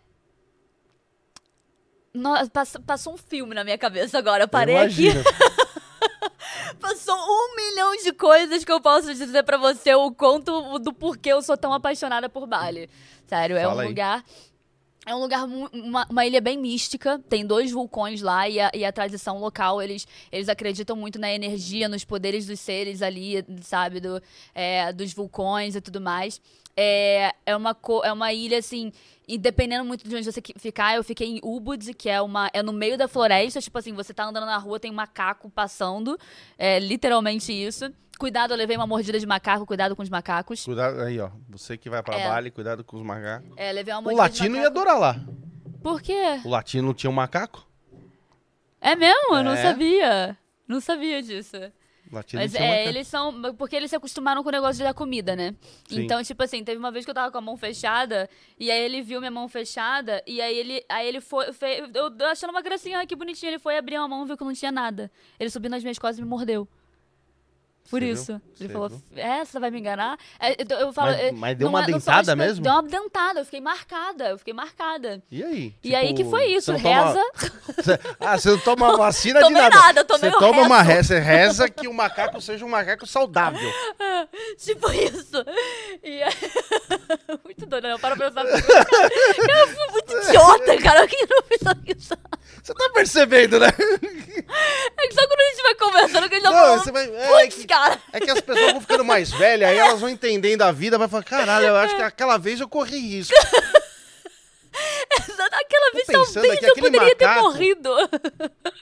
Nossa, 2.12 2.50
pass- 2.50 2.76
passou 2.86 3.14
um 3.14 3.16
filme 3.16 3.54
na 3.54 3.64
minha 3.64 3.78
cabeça 3.78 4.18
agora. 4.18 4.44
Eu 4.44 4.48
parei 4.48 4.76
Eu 4.76 4.80
aqui. 4.82 5.08
Passou 6.80 7.14
um 7.16 7.54
milhão 7.56 7.96
de 7.96 8.12
coisas 8.12 8.64
que 8.64 8.72
eu 8.72 8.80
posso 8.80 9.14
dizer 9.14 9.42
pra 9.44 9.56
você 9.56 9.94
o 9.94 10.10
quanto 10.12 10.78
do 10.80 10.92
porquê 10.92 11.30
eu 11.32 11.40
sou 11.40 11.56
tão 11.56 11.72
apaixonada 11.72 12.28
por 12.28 12.46
Bali. 12.46 12.90
Sério, 13.26 13.56
é 13.56 13.62
Fala 13.62 13.76
um 13.76 13.80
aí. 13.80 13.88
lugar. 13.88 14.24
É 15.04 15.12
um 15.14 15.18
lugar, 15.18 15.44
uma, 15.44 16.06
uma 16.08 16.24
ilha 16.24 16.40
bem 16.40 16.56
mística, 16.56 17.18
tem 17.28 17.44
dois 17.44 17.72
vulcões 17.72 18.22
lá 18.22 18.48
e 18.48 18.60
a, 18.60 18.70
e 18.72 18.84
a 18.84 18.92
tradição 18.92 19.38
local, 19.38 19.82
eles, 19.82 20.06
eles 20.30 20.48
acreditam 20.48 20.94
muito 20.94 21.18
na 21.18 21.32
energia, 21.32 21.88
nos 21.88 22.04
poderes 22.04 22.46
dos 22.46 22.60
seres 22.60 23.02
ali, 23.02 23.44
sabe, 23.62 23.98
do, 23.98 24.22
é, 24.54 24.92
dos 24.92 25.12
vulcões 25.12 25.74
e 25.74 25.80
tudo 25.80 26.00
mais. 26.00 26.40
É, 26.76 27.34
é, 27.44 27.56
uma, 27.56 27.76
é 28.04 28.12
uma 28.12 28.32
ilha, 28.32 28.58
assim, 28.58 28.92
e 29.26 29.36
dependendo 29.36 29.84
muito 29.84 30.08
de 30.08 30.14
onde 30.14 30.30
você 30.30 30.40
ficar, 30.56 30.94
eu 30.94 31.02
fiquei 31.02 31.26
em 31.26 31.40
Ubud, 31.42 31.92
que 31.94 32.08
é, 32.08 32.20
uma, 32.22 32.48
é 32.52 32.62
no 32.62 32.72
meio 32.72 32.96
da 32.96 33.08
floresta, 33.08 33.60
tipo 33.60 33.76
assim, 33.76 33.92
você 33.92 34.14
tá 34.14 34.24
andando 34.24 34.46
na 34.46 34.56
rua, 34.56 34.78
tem 34.78 34.90
um 34.90 34.94
macaco 34.94 35.50
passando, 35.50 36.16
é 36.56 36.78
literalmente 36.78 37.52
isso. 37.52 37.92
Cuidado, 38.22 38.52
eu 38.52 38.56
levei 38.56 38.76
uma 38.76 38.86
mordida 38.86 39.18
de 39.18 39.26
macaco, 39.26 39.66
cuidado 39.66 39.96
com 39.96 40.02
os 40.04 40.08
macacos. 40.08 40.64
Cuidado 40.64 41.00
aí, 41.00 41.18
ó. 41.18 41.28
Você 41.48 41.76
que 41.76 41.90
vai 41.90 42.00
pra 42.04 42.16
É. 42.20 42.28
Bali, 42.28 42.52
cuidado 42.52 42.84
com 42.84 42.96
os 42.96 43.02
macacos. 43.02 43.50
É, 43.56 43.72
levei 43.72 43.92
uma 43.92 43.98
O 43.98 44.02
mordida 44.04 44.22
latino 44.22 44.48
de 44.50 44.60
ia 44.60 44.70
macaco. 44.70 44.78
adorar 44.78 44.98
lá. 45.00 45.16
Por 45.82 46.00
quê? 46.00 46.40
O 46.44 46.48
latino 46.48 46.94
tinha 46.94 47.10
um 47.10 47.12
macaco? 47.12 47.66
É 48.80 48.94
mesmo? 48.94 49.34
Eu 49.34 49.42
não 49.42 49.54
É. 49.54 49.62
sabia. 49.62 50.38
Não 50.68 50.80
sabia 50.80 51.20
disso. 51.20 51.56
O 51.56 52.14
latino 52.14 52.40
Mas 52.42 52.52
tinha 52.52 52.62
um 52.62 52.66
é, 52.66 52.70
macaco. 52.70 52.88
eles 52.90 53.08
são. 53.08 53.54
Porque 53.54 53.74
eles 53.74 53.90
se 53.90 53.96
acostumaram 53.96 54.40
com 54.44 54.48
o 54.50 54.52
negócio 54.52 54.84
da 54.84 54.94
comida, 54.94 55.34
né? 55.34 55.56
Sim. 55.88 56.02
Então, 56.04 56.22
tipo 56.22 56.44
assim, 56.44 56.62
teve 56.62 56.78
uma 56.78 56.92
vez 56.92 57.04
que 57.04 57.10
eu 57.10 57.14
tava 57.16 57.32
com 57.32 57.38
a 57.38 57.40
mão 57.40 57.56
fechada, 57.56 58.30
e 58.56 58.70
aí 58.70 58.82
ele 58.84 59.02
viu 59.02 59.18
minha 59.18 59.32
mão 59.32 59.48
fechada, 59.48 60.22
e 60.28 60.40
aí 60.40 60.56
ele, 60.56 60.84
aí 60.88 61.08
ele 61.08 61.20
foi. 61.20 61.52
fe- 61.52 61.90
eu, 61.92 62.08
eu 62.16 62.26
achando 62.28 62.50
uma 62.50 62.62
gracinha, 62.62 62.98
ai, 62.98 63.06
que 63.08 63.16
bonitinho. 63.16 63.50
Ele 63.50 63.58
foi 63.58 63.76
abrir 63.76 63.96
a 63.96 64.06
mão, 64.06 64.24
viu 64.26 64.36
que 64.36 64.44
não 64.44 64.52
tinha 64.52 64.70
nada. 64.70 65.10
Ele 65.40 65.50
subiu 65.50 65.68
nas 65.70 65.82
minhas 65.82 65.98
costas 65.98 66.18
e 66.18 66.22
me 66.22 66.28
mordeu. 66.28 66.68
Por 67.90 68.00
Você 68.00 68.06
viu? 68.06 68.14
isso. 68.14 68.40
Você 68.54 68.64
Ele 68.64 68.72
falou, 68.72 68.88
viu? 68.88 69.00
é, 69.16 69.44
vai 69.44 69.70
me 69.70 69.78
enganar? 69.78 70.16
É, 70.40 70.52
eu, 70.62 70.78
eu 70.78 70.92
falo, 70.94 71.10
Mas- 71.10 71.20
é, 71.20 71.32
mas 71.32 71.58
deu 71.58 71.66
não 71.66 71.72
uma 71.74 71.84
é- 71.84 71.86
não 71.88 71.98
dentada 71.98 72.34
mesmo? 72.36 72.62
Deu 72.62 72.72
uma 72.72 72.82
dentada, 72.84 73.40
eu 73.40 73.44
fiquei 73.44 73.60
marcada, 73.60 74.28
eu 74.30 74.38
fiquei 74.38 74.54
marcada. 74.54 75.22
E 75.30 75.42
aí? 75.44 75.74
E 75.84 75.94
aí 75.94 76.08
que 76.08 76.14
Tipo, 76.18 76.30
foi 76.30 76.46
isso, 76.46 76.72
não 76.72 76.80
toma- 76.80 77.06
reza. 77.12 77.22
Ah, 78.20 78.38
você 78.38 78.50
não 78.50 78.58
toma 78.60 78.86
uma 78.88 78.96
vacina 78.96 79.42
de 79.42 79.50
nada. 79.50 79.76
nada, 79.76 80.06
Você 80.08 80.30
toma 80.30 80.62
uma 80.62 80.80
rezo. 80.80 81.12
reza, 81.12 81.14
você 81.14 81.18
reza 81.20 81.68
que 81.68 81.86
o 81.88 81.92
macaco 81.92 82.40
seja 82.40 82.64
um 82.64 82.68
macaco 82.68 83.06
saudável. 83.06 83.60
Tipo 84.56 84.90
isso. 84.92 85.44
E 86.02 86.22
é... 86.22 86.28
muito 87.44 87.66
doido, 87.66 87.88
né? 87.88 87.98
Para 87.98 88.16
pra 88.16 88.30
pensar. 88.30 88.44
Cara, 88.46 89.60
eu 89.60 89.68
fui 89.68 89.86
muito 89.92 90.12
idiota, 90.28 90.82
cara. 90.82 91.00
Eu 91.00 91.08
não 91.64 91.74
fiz 91.84 91.96
isso. 92.04 92.14
Você 92.62 92.74
tá 92.74 92.90
percebendo, 92.94 93.58
né? 93.58 93.68
É 94.96 95.08
que 95.08 95.14
só 95.14 95.26
quando 95.26 95.40
a 95.40 95.44
gente 95.50 95.62
vai 95.62 95.74
conversando 95.74 96.28
que 96.28 96.34
a 96.34 96.38
gente 96.38 96.44
tá 96.44 96.50
Não, 96.50 96.58
falando. 96.58 96.84
você 96.84 96.92
vai. 96.92 97.04
É 97.08 97.26
Putz, 97.28 97.56
que, 97.56 97.66
cara. 97.66 97.98
é 98.12 98.20
que 98.20 98.30
as 98.30 98.40
pessoas 98.40 98.72
vão 98.72 98.80
ficando 98.80 99.04
mais 99.04 99.30
velhas, 99.32 99.70
aí 99.70 99.78
elas 99.78 100.00
vão 100.00 100.08
entendendo 100.10 100.62
a 100.62 100.70
vida, 100.72 100.98
vai 100.98 101.08
falar, 101.08 101.24
caralho, 101.24 101.66
eu 101.66 101.76
acho 101.76 101.96
que 101.96 102.02
aquela 102.02 102.36
vez 102.38 102.60
eu 102.60 102.68
corri 102.68 102.98
risco. 102.98 103.34
Aquela 105.52 105.92
vez 105.92 106.06
talvez 106.06 106.62
eu 106.62 106.74
poderia 106.74 107.14
ter 107.14 107.26
macaco- 107.26 107.48
morrido. 107.48 107.90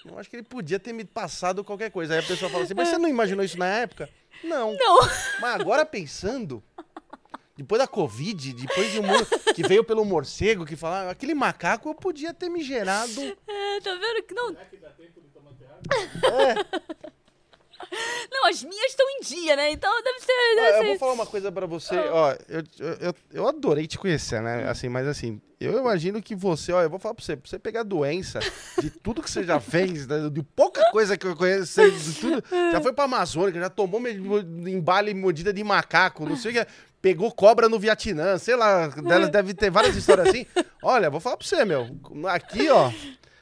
Eu 0.04 0.18
acho 0.18 0.30
que 0.30 0.36
ele 0.36 0.42
podia 0.44 0.78
ter 0.78 0.92
me 0.92 1.04
passado 1.04 1.64
qualquer 1.64 1.90
coisa. 1.90 2.14
Aí 2.14 2.20
a 2.20 2.22
pessoa 2.22 2.50
fala 2.50 2.62
assim, 2.64 2.74
mas 2.74 2.88
você 2.88 2.98
não 2.98 3.08
imaginou 3.08 3.44
isso 3.44 3.58
na 3.58 3.66
época? 3.66 4.08
Não. 4.44 4.74
Não. 4.78 4.98
Mas 5.40 5.60
agora 5.60 5.84
pensando, 5.84 6.62
depois 7.60 7.78
da 7.78 7.86
Covid, 7.86 8.54
depois 8.54 8.90
de 8.90 9.00
um 9.00 9.02
mundo 9.02 9.26
que 9.54 9.62
veio 9.62 9.84
pelo 9.84 10.02
morcego, 10.02 10.64
que 10.64 10.76
falava, 10.76 11.10
aquele 11.10 11.34
macaco 11.34 11.90
eu 11.90 11.94
podia 11.94 12.32
ter 12.32 12.48
me 12.48 12.62
gerado. 12.62 13.10
É, 13.46 13.80
tá 13.80 13.94
vendo 13.94 14.22
que 14.24 14.34
não. 14.34 14.48
Será 14.48 14.64
que 14.64 14.76
dá 14.78 14.90
tempo 14.90 15.20
de 15.20 15.28
tomar 15.28 15.52
terra? 15.52 16.66
Não, 18.30 18.46
as 18.46 18.62
minhas 18.62 18.90
estão 18.90 19.06
em 19.08 19.20
dia, 19.20 19.56
né? 19.56 19.70
Então 19.70 19.90
deve 20.02 20.20
ser. 20.20 20.54
Deve 20.54 20.68
eu 20.68 20.82
ser... 20.82 20.86
vou 20.88 20.98
falar 20.98 21.12
uma 21.12 21.26
coisa 21.26 21.50
pra 21.50 21.66
você, 21.66 21.96
ó, 21.96 22.32
eu, 22.48 22.62
eu, 22.78 22.94
eu, 23.00 23.14
eu 23.32 23.48
adorei 23.48 23.86
te 23.86 23.98
conhecer, 23.98 24.40
né? 24.40 24.68
Assim, 24.68 24.88
mas 24.88 25.06
assim, 25.06 25.40
eu 25.60 25.78
imagino 25.78 26.22
que 26.22 26.34
você, 26.34 26.72
ó, 26.72 26.82
eu 26.82 26.88
vou 26.88 26.98
falar 26.98 27.14
pra 27.14 27.22
você, 27.22 27.36
pra 27.36 27.48
você 27.48 27.58
pegar 27.58 27.82
doença 27.82 28.40
de 28.80 28.88
tudo 28.88 29.22
que 29.22 29.30
você 29.30 29.44
já 29.44 29.60
fez, 29.60 30.06
né, 30.06 30.30
de 30.30 30.42
pouca 30.42 30.90
coisa 30.90 31.18
que 31.18 31.26
eu 31.26 31.36
conheço, 31.36 31.82
de 31.90 32.14
tudo, 32.14 32.42
já 32.72 32.80
foi 32.80 32.94
pra 32.94 33.04
Amazônia, 33.04 33.60
já 33.60 33.68
tomou 33.68 34.00
embale 34.08 35.12
mordida 35.12 35.52
de 35.52 35.62
macaco, 35.62 36.24
não 36.24 36.34
sei 36.34 36.52
o 36.52 36.54
que, 36.54 36.70
pegou 37.02 37.32
cobra 37.32 37.68
no 37.68 37.78
Vietnã, 37.78 38.36
sei 38.38 38.56
lá, 38.56 38.88
dela 38.88 39.28
deve 39.28 39.54
ter 39.54 39.70
várias 39.70 39.96
histórias 39.96 40.28
assim. 40.28 40.46
Olha, 40.82 41.10
vou 41.10 41.20
falar 41.20 41.36
pra 41.36 41.46
você, 41.46 41.64
meu, 41.64 41.88
aqui, 42.28 42.68
ó, 42.68 42.90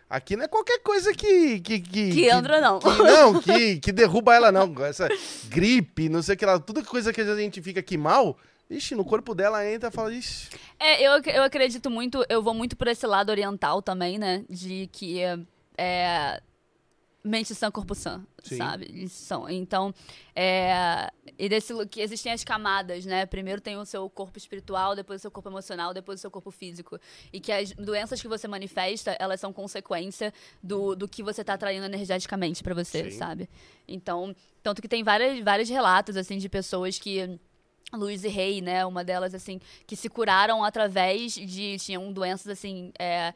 aqui 0.09 0.37
não 0.37 0.45
é 0.45 0.49
qualquer 0.49 0.79
coisa 0.81 1.13
que... 1.13 1.61
Que, 1.61 1.81
que, 1.81 2.11
Que 2.13 2.29
entra, 2.31 2.61
não. 2.61 2.79
que- 2.79 2.89
não, 3.03 3.41
que, 3.41 3.79
que 3.79 3.93
derruba 3.93 4.35
ela, 4.35 4.51
não. 4.53 4.73
Essa 4.85 5.09
gripe, 5.49 6.09
não 6.09 6.23
sei 6.23 6.35
o 6.35 6.39
que 6.39 6.47
lá, 6.47 6.59
tudo 6.59 6.85
coisa 6.85 7.13
que 7.13 7.21
a 7.21 7.37
gente 7.37 7.61
fica 7.63 7.81
aqui 7.81 7.97
mal, 7.97 8.37
ixi, 8.71 8.95
no 8.95 9.05
corpo 9.05 9.35
dela 9.35 9.69
entra 9.69 9.89
e 9.89 9.93
fala, 9.93 10.13
ixi. 10.13 10.49
É, 10.79 11.03
eu, 11.03 11.21
eu 11.25 11.43
acredito 11.43 11.91
muito, 11.91 12.25
eu 12.29 12.43
vou 12.43 12.55
muito 12.55 12.77
por 12.77 12.87
esse 12.89 13.07
lado 13.07 13.31
oriental 13.31 13.83
também, 13.83 14.19
né? 14.19 14.45
De 14.49 14.89
que 14.93 15.21
é, 15.77 16.41
mente 17.23 17.55
sã, 17.55 17.71
corpo 17.71 17.95
sã, 17.95 18.25
Sim. 18.43 18.57
sabe? 18.57 18.87
Eles 18.87 19.13
São. 19.13 19.49
Então, 19.49 19.93
é, 20.35 21.11
e 21.39 21.49
desse, 21.49 21.75
que 21.87 22.01
existem 22.01 22.33
as 22.33 22.45
camadas, 22.45 23.05
né? 23.05 23.27
Primeiro 23.27 23.61
tem 23.61 23.77
o 23.77 23.85
seu 23.85 24.09
corpo 24.09 24.39
espiritual, 24.39 24.95
depois 24.95 25.21
o 25.21 25.23
seu 25.23 25.31
corpo 25.31 25.49
emocional, 25.49 25.93
depois 25.93 26.21
o 26.21 26.23
seu 26.23 26.31
corpo 26.31 26.51
físico. 26.51 26.99
E 27.33 27.41
que 27.41 27.53
as 27.53 27.73
doenças 27.73 28.21
que 28.21 28.29
você 28.29 28.47
manifesta, 28.47 29.17
elas 29.19 29.41
são 29.41 29.53
consequência 29.53 30.33
do, 30.63 30.95
do 30.95 31.09
que 31.09 31.23
você 31.23 31.43
tá 31.43 31.55
atraindo 31.55 31.87
energeticamente 31.87 32.63
pra 32.63 32.75
você, 32.75 33.11
Sim. 33.11 33.19
sabe? 33.19 33.49
Então, 33.87 34.35
tanto 34.63 34.81
que 34.81 34.89
tem 34.89 35.03
várias, 35.03 35.39
vários 35.41 35.69
relatos, 35.69 36.17
assim, 36.17 36.39
de 36.39 36.49
pessoas 36.49 36.99
que... 36.99 37.39
Louise 37.91 38.29
Hay, 38.29 38.61
né? 38.61 38.85
Uma 38.85 39.03
delas, 39.03 39.35
assim, 39.35 39.59
que 39.87 39.97
se 39.97 40.11
curaram 40.11 40.63
através 40.63 41.33
de. 41.33 41.79
tinham 41.79 42.13
doenças, 42.13 42.47
assim. 42.49 42.93
é, 42.99 43.33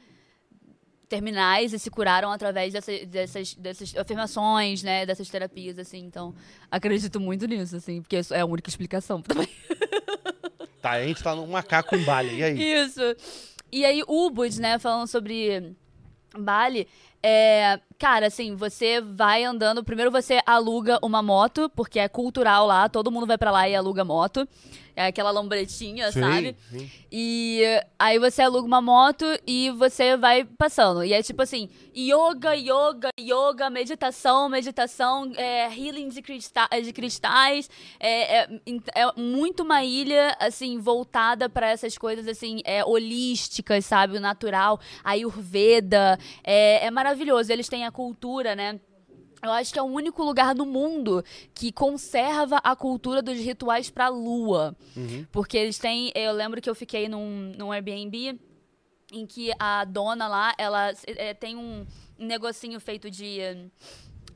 terminais 1.12 1.74
e 1.74 1.78
se 1.78 1.90
curaram 1.90 2.32
através 2.32 2.72
dessa- 2.72 3.04
dessas, 3.04 3.54
dessas 3.54 3.94
afirmações, 3.96 4.82
né? 4.82 5.04
Dessas 5.04 5.28
terapias, 5.28 5.78
assim. 5.78 5.98
Então, 5.98 6.34
acredito 6.70 7.20
muito 7.20 7.46
nisso, 7.46 7.76
assim, 7.76 8.00
porque 8.00 8.16
é 8.30 8.40
a 8.40 8.46
única 8.46 8.70
explicação 8.70 9.20
também. 9.20 9.48
Tá, 10.80 10.92
a 10.92 11.06
gente 11.06 11.22
tá 11.22 11.32
num 11.36 11.46
macaco 11.46 11.94
em 11.94 12.02
Bali, 12.02 12.38
e 12.38 12.42
aí? 12.42 12.60
Isso. 12.84 13.00
E 13.70 13.84
aí, 13.84 14.02
Ubud, 14.08 14.60
né, 14.60 14.80
falando 14.80 15.06
sobre 15.06 15.76
Bali, 16.36 16.88
é, 17.22 17.78
cara, 18.03 18.26
assim, 18.26 18.57
você 18.57 19.00
vai 19.00 19.44
andando, 19.44 19.84
primeiro 19.84 20.11
você 20.11 20.40
aluga 20.44 20.98
uma 21.05 21.22
moto, 21.22 21.70
porque 21.70 22.00
é 22.00 22.09
cultural 22.09 22.66
lá, 22.66 22.88
todo 22.88 23.12
mundo 23.12 23.28
vai 23.28 23.38
pra 23.38 23.53
lá 23.53 23.68
e 23.68 23.76
aluga 23.76 24.05
moto. 24.05 24.44
É 24.94 25.07
aquela 25.07 25.30
lombretinha, 25.30 26.12
sabe? 26.12 26.55
sim. 26.70 26.90
E 27.11 27.62
aí 27.98 28.18
você 28.18 28.42
aluga 28.42 28.66
uma 28.66 28.80
moto 28.80 29.24
e 29.46 29.70
você 29.70 30.16
vai 30.16 30.44
passando. 30.44 31.05
E 31.05 31.12
é 31.12 31.22
tipo 31.22 31.42
assim, 31.42 31.68
yoga, 31.96 32.55
yoga, 32.55 33.09
yoga, 33.18 33.70
meditação, 33.70 34.48
meditação, 34.48 35.30
é, 35.36 35.66
healing 35.68 36.09
de, 36.09 36.20
crista 36.20 36.68
de 36.82 36.92
cristais. 36.92 37.70
É, 38.00 38.40
é, 38.40 38.48
é 38.94 39.12
muito 39.16 39.62
uma 39.62 39.84
ilha, 39.84 40.36
assim, 40.38 40.78
voltada 40.78 41.48
para 41.48 41.70
essas 41.70 41.96
coisas, 41.96 42.26
assim, 42.28 42.61
é, 42.64 42.84
holísticas, 42.84 43.86
sabe? 43.86 44.18
O 44.18 44.20
natural. 44.20 44.78
A 45.03 45.11
Ayurveda. 45.11 46.18
É, 46.44 46.86
é 46.86 46.90
maravilhoso. 46.90 47.53
Eles 47.53 47.68
têm 47.68 47.84
a 47.84 47.91
cultura, 47.93 48.57
né? 48.57 48.80
Eu 49.43 49.51
acho 49.51 49.72
que 49.72 49.78
é 49.78 49.82
o 49.82 49.86
único 49.86 50.22
lugar 50.22 50.55
no 50.55 50.64
mundo 50.64 51.24
que 51.53 51.72
conserva 51.72 52.59
a 52.59 52.76
cultura 52.76 53.20
dos 53.20 53.36
rituais 53.38 53.90
pra 53.90 54.09
lua. 54.09 54.76
Uhum. 54.97 55.26
Porque 55.32 55.57
eles 55.59 55.78
têm. 55.78 56.12
Eu 56.14 56.32
lembro 56.32 56.61
que 56.61 56.70
eu 56.70 56.74
fiquei 56.74 57.09
num, 57.09 57.53
num 57.59 57.72
Airbnb 57.72 58.38
em 59.12 59.26
que 59.26 59.53
a 59.59 59.84
dona 59.84 60.26
lá, 60.26 60.55
ela 60.57 60.93
é, 61.07 61.34
tem 61.34 61.57
um, 61.57 61.86
negocinho 62.18 62.80
feito 62.80 63.11
de, 63.11 63.38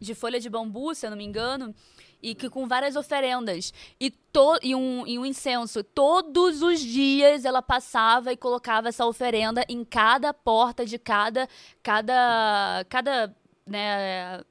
de 0.01 0.15
folha 0.15 0.39
de 0.39 0.51
bambu, 0.51 0.95
se 0.95 1.07
eu 1.07 1.11
não 1.11 1.17
me 1.17 1.25
engano. 1.25 1.75
E 2.23 2.35
que 2.35 2.49
com 2.49 2.67
várias 2.67 2.97
oferendas. 2.97 3.73
E, 4.01 4.11
to, 4.11 4.59
e, 4.63 4.75
um, 4.75 5.07
e 5.07 5.19
um 5.19 5.25
incenso. 5.25 5.85
Todos 5.85 6.63
os 6.63 6.81
dias 6.81 7.45
ela 7.45 7.63
passava 7.63 8.33
e 8.33 8.37
colocava 8.37 8.89
essa 8.89 9.07
oferenda 9.07 9.65
em 9.69 9.85
cada 9.85 10.33
porta 10.35 10.85
de 10.85 10.99
cada. 10.99 11.49
Cada. 11.83 12.85
Cada. 12.89 13.37
Né, 13.67 14.43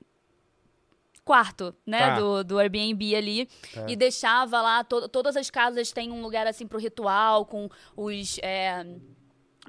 quarto, 1.23 1.73
né, 1.85 1.99
Tá. 1.99 2.19
do, 2.19 2.43
do 2.43 2.59
Airbnb 2.59 3.15
ali, 3.15 3.45
Tá. 3.73 3.85
e 3.89 3.95
deixava 3.95 4.61
lá, 4.61 4.83
to- 4.83 5.09
todas 5.09 5.35
as 5.35 5.49
casas 5.49 5.91
têm 5.91 6.11
um 6.11 6.21
lugar 6.21 6.45
assim 6.45 6.67
pro 6.67 6.77
ritual, 6.77 7.45
com 7.45 7.67
os... 7.97 8.37
é, 8.43 8.85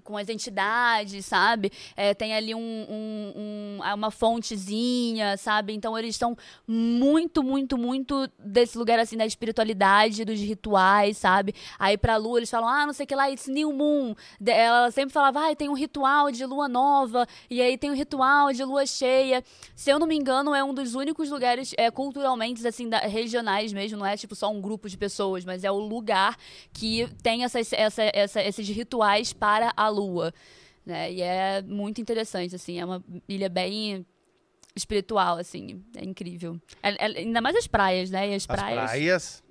com 0.07 0.17
as 0.17 0.29
entidades, 0.29 1.27
sabe? 1.27 1.71
É, 1.97 2.15
tem 2.15 2.35
ali 2.35 2.55
um, 2.55 2.59
um- 2.61 3.33
um- 3.37 3.79
ah, 3.83 3.95
uma 3.95 4.11
fontezinha, 4.11 5.37
sabe? 5.37 5.73
Então 5.75 5.99
eles 5.99 6.15
estão 6.15 6.37
muito, 6.67 7.43
muito, 7.43 7.77
muito 7.77 8.29
desse 8.39 8.79
lugar 8.79 8.99
assim 8.99 9.17
da 9.17 9.27
espiritualidade, 9.27 10.25
dos 10.25 10.41
rituais, 10.41 11.19
sabe? 11.19 11.55
Aí 11.79 11.99
pra 11.99 12.17
lua 12.17 12.39
eles 12.39 12.51
falam, 12.51 12.69
ah, 12.69 12.87
não 12.87 12.93
sei 12.93 13.05
o 13.05 13.07
que 13.07 13.15
lá, 13.15 13.31
it's 13.31 13.47
new 13.49 13.73
moon. 13.73 14.15
Ela 14.47 14.91
sempre 14.91 15.13
falava, 15.13 15.51
ah, 15.51 15.55
tem 15.57 15.69
um 15.69 15.75
ritual 15.75 16.31
de 16.31 16.45
lua 16.47 16.69
nova, 16.69 17.27
e 17.51 17.61
aí 17.61 17.77
tem 17.77 17.91
um 17.91 17.95
ritual 17.95 18.53
de 18.53 18.65
lua 18.65 18.87
cheia. 18.87 19.43
Se 19.75 19.91
eu 19.91 19.99
não 19.99 20.07
me 20.07 20.17
engano, 20.17 20.55
é 20.55 20.63
um 20.63 20.73
dos 20.73 20.95
únicos 20.95 21.31
lugares 21.31 21.75
é, 21.77 21.91
culturalmente, 21.91 22.67
assim, 22.67 22.89
da- 22.89 23.01
regionais 23.01 23.73
mesmo, 23.73 23.99
não 23.99 24.07
é 24.07 24.17
tipo 24.17 24.35
só 24.35 24.51
um 24.51 24.61
grupo 24.61 24.89
de 24.89 24.97
pessoas, 24.97 25.45
mas 25.45 25.65
é 25.65 25.71
o 25.71 25.79
lugar 25.79 26.37
que 26.73 27.09
tem 27.23 27.45
essas, 27.45 27.73
essa, 27.73 28.03
essa- 28.15 28.43
esses 28.43 28.69
rituais 28.69 29.33
para 29.33 29.73
a 29.77 29.89
lua. 29.97 30.33
Né? 30.85 31.13
E 31.15 31.23
é 31.23 31.63
muito 31.63 32.01
interessante, 32.01 32.55
assim, 32.55 32.79
é 32.79 32.85
uma 32.85 33.03
ilha 33.29 33.49
bem 33.49 34.07
espiritual, 34.75 35.39
assim, 35.39 35.83
é 35.97 36.05
incrível. 36.05 36.61
É- 36.83 37.07
é- 37.07 37.19
ainda 37.21 37.41
mais 37.41 37.57
as 37.57 37.67
praias, 37.67 38.11
né? 38.11 38.29
E 38.31 38.35
as 38.35 38.43
As 38.43 38.47
praias. 38.47 38.85
praias. 38.91 39.43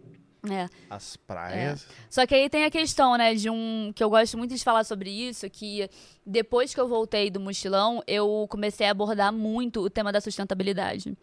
é. 0.50 0.68
As 0.90 1.18
praias. 1.18 1.88
Só 2.10 2.26
que 2.28 2.36
aí 2.36 2.48
tem 2.48 2.64
a 2.66 2.70
questão, 2.70 3.18
né, 3.18 3.34
de 3.34 3.50
um. 3.50 3.92
que 3.96 4.04
eu 4.04 4.10
gosto 4.10 4.38
muito 4.38 4.54
de 4.56 4.64
falar 4.64 4.84
sobre 4.84 5.10
isso, 5.10 5.50
que 5.50 5.90
depois 6.26 6.74
que 6.74 6.80
eu 6.80 6.88
voltei 6.88 7.32
do 7.32 7.40
mochilão, 7.40 8.04
eu 8.06 8.46
comecei 8.48 8.86
a 8.86 8.92
abordar 8.92 9.34
muito 9.34 9.82
o 9.82 9.90
tema 9.90 10.12
da 10.12 10.22
sustentabilidade. 10.22 11.18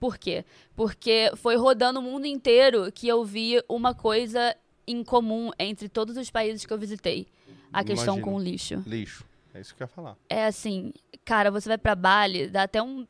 Por 0.00 0.18
quê? 0.18 0.44
Porque 0.74 1.30
foi 1.36 1.54
rodando 1.56 2.00
o 2.00 2.02
mundo 2.02 2.26
inteiro 2.26 2.90
que 2.90 3.06
eu 3.06 3.24
vi 3.24 3.62
uma 3.68 3.94
coisa 3.94 4.54
em 4.86 5.02
comum 5.04 5.50
entre 5.58 5.88
todos 5.88 6.16
os 6.16 6.28
países 6.28 6.66
que 6.66 6.72
eu 6.72 6.78
visitei. 6.78 7.28
A 7.72 7.84
questão 7.84 8.16
Imagino. 8.16 8.32
com 8.32 8.34
o 8.34 8.42
lixo. 8.42 8.82
Lixo. 8.86 9.24
É 9.52 9.60
isso 9.60 9.74
que 9.74 9.82
eu 9.82 9.84
ia 9.84 9.88
falar. 9.88 10.16
É 10.28 10.46
assim, 10.46 10.92
cara, 11.24 11.50
você 11.50 11.68
vai 11.68 11.78
pra 11.78 11.94
Bali, 11.94 12.48
dá 12.48 12.64
até 12.64 12.82
um. 12.82 13.06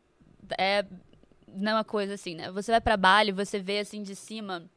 É. 0.58 0.84
Não 1.56 1.72
é 1.72 1.74
uma 1.76 1.84
coisa 1.84 2.14
assim, 2.14 2.34
né? 2.34 2.50
Você 2.50 2.70
vai 2.70 2.80
pra 2.80 2.96
Bali, 2.96 3.32
você 3.32 3.58
vê 3.58 3.78
assim 3.78 4.02
de 4.02 4.14
cima 4.14 4.68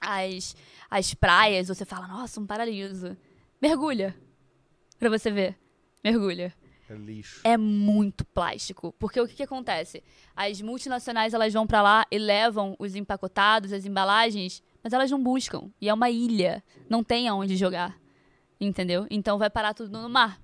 as, 0.00 0.56
as 0.90 1.14
praias, 1.14 1.68
você 1.68 1.84
fala, 1.84 2.06
nossa, 2.06 2.40
um 2.40 2.46
paraíso. 2.46 3.16
Mergulha. 3.60 4.14
Pra 4.98 5.08
você 5.08 5.30
ver. 5.30 5.56
Mergulha. 6.02 6.54
É 6.88 6.94
lixo. 6.94 7.40
É 7.42 7.56
muito 7.56 8.24
plástico. 8.24 8.94
Porque 8.98 9.20
o 9.20 9.26
que, 9.26 9.34
que 9.34 9.42
acontece? 9.42 10.02
As 10.34 10.60
multinacionais 10.60 11.34
elas 11.34 11.52
vão 11.52 11.66
pra 11.66 11.82
lá 11.82 12.06
e 12.10 12.18
levam 12.18 12.76
os 12.78 12.94
empacotados, 12.94 13.72
as 13.72 13.84
embalagens, 13.84 14.62
mas 14.82 14.92
elas 14.92 15.10
não 15.10 15.22
buscam. 15.22 15.70
E 15.80 15.88
é 15.88 15.94
uma 15.94 16.10
ilha. 16.10 16.62
Não 16.88 17.02
tem 17.02 17.28
aonde 17.28 17.56
jogar. 17.56 17.98
Entendeu? 18.60 19.06
Então 19.10 19.38
vai 19.38 19.50
parar 19.50 19.74
tudo 19.74 19.90
no 20.00 20.08
mar. 20.08 20.38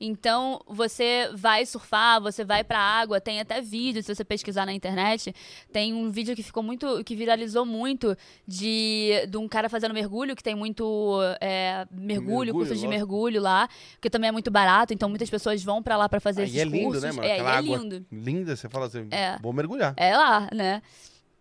Então, 0.00 0.60
você 0.66 1.30
vai 1.34 1.64
surfar, 1.64 2.20
você 2.20 2.44
vai 2.44 2.64
pra 2.64 2.78
água, 2.78 3.20
tem 3.20 3.40
até 3.40 3.60
vídeo, 3.60 4.02
se 4.02 4.12
você 4.12 4.24
pesquisar 4.24 4.66
na 4.66 4.72
internet, 4.74 5.32
tem 5.72 5.94
um 5.94 6.10
vídeo 6.10 6.34
que 6.34 6.42
ficou 6.42 6.64
muito, 6.64 7.02
que 7.04 7.14
viralizou 7.14 7.64
muito 7.64 8.14
de, 8.46 9.24
de 9.28 9.36
um 9.38 9.46
cara 9.48 9.68
fazendo 9.68 9.94
mergulho, 9.94 10.34
que 10.34 10.42
tem 10.42 10.54
muito 10.54 11.20
é, 11.40 11.86
mergulho, 11.92 12.24
Mergulho, 12.26 12.52
cursos 12.52 12.80
de 12.80 12.88
mergulho 12.88 13.40
lá, 13.40 13.68
que 14.00 14.10
também 14.10 14.28
é 14.28 14.32
muito 14.32 14.50
barato, 14.50 14.92
então 14.92 15.08
muitas 15.08 15.30
pessoas 15.30 15.62
vão 15.62 15.80
pra 15.80 15.96
lá 15.96 16.08
pra 16.08 16.18
fazer 16.20 16.42
Aí 16.42 16.48
esses 16.48 16.60
é 16.60 16.64
lindo, 16.64 16.84
cursos. 16.86 17.02
né, 17.04 17.12
mano? 17.12 17.24
É, 17.28 17.38
é 17.38 17.60
lindo. 17.60 18.04
linda, 18.10 18.56
você 18.56 18.68
fala 18.68 18.86
assim, 18.86 19.06
É. 19.12 19.38
vou 19.40 19.52
mergulhar. 19.52 19.94
É 19.96 20.14
lá, 20.16 20.48
né? 20.52 20.82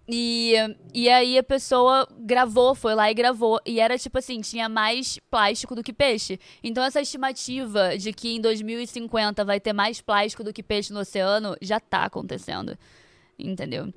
E, 0.07 0.53
e 0.93 1.09
aí 1.09 1.37
a 1.37 1.43
pessoa 1.43 2.07
gravou, 2.19 2.75
foi 2.75 2.93
lá 2.93 3.09
e 3.09 3.13
gravou. 3.13 3.59
E 3.65 3.79
era 3.79 3.97
tipo 3.97 4.17
assim, 4.17 4.41
tinha 4.41 4.67
mais 4.67 5.17
plástico 5.31 5.75
do 5.75 5.83
que 5.83 5.93
peixe. 5.93 6.39
Então 6.63 6.83
essa 6.83 7.01
estimativa 7.01 7.97
de 7.97 8.11
que 8.11 8.35
em 8.35 8.41
2050 8.41 9.45
vai 9.45 9.59
ter 9.59 9.73
mais 9.73 10.01
plástico 10.01 10.43
do 10.43 10.53
que 10.53 10.61
peixe 10.61 10.91
no 10.91 10.99
oceano 10.99 11.55
já 11.61 11.79
tá 11.79 12.03
acontecendo. 12.05 12.77
Entendeu? 13.39 13.93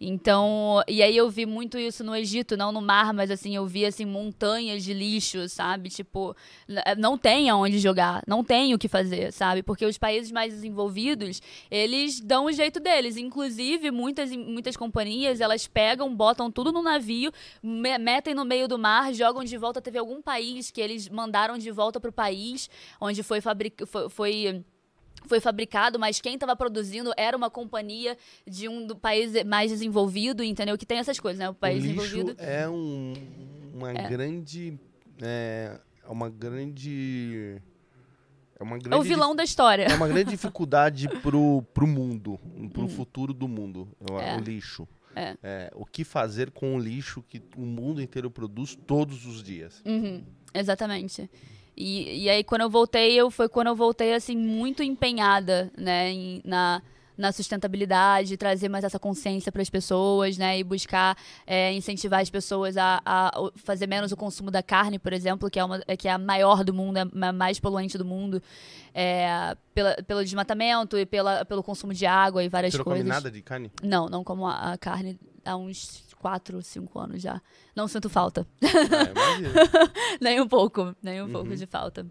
Então, 0.00 0.82
e 0.86 1.02
aí 1.02 1.16
eu 1.16 1.30
vi 1.30 1.46
muito 1.46 1.78
isso 1.78 2.04
no 2.04 2.14
Egito, 2.14 2.56
não 2.56 2.70
no 2.70 2.82
mar, 2.82 3.14
mas 3.14 3.30
assim, 3.30 3.56
eu 3.56 3.66
vi 3.66 3.86
assim 3.86 4.04
montanhas 4.04 4.84
de 4.84 4.92
lixo, 4.92 5.48
sabe? 5.48 5.88
Tipo, 5.88 6.36
não 6.98 7.16
tem 7.16 7.48
aonde 7.48 7.78
jogar, 7.78 8.22
não 8.26 8.44
tem 8.44 8.74
o 8.74 8.78
que 8.78 8.88
fazer, 8.88 9.32
sabe? 9.32 9.62
Porque 9.62 9.86
os 9.86 9.96
países 9.96 10.30
mais 10.30 10.52
desenvolvidos, 10.52 11.40
eles 11.70 12.20
dão 12.20 12.44
o 12.44 12.52
jeito 12.52 12.78
deles. 12.78 13.16
Inclusive, 13.16 13.90
muitas, 13.90 14.30
muitas 14.30 14.76
companhias, 14.76 15.40
elas 15.40 15.66
pegam, 15.66 16.14
botam 16.14 16.50
tudo 16.50 16.70
no 16.70 16.82
navio, 16.82 17.32
metem 17.62 18.34
no 18.34 18.44
meio 18.44 18.68
do 18.68 18.78
mar, 18.78 19.14
jogam 19.14 19.44
de 19.44 19.56
volta. 19.56 19.80
Teve 19.80 19.98
algum 19.98 20.20
país 20.20 20.70
que 20.70 20.80
eles 20.80 21.08
mandaram 21.08 21.56
de 21.56 21.70
volta 21.70 21.98
pro 21.98 22.12
país 22.12 22.68
onde 23.00 23.22
foi 23.22 23.40
fabricado. 23.40 23.86
foi, 23.86 24.10
foi 24.10 24.64
foi 25.26 25.40
fabricado, 25.40 25.98
mas 25.98 26.20
quem 26.20 26.34
estava 26.34 26.54
produzindo 26.54 27.12
era 27.16 27.36
uma 27.36 27.50
companhia 27.50 28.16
de 28.46 28.68
um 28.68 28.86
do 28.86 28.96
país 28.96 29.32
mais 29.44 29.70
desenvolvido, 29.70 30.42
entendeu? 30.42 30.76
Que 30.78 30.86
tem 30.86 30.98
essas 30.98 31.18
coisas, 31.18 31.38
né? 31.38 31.48
O 31.48 31.54
país 31.54 31.78
o 31.78 31.82
desenvolvido. 31.82 32.34
É 32.38 32.68
um, 32.68 33.14
uma 33.74 33.90
é. 33.90 34.08
grande. 34.08 34.78
É, 35.20 35.78
é 36.04 36.10
uma 36.10 36.28
grande. 36.28 37.60
É, 38.58 38.62
uma 38.62 38.78
grande, 38.78 38.94
é 38.94 38.98
o 38.98 39.02
vilão 39.02 39.34
da 39.34 39.44
história. 39.44 39.84
É 39.84 39.94
uma 39.94 40.08
grande 40.08 40.30
dificuldade 40.36 41.08
pro, 41.20 41.62
pro 41.74 41.86
mundo, 41.86 42.38
pro 42.72 42.84
hum. 42.84 42.88
futuro 42.88 43.34
do 43.34 43.46
mundo, 43.46 43.88
é. 44.20 44.36
o 44.36 44.40
lixo. 44.40 44.88
É. 45.18 45.34
é. 45.42 45.70
o 45.74 45.86
que 45.86 46.04
fazer 46.04 46.50
com 46.50 46.76
o 46.76 46.78
lixo 46.78 47.22
que 47.26 47.42
o 47.56 47.62
mundo 47.62 48.02
inteiro 48.02 48.30
produz 48.30 48.74
todos 48.74 49.24
os 49.24 49.42
dias. 49.42 49.82
Uhum, 49.86 50.22
exatamente. 50.52 51.30
E, 51.76 52.24
e 52.24 52.30
aí, 52.30 52.42
quando 52.42 52.62
eu 52.62 52.70
voltei, 52.70 53.12
eu, 53.12 53.30
foi 53.30 53.48
quando 53.48 53.66
eu 53.66 53.76
voltei, 53.76 54.14
assim, 54.14 54.36
muito 54.36 54.82
empenhada, 54.82 55.70
né, 55.76 56.10
em, 56.10 56.40
na, 56.44 56.80
na 57.16 57.32
sustentabilidade, 57.32 58.36
trazer 58.36 58.68
mais 58.68 58.84
essa 58.84 58.98
consciência 58.98 59.50
para 59.50 59.62
as 59.62 59.70
pessoas, 59.70 60.36
né? 60.36 60.58
E 60.58 60.64
buscar 60.64 61.16
é, 61.46 61.72
incentivar 61.72 62.20
as 62.20 62.30
pessoas 62.30 62.76
a, 62.76 63.00
a, 63.04 63.32
fazer 63.56 63.86
menos 63.86 64.12
o 64.12 64.16
consumo 64.16 64.50
da 64.50 64.62
carne, 64.62 64.98
por 64.98 65.12
exemplo, 65.12 65.50
que 65.50 65.58
é, 65.58 65.64
uma, 65.64 65.80
que 65.80 66.08
é 66.08 66.12
a 66.12 66.18
maior 66.18 66.62
do 66.62 66.74
mundo, 66.74 66.98
é 66.98 67.02
a 67.02 67.32
mais 67.32 67.58
poluente 67.58 67.96
do 67.96 68.04
mundo, 68.04 68.42
é, 68.94 69.56
pela, 69.74 69.94
pelo 70.06 70.24
desmatamento 70.24 70.98
e 70.98 71.06
pela, 71.06 71.44
pelo 71.44 71.62
consumo 71.62 71.92
de 71.94 72.06
água 72.06 72.44
e 72.44 72.48
várias 72.48 72.72
Você 72.72 72.78
não 72.78 72.84
coisas. 72.84 73.00
Você 73.00 73.08
não 73.08 73.14
come 73.14 73.24
nada 73.24 73.30
de 73.30 73.42
carne? 73.42 73.70
Não, 73.82 74.08
não 74.08 74.22
como 74.22 74.46
a, 74.46 74.72
a 74.72 74.78
carne 74.78 75.18
há 75.44 75.56
uns 75.56 76.05
quatro, 76.26 76.60
cinco 76.60 76.98
anos 76.98 77.22
já. 77.22 77.40
Não 77.74 77.86
sinto 77.86 78.10
falta. 78.10 78.44
É, 78.60 80.18
nem 80.20 80.40
um 80.40 80.48
pouco, 80.48 80.92
nem 81.00 81.22
um 81.22 81.26
uhum. 81.26 81.32
pouco 81.32 81.54
de 81.54 81.66
falta. 81.66 82.04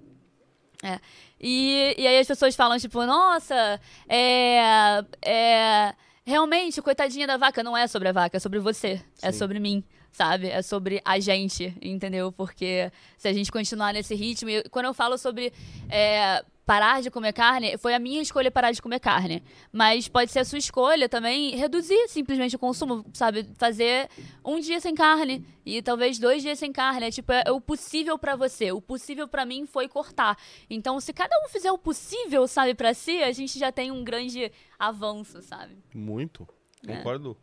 É. 0.82 1.02
E, 1.38 1.94
e 1.98 2.08
aí 2.08 2.18
as 2.18 2.26
pessoas 2.26 2.56
falam, 2.56 2.80
tipo, 2.80 3.06
nossa, 3.06 3.78
é, 4.08 5.04
é. 5.22 5.94
Realmente, 6.26 6.82
coitadinha 6.82 7.28
da 7.28 7.36
vaca, 7.36 7.62
não 7.62 7.76
é 7.76 7.88
sobre 7.88 8.08
a 8.08 8.14
vaca, 8.14 8.38
é 8.38 8.40
sobre 8.40 8.60
você. 8.60 8.88
É 8.88 8.98
Sim. 8.98 9.28
É 9.28 9.32
sobre 9.34 9.60
mim, 9.60 9.84
sabe? 10.14 10.48
É 10.48 10.62
sobre 10.62 11.02
a 11.04 11.20
gente, 11.20 11.78
entendeu? 11.82 12.32
Porque 12.32 12.90
se 13.18 13.28
a 13.28 13.34
gente 13.34 13.52
continuar 13.52 13.94
nesse 13.94 14.16
ritmo. 14.16 14.50
E 14.50 14.64
quando 14.70 14.86
eu 14.86 14.94
falo 14.94 15.18
sobre 15.18 15.52
é, 15.90 16.42
parar 16.66 17.02
de 17.02 17.12
comer 17.12 17.32
carne, 17.32 17.78
foi 17.78 17.94
a 17.94 18.00
minha 18.00 18.22
escolha 18.22 18.50
parar 18.50 18.72
de 18.72 18.82
comer 18.82 19.00
carne. 19.00 19.44
Mas 19.72 20.08
pode 20.08 20.32
ser 20.32 20.40
a 20.40 20.46
sua 20.46 20.58
escolha 20.58 21.08
também 21.08 21.56
reduzir 21.56 22.08
simplesmente 22.08 22.56
o 22.56 22.60
consumo, 22.60 23.06
sabe? 23.14 23.48
Fazer 23.58 24.10
um 24.44 24.60
dia 24.60 24.80
sem 24.80 24.96
carne 24.96 25.46
e 25.66 25.82
talvez 25.82 26.18
dois 26.18 26.42
dias 26.42 26.58
sem 26.58 26.72
carne. 26.72 27.08
É 27.08 27.12
tipo, 27.12 27.32
é, 27.32 27.44
o 27.52 27.62
possível 27.62 28.18
para 28.18 28.36
você. 28.36 28.72
O 28.72 28.82
possível 28.82 29.28
para 29.28 29.46
mim 29.46 29.66
foi 29.66 29.88
cortar. 29.88 30.38
Então, 30.70 31.00
se 31.00 31.14
cada 31.14 31.36
um 31.46 31.50
fizer 31.50 31.72
o 31.72 31.78
possível, 31.78 32.48
sabe, 32.48 32.74
para 32.74 32.94
si, 32.94 33.22
a 33.22 33.32
gente 33.32 33.60
já 33.60 33.72
tem 33.72 33.92
um 33.92 34.04
grande 34.04 34.52
avanço, 34.80 35.42
sabe? 35.42 35.78
Muito. 35.94 36.48
É. 36.88 36.98
Concordo 36.98 37.38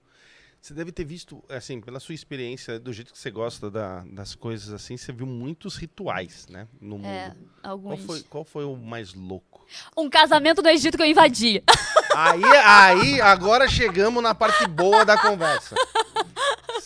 você 0.63 0.75
deve 0.75 0.93
ter 0.93 1.05
visto, 1.05 1.43
assim, 1.49 1.81
pela 1.81 1.99
sua 1.99 2.15
experiência, 2.15 2.79
do 2.79 2.93
jeito 2.93 3.13
que 3.13 3.19
você 3.19 3.33
gosta 3.33 3.69
da, 3.69 4.05
das 4.05 4.37
coisas 4.37 4.73
assim, 4.73 4.97
você 4.97 5.13
viu 5.13 5.27
muitos 5.27 5.75
rituais, 5.75 6.47
né? 6.49 6.69
No 6.81 6.99
mundo. 6.99 7.09
É, 7.09 7.35
alguns. 7.65 7.97
Qual 7.97 8.07
foi, 8.07 8.23
qual 8.23 8.45
foi 8.45 8.65
o 8.65 8.77
mais 8.77 9.13
louco? 9.13 9.67
Um 9.97 10.09
casamento 10.09 10.63
no 10.63 10.69
Egito 10.69 10.97
que 10.97 11.03
eu 11.03 11.07
invadi. 11.07 11.65
Aí, 12.15 12.45
aí, 12.65 13.21
agora 13.21 13.69
chegamos 13.69 14.23
na 14.23 14.35
parte 14.35 14.67
boa 14.67 15.05
da 15.05 15.17
conversa. 15.17 15.75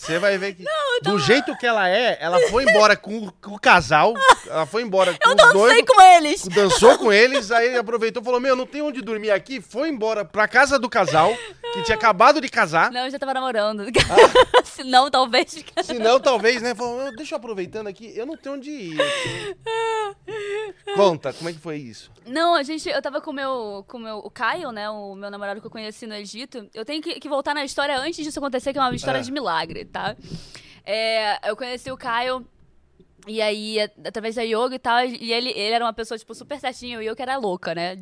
Você 0.07 0.19
vai 0.19 0.37
ver 0.37 0.55
que. 0.55 0.63
Não, 0.63 1.01
tô... 1.03 1.11
Do 1.11 1.19
jeito 1.19 1.55
que 1.57 1.65
ela 1.65 1.89
é, 1.89 2.17
ela 2.21 2.39
foi 2.49 2.63
embora 2.63 2.95
com, 2.95 3.29
com 3.41 3.55
o 3.55 3.59
casal. 3.59 4.13
Ela 4.47 4.65
foi 4.65 4.81
embora 4.81 5.13
com 5.13 5.29
eu 5.29 5.35
os 5.35 5.53
dois. 5.53 5.85
com 5.85 6.01
eles. 6.01 6.47
Dançou 6.47 6.97
com 6.97 7.11
eles, 7.11 7.51
aí 7.51 7.75
aproveitou 7.75 8.21
e 8.21 8.25
falou: 8.25 8.39
Meu, 8.39 8.55
não 8.55 8.65
tem 8.65 8.81
onde 8.81 9.01
dormir 9.01 9.31
aqui. 9.31 9.59
Foi 9.59 9.89
embora 9.89 10.23
pra 10.23 10.47
casa 10.47 10.79
do 10.79 10.89
casal, 10.89 11.35
que 11.73 11.83
tinha 11.83 11.97
acabado 11.97 12.39
de 12.39 12.47
casar. 12.47 12.89
Não, 12.89 13.03
eu 13.05 13.11
já 13.11 13.19
tava 13.19 13.33
namorando. 13.33 13.81
Ah. 13.81 14.63
Se 14.63 14.83
não, 14.83 15.11
talvez. 15.11 15.65
Se 15.83 15.99
não, 15.99 16.21
talvez, 16.21 16.61
né? 16.61 16.73
Falou: 16.73 17.13
Deixa 17.15 17.35
eu 17.35 17.37
aproveitando 17.37 17.87
aqui, 17.87 18.13
eu 18.15 18.25
não 18.25 18.37
tenho 18.37 18.55
onde 18.55 18.69
ir. 18.69 18.97
Conta, 20.95 21.33
como 21.33 21.49
é 21.49 21.53
que 21.53 21.59
foi 21.59 21.77
isso? 21.77 22.11
Não, 22.25 22.55
a 22.55 22.63
gente. 22.63 22.87
Eu 22.87 23.01
tava 23.01 23.19
com 23.19 23.33
meu, 23.33 23.83
com 23.87 23.99
meu, 23.99 24.19
o 24.19 24.29
Caio, 24.29 24.71
né? 24.71 24.89
O 24.89 25.15
meu 25.17 25.29
namorado 25.29 25.59
que 25.59 25.67
eu 25.67 25.71
conheci 25.71 26.07
no 26.07 26.15
Egito. 26.15 26.69
Eu 26.73 26.85
tenho 26.85 27.01
que, 27.01 27.19
que 27.19 27.29
voltar 27.29 27.53
na 27.53 27.63
história 27.63 27.97
antes 27.97 28.23
disso 28.23 28.39
acontecer, 28.39 28.71
que 28.71 28.79
é 28.79 28.81
uma 28.81 28.95
história 28.95 29.19
é. 29.19 29.21
de 29.21 29.31
milagre, 29.31 29.85
tá? 29.85 30.15
É, 30.85 31.49
eu 31.49 31.55
conheci 31.55 31.91
o 31.91 31.97
Caio. 31.97 32.45
E 33.27 33.41
aí, 33.41 33.77
através 34.05 34.35
da 34.35 34.41
yoga 34.41 34.75
e 34.75 34.79
tal, 34.79 35.03
e 35.03 35.33
ele, 35.33 35.49
ele 35.49 35.73
era 35.73 35.83
uma 35.83 35.91
pessoa, 35.91 36.17
tipo, 36.17 36.33
super 36.33 36.57
certinha, 36.61 37.01
e 37.01 37.05
eu 37.05 37.13
que 37.13 37.21
era 37.21 37.35
louca, 37.35 37.75
né? 37.75 37.97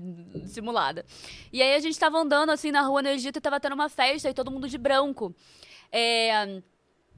Simulada. 0.46 1.04
E 1.52 1.64
aí 1.64 1.74
a 1.74 1.80
gente 1.80 1.98
tava 1.98 2.20
andando, 2.20 2.52
assim, 2.52 2.70
na 2.70 2.82
rua 2.82 3.02
no 3.02 3.10
Egito 3.10 3.40
e 3.40 3.42
tava 3.42 3.60
tendo 3.60 3.74
uma 3.74 3.90
festa 3.90 4.30
e 4.30 4.34
todo 4.36 4.52
mundo 4.52 4.70
de 4.70 4.78
branco. 4.78 5.34
É 5.92 6.62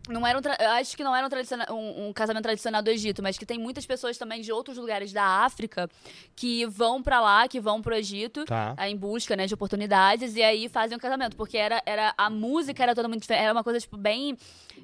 não 0.07 0.25
era 0.25 0.37
um 0.37 0.41
acho 0.79 0.95
que 0.95 1.03
não 1.03 1.15
era 1.15 1.27
um, 1.27 1.73
um, 1.73 2.07
um, 2.07 2.13
casamento 2.13 2.43
tradicional 2.43 2.81
do 2.81 2.89
Egito, 2.89 3.21
mas 3.21 3.37
que 3.37 3.45
tem 3.45 3.57
muitas 3.57 3.85
pessoas 3.85 4.17
também 4.17 4.41
de 4.41 4.51
outros 4.51 4.77
lugares 4.77 5.11
da 5.13 5.23
África 5.23 5.89
que 6.35 6.65
vão 6.65 7.01
para 7.01 7.19
lá, 7.21 7.47
que 7.47 7.59
vão 7.59 7.81
pro 7.81 7.95
Egito 7.95 8.45
tá. 8.45 8.75
em 8.87 8.95
busca 8.95 9.35
né, 9.35 9.45
de 9.45 9.53
oportunidades 9.53 10.35
e 10.35 10.43
aí 10.43 10.69
fazem 10.69 10.95
um 10.97 10.99
casamento, 10.99 11.35
porque 11.35 11.57
era, 11.57 11.81
era 11.85 12.13
a 12.17 12.29
música 12.29 12.83
era 12.83 12.95
toda 12.95 13.07
muito 13.07 13.21
diferente, 13.21 13.43
era 13.43 13.53
uma 13.53 13.63
coisa 13.63 13.79
tipo 13.79 13.97
bem 13.97 14.37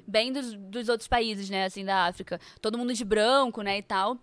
bem 0.06 0.32
dos, 0.32 0.54
dos 0.54 0.88
outros 0.88 1.08
países, 1.08 1.48
né, 1.48 1.64
assim 1.64 1.84
da 1.84 2.06
África, 2.06 2.40
todo 2.60 2.76
mundo 2.76 2.92
de 2.92 3.04
branco, 3.04 3.62
né, 3.62 3.78
e 3.78 3.82
tal. 3.82 4.18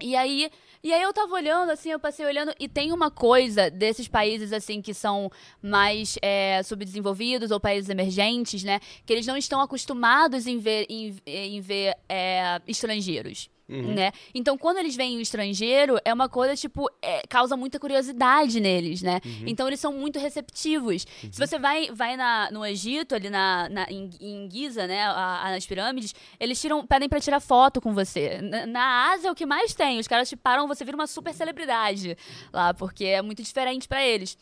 E 0.00 0.16
aí, 0.16 0.50
e 0.82 0.92
aí 0.92 1.02
eu 1.02 1.12
tava 1.12 1.32
olhando, 1.34 1.70
assim, 1.70 1.90
eu 1.90 2.00
passei 2.00 2.26
olhando, 2.26 2.52
e 2.58 2.68
tem 2.68 2.92
uma 2.92 3.10
coisa 3.10 3.70
desses 3.70 4.08
países, 4.08 4.52
assim, 4.52 4.82
que 4.82 4.92
são 4.92 5.30
mais 5.62 6.18
é, 6.20 6.60
subdesenvolvidos 6.64 7.50
ou 7.50 7.60
países 7.60 7.88
emergentes, 7.88 8.64
né? 8.64 8.80
Que 9.06 9.12
eles 9.12 9.26
não 9.26 9.36
estão 9.36 9.60
acostumados 9.60 10.46
em 10.46 10.58
ver, 10.58 10.86
em, 10.88 11.14
em 11.24 11.60
ver 11.60 11.94
é, 12.08 12.60
estrangeiros. 12.66 13.48
Uhum. 13.72 13.94
Né? 13.94 14.12
Então, 14.34 14.58
quando 14.58 14.78
eles 14.78 14.94
veem 14.94 15.16
o 15.16 15.20
estrangeiro, 15.20 15.98
é 16.04 16.12
uma 16.12 16.28
coisa, 16.28 16.54
tipo, 16.54 16.90
é, 17.00 17.22
causa 17.26 17.56
muita 17.56 17.80
curiosidade 17.80 18.60
neles, 18.60 19.00
né? 19.00 19.20
Uhum. 19.24 19.44
Então, 19.46 19.66
eles 19.66 19.80
são 19.80 19.92
muito 19.92 20.18
receptivos. 20.18 21.06
Uhum. 21.24 21.32
Se 21.32 21.38
você 21.38 21.58
vai, 21.58 21.90
vai 21.90 22.16
na, 22.16 22.50
no 22.50 22.66
Egito, 22.66 23.14
ali 23.14 23.30
na, 23.30 23.68
na 23.70 23.86
em, 23.90 24.10
em, 24.20 24.50
Giza, 24.50 24.86
né, 24.86 25.02
a, 25.04 25.46
a, 25.46 25.50
nas 25.52 25.64
pirâmides, 25.64 26.14
eles 26.38 26.60
tiram, 26.60 26.86
pedem 26.86 27.08
pra 27.08 27.18
tirar 27.18 27.40
foto 27.40 27.80
com 27.80 27.94
você. 27.94 28.40
Na, 28.42 28.66
na 28.66 29.12
Ásia, 29.12 29.28
é 29.28 29.30
o 29.30 29.34
que 29.34 29.46
mais 29.46 29.74
tem. 29.74 29.98
Os 29.98 30.06
caras 30.06 30.28
te 30.28 30.36
param, 30.36 30.68
você 30.68 30.84
vira 30.84 30.96
uma 30.96 31.06
super 31.06 31.32
celebridade 31.32 32.16
lá, 32.52 32.74
porque 32.74 33.06
é 33.06 33.22
muito 33.22 33.42
diferente 33.42 33.88
para 33.88 34.04
eles. 34.04 34.36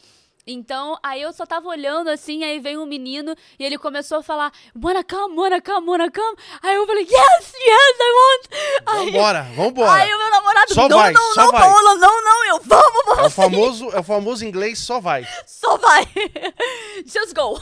Então, 0.52 0.98
aí 1.02 1.22
eu 1.22 1.32
só 1.32 1.46
tava 1.46 1.68
olhando 1.68 2.10
assim, 2.10 2.42
aí 2.42 2.58
veio 2.58 2.82
um 2.82 2.86
menino 2.86 3.36
e 3.58 3.64
ele 3.64 3.78
começou 3.78 4.18
a 4.18 4.22
falar, 4.22 4.52
wanna 4.82 5.04
come, 5.04 5.36
wanna 5.36 5.60
come, 5.60 5.88
wanna 5.88 6.10
come. 6.10 6.36
Aí 6.62 6.74
eu 6.74 6.86
falei, 6.86 7.04
yes, 7.04 7.54
yes, 7.54 7.96
I 8.00 8.12
want. 8.12 8.48
Aí, 8.86 9.10
vambora, 9.12 9.42
vambora. 9.54 9.92
Aí 9.92 10.12
o 10.12 10.18
meu 10.18 10.30
namorado, 10.30 10.74
só 10.74 10.88
não, 10.88 10.98
vai, 10.98 11.12
não, 11.12 11.34
só 11.34 11.44
não, 11.44 11.52
vai. 11.52 11.60
Paola, 11.60 11.94
não, 11.96 12.24
não, 12.24 12.44
eu, 12.46 12.60
vamos, 12.64 13.04
vamos. 13.06 13.22
É 13.22 13.26
o 13.26 13.30
famoso, 13.30 13.90
é 13.90 14.00
o 14.00 14.02
famoso 14.02 14.44
inglês, 14.44 14.78
só 14.80 15.00
vai. 15.00 15.26
Só 15.46 15.76
vai. 15.76 16.04
Just 17.06 17.34
go. 17.34 17.60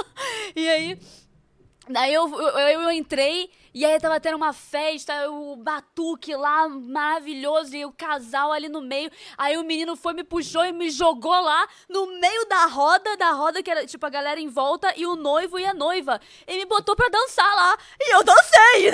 e 0.54 0.68
aí, 0.68 0.98
daí 1.88 2.14
eu, 2.14 2.28
eu, 2.32 2.80
eu 2.80 2.92
entrei 2.92 3.50
e 3.72 3.84
aí 3.84 3.98
tava 4.00 4.18
tendo 4.18 4.36
uma 4.36 4.52
festa, 4.52 5.30
o 5.30 5.56
batuque 5.56 6.34
lá, 6.34 6.68
maravilhoso, 6.68 7.76
e 7.76 7.84
o 7.84 7.92
casal 7.92 8.52
ali 8.52 8.68
no 8.68 8.80
meio. 8.80 9.10
Aí 9.38 9.56
o 9.56 9.64
menino 9.64 9.94
foi, 9.94 10.12
me 10.12 10.24
puxou 10.24 10.64
e 10.64 10.72
me 10.72 10.90
jogou 10.90 11.40
lá 11.40 11.68
no 11.88 12.06
meio 12.18 12.46
da 12.48 12.66
roda, 12.66 13.16
da 13.16 13.30
roda 13.32 13.62
que 13.62 13.70
era 13.70 13.86
tipo 13.86 14.04
a 14.04 14.10
galera 14.10 14.40
em 14.40 14.48
volta, 14.48 14.92
e 14.96 15.06
o 15.06 15.14
noivo 15.14 15.58
e 15.58 15.64
a 15.64 15.72
noiva. 15.72 16.20
E 16.46 16.56
me 16.58 16.66
botou 16.66 16.96
pra 16.96 17.08
dançar 17.08 17.54
lá. 17.54 17.76
E 18.00 18.14
eu 18.14 18.24
dancei, 18.24 18.88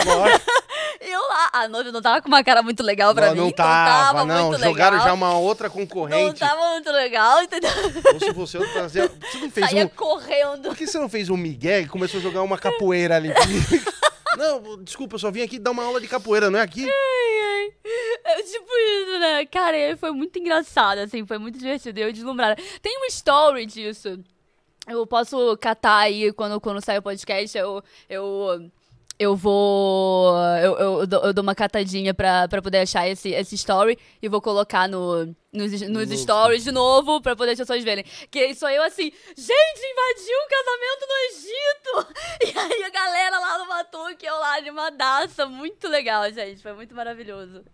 e 1.01 1.11
eu 1.11 1.20
lá. 1.20 1.51
A 1.53 1.69
noiva 1.69 1.90
não 1.90 2.03
tava 2.03 2.20
com 2.20 2.28
uma 2.28 2.44
cara 2.44 2.62
muito 2.62 2.82
legal 2.82 3.15
pra 3.15 3.28
não, 3.28 3.35
mim. 3.35 3.40
Não 3.40 3.51
tava, 3.51 4.24
não. 4.24 4.51
Tava 4.51 4.59
não. 4.59 4.59
Jogaram 4.59 4.98
legal. 4.98 5.09
já 5.09 5.15
uma 5.15 5.39
outra 5.39 5.70
concorrente. 5.70 6.40
Não 6.40 6.48
tava 6.48 6.69
muito 6.70 6.90
legal, 6.90 7.43
entendeu? 7.43 7.70
Ou 8.12 8.20
se 8.20 8.32
você 8.32 8.66
fazia. 8.69 9.09
Você 9.09 9.39
não 9.39 9.51
fez 9.51 9.70
Saía 9.70 9.85
um. 9.85 9.89
correndo. 9.89 10.69
Por 10.69 10.77
que 10.77 10.86
você 10.86 10.98
não 10.98 11.09
fez 11.09 11.31
um 11.31 11.36
Miguel 11.36 11.82
e 11.82 11.89
começou 11.89 12.20
a 12.20 12.23
jogar 12.23 12.43
uma 12.43 12.59
capoeira 12.59 13.16
ali? 13.16 13.31
Não, 14.36 14.82
desculpa, 14.82 15.18
só 15.18 15.30
vim 15.30 15.42
aqui 15.42 15.58
dar 15.58 15.70
uma 15.70 15.84
aula 15.84 16.00
de 16.00 16.08
capoeira, 16.08 16.50
não 16.50 16.58
é 16.58 16.62
aqui? 16.62 16.84
Ai, 16.84 16.90
ai. 16.90 17.72
É 18.24 18.42
tipo 18.42 18.66
isso, 18.70 19.18
né? 19.18 19.46
Cara, 19.46 19.96
foi 19.96 20.10
muito 20.10 20.38
engraçado, 20.38 20.98
assim, 20.98 21.24
foi 21.24 21.38
muito 21.38 21.58
divertido. 21.58 21.98
Eu 21.98 22.12
deslumbrada. 22.12 22.60
Tem 22.82 22.96
uma 22.98 23.06
story 23.06 23.64
disso 23.66 24.18
Eu 24.86 25.06
posso 25.06 25.56
catar 25.56 25.98
aí 25.98 26.32
quando, 26.32 26.60
quando 26.60 26.84
sair 26.84 26.98
o 26.98 27.02
podcast, 27.02 27.56
eu, 27.56 27.82
eu 28.08 28.70
eu 29.18 29.34
vou. 29.34 30.36
Eu, 30.62 30.78
eu, 30.78 31.01
eu, 31.01 31.32
dou, 31.32 31.43
uma 31.43 31.55
catadinha 31.55 32.12
pra, 32.12 32.47
pra 32.48 32.60
poder 32.60 32.78
achar 32.78 33.09
esse, 33.09 33.30
esse 33.30 33.55
story 33.55 33.98
e 34.20 34.28
vou 34.28 34.40
colocar 34.40 34.88
no, 34.88 35.34
nos, 35.52 35.80
nos 35.82 36.20
stories 36.20 36.64
de 36.64 36.72
novo 36.72 37.20
pra 37.20 37.34
poder 37.34 37.52
as 37.52 37.59
pessoas 37.59 37.82
verem. 37.82 38.05
Que 38.30 38.55
sou 38.55 38.68
eu 38.68 38.82
assim, 38.82 39.10
gente, 39.36 39.80
invadiu 39.80 40.36
um 40.38 40.48
casamento 40.48 41.06
no 41.09 41.16
Egito! 41.30 41.66
E 42.47 42.59
aí 42.59 42.84
a 42.84 42.90
galera 42.90 43.38
lá 43.38 43.59
no 43.59 43.66
Batuque, 43.66 44.26
eu 44.26 44.34
lá 44.34 44.56
animadaça. 44.56 45.47
Muito 45.47 45.88
legal, 45.88 46.30
gente. 46.30 46.62
Foi 46.62 46.72
muito 46.74 46.94
maravilhoso. 46.94 47.64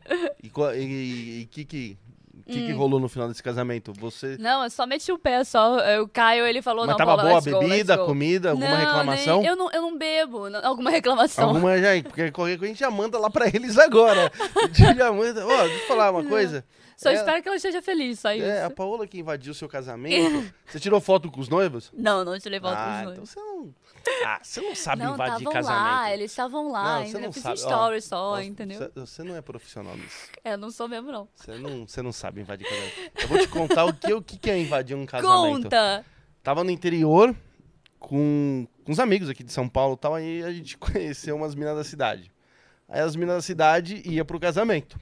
E 0.43 0.49
o 0.49 1.49
que, 1.49 1.65
que 1.65 1.99
o 2.47 2.53
que, 2.53 2.59
hum. 2.59 2.67
que, 2.67 2.73
rolou 2.73 2.99
no 2.99 3.09
final 3.09 3.29
desse 3.29 3.43
casamento? 3.43 3.93
Você. 3.99 4.37
Não, 4.39 4.65
eu 4.65 4.71
só 4.71 4.87
meti 4.87 5.13
o 5.13 5.19
pé, 5.19 5.45
só. 5.45 5.79
O 6.03 6.09
Caio, 6.09 6.45
ele 6.45 6.61
falou, 6.61 6.87
Mas 6.87 6.91
não, 6.91 6.97
tava 6.97 7.17
Paula, 7.17 7.41
boa 7.41 7.57
a 7.59 7.61
bebida, 7.61 7.97
go, 7.97 8.07
comida, 8.07 8.51
alguma 8.51 8.69
não, 8.69 8.77
reclamação? 8.77 9.39
Nem, 9.41 9.49
eu, 9.49 9.57
não, 9.57 9.71
eu 9.71 9.83
não 9.83 9.97
bebo. 9.97 10.51
Não, 10.51 10.65
alguma 10.65 10.91
reclamação. 10.91 11.49
Alguma 11.49 11.79
já, 11.79 11.91
porque 12.03 12.31
qualquer 12.33 12.59
coisa 12.59 12.65
a 12.65 12.69
gente 12.69 12.81
já 12.81 12.91
manda 12.91 13.19
lá 13.19 13.31
pra 13.31 13.47
eles 13.47 13.79
agora. 13.79 14.31
a 14.57 14.67
gente 14.67 14.99
já 14.99 15.13
manda. 15.13 15.47
Ó, 15.47 15.63
deixa 15.63 15.83
eu 15.83 15.87
falar 15.87 16.11
uma 16.11 16.25
coisa. 16.25 16.65
Só 16.97 17.11
é, 17.11 17.15
espero 17.15 17.43
que 17.43 17.49
ela 17.49 17.57
esteja 17.57 17.83
feliz, 17.83 18.21
só 18.21 18.33
isso. 18.33 18.45
É, 18.45 18.65
a 18.65 18.71
Paola 18.71 19.07
que 19.09 19.19
invadiu 19.19 19.51
o 19.51 19.55
seu 19.55 19.69
casamento. 19.69 20.53
você 20.65 20.79
tirou 20.79 21.01
foto 21.01 21.31
com 21.31 21.41
os 21.41 21.49
noivos? 21.49 21.91
Não, 21.93 22.25
não 22.25 22.39
tirei 22.39 22.61
foto 22.61 22.77
ah, 22.77 22.85
com 22.85 22.91
os 22.91 22.97
então 22.97 23.05
noivos. 23.05 23.13
Então 23.13 23.27
você 23.27 23.41
não. 23.41 23.75
Ah, 24.25 24.39
você 24.43 24.61
não 24.61 24.75
sabe 24.75 25.03
não, 25.03 25.15
invadir 25.15 25.49
casamento. 25.49 25.67
lá, 25.67 26.13
eles 26.15 26.31
estavam 26.31 26.71
lá, 26.71 26.85
não, 26.85 27.03
ainda 27.03 27.19
não 27.19 27.27
eu 27.27 27.33
fiz 27.33 27.43
sabe. 27.43 27.57
story 27.57 27.97
Ó, 27.97 28.01
só, 28.01 28.33
ó, 28.33 28.41
entendeu? 28.41 28.79
Você, 28.79 28.91
você 28.95 29.23
não 29.25 29.37
é 29.37 29.43
profissional 29.43 29.97
nisso. 29.97 30.29
É, 30.45 30.57
não 30.57 30.71
sou 30.71 30.89
mesmo, 30.89 31.11
não. 31.11 31.29
Você 31.35 31.59
não, 31.59 31.87
você 31.87 32.03
não 32.03 32.13
sabe 32.13 32.41
invadir 32.41 32.69
casamento. 32.69 33.21
Eu 33.21 33.29
vou 33.29 33.39
te 33.39 33.49
contar 33.49 33.85
o 33.85 33.93
que, 33.93 34.13
o 34.13 34.23
que 34.23 34.51
é 34.51 34.59
invadir 34.59 34.97
um 34.97 35.05
casamento. 35.05 35.65
Conta! 35.65 36.05
Tava 36.43 36.63
no 36.63 36.71
interior 36.71 37.35
com, 37.99 38.67
com 38.85 38.93
uns 38.93 38.99
amigos 38.99 39.29
aqui 39.29 39.43
de 39.43 39.53
São 39.53 39.69
Paulo 39.69 39.95
e 39.95 39.99
tal, 39.99 40.15
aí 40.15 40.43
a 40.43 40.53
gente 40.53 40.77
conheceu 40.79 41.37
umas 41.37 41.55
minas 41.55 41.77
da 41.77 41.85
cidade. 41.85 42.31
Aí 42.89 43.01
as 43.01 43.17
minas 43.17 43.37
da 43.37 43.43
cidade 43.43 44.03
iam 44.05 44.25
pro 44.25 44.39
casamento. 44.39 44.99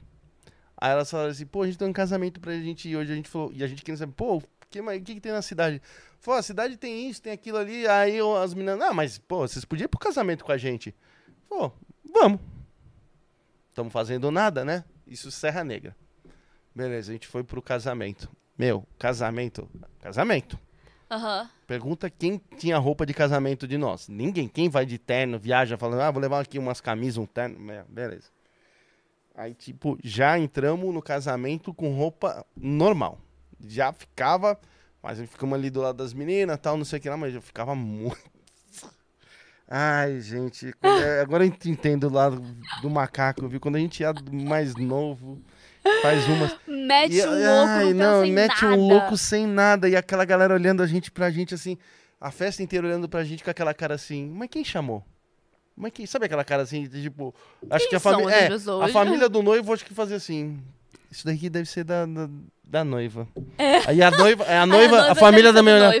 Aí 0.77 0.91
elas 0.91 1.11
falaram 1.11 1.29
assim, 1.29 1.45
pô, 1.45 1.61
a 1.61 1.65
gente 1.67 1.77
tem 1.77 1.87
um 1.87 1.93
casamento 1.93 2.39
pra 2.39 2.53
gente 2.53 2.89
ir 2.89 2.95
hoje. 2.95 3.11
A 3.11 3.15
gente 3.15 3.29
falou, 3.29 3.51
e 3.53 3.63
a 3.63 3.67
gente 3.67 3.83
queria 3.83 3.97
saber, 3.97 4.13
pô, 4.13 4.37
o 4.37 4.43
que, 4.69 4.81
que, 5.01 5.15
que 5.15 5.21
tem 5.21 5.31
na 5.31 5.41
cidade? 5.41 5.81
Falou, 6.21 6.39
a 6.39 6.43
cidade 6.43 6.77
tem 6.77 7.09
isso, 7.09 7.19
tem 7.19 7.33
aquilo 7.33 7.57
ali. 7.57 7.87
Aí 7.87 8.19
as 8.41 8.53
meninas, 8.53 8.79
ah, 8.79 8.93
mas, 8.93 9.17
pô, 9.17 9.39
vocês 9.39 9.65
podiam 9.65 9.85
ir 9.85 9.87
pro 9.87 9.99
casamento 9.99 10.45
com 10.45 10.51
a 10.51 10.57
gente. 10.57 10.95
Falou, 11.49 11.75
vamos. 12.13 12.39
Estamos 13.69 13.91
fazendo 13.91 14.29
nada, 14.29 14.63
né? 14.63 14.85
Isso 15.07 15.31
Serra 15.31 15.63
Negra. 15.63 15.95
Beleza, 16.75 17.09
a 17.11 17.13
gente 17.13 17.27
foi 17.27 17.43
pro 17.43 17.59
casamento. 17.59 18.29
Meu, 18.55 18.85
casamento. 18.99 19.67
Casamento. 19.99 20.59
Uhum. 21.09 21.49
Pergunta 21.65 22.07
quem 22.07 22.39
tinha 22.55 22.77
roupa 22.77 23.03
de 23.03 23.15
casamento 23.15 23.67
de 23.67 23.77
nós. 23.77 24.07
Ninguém. 24.07 24.47
Quem 24.47 24.69
vai 24.69 24.85
de 24.85 24.99
terno, 24.99 25.39
viaja 25.39 25.75
falando, 25.75 26.01
ah, 26.01 26.11
vou 26.11 26.21
levar 26.21 26.41
aqui 26.41 26.59
umas 26.59 26.79
camisas, 26.79 27.17
um 27.17 27.25
terno. 27.25 27.57
Beleza. 27.89 28.29
Aí, 29.33 29.55
tipo, 29.55 29.97
já 30.03 30.37
entramos 30.37 30.93
no 30.93 31.01
casamento 31.01 31.73
com 31.73 31.95
roupa 31.95 32.45
normal. 32.55 33.17
Já 33.59 33.91
ficava. 33.91 34.59
Mas 35.01 35.19
ficamos 35.19 35.57
ali 35.57 35.69
do 35.69 35.81
lado 35.81 35.97
das 35.97 36.13
meninas 36.13 36.59
tal, 36.59 36.77
não 36.77 36.85
sei 36.85 36.99
o 36.99 37.01
que 37.01 37.09
lá, 37.09 37.17
mas 37.17 37.33
eu 37.33 37.41
ficava 37.41 37.73
muito. 37.73 38.19
Ai, 39.67 40.19
gente. 40.19 40.73
Agora 41.21 41.45
eu 41.45 41.53
entendo 41.65 42.07
o 42.07 42.11
lado 42.11 42.41
do 42.81 42.89
macaco, 42.89 43.47
viu? 43.47 43.59
Quando 43.59 43.77
a 43.77 43.79
gente 43.79 44.03
é 44.03 44.11
mais 44.29 44.75
novo, 44.75 45.41
faz 46.01 46.27
umas. 46.27 46.55
Mete 46.67 47.15
e, 47.15 47.25
um 47.25 47.29
louco, 47.29 47.69
ai, 47.69 47.93
não, 47.93 48.21
não 48.21 48.27
mete 48.27 48.63
nada. 48.63 48.75
um 48.75 48.87
louco 48.87 49.17
sem 49.17 49.47
nada. 49.47 49.87
E 49.87 49.95
aquela 49.95 50.25
galera 50.25 50.53
olhando 50.53 50.83
a 50.83 50.87
gente 50.87 51.09
pra 51.09 51.31
gente 51.31 51.53
assim. 51.53 51.77
A 52.19 52.31
festa 52.31 52.61
inteira 52.61 52.85
olhando 52.85 53.07
pra 53.07 53.23
gente 53.23 53.45
com 53.45 53.49
aquela 53.49 53.73
cara 53.73 53.95
assim. 53.95 54.29
Mas 54.29 54.49
quem 54.49 54.63
chamou? 54.63 55.05
Mas 55.75 55.93
quem 55.93 56.05
sabe 56.05 56.25
aquela 56.25 56.43
cara 56.43 56.63
assim, 56.63 56.85
tipo, 56.87 57.33
acho 57.69 57.85
quem 57.85 57.89
que 57.89 57.95
a 57.95 57.99
família, 57.99 58.35
é, 58.35 58.49
a 58.83 58.87
família 58.89 59.29
do 59.29 59.41
noivo 59.41 59.73
acho 59.73 59.85
que 59.85 59.93
fazia 59.93 60.17
assim. 60.17 60.61
Isso 61.09 61.25
daqui 61.25 61.49
deve 61.49 61.67
ser 61.67 61.83
da, 61.83 62.05
da, 62.05 62.29
da 62.71 62.85
noiva. 62.85 63.27
É. 63.57 63.89
Aí 63.89 64.01
a 64.01 64.09
noiva, 64.09 64.45
é 64.45 64.57
a 64.57 64.65
noiva, 64.65 65.01
a, 65.01 65.11
a 65.11 65.15
família 65.15 65.51
da 65.51 65.61
minha 65.61 65.91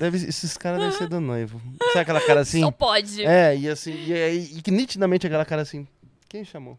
deve 0.00 0.18
esses 0.18 0.56
caras 0.56 0.80
devem 0.80 0.98
ser 0.98 1.08
do 1.08 1.20
noivo. 1.22 1.62
Sabe 1.92 2.00
aquela 2.00 2.20
cara 2.20 2.40
assim? 2.40 2.60
Só 2.60 2.72
pode. 2.72 3.24
É, 3.24 3.56
e 3.56 3.68
assim, 3.68 3.92
e, 3.92 4.12
e, 4.12 4.62
e 4.66 4.70
nitidamente 4.72 5.28
aquela 5.28 5.44
cara 5.44 5.62
assim, 5.62 5.86
quem 6.28 6.44
chamou? 6.44 6.76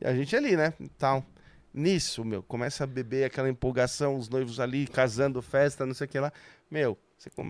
E 0.00 0.04
a 0.04 0.12
gente 0.12 0.34
ali, 0.34 0.56
né, 0.56 0.74
tal. 0.98 1.24
Nisso, 1.72 2.24
meu, 2.24 2.42
começa 2.42 2.82
a 2.84 2.86
beber 2.86 3.24
aquela 3.24 3.48
empolgação, 3.48 4.16
os 4.16 4.28
noivos 4.28 4.58
ali 4.60 4.86
casando, 4.88 5.40
festa, 5.40 5.86
não 5.86 5.94
sei 5.94 6.06
o 6.06 6.10
que 6.10 6.18
lá. 6.18 6.32
Meu, 6.68 6.98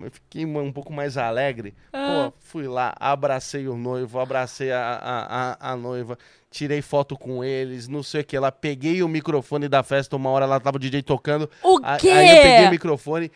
eu 0.05 0.11
fiquei 0.11 0.45
um 0.45 0.73
pouco 0.73 0.93
mais 0.93 1.17
alegre. 1.17 1.75
Ah. 1.93 2.31
Pô, 2.31 2.39
fui 2.41 2.67
lá, 2.67 2.95
abracei 2.99 3.69
o 3.69 3.77
noivo, 3.77 4.19
abracei 4.19 4.71
a, 4.71 4.79
a, 4.81 5.69
a, 5.69 5.73
a, 5.73 5.77
noiva, 5.77 6.19
tirei 6.51 6.83
foto 6.83 7.17
com 7.17 7.43
eles, 7.43 7.89
não 7.89 8.03
sei 8.03 8.21
o 8.21 8.25
que 8.25 8.39
lá. 8.39 8.53
Peguei 8.53 9.03
o 9.03 9.09
microfone 9.09 9.69
da 9.69 9.83
festa, 9.83 10.17
uma 10.17 10.31
hora 10.31 10.47
lá 10.47 10.61
tava 10.61 10.77
o 10.77 10.81
DJ 10.81 11.03
tocando. 11.03 11.49
O 11.63 11.81
quê? 11.99 12.11
Aí 12.11 12.37
eu 12.37 12.43
peguei 12.43 12.67
o 12.67 12.71
microfone, 12.71 13.31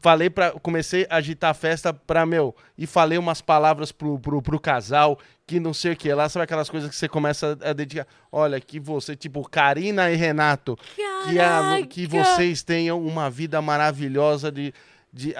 falei 0.00 0.28
para 0.28 0.52
comecei 0.52 1.06
a 1.08 1.16
agitar 1.16 1.50
a 1.50 1.54
festa 1.54 1.92
pra, 1.92 2.26
meu, 2.26 2.54
e 2.76 2.86
falei 2.86 3.18
umas 3.18 3.40
palavras 3.40 3.92
pro, 3.92 4.18
pro, 4.18 4.42
pro 4.42 4.60
casal, 4.60 5.18
que 5.46 5.58
não 5.58 5.72
sei 5.72 5.92
o 5.92 5.96
que 5.96 6.12
lá, 6.12 6.28
sabe 6.28 6.44
aquelas 6.44 6.68
coisas 6.68 6.90
que 6.90 6.96
você 6.96 7.08
começa 7.08 7.58
a 7.62 7.72
dedicar, 7.72 8.06
olha, 8.30 8.60
que 8.60 8.78
você, 8.78 9.16
tipo, 9.16 9.48
Karina 9.48 10.10
e 10.10 10.16
Renato, 10.16 10.76
que, 11.24 11.38
a, 11.38 11.86
que 11.88 12.06
vocês 12.06 12.62
tenham 12.62 13.00
uma 13.02 13.30
vida 13.30 13.62
maravilhosa 13.62 14.52
de 14.52 14.74
de, 15.18 15.34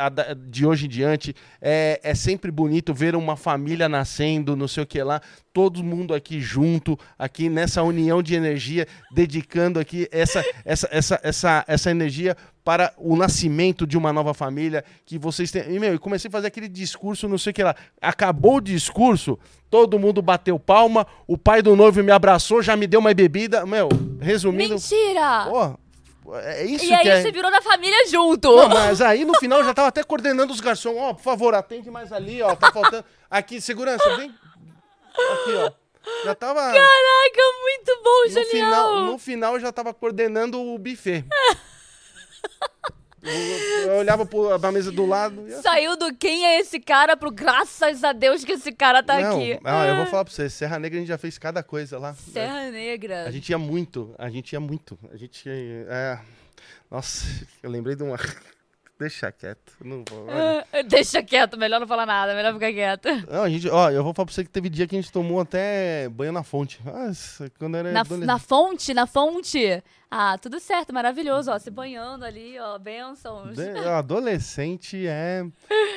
de 0.48 0.66
hoje 0.66 0.86
em 0.86 0.88
diante. 0.88 1.34
É, 1.62 2.00
é 2.02 2.14
sempre 2.14 2.50
bonito 2.50 2.92
ver 2.92 3.14
uma 3.14 3.36
família 3.36 3.88
nascendo, 3.88 4.56
não 4.56 4.66
sei 4.66 4.82
o 4.82 4.86
que 4.86 5.00
lá, 5.02 5.20
todo 5.52 5.84
mundo 5.84 6.12
aqui 6.12 6.40
junto, 6.40 6.98
aqui 7.16 7.48
nessa 7.48 7.82
união 7.82 8.22
de 8.22 8.34
energia, 8.34 8.86
dedicando 9.12 9.78
aqui 9.78 10.08
essa, 10.10 10.44
essa, 10.64 10.88
essa, 10.90 11.20
essa, 11.22 11.64
essa 11.66 11.90
energia 11.90 12.36
para 12.64 12.92
o 12.98 13.16
nascimento 13.16 13.86
de 13.86 13.96
uma 13.96 14.12
nova 14.12 14.34
família, 14.34 14.84
que 15.06 15.18
vocês 15.18 15.50
têm... 15.50 15.62
E, 15.74 15.78
meu, 15.78 15.92
eu 15.92 16.00
comecei 16.00 16.28
a 16.28 16.32
fazer 16.32 16.48
aquele 16.48 16.68
discurso, 16.68 17.28
não 17.28 17.38
sei 17.38 17.52
o 17.52 17.54
que 17.54 17.62
lá. 17.62 17.74
Acabou 18.00 18.56
o 18.56 18.60
discurso, 18.60 19.38
todo 19.70 19.98
mundo 19.98 20.20
bateu 20.20 20.58
palma, 20.58 21.06
o 21.26 21.38
pai 21.38 21.62
do 21.62 21.74
noivo 21.74 22.02
me 22.02 22.12
abraçou, 22.12 22.60
já 22.62 22.76
me 22.76 22.86
deu 22.86 23.00
uma 23.00 23.14
bebida. 23.14 23.64
Meu, 23.64 23.88
resumindo... 24.20 24.74
Mentira! 24.74 25.46
Pô, 25.48 25.78
é 26.36 26.64
isso 26.64 26.84
e 26.84 26.92
aí 26.92 27.08
é... 27.08 27.22
você 27.22 27.30
virou 27.32 27.50
da 27.50 27.62
família 27.62 28.06
junto. 28.08 28.54
Não, 28.54 28.68
mas 28.68 29.00
aí 29.00 29.24
no 29.24 29.34
final 29.38 29.64
já 29.64 29.72
tava 29.72 29.88
até 29.88 30.02
coordenando 30.02 30.52
os 30.52 30.60
garçons. 30.60 30.96
Ó, 30.96 31.10
oh, 31.10 31.14
por 31.14 31.22
favor, 31.22 31.54
atende 31.54 31.90
mais 31.90 32.12
ali, 32.12 32.42
ó. 32.42 32.54
Tá 32.54 32.72
faltando. 32.72 33.04
Aqui, 33.30 33.60
segurança, 33.60 34.16
vem. 34.16 34.30
Aqui, 34.30 35.54
ó. 35.54 35.72
Já 36.24 36.34
tava. 36.34 36.60
Caraca, 36.60 37.42
muito 37.62 38.02
bom, 38.02 38.22
no 38.22 38.30
genial. 38.30 38.46
Final, 38.50 39.00
no 39.00 39.18
final 39.18 39.60
já 39.60 39.72
tava 39.72 39.92
coordenando 39.92 40.60
o 40.60 40.78
buffet. 40.78 41.24
Eu, 43.22 43.96
olhava 43.96 44.24
pra 44.26 44.72
mesa 44.72 44.92
do 44.92 45.04
lado. 45.04 45.44
Saiu 45.62 45.96
do 45.96 46.14
quem 46.14 46.46
é 46.46 46.60
esse 46.60 46.78
cara 46.78 47.16
pro 47.16 47.30
graças 47.30 48.04
a 48.04 48.12
Deus 48.12 48.44
que 48.44 48.52
esse 48.52 48.72
cara 48.72 49.02
tá 49.02 49.20
não, 49.20 49.36
aqui. 49.36 49.58
Não, 49.62 49.84
eu 49.84 49.96
vou 49.96 50.06
falar 50.06 50.24
pra 50.24 50.32
você, 50.32 50.48
Serra 50.48 50.78
Negra 50.78 50.98
a 50.98 51.00
gente 51.00 51.08
já 51.08 51.18
fez 51.18 51.38
cada 51.38 51.62
coisa 51.62 51.98
lá. 51.98 52.14
Serra 52.14 52.70
Negra. 52.70 53.24
A 53.24 53.30
gente 53.30 53.50
ia 53.50 53.58
muito, 53.58 54.14
a 54.18 54.30
gente 54.30 54.52
ia 54.52 54.60
muito. 54.60 54.98
A 55.12 55.16
gente. 55.16 55.48
É... 55.48 56.18
Nossa, 56.90 57.26
eu 57.62 57.70
lembrei 57.70 57.96
de 57.96 58.02
uma. 58.02 58.16
Deixa 58.98 59.30
quieto, 59.30 59.74
não 59.80 60.02
vou. 60.08 60.26
deixa 60.88 61.22
quieto, 61.22 61.56
melhor 61.56 61.78
não 61.78 61.86
falar 61.86 62.04
nada, 62.04 62.34
melhor 62.34 62.52
ficar 62.54 62.72
quieto. 62.72 63.08
Não, 63.30 63.44
a 63.44 63.48
gente, 63.48 63.68
ó, 63.68 63.90
eu 63.90 64.02
vou 64.02 64.12
falar 64.12 64.26
pra 64.26 64.34
você 64.34 64.42
que 64.42 64.50
teve 64.50 64.68
dia 64.68 64.88
que 64.88 64.96
a 64.96 65.00
gente 65.00 65.12
tomou 65.12 65.38
até 65.38 66.08
banho 66.08 66.32
na 66.32 66.42
fonte. 66.42 66.80
Nossa, 66.84 67.48
quando 67.60 67.76
era. 67.76 67.92
Na, 67.92 68.02
na 68.02 68.38
fonte? 68.40 68.92
Na 68.92 69.06
fonte? 69.06 69.80
Ah, 70.10 70.38
tudo 70.38 70.58
certo, 70.58 70.92
maravilhoso, 70.92 71.50
ó, 71.50 71.58
se 71.58 71.70
banhando 71.70 72.24
ali, 72.24 72.58
ó, 72.58 72.78
bênçãos. 72.78 73.54
De, 73.54 73.68
adolescente 73.88 75.06
é. 75.06 75.44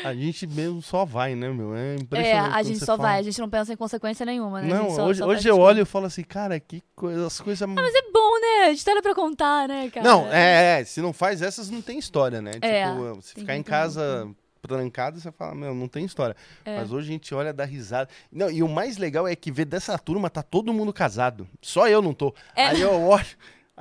A 0.04 0.14
gente 0.14 0.46
mesmo 0.46 0.82
só 0.82 1.06
vai, 1.06 1.34
né, 1.34 1.50
meu? 1.50 1.74
É 1.74 1.96
impressionante. 1.96 2.54
É, 2.54 2.58
a 2.58 2.64
gente 2.64 2.80
só 2.80 2.98
fala. 2.98 3.10
vai, 3.10 3.20
a 3.20 3.22
gente 3.22 3.40
não 3.40 3.50
pensa 3.50 3.72
em 3.72 3.78
consequência 3.78 4.26
nenhuma, 4.26 4.62
né? 4.62 4.68
Não, 4.68 4.90
só, 4.90 5.06
hoje, 5.06 5.20
só 5.20 5.28
hoje 5.28 5.48
eu 5.48 5.58
olho 5.58 5.84
e 5.84 5.86
falo 5.86 6.08
assim, 6.08 6.24
cara, 6.24 6.60
que 6.60 6.84
coisa, 6.94 7.26
as 7.26 7.40
coisas. 7.40 7.62
Ah, 7.62 7.68
mas 7.68 7.96
é 7.96 8.12
bom, 8.12 8.40
né? 8.42 8.72
História 8.72 9.02
pra 9.02 9.16
contar, 9.16 9.68
né, 9.70 9.90
cara? 9.90 10.06
Não, 10.06 10.28
é, 10.28 10.82
é, 10.82 10.84
se 10.84 11.02
não 11.02 11.14
faz 11.14 11.42
essas, 11.42 11.70
não 11.70 11.82
tem 11.82 11.98
história, 11.98 12.42
né? 12.42 12.52
É, 12.62 12.92
tipo, 12.92 13.22
se 13.22 13.34
ficar 13.36 13.56
em 13.56 13.64
casa 13.64 14.30
trancado, 14.62 15.20
você 15.20 15.32
fala, 15.32 15.56
meu, 15.56 15.74
não 15.74 15.88
tem 15.88 16.06
história. 16.06 16.36
É. 16.64 16.78
Mas 16.78 16.92
hoje 16.92 17.10
a 17.10 17.12
gente 17.14 17.34
olha, 17.34 17.52
dá 17.54 17.66
risada. 17.66 18.10
Não, 18.32 18.50
e 18.50 18.62
o 18.62 18.68
mais 18.68 18.98
legal 18.98 19.28
é 19.28 19.36
que 19.36 19.52
ver 19.52 19.66
dessa 19.66 19.98
turma 19.98 20.30
tá 20.30 20.44
todo 20.44 20.74
mundo 20.74 20.94
casado. 20.94 21.48
Só 21.62 21.88
eu 21.88 22.02
não 22.02 22.14
tô. 22.14 22.34
É. 22.56 22.68
Aí 22.68 22.82
eu 22.82 23.02
olho. 23.02 23.26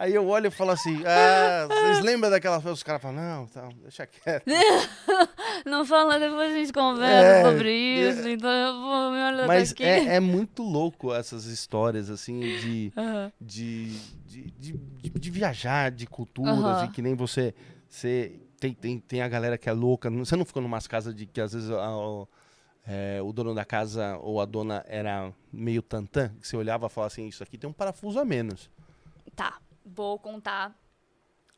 Aí 0.01 0.15
eu 0.15 0.27
olho 0.27 0.47
e 0.47 0.51
falo 0.51 0.71
assim, 0.71 1.03
ah, 1.05 1.67
vocês 1.69 2.01
lembram 2.01 2.31
daquela 2.31 2.57
festa? 2.57 2.73
Os 2.73 2.83
caras 2.83 3.03
falam, 3.03 3.23
não, 3.23 3.47
tá, 3.47 3.69
deixa 3.83 4.07
quieto. 4.07 4.47
não 5.67 5.85
fala, 5.85 6.19
depois 6.19 6.53
a 6.53 6.55
gente 6.55 6.73
conversa 6.73 7.13
é, 7.13 7.45
sobre 7.45 7.71
isso, 7.71 8.27
é, 8.27 8.33
então 8.33 8.49
eu 8.49 8.81
vou 8.81 9.11
me 9.11 9.19
olhar 9.19 9.47
Mas 9.47 9.69
daqui. 9.69 9.85
É, 9.85 10.15
é 10.15 10.19
muito 10.19 10.63
louco 10.63 11.13
essas 11.13 11.45
histórias, 11.45 12.09
assim, 12.09 12.41
de, 12.41 12.91
uhum. 12.97 13.31
de, 13.39 13.91
de, 14.25 14.51
de, 14.53 14.73
de, 14.73 15.11
de, 15.11 15.31
viajar, 15.31 15.91
de 15.91 16.07
culturas, 16.07 16.57
uhum. 16.57 16.85
e 16.87 16.89
que 16.89 17.03
nem 17.03 17.15
você, 17.15 17.55
você 17.87 18.41
tem, 18.59 18.73
tem, 18.73 18.99
tem 18.99 19.21
a 19.21 19.29
galera 19.29 19.59
que 19.59 19.69
é 19.69 19.73
louca. 19.73 20.11
Você 20.11 20.35
não 20.35 20.47
ficou 20.47 20.63
numas 20.63 20.87
casas 20.87 21.15
de 21.15 21.27
que 21.27 21.43
às 21.43 21.53
vezes 21.53 21.69
a, 21.69 21.95
o, 21.95 22.27
é, 22.87 23.21
o 23.23 23.35
dono 23.35 23.55
da 23.55 23.67
casa 23.67 24.17
ou 24.23 24.41
a 24.41 24.47
dona 24.47 24.83
era 24.89 25.31
meio 25.53 25.83
tantã? 25.83 26.31
Que 26.41 26.49
você 26.49 26.57
olhava 26.57 26.87
e 26.87 26.89
falava 26.89 27.13
assim: 27.13 27.29
Isso 27.29 27.43
aqui 27.43 27.59
tem 27.59 27.69
um 27.69 27.73
parafuso 27.75 28.19
a 28.19 28.25
menos. 28.25 28.71
Tá, 29.37 29.59
vou 29.85 30.19
contar 30.19 30.75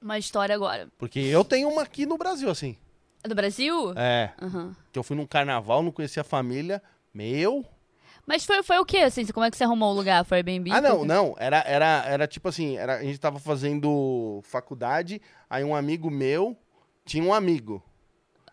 uma 0.00 0.18
história 0.18 0.54
agora. 0.54 0.88
Porque 0.98 1.20
eu 1.20 1.44
tenho 1.44 1.68
uma 1.68 1.82
aqui 1.82 2.06
no 2.06 2.18
Brasil, 2.18 2.50
assim. 2.50 2.76
Do 3.24 3.34
Brasil? 3.34 3.92
É. 3.96 4.32
Aham. 4.40 4.74
Que 4.92 4.98
eu 4.98 5.02
fui 5.02 5.16
num 5.16 5.26
carnaval, 5.26 5.82
não 5.82 5.92
conhecia 5.92 6.22
a 6.22 6.24
família. 6.24 6.82
Meu. 7.14 7.64
Mas 8.26 8.44
foi, 8.44 8.62
foi 8.62 8.78
o 8.78 8.84
quê, 8.84 8.98
assim? 8.98 9.26
Como 9.26 9.44
é 9.44 9.50
que 9.50 9.56
você 9.56 9.64
arrumou 9.64 9.92
o 9.92 9.96
lugar? 9.96 10.24
Foi 10.24 10.38
Airbnb? 10.38 10.70
Ah, 10.70 10.80
não, 10.80 11.04
não. 11.04 11.34
Era, 11.38 11.62
era, 11.66 12.04
era 12.06 12.26
tipo 12.26 12.48
assim: 12.48 12.76
era, 12.76 12.96
a 12.96 13.02
gente 13.02 13.18
tava 13.18 13.38
fazendo 13.38 14.40
faculdade, 14.44 15.20
aí 15.50 15.64
um 15.64 15.74
amigo 15.74 16.10
meu 16.10 16.56
tinha 17.04 17.22
um 17.22 17.34
amigo. 17.34 17.82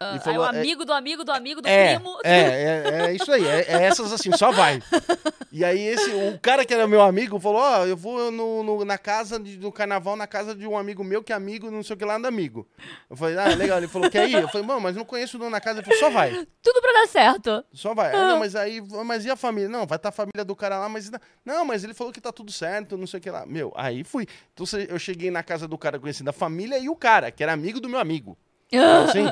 Ah, 0.01 0.11
e 0.11 0.13
aí 0.13 0.19
falou, 0.21 0.39
o 0.43 0.45
é- 0.45 0.49
amigo 0.59 0.85
do 0.85 0.93
amigo 0.93 1.23
do 1.25 1.31
amigo 1.33 1.61
do 1.61 1.67
É, 1.67 1.95
primo. 1.95 2.17
é, 2.23 2.39
é, 2.39 3.01
é 3.07 3.13
isso 3.13 3.29
aí. 3.29 3.45
É, 3.45 3.65
é 3.67 3.83
essas 3.83 4.13
assim, 4.13 4.31
só 4.35 4.51
vai. 4.51 4.81
E 5.51 5.65
aí 5.65 5.81
esse, 5.81 6.11
o 6.11 6.37
cara 6.39 6.63
que 6.63 6.71
era 6.71 6.87
meu 6.87 7.01
amigo 7.01 7.39
falou, 7.39 7.59
ó, 7.59 7.83
eu 7.83 7.97
vou 7.97 8.29
no, 8.31 8.61
no- 8.61 8.85
na 8.85 8.99
casa 8.99 9.39
de- 9.39 9.57
do 9.57 9.71
carnaval, 9.71 10.15
na 10.15 10.27
casa 10.27 10.53
de 10.53 10.67
um 10.67 10.77
amigo 10.77 11.03
meu, 11.03 11.23
que 11.23 11.33
é 11.33 11.35
amigo, 11.35 11.71
não 11.71 11.81
sei 11.81 11.95
o 11.95 11.97
que 11.97 12.05
lá, 12.05 12.19
da 12.19 12.27
amigo. 12.27 12.67
Eu 13.09 13.17
falei, 13.17 13.35
ah, 13.35 13.47
legal. 13.55 13.79
Ele 13.79 13.87
falou, 13.87 14.11
quer 14.11 14.29
ir? 14.29 14.35
Eu 14.35 14.47
falei, 14.47 14.65
mano, 14.65 14.79
mas 14.79 14.95
não 14.95 15.03
conheço 15.03 15.37
o 15.37 15.39
dono 15.39 15.49
da 15.51 15.59
casa. 15.59 15.79
Ele 15.79 15.85
falou, 15.85 15.99
só 15.99 16.09
vai. 16.11 16.29
Tudo 16.61 16.79
pra 16.81 16.93
dar 16.93 17.07
certo. 17.07 17.65
Só 17.73 17.95
vai. 17.95 18.13
Ah, 18.15 18.29
não, 18.29 18.39
mas 18.39 18.55
aí, 18.55 18.79
mas 19.03 19.25
e 19.25 19.31
a 19.31 19.35
família? 19.35 19.67
Não, 19.67 19.87
vai 19.87 19.95
estar 19.95 20.09
a 20.09 20.11
família 20.11 20.45
do 20.45 20.55
cara 20.55 20.77
lá, 20.77 20.87
mas 20.87 21.09
não- 21.43 21.65
mas 21.65 21.83
ele 21.83 21.95
falou 21.95 22.13
que 22.13 22.21
tá 22.21 22.31
tudo 22.31 22.51
certo, 22.51 22.95
não 22.95 23.07
sei 23.07 23.19
o 23.19 23.21
que 23.23 23.31
lá. 23.31 23.43
Meu, 23.47 23.73
aí 23.75 24.03
fui. 24.03 24.27
Então 24.53 24.67
eu 24.87 24.99
cheguei 24.99 25.31
na 25.31 25.41
casa 25.41 25.67
do 25.67 25.79
cara 25.79 25.97
conhecendo 25.99 26.29
a 26.29 26.33
família 26.33 26.77
e 26.77 26.89
o 26.89 26.95
cara, 26.95 27.31
que 27.31 27.41
era 27.41 27.51
amigo 27.53 27.79
do 27.81 27.89
meu 27.89 27.99
amigo. 27.99 28.37
Então, 28.71 29.05
assim, 29.05 29.25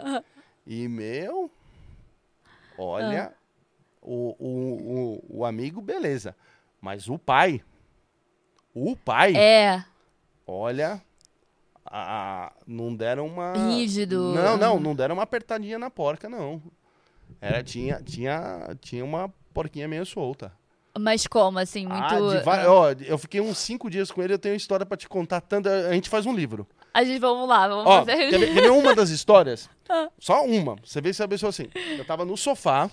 e 0.67 0.87
meu, 0.87 1.49
olha, 2.77 3.31
o, 4.01 4.35
o, 4.37 5.19
o, 5.29 5.39
o 5.39 5.45
amigo, 5.45 5.81
beleza. 5.81 6.35
Mas 6.81 7.07
o 7.09 7.17
pai, 7.17 7.63
o 8.73 8.95
pai, 8.95 9.35
É, 9.35 9.83
olha, 10.45 11.01
a- 11.85 12.51
não 12.67 12.93
deram 12.93 13.25
uma... 13.27 13.53
rígido. 13.53 14.19
Não, 14.33 14.57
não, 14.57 14.79
não 14.79 14.93
deram 14.95 15.15
uma 15.15 15.23
apertadinha 15.23 15.79
na 15.79 15.89
porca, 15.89 16.29
não. 16.29 16.61
Era, 17.41 17.63
tinha, 17.63 18.01
tinha, 18.03 18.75
tinha 18.81 19.03
uma 19.03 19.33
porquinha 19.53 19.87
meio 19.87 20.05
solta. 20.05 20.51
Mas 20.99 21.27
como, 21.27 21.59
assim, 21.59 21.85
muito... 21.87 22.03
Ah, 22.03 22.19
de 22.19 22.67
ó, 22.67 22.91
eu 23.05 23.17
fiquei 23.17 23.39
uns 23.39 23.57
cinco 23.59 23.89
dias 23.89 24.11
com 24.11 24.21
ele, 24.23 24.33
eu 24.33 24.39
tenho 24.39 24.55
história 24.55 24.85
pra 24.85 24.97
te 24.97 25.07
contar 25.07 25.41
tanto. 25.41 25.69
A 25.69 25.93
gente 25.93 26.09
faz 26.09 26.25
um 26.25 26.33
livro. 26.33 26.67
A 26.93 27.03
gente, 27.03 27.19
vamos 27.19 27.47
lá, 27.47 27.67
vamos 27.67 27.85
Ó, 27.85 28.05
fazer... 28.05 28.29
quer 28.29 28.39
ver, 28.39 28.53
quer 28.53 28.61
ver 28.61 28.71
uma 28.71 28.95
das 28.95 29.09
histórias? 29.09 29.69
Ah. 29.89 30.09
Só 30.19 30.43
uma. 30.43 30.75
Você 30.83 30.99
vê 30.99 31.13
se 31.13 31.23
a 31.23 31.27
pessoa 31.29 31.49
assim. 31.49 31.69
Eu 31.97 32.03
tava 32.03 32.25
no 32.25 32.35
sofá, 32.35 32.91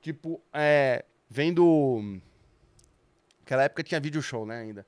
tipo, 0.00 0.40
é, 0.54 1.04
vendo. 1.28 2.18
Naquela 3.40 3.64
época 3.64 3.82
tinha 3.82 4.00
vídeo 4.00 4.22
show, 4.22 4.46
né, 4.46 4.58
ainda. 4.58 4.86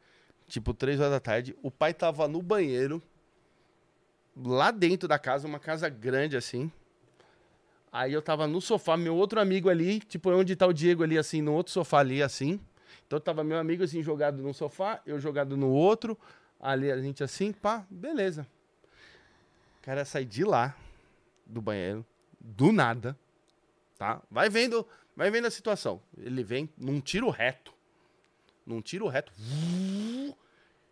Tipo, 0.49 0.73
três 0.73 0.99
horas 0.99 1.13
da 1.13 1.21
tarde. 1.21 1.55
O 1.63 1.71
pai 1.71 1.93
tava 1.93 2.27
no 2.27 2.41
banheiro, 2.41 3.03
lá 4.35 4.71
dentro 4.71 5.07
da 5.07 5.19
casa, 5.19 5.47
uma 5.47 5.59
casa 5.59 5.91
grande 5.91 6.39
assim. 6.39 6.73
Aí 7.93 8.13
eu 8.13 8.23
tava 8.23 8.47
no 8.47 8.61
sofá, 8.61 8.97
meu 8.97 9.17
outro 9.17 9.41
amigo 9.41 9.69
ali, 9.69 9.99
tipo, 10.01 10.31
onde 10.31 10.55
tá 10.55 10.67
o 10.67 10.73
Diego 10.73 11.03
ali, 11.03 11.19
assim, 11.19 11.43
no 11.43 11.53
outro 11.53 11.73
sofá 11.73 11.99
ali, 11.99 12.23
assim. 12.23 12.61
Então 13.07 13.19
tava 13.19 13.43
meu 13.43 13.59
amigo, 13.59 13.83
assim, 13.83 14.03
jogado 14.03 14.41
num 14.41 14.53
sofá, 14.53 15.01
eu 15.05 15.19
jogado 15.19 15.57
no 15.57 15.69
outro. 15.71 16.17
Ali 16.61 16.93
a 16.93 17.01
gente 17.01 17.25
assim, 17.25 17.53
pá, 17.53 17.87
beleza. 17.91 18.47
O 19.79 19.83
cara 19.83 20.05
sai 20.05 20.25
de 20.25 20.45
lá, 20.45 20.77
do 21.47 21.63
banheiro, 21.63 22.05
do 22.39 22.71
nada, 22.71 23.17
tá? 23.99 24.21
Vai 24.31 24.51
vendo, 24.51 24.87
vai 25.17 25.31
vendo 25.31 25.47
a 25.47 25.51
situação. 25.51 26.01
Ele 26.19 26.45
vem 26.45 26.69
num 26.77 27.01
tiro 27.01 27.31
reto. 27.31 27.73
Num 28.67 28.83
tiro 28.83 29.09
reto. 29.09 29.33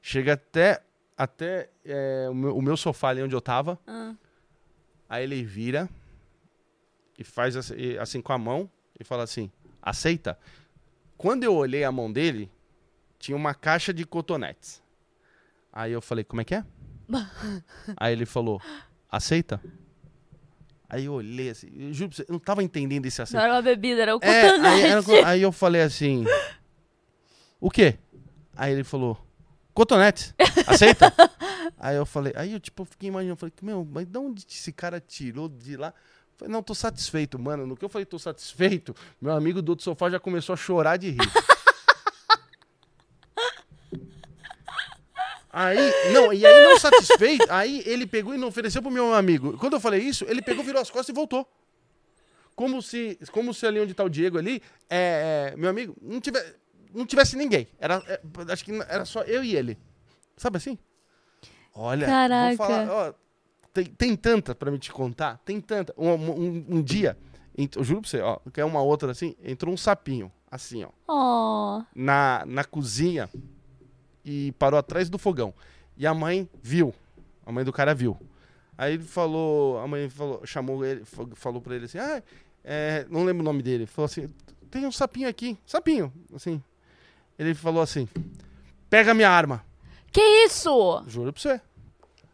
Chega 0.00 0.32
até, 0.32 0.82
até 1.16 1.68
é, 1.84 2.28
o, 2.30 2.34
meu, 2.34 2.56
o 2.56 2.62
meu 2.62 2.76
sofá 2.76 3.10
ali 3.10 3.22
onde 3.22 3.34
eu 3.34 3.40
tava. 3.40 3.78
Ah. 3.86 4.14
Aí 5.08 5.22
ele 5.24 5.44
vira 5.44 5.88
e 7.18 7.24
faz 7.24 7.56
assim, 7.56 7.96
assim 7.98 8.22
com 8.22 8.32
a 8.32 8.38
mão 8.38 8.70
e 8.98 9.04
fala 9.04 9.24
assim: 9.24 9.50
aceita. 9.82 10.38
Quando 11.16 11.44
eu 11.44 11.54
olhei 11.54 11.84
a 11.84 11.92
mão 11.92 12.10
dele, 12.10 12.50
tinha 13.18 13.36
uma 13.36 13.54
caixa 13.54 13.92
de 13.92 14.06
cotonetes. 14.06 14.82
Aí 15.72 15.92
eu 15.92 16.00
falei: 16.02 16.24
como 16.24 16.40
é 16.40 16.44
que 16.44 16.54
é? 16.54 16.64
Aí 17.96 18.12
ele 18.12 18.26
falou: 18.26 18.60
aceita. 19.10 19.60
Aí 20.90 21.04
eu 21.04 21.12
olhei 21.12 21.50
assim, 21.50 21.68
eu 21.76 21.92
juro 21.92 22.08
pra 22.08 22.16
você, 22.16 22.22
eu 22.22 22.32
não 22.32 22.38
tava 22.38 22.62
entendendo 22.62 23.04
esse 23.04 23.18
Não 23.18 23.24
aceita. 23.24 23.44
era 23.44 23.52
uma 23.52 23.60
bebida, 23.62 24.00
era 24.02 24.16
o 24.16 24.20
É, 24.22 24.50
aí, 24.58 24.82
era- 24.84 25.28
aí 25.28 25.42
eu 25.42 25.52
falei 25.52 25.82
assim: 25.82 26.24
o 27.60 27.70
quê? 27.70 27.98
Aí 28.56 28.72
ele 28.72 28.84
falou: 28.84 29.18
cotonete, 29.74 30.34
aceita? 30.66 31.12
aí 31.78 31.94
eu 31.96 32.06
falei, 32.06 32.32
aí 32.36 32.52
eu 32.54 32.60
tipo 32.60 32.84
fiquei 32.86 33.08
imaginando, 33.08 33.36
falei, 33.36 33.52
meu, 33.62 33.86
mas 33.90 34.06
de 34.06 34.18
onde 34.18 34.44
esse 34.48 34.72
cara 34.72 34.98
tirou 35.00 35.48
de 35.48 35.76
lá? 35.76 35.88
Eu 35.88 36.38
Falei, 36.38 36.52
não, 36.52 36.62
tô 36.62 36.72
satisfeito, 36.74 37.36
mano. 37.38 37.66
No 37.66 37.76
que 37.76 37.84
eu 37.84 37.88
falei, 37.88 38.06
tô 38.06 38.18
satisfeito, 38.18 38.94
meu 39.20 39.32
amigo 39.32 39.60
do 39.60 39.70
outro 39.70 39.84
sofá 39.84 40.08
já 40.08 40.18
começou 40.20 40.52
a 40.54 40.56
chorar 40.56 40.96
de 40.96 41.10
rir. 41.10 41.18
Aí, 45.50 45.78
não, 46.12 46.32
e 46.32 46.44
aí 46.44 46.64
não 46.64 46.78
satisfeito, 46.78 47.46
aí 47.48 47.82
ele 47.86 48.06
pegou 48.06 48.34
e 48.34 48.38
não 48.38 48.48
ofereceu 48.48 48.82
pro 48.82 48.90
meu 48.90 49.14
amigo. 49.14 49.56
Quando 49.56 49.74
eu 49.74 49.80
falei 49.80 50.00
isso, 50.00 50.24
ele 50.28 50.42
pegou, 50.42 50.62
virou 50.62 50.80
as 50.80 50.90
costas 50.90 51.08
e 51.08 51.12
voltou. 51.12 51.46
Como 52.54 52.82
se, 52.82 53.18
como 53.32 53.54
se 53.54 53.66
ali 53.66 53.80
onde 53.80 53.94
tá 53.94 54.04
o 54.04 54.10
Diego 54.10 54.36
ali, 54.36 54.62
é, 54.90 55.52
é, 55.52 55.56
meu 55.56 55.70
amigo, 55.70 55.96
não, 56.02 56.20
tiver, 56.20 56.56
não 56.92 57.06
tivesse 57.06 57.36
ninguém. 57.36 57.68
Era, 57.78 58.02
é, 58.06 58.20
acho 58.52 58.64
que 58.64 58.72
era 58.88 59.04
só 59.04 59.22
eu 59.22 59.42
e 59.42 59.56
ele. 59.56 59.78
Sabe 60.36 60.58
assim? 60.58 60.78
Olha, 61.74 62.06
Caraca. 62.06 62.56
vou 62.56 62.66
falar, 62.66 62.90
ó, 62.90 63.14
tem, 63.72 63.84
tem 63.86 64.16
tanta 64.16 64.54
pra 64.54 64.70
me 64.70 64.78
te 64.78 64.92
contar, 64.92 65.38
tem 65.44 65.60
tanta. 65.60 65.94
Um, 65.96 66.10
um, 66.10 66.66
um 66.68 66.82
dia, 66.82 67.16
eu 67.56 67.84
juro 67.84 68.02
pra 68.02 68.10
você, 68.10 68.20
ó, 68.20 68.38
que 68.52 68.60
é 68.60 68.64
uma 68.64 68.82
outra 68.82 69.12
assim, 69.12 69.34
entrou 69.42 69.72
um 69.72 69.76
sapinho, 69.76 70.30
assim, 70.50 70.84
ó 70.84 70.90
Oh, 71.06 71.84
na, 71.94 72.44
na 72.46 72.64
cozinha 72.64 73.30
e 74.24 74.52
parou 74.58 74.78
atrás 74.78 75.08
do 75.08 75.18
fogão. 75.18 75.52
E 75.96 76.06
a 76.06 76.14
mãe 76.14 76.48
viu. 76.62 76.94
A 77.46 77.52
mãe 77.52 77.64
do 77.64 77.72
cara 77.72 77.94
viu. 77.94 78.16
Aí 78.76 78.94
ele 78.94 79.02
falou, 79.04 79.78
a 79.78 79.86
mãe 79.88 80.08
falou, 80.08 80.46
chamou 80.46 80.84
ele, 80.84 81.04
fa- 81.04 81.26
falou 81.34 81.60
pra 81.60 81.74
ele 81.74 81.86
assim, 81.86 81.98
ah, 81.98 82.22
é, 82.62 83.06
não 83.10 83.24
lembro 83.24 83.42
o 83.42 83.44
nome 83.44 83.62
dele. 83.62 83.86
Falou 83.86 84.06
assim, 84.06 84.28
tem 84.70 84.86
um 84.86 84.92
sapinho 84.92 85.28
aqui, 85.28 85.58
sapinho, 85.66 86.12
assim. 86.34 86.62
Ele 87.38 87.54
falou 87.54 87.82
assim, 87.82 88.06
pega 88.88 89.14
minha 89.14 89.30
arma. 89.30 89.64
que 90.12 90.20
isso? 90.44 91.02
Juro 91.08 91.32
pra 91.32 91.42
você. 91.42 91.60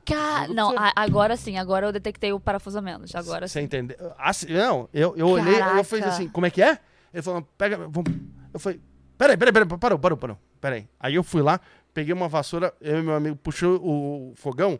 Ca... 0.05 0.47
Não, 0.48 0.70
você. 0.73 0.77
a- 0.78 0.93
agora 0.97 1.35
sim, 1.36 1.56
agora 1.56 1.86
eu 1.86 1.93
detectei 1.93 2.31
o 2.32 2.39
parafuso 2.40 2.78
a 2.78 2.82
menos. 2.82 3.15
Agora 3.15 3.48
Você 3.48 3.61
entendeu? 3.62 3.97
Assim, 4.19 4.52
não, 4.52 4.86
eu, 4.93 5.15
eu 5.16 5.28
olhei, 5.28 5.55
eu 5.55 5.59
Caraca. 5.59 6.09
assim, 6.09 6.28
como 6.28 6.44
é 6.44 6.51
que 6.51 6.61
é? 6.62 6.78
Ele 7.12 7.23
falou, 7.23 7.40
pega, 7.56 7.77
vamos. 7.89 8.12
Eu 8.52 8.61
falei, 8.61 8.81
peraí, 9.18 9.36
peraí, 9.36 9.52
peraí, 9.52 9.78
parou, 9.78 9.98
parou, 9.98 10.18
parou, 10.18 10.38
peraí. 10.60 10.88
Aí 10.98 11.14
eu 11.14 11.22
fui 11.22 11.42
lá, 11.42 11.60
peguei 11.92 12.12
uma 12.12 12.28
vassoura, 12.28 12.72
eu 12.80 12.98
e 12.98 13.02
meu 13.02 13.14
amigo 13.14 13.36
puxou 13.36 13.76
o 13.82 14.32
fogão, 14.36 14.78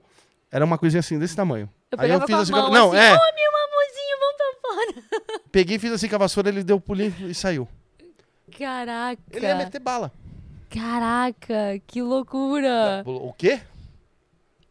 era 0.51 0.65
uma 0.65 0.79
coisinha 0.79 1.01
assim, 1.01 1.19
desse 1.19 1.35
tamanho. 1.37 1.69
Eu 1.91 2.01
aí 2.01 2.11
eu 2.11 2.21
fiz 2.21 2.29
com 2.31 2.35
a 2.37 2.41
assim, 2.41 2.53
mão, 2.53 2.71
não, 2.71 2.89
assim, 2.89 2.99
é, 2.99 3.13
Ô, 3.13 3.19
meu 3.35 3.51
amorzinho, 3.65 4.19
vamos 4.21 4.37
pra 4.37 5.27
fora. 5.31 5.41
peguei 5.53 5.77
e 5.77 5.79
fiz 5.79 5.93
assim 5.93 6.09
com 6.09 6.15
a 6.17 6.19
vassoura, 6.19 6.49
ele 6.49 6.65
deu 6.65 6.77
o 6.77 6.81
pulinho 6.81 7.15
e 7.29 7.35
saiu. 7.35 7.69
Caraca. 8.57 9.23
Ele 9.33 9.47
ia 9.47 9.55
meter 9.57 9.81
bala. 9.81 10.13
Caraca, 10.71 11.81
que 11.87 12.03
loucura. 12.03 13.03
O 13.07 13.33
quê? 13.33 13.61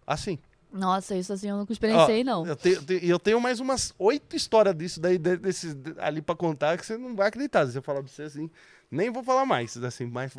Assim. 0.06 0.38
Nossa, 0.72 1.16
isso 1.16 1.32
assim 1.32 1.50
eu 1.50 1.56
nunca 1.58 1.72
Ó, 1.72 1.74
experienciei, 1.74 2.24
não. 2.24 2.46
Eu 2.48 2.56
tenho, 2.56 2.82
eu 3.04 3.20
tenho- 3.20 3.40
mais 3.40 3.60
umas 3.60 3.94
oito 4.00 4.36
histórias 4.36 4.76
disso 4.76 5.00
daí, 5.00 5.18
de- 5.20 5.38
desses 5.38 5.76
ali 6.00 6.22
pra 6.22 6.36
contar, 6.36 6.78
que 6.78 6.86
você 6.86 6.98
não 6.98 7.16
vai 7.16 7.28
acreditar. 7.28 7.68
Se 7.68 7.78
eu 7.78 7.82
falar 7.84 8.02
pra 8.02 8.12
você 8.12 8.24
assim, 8.24 8.50
nem 8.94 9.12
vou 9.12 9.24
falar 9.24 9.46
mais, 9.46 9.76
assim, 9.76 10.06
mas 10.06 10.34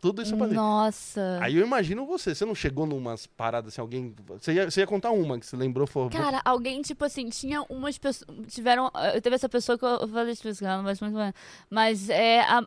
tudo 0.00 0.20
isso 0.20 0.34
é 0.34 0.38
dentro. 0.38 0.54
Nossa. 0.54 1.38
Aí 1.40 1.56
eu 1.56 1.64
imagino 1.64 2.04
você, 2.04 2.34
você 2.34 2.44
não 2.44 2.54
chegou 2.54 2.84
numas 2.84 3.26
paradas 3.26 3.72
assim, 3.72 3.80
alguém. 3.80 4.14
Você 4.38 4.52
ia, 4.52 4.70
você 4.70 4.80
ia 4.80 4.86
contar 4.86 5.10
uma 5.12 5.38
que 5.38 5.46
você 5.46 5.56
lembrou, 5.56 5.86
falou. 5.86 6.10
Cara, 6.10 6.42
alguém, 6.44 6.82
tipo 6.82 7.04
assim, 7.04 7.28
tinha 7.30 7.62
umas 7.62 7.96
pessoas. 7.96 8.28
Tiveram. 8.48 8.90
Eu 9.14 9.22
teve 9.22 9.36
essa 9.36 9.48
pessoa 9.48 9.78
que 9.78 9.84
eu 9.84 10.02
eu 10.02 10.08
falei 10.08 10.32
isso, 10.32 10.60
cara, 10.60 10.82
mas 10.82 11.00
muito 11.00 11.16
bem. 11.16 11.32
Mas 11.70 12.08
é. 12.08 12.40
A, 12.40 12.66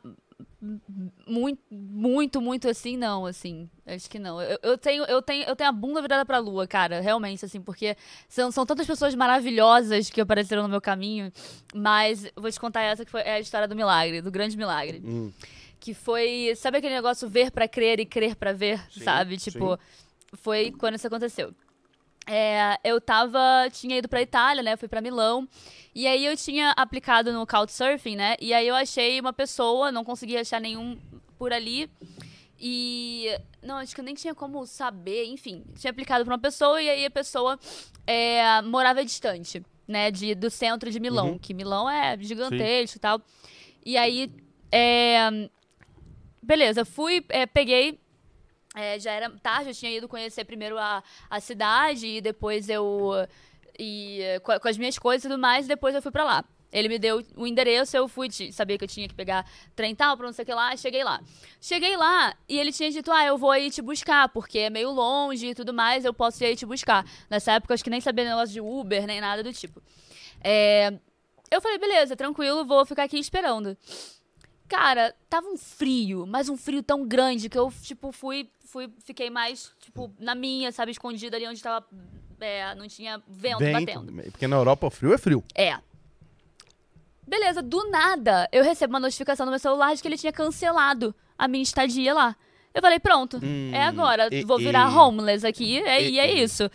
muito, 1.28 1.62
muito, 1.72 2.42
muito 2.42 2.68
assim, 2.68 2.98
não, 2.98 3.26
assim. 3.26 3.70
Acho 3.86 4.10
que 4.10 4.18
não. 4.20 4.42
Eu, 4.42 4.58
eu 4.64 4.78
tenho, 4.78 5.04
eu, 5.06 5.22
tenho, 5.22 5.44
eu 5.44 5.56
tenho 5.56 5.70
a 5.70 5.74
bunda 5.74 6.02
virada 6.02 6.26
pra 6.26 6.40
lua, 6.40 6.68
cara, 6.68 7.02
realmente, 7.02 7.46
assim, 7.46 7.62
porque 7.62 7.96
são, 8.28 8.52
são 8.52 8.66
tantas 8.66 8.88
pessoas 8.88 9.14
maravilhosas 9.16 10.10
que 10.10 10.20
apareceram 10.20 10.64
no 10.64 10.70
meu 10.70 10.82
caminho. 10.82 11.32
Mas 11.74 12.30
vou 12.36 12.52
te 12.52 12.60
contar 12.60 12.82
essa 12.82 13.06
que 13.06 13.12
foi 13.12 13.22
é 13.22 13.36
a 13.36 13.40
história 13.40 13.68
do 13.68 13.76
milagre, 13.76 14.22
do 14.22 14.32
grande 14.32 14.58
milagre. 14.58 15.02
Hum, 15.06 15.32
Que 15.80 15.94
foi. 15.94 16.54
Sabe 16.56 16.78
aquele 16.78 16.96
negócio 16.96 17.30
ver 17.30 17.52
pra 17.52 17.68
crer 17.68 18.00
e 18.00 18.06
crer 18.06 18.36
pra 18.36 18.52
ver? 18.54 18.80
Sim, 18.92 19.04
sabe? 19.04 19.38
Tipo, 19.38 19.78
foi 20.34 20.72
quando 20.72 20.96
isso 20.96 21.08
aconteceu. 21.08 21.54
É, 22.28 22.80
eu 22.84 23.00
tava. 23.02 23.40
Tinha 23.72 23.98
ido 23.98 24.08
pra 24.10 24.22
Itália, 24.22 24.64
né? 24.64 24.76
Fui 24.78 24.88
pra 24.88 25.02
Milão. 25.02 25.48
E 25.94 26.08
aí 26.08 26.26
eu 26.26 26.36
tinha 26.36 26.72
aplicado 26.72 27.32
no 27.32 27.46
Couchsurfing, 27.48 28.16
né? 28.16 28.36
E 28.40 28.54
aí 28.54 28.68
eu 28.68 28.76
achei 28.76 29.20
uma 29.20 29.32
pessoa, 29.34 29.92
não 29.92 30.04
consegui 30.04 30.38
achar 30.38 30.60
nenhum 30.60 30.98
por 31.38 31.54
ali. 31.54 31.90
E. 32.60 33.28
Não, 33.62 33.78
acho 33.78 33.94
que 33.96 34.02
eu 34.02 34.06
nem 34.06 34.16
tinha 34.16 34.34
como 34.36 34.66
saber, 34.66 35.26
enfim. 35.26 35.64
Tinha 35.80 35.92
aplicado 35.92 36.24
pra 36.26 36.34
uma 36.34 36.40
pessoa 36.40 36.82
e 36.82 36.90
aí 36.90 37.06
a 37.06 37.12
pessoa 37.12 37.60
é, 38.06 38.62
morava 38.62 39.04
distante, 39.04 39.64
né? 39.88 40.12
De, 40.12 40.36
do 40.36 40.50
centro 40.50 40.90
de 40.92 41.00
Milão, 41.00 41.32
Uhum. 41.32 41.40
que 41.40 41.54
Milão 41.54 41.90
é 41.90 42.18
gigantesco 42.20 42.98
e 42.98 43.00
tal. 43.00 43.22
E 43.86 43.98
aí. 43.98 44.32
É, 44.72 45.50
beleza, 46.42 46.84
fui, 46.86 47.24
é, 47.30 47.46
peguei. 47.46 48.00
É, 48.76 49.00
já 49.00 49.12
era 49.12 49.30
tarde, 49.42 49.70
eu 49.70 49.76
tinha 49.76 49.92
ido 49.92 50.08
conhecer 50.08 50.46
primeiro 50.46 50.78
a, 50.78 51.04
a 51.30 51.40
cidade 51.40 52.08
e 52.08 52.22
depois 52.22 52.70
eu. 52.70 53.12
E, 53.78 54.22
com, 54.44 54.58
com 54.60 54.68
as 54.68 54.78
minhas 54.78 54.98
coisas 54.98 55.26
e 55.26 55.28
tudo 55.28 55.40
mais, 55.40 55.66
e 55.66 55.68
depois 55.68 55.96
eu 55.96 56.02
fui 56.02 56.12
pra 56.12 56.24
lá. 56.24 56.46
Ele 56.72 56.90
me 56.90 57.00
deu 57.00 57.24
o 57.38 57.48
endereço, 57.48 57.96
eu 57.96 58.06
fui, 58.06 58.30
sabia 58.52 58.78
que 58.78 58.84
eu 58.84 58.88
tinha 58.88 59.08
que 59.08 59.14
pegar 59.14 59.50
trem 59.74 59.96
tal, 59.96 60.18
pra 60.18 60.26
não 60.26 60.34
sei 60.34 60.44
o 60.44 60.46
que 60.46 60.54
lá, 60.54 60.76
cheguei 60.76 61.06
lá. 61.06 61.22
Cheguei 61.62 61.96
lá 61.96 62.36
e 62.50 62.60
ele 62.60 62.74
tinha 62.74 62.92
dito, 62.92 63.12
ah, 63.14 63.26
eu 63.26 63.38
vou 63.38 63.50
aí 63.50 63.72
te 63.72 63.82
buscar, 63.82 64.28
porque 64.28 64.60
é 64.60 64.70
meio 64.70 64.92
longe 64.92 65.48
e 65.48 65.56
tudo 65.56 65.74
mais, 65.74 66.04
eu 66.04 66.14
posso 66.14 66.44
ir 66.44 66.48
aí 66.48 66.56
te 66.56 66.66
buscar. 66.66 67.06
Nessa 67.30 67.54
época, 67.54 67.72
eu 67.72 67.76
acho 67.76 67.84
que 67.84 67.90
nem 67.90 68.02
sabia 68.02 68.26
negócio 68.26 68.52
de 68.54 68.60
Uber, 68.60 69.08
nem 69.08 69.22
nada 69.22 69.42
do 69.42 69.54
tipo. 69.54 69.82
É, 70.44 70.94
eu 71.50 71.62
falei, 71.62 71.78
beleza, 71.78 72.14
tranquilo, 72.14 72.66
vou 72.66 72.86
ficar 72.86 73.04
aqui 73.04 73.18
esperando. 73.18 73.78
Cara, 74.68 75.16
tava 75.30 75.48
um 75.48 75.58
frio, 75.58 76.26
mas 76.26 76.50
um 76.50 76.58
frio 76.58 76.84
tão 76.84 77.08
grande 77.08 77.48
que 77.48 77.58
eu, 77.58 77.72
tipo, 77.82 78.12
fui, 78.12 78.50
fui 78.76 78.92
fiquei 79.06 79.30
mais, 79.30 79.72
tipo, 79.80 80.14
na 80.20 80.36
minha, 80.36 80.70
sabe, 80.70 80.92
escondida 80.92 81.38
ali 81.38 81.48
onde 81.48 81.62
tava, 81.64 81.86
é, 82.42 82.76
não 82.76 82.90
tinha 82.90 83.24
vento, 83.26 83.64
batendo. 83.72 84.12
Porque 84.32 84.48
na 84.50 84.58
Europa 84.58 84.90
frio 84.92 85.14
é 85.14 85.18
frio. 85.18 85.42
É. 85.56 85.78
Beleza, 87.26 87.62
do 87.62 87.90
nada, 87.90 88.50
eu 88.52 88.66
recebo 88.66 88.92
uma 88.94 89.00
notificação 89.00 89.46
no 89.46 89.52
meu 89.52 89.60
celular 89.60 89.96
de 89.96 90.02
que 90.02 90.08
ele 90.10 90.18
tinha 90.18 90.34
cancelado 90.34 91.16
a 91.38 91.48
minha 91.48 91.64
estadia 91.64 92.14
lá. 92.14 92.36
Eu 92.74 92.82
falei, 92.82 93.00
pronto, 93.00 93.40
Hum, 93.42 93.72
é 93.74 93.82
agora, 93.84 94.28
e- 94.30 94.44
vou 94.44 94.58
virar 94.58 94.92
e- 94.92 94.94
homeless 94.94 95.48
aqui, 95.48 95.80
é, 95.80 96.04
e- 96.04 96.12
e 96.12 96.20
é 96.20 96.36
e- 96.36 96.44
isso. 96.44 96.70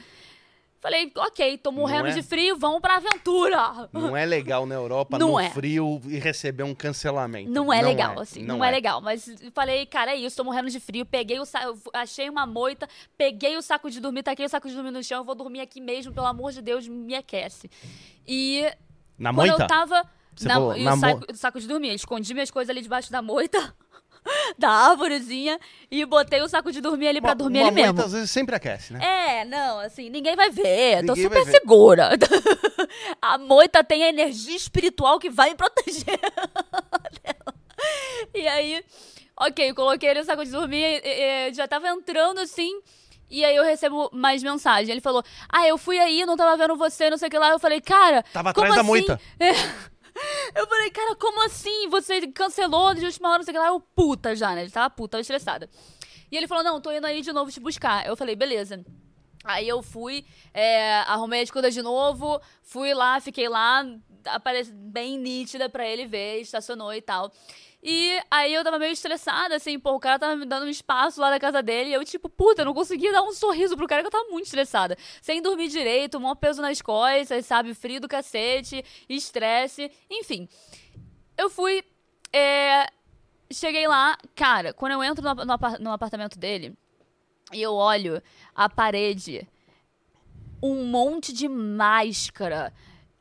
Falei, 0.80 1.12
ok, 1.14 1.58
tô 1.58 1.70
morrendo 1.70 2.08
é? 2.08 2.12
de 2.12 2.22
frio, 2.22 2.56
vamos 2.56 2.80
pra 2.80 2.96
aventura. 2.96 3.86
Não 3.92 4.16
é 4.16 4.24
legal 4.24 4.64
na 4.64 4.74
Europa, 4.74 5.18
Não 5.18 5.32
no 5.32 5.40
é. 5.40 5.50
frio, 5.50 6.00
e 6.06 6.18
receber 6.18 6.62
um 6.62 6.74
cancelamento. 6.74 7.50
Não 7.50 7.70
é 7.70 7.82
legal, 7.82 8.18
assim, 8.18 8.42
não, 8.42 8.64
é. 8.64 8.68
é. 8.68 8.70
legal. 8.70 8.98
Mas 9.02 9.28
falei, 9.52 9.84
cara, 9.84 10.12
é 10.12 10.16
isso, 10.16 10.36
tô 10.36 10.42
morrendo 10.42 10.70
de 10.70 10.80
frio. 10.80 11.04
Peguei 11.04 11.38
o 11.38 11.44
saco, 11.44 11.78
achei 11.92 12.30
uma 12.30 12.46
moita, 12.46 12.88
peguei 13.16 13.58
o 13.58 13.62
saco 13.62 13.90
de 13.90 14.00
dormir, 14.00 14.22
taquei 14.22 14.46
o 14.46 14.48
saco 14.48 14.68
de 14.68 14.74
dormir 14.74 14.90
no 14.90 15.04
chão, 15.04 15.18
eu 15.18 15.24
vou 15.24 15.34
dormir 15.34 15.60
aqui 15.60 15.82
mesmo, 15.82 16.14
pelo 16.14 16.26
amor 16.26 16.50
de 16.50 16.62
Deus, 16.62 16.88
me 16.88 17.14
aquece. 17.14 17.70
E 18.26 18.64
Na 19.18 19.34
quando 19.34 19.48
moita? 19.48 19.64
eu 19.64 19.66
tava. 19.68 20.10
Você 20.34 20.48
na, 20.48 20.54
falou, 20.54 20.76
na 20.78 20.94
o 20.94 20.96
mo- 20.96 21.00
saco, 21.00 21.36
saco 21.36 21.60
de 21.60 21.68
dormir, 21.68 21.92
escondi 21.94 22.32
minhas 22.32 22.50
coisas 22.50 22.70
ali 22.70 22.80
debaixo 22.80 23.12
da 23.12 23.20
moita, 23.20 23.74
da 24.58 24.68
árvorezinha, 24.70 25.58
e 25.90 26.04
botei 26.04 26.40
o 26.42 26.48
saco 26.48 26.70
de 26.72 26.80
dormir 26.80 27.08
ali 27.08 27.20
pra 27.20 27.30
Uma- 27.30 27.36
dormir 27.36 27.60
uma 27.60 27.68
ali 27.68 27.82
mesmo. 27.82 28.02
às 28.02 28.12
vezes 28.12 28.30
sempre 28.30 28.54
aquece, 28.54 28.92
né? 28.92 29.00
É, 29.02 29.44
não, 29.44 29.78
assim, 29.80 30.10
ninguém 30.10 30.36
vai 30.36 30.50
ver. 30.50 30.98
tô 31.06 31.14
Ninguém 31.14 31.22
super 31.24 31.36
vai 31.36 31.44
ver. 31.44 31.50
segura. 31.52 32.10
a 33.20 33.38
moita 33.38 33.82
tem 33.82 34.04
a 34.04 34.08
energia 34.08 34.56
espiritual 34.56 35.18
que 35.18 35.30
vai 35.30 35.50
me 35.50 35.56
proteger. 35.56 36.20
e 38.34 38.46
aí, 38.46 38.84
ok, 39.38 39.72
coloquei 39.74 40.10
ele 40.10 40.20
no 40.20 40.26
saco 40.26 40.44
de 40.44 40.50
dormir, 40.50 41.00
e- 41.04 41.48
e- 41.50 41.54
já 41.54 41.66
tava 41.66 41.88
entrando 41.88 42.40
assim. 42.40 42.80
E 43.32 43.44
aí 43.44 43.54
eu 43.54 43.62
recebo 43.62 44.10
mais 44.12 44.42
mensagem. 44.42 44.90
Ele 44.90 45.00
falou: 45.00 45.22
Ah, 45.48 45.64
eu 45.66 45.78
fui 45.78 45.96
aí, 46.00 46.26
não 46.26 46.36
tava 46.36 46.56
vendo 46.56 46.74
você, 46.76 47.08
não 47.08 47.16
sei 47.16 47.28
o 47.28 47.30
que 47.30 47.38
lá. 47.38 47.50
Eu 47.50 47.60
falei, 47.60 47.80
cara. 47.80 48.24
Tava 48.32 48.50
atrás 48.50 48.74
da 48.74 48.80
assim? 48.80 48.86
moita. 48.88 49.20
É. 49.38 49.52
Eu 50.54 50.66
falei, 50.66 50.90
cara, 50.90 51.16
como 51.16 51.44
assim? 51.44 51.88
Você 51.88 52.26
cancelou 52.28 52.94
de 52.94 53.04
última 53.04 53.28
hora, 53.28 53.38
não 53.38 53.44
sei 53.44 53.52
o 53.52 53.54
que 53.54 53.58
lá. 53.58 53.68
Eu, 53.68 53.80
puta 53.80 54.34
já, 54.34 54.54
né? 54.54 54.62
Ele 54.62 54.70
tava 54.70 54.90
puta, 54.90 55.12
tava 55.12 55.20
estressada. 55.20 55.68
E 56.30 56.36
ele 56.36 56.46
falou, 56.46 56.62
não, 56.62 56.80
tô 56.80 56.92
indo 56.92 57.06
aí 57.06 57.22
de 57.22 57.32
novo 57.32 57.50
te 57.50 57.60
buscar. 57.60 58.06
Eu 58.06 58.16
falei, 58.16 58.36
beleza. 58.36 58.84
Aí 59.44 59.66
eu 59.66 59.82
fui, 59.82 60.24
é, 60.52 60.98
arrumei 61.06 61.42
as 61.42 61.50
coisas 61.50 61.72
de 61.72 61.80
novo, 61.80 62.40
fui 62.62 62.92
lá, 62.92 63.18
fiquei 63.20 63.48
lá, 63.48 63.84
apareci 64.26 64.70
bem 64.70 65.18
nítida 65.18 65.68
pra 65.68 65.86
ele 65.86 66.06
ver, 66.06 66.40
estacionou 66.40 66.92
e 66.92 67.00
tal. 67.00 67.32
E 67.82 68.20
aí 68.30 68.52
eu 68.52 68.62
tava 68.62 68.78
meio 68.78 68.92
estressada, 68.92 69.56
assim, 69.56 69.78
pô, 69.78 69.92
o 69.92 70.00
cara 70.00 70.18
tava 70.18 70.36
me 70.36 70.44
dando 70.44 70.66
um 70.66 70.68
espaço 70.68 71.20
lá 71.20 71.30
na 71.30 71.40
casa 71.40 71.62
dele, 71.62 71.90
e 71.90 71.92
eu, 71.94 72.04
tipo, 72.04 72.28
puta, 72.28 72.60
eu 72.60 72.66
não 72.66 72.74
conseguia 72.74 73.10
dar 73.10 73.22
um 73.22 73.32
sorriso 73.32 73.76
pro 73.76 73.86
cara 73.86 74.02
que 74.02 74.08
eu 74.08 74.10
tava 74.10 74.28
muito 74.28 74.44
estressada. 74.44 74.96
Sem 75.22 75.40
dormir 75.40 75.68
direito, 75.68 76.20
maior 76.20 76.34
peso 76.34 76.60
nas 76.60 76.82
costas, 76.82 77.46
sabe, 77.46 77.72
frio 77.72 78.00
do 78.00 78.08
cacete, 78.08 78.84
estresse, 79.08 79.90
enfim. 80.10 80.46
Eu 81.38 81.48
fui, 81.48 81.82
é, 82.32 82.86
cheguei 83.50 83.88
lá, 83.88 84.18
cara, 84.34 84.74
quando 84.74 84.92
eu 84.92 85.02
entro 85.02 85.24
no, 85.24 85.44
no 85.80 85.92
apartamento 85.92 86.38
dele, 86.38 86.76
e 87.52 87.60
eu 87.62 87.74
olho 87.74 88.22
a 88.54 88.68
parede, 88.68 89.48
um 90.62 90.84
monte 90.84 91.32
de 91.32 91.48
máscara 91.48 92.72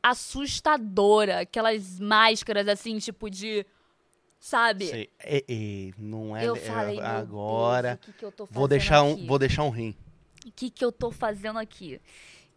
assustadora, 0.02 1.40
aquelas 1.40 1.98
máscaras 1.98 2.68
assim, 2.68 2.98
tipo 2.98 3.28
de. 3.30 3.66
Sabe? 4.40 4.86
Sei. 4.86 5.10
É, 5.18 5.44
é, 5.46 5.90
não 5.98 6.34
é, 6.34 6.46
eu 6.46 6.56
é, 6.56 6.60
falei, 6.60 6.96
meu 6.96 7.04
agora. 7.04 7.88
Deus, 7.96 8.06
que, 8.06 8.12
que 8.14 8.24
eu 8.24 8.32
tô 8.32 8.46
fazendo 8.46 8.58
vou 8.58 8.66
deixar 8.66 9.02
um, 9.02 9.12
aqui? 9.12 9.26
vou 9.26 9.38
deixar 9.38 9.64
um 9.64 9.70
rim. 9.70 9.94
O 10.46 10.50
que, 10.50 10.70
que 10.70 10.82
eu 10.82 10.90
tô 10.90 11.10
fazendo 11.10 11.58
aqui? 11.58 12.00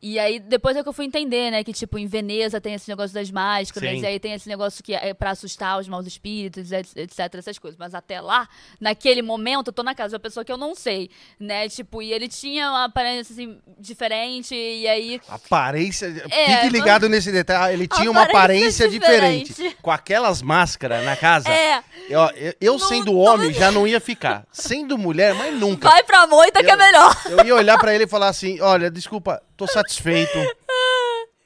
E 0.05 0.19
aí, 0.19 0.37
depois 0.37 0.75
é 0.75 0.83
que 0.83 0.89
eu 0.89 0.91
fui 0.91 1.05
entender, 1.05 1.49
né? 1.49 1.63
Que, 1.63 1.71
tipo, 1.71 1.97
em 1.97 2.05
Veneza 2.05 2.59
tem 2.59 2.73
esse 2.73 2.89
negócio 2.89 3.13
das 3.13 3.31
máscaras, 3.31 3.89
Sim. 3.89 4.01
e 4.01 4.05
aí 4.05 4.19
tem 4.19 4.33
esse 4.33 4.49
negócio 4.49 4.83
que 4.83 4.93
é 4.93 5.13
pra 5.13 5.31
assustar 5.31 5.79
os 5.79 5.87
maus 5.87 6.05
espíritos, 6.05 6.73
et- 6.73 6.91
etc, 6.97 7.19
essas 7.35 7.57
coisas. 7.57 7.77
Mas 7.79 7.95
até 7.95 8.19
lá, 8.19 8.49
naquele 8.81 9.21
momento, 9.21 9.67
eu 9.67 9.73
tô 9.73 9.81
na 9.81 9.95
casa 9.95 10.09
de 10.09 10.15
uma 10.15 10.19
pessoa 10.19 10.43
que 10.43 10.51
eu 10.51 10.57
não 10.57 10.75
sei, 10.75 11.09
né? 11.39 11.69
Tipo, 11.69 12.01
e 12.01 12.11
ele 12.11 12.27
tinha 12.27 12.69
uma 12.69 12.83
aparência, 12.83 13.31
assim, 13.33 13.57
diferente, 13.79 14.53
e 14.53 14.85
aí... 14.89 15.21
Aparência. 15.29 16.07
É, 16.29 16.57
Fique 16.57 16.69
ligado 16.69 17.07
nesse 17.07 17.31
detalhe. 17.31 17.73
Ele 17.75 17.87
tinha 17.87 18.11
uma 18.11 18.23
Aparência 18.23 18.85
aparência 18.85 18.89
diferente. 18.89 19.47
diferente. 19.53 19.77
Com 19.81 19.89
aquelas 19.91 20.41
máscaras 20.41 21.05
na 21.05 21.15
casa. 21.15 21.47
É, 21.49 21.81
Eu, 22.09 22.19
eu, 22.35 22.53
eu 22.59 22.73
Não 22.73 22.79
sendo 22.79 23.17
homem 23.17 23.53
já 23.53 23.71
não 23.71 23.87
ia 23.87 24.01
ficar. 24.01 24.45
Sendo 24.51 24.97
mulher, 24.97 25.33
mas 25.33 25.57
nunca. 25.57 25.89
vai 25.89 26.03
pra 26.03 26.27
moita 26.27 26.61
que 26.61 26.69
é 26.69 26.73
Eu- 26.73 26.77
melhor. 26.77 27.15
Eu 27.29 27.45
ia 27.45 27.55
olhar 27.55 27.77
pra 27.77 27.95
ele 27.95 28.03
e 28.03 28.07
falar 28.07 28.27
assim: 28.27 28.59
olha, 28.59 28.91
desculpa, 28.91 29.41
tô 29.57 29.67
satisfeito. 29.67 30.31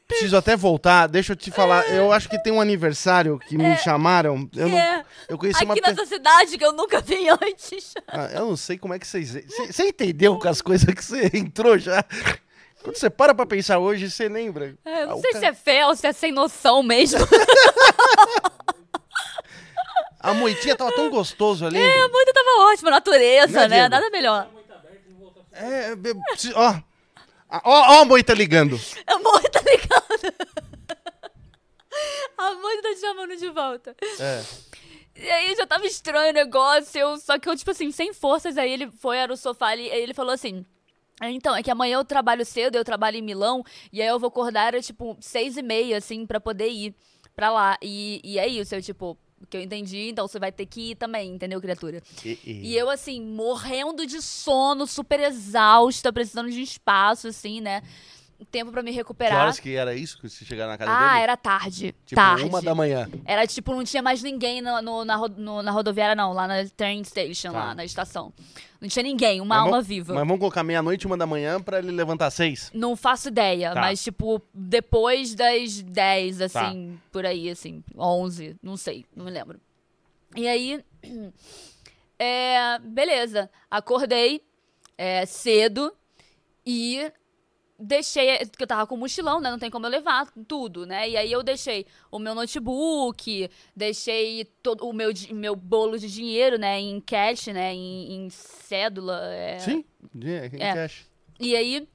Preciso 0.07 0.38
até 0.38 0.55
voltar. 0.55 1.07
Deixa 1.07 1.34
eu 1.34 1.35
te 1.35 1.51
falar. 1.51 1.85
Eu 1.89 2.13
acho 2.13 2.29
que 2.29 2.41
tem 2.41 2.53
um 2.53 2.61
aniversário 2.61 3.38
que 3.39 3.57
me 3.57 3.75
chamaram. 3.77 4.49
Eu, 4.55 4.69
não, 4.69 4.77
É. 4.77 5.03
eu 5.27 5.38
conheci 5.38 5.63
uma 5.65 5.73
Aqui 5.73 5.81
pe- 5.81 5.89
nessa 5.89 6.05
cidade 6.05 6.57
que 6.57 6.63
eu 6.65 6.71
nunca 6.71 7.01
vi 7.01 7.27
antes. 7.29 7.93
Ah, 8.07 8.29
eu 8.34 8.45
não 8.47 8.55
sei 8.55 8.77
como 8.77 8.93
é 8.93 8.99
que 8.99 9.05
vocês. 9.05 9.34
Você 9.69 9.84
entendeu 9.89 10.39
com 10.39 10.47
as 10.47 10.61
coisas 10.61 10.93
que 10.93 11.03
você 11.03 11.29
entrou 11.34 11.77
já? 11.77 12.03
Quando 12.81 12.95
você 12.95 13.09
para 13.09 13.35
pra 13.35 13.45
pensar 13.45 13.79
hoje, 13.79 14.09
você 14.09 14.29
lembra. 14.29 14.75
É, 14.85 15.01
eu 15.01 15.03
Ah, 15.03 15.05
não 15.07 15.17
o 15.17 15.21
sei 15.21 15.31
cara- 15.34 15.39
se 15.41 15.45
é 15.51 15.53
fé 15.53 15.85
ou 15.88 15.95
se 15.95 16.07
é 16.07 16.13
sem 16.13 16.31
noção 16.31 16.81
mesmo. 16.81 17.19
A 20.19 20.34
moitinha 20.34 20.75
tava 20.75 20.91
tão 20.91 21.09
gostoso 21.09 21.65
ali. 21.65 21.77
É, 21.79 22.01
a 22.01 22.07
moita 22.09 22.34
tava 22.34 22.71
ótima, 22.71 22.89
natureza, 22.91 23.67
Né, 23.67 23.84
né? 23.84 23.89
Nada 23.89 24.09
melhor. 24.09 24.49
É, 25.53 25.95
be- 25.95 26.13
se- 26.35 26.51
ó. 26.53 26.75
Ó, 27.63 27.71
ó 27.97 28.01
a 28.01 28.05
moita 28.05 28.34
ligando. 28.34 28.79
A 29.05 29.19
moita 29.19 29.59
ligando. 29.65 30.34
A 32.38 32.53
moita 32.55 32.81
tá 32.84 32.89
te 32.93 32.99
chamando 33.01 33.35
de 33.35 33.49
volta. 33.49 33.95
É. 34.19 34.43
E 35.15 35.29
aí 35.29 35.55
já 35.55 35.65
tava 35.65 35.85
estranho 35.88 36.29
o 36.29 36.34
negócio, 36.34 36.99
eu, 36.99 37.17
só 37.17 37.39
que 37.39 37.49
eu, 37.49 37.55
tipo 37.55 37.71
assim, 37.71 37.91
sem 37.91 38.13
forças, 38.13 38.55
aí 38.57 38.71
ele 38.71 38.91
foi, 38.99 39.17
era 39.17 39.34
o 39.34 39.38
sofá 39.38 39.67
ali, 39.69 39.89
aí 39.91 40.01
ele 40.01 40.13
falou 40.13 40.31
assim. 40.31 40.63
"Ah, 41.19 41.31
Então, 41.31 41.55
é 41.55 41.63
que 41.63 41.71
amanhã 41.71 41.95
eu 41.97 42.05
trabalho 42.05 42.45
cedo, 42.45 42.75
eu 42.75 42.85
trabalho 42.85 43.17
em 43.17 43.21
Milão, 43.23 43.63
e 43.91 43.99
aí 44.01 44.07
eu 44.07 44.19
vou 44.19 44.27
acordar, 44.27 44.67
era 44.67 44.81
tipo, 44.81 45.17
seis 45.19 45.57
e 45.57 45.63
meia, 45.63 45.97
assim, 45.97 46.27
pra 46.27 46.39
poder 46.39 46.69
ir 46.69 46.93
pra 47.35 47.49
lá. 47.51 47.75
E, 47.81 48.21
e 48.23 48.38
é 48.38 48.47
isso, 48.47 48.75
eu, 48.75 48.81
tipo, 48.81 49.17
que 49.49 49.55
eu 49.57 49.61
entendi, 49.61 50.09
então 50.09 50.27
você 50.27 50.39
vai 50.39 50.51
ter 50.51 50.65
que 50.65 50.91
ir 50.91 50.95
também, 50.95 51.34
entendeu, 51.35 51.61
criatura? 51.61 52.01
E, 52.26 52.39
e- 52.45 52.68
E 52.69 52.76
eu, 52.77 52.89
assim, 52.89 53.22
morrendo 53.22 54.05
de 54.05 54.22
sono, 54.22 54.85
super 54.88 55.19
exausta, 55.19 56.11
precisando 56.11 56.49
de 56.49 56.61
espaço, 56.61 57.27
assim, 57.27 57.61
né? 57.61 57.81
Tempo 58.51 58.72
pra 58.72 58.84
me 58.84 58.91
Que 58.91 58.97
recuperar. 58.97 59.41
horas 59.41 59.59
que 59.59 59.76
era 59.76 59.95
isso 59.95 60.19
que 60.19 60.30
você 60.30 60.45
chegar 60.45 60.68
na 60.68 60.77
casa 60.77 60.91
Ah, 60.91 61.09
dele? 61.14 61.23
era 61.23 61.35
tarde. 61.35 61.95
Tipo, 62.05 62.15
tarde. 62.22 62.43
uma 62.43 62.61
da 62.61 62.76
manhã. 62.76 63.09
Era 63.26 63.47
tipo, 63.47 63.73
não 63.73 63.84
tinha 63.84 64.01
mais 64.03 64.22
ninguém 64.22 64.61
no, 64.61 64.80
no- 64.81 65.03
na, 65.03 65.18
no- 65.27 65.64
na 65.64 65.72
rodoviária, 65.72 66.14
não, 66.15 66.34
lá 66.34 66.47
na 66.47 66.64
train 66.77 67.03
station, 67.03 67.51
Tá. 67.51 67.57
lá 67.59 67.76
na 67.76 67.84
estação. 67.84 68.31
Não 68.80 68.88
tinha 68.88 69.01
ninguém, 69.01 69.41
uma 69.41 69.55
Mas 69.55 69.57
alma 69.59 69.72
vamos- 69.72 69.88
viva. 69.88 70.14
Mas 70.14 70.22
vamos 70.22 70.38
colocar 70.39 70.64
meia-noite, 70.64 71.07
uma 71.07 71.18
da 71.18 71.26
manhã 71.26 71.59
pra 71.59 71.80
ele 71.80 71.91
levantar 71.91 72.30
seis? 72.30 72.69
Não 72.76 72.95
faço 72.95 73.30
ideia, 73.30 73.73
Tá. 73.73 73.81
mas 73.81 74.03
tipo, 74.03 74.39
depois 74.53 75.34
das 75.34 75.81
10, 75.81 76.39
assim, 76.39 76.99
por 77.11 77.26
aí, 77.26 77.49
assim, 77.49 77.84
11, 77.97 78.55
não 78.61 78.77
sei, 78.77 79.03
não 79.15 79.26
me 79.26 79.31
lembro. 79.31 79.59
E 80.35 80.47
aí, 80.47 80.80
é, 82.19 82.80
beleza, 82.80 83.49
acordei 83.69 84.41
é, 84.97 85.26
cedo 85.26 85.91
e 86.65 87.11
deixei, 87.80 88.38
porque 88.45 88.64
eu 88.64 88.68
tava 88.68 88.88
com 88.88 88.98
mochilão, 88.98 89.40
né? 89.40 89.52
Não 89.52 89.60
tem 89.60 89.70
como 89.70 89.86
eu 89.86 89.90
levar 89.90 90.28
tudo, 90.48 90.86
né? 90.86 91.10
E 91.10 91.18
aí 91.18 91.32
eu 91.32 91.44
deixei 91.44 91.86
o 92.12 92.20
meu 92.20 92.34
notebook, 92.34 93.49
deixei 93.76 94.45
todo 94.64 94.88
o 94.88 94.94
meu, 94.94 95.12
meu 95.32 95.56
bolo 95.56 95.98
de 95.98 96.12
dinheiro, 96.12 96.58
né? 96.58 96.80
Em 96.80 96.99
cash, 96.99 97.48
né? 97.48 97.74
Em, 97.74 98.16
em 98.16 98.30
cédula. 98.30 99.34
É... 99.34 99.60
Sim, 99.60 99.86
em 100.16 100.62
é. 100.62 100.74
cash. 100.74 101.06
E 101.40 101.56
aí. 101.56 101.88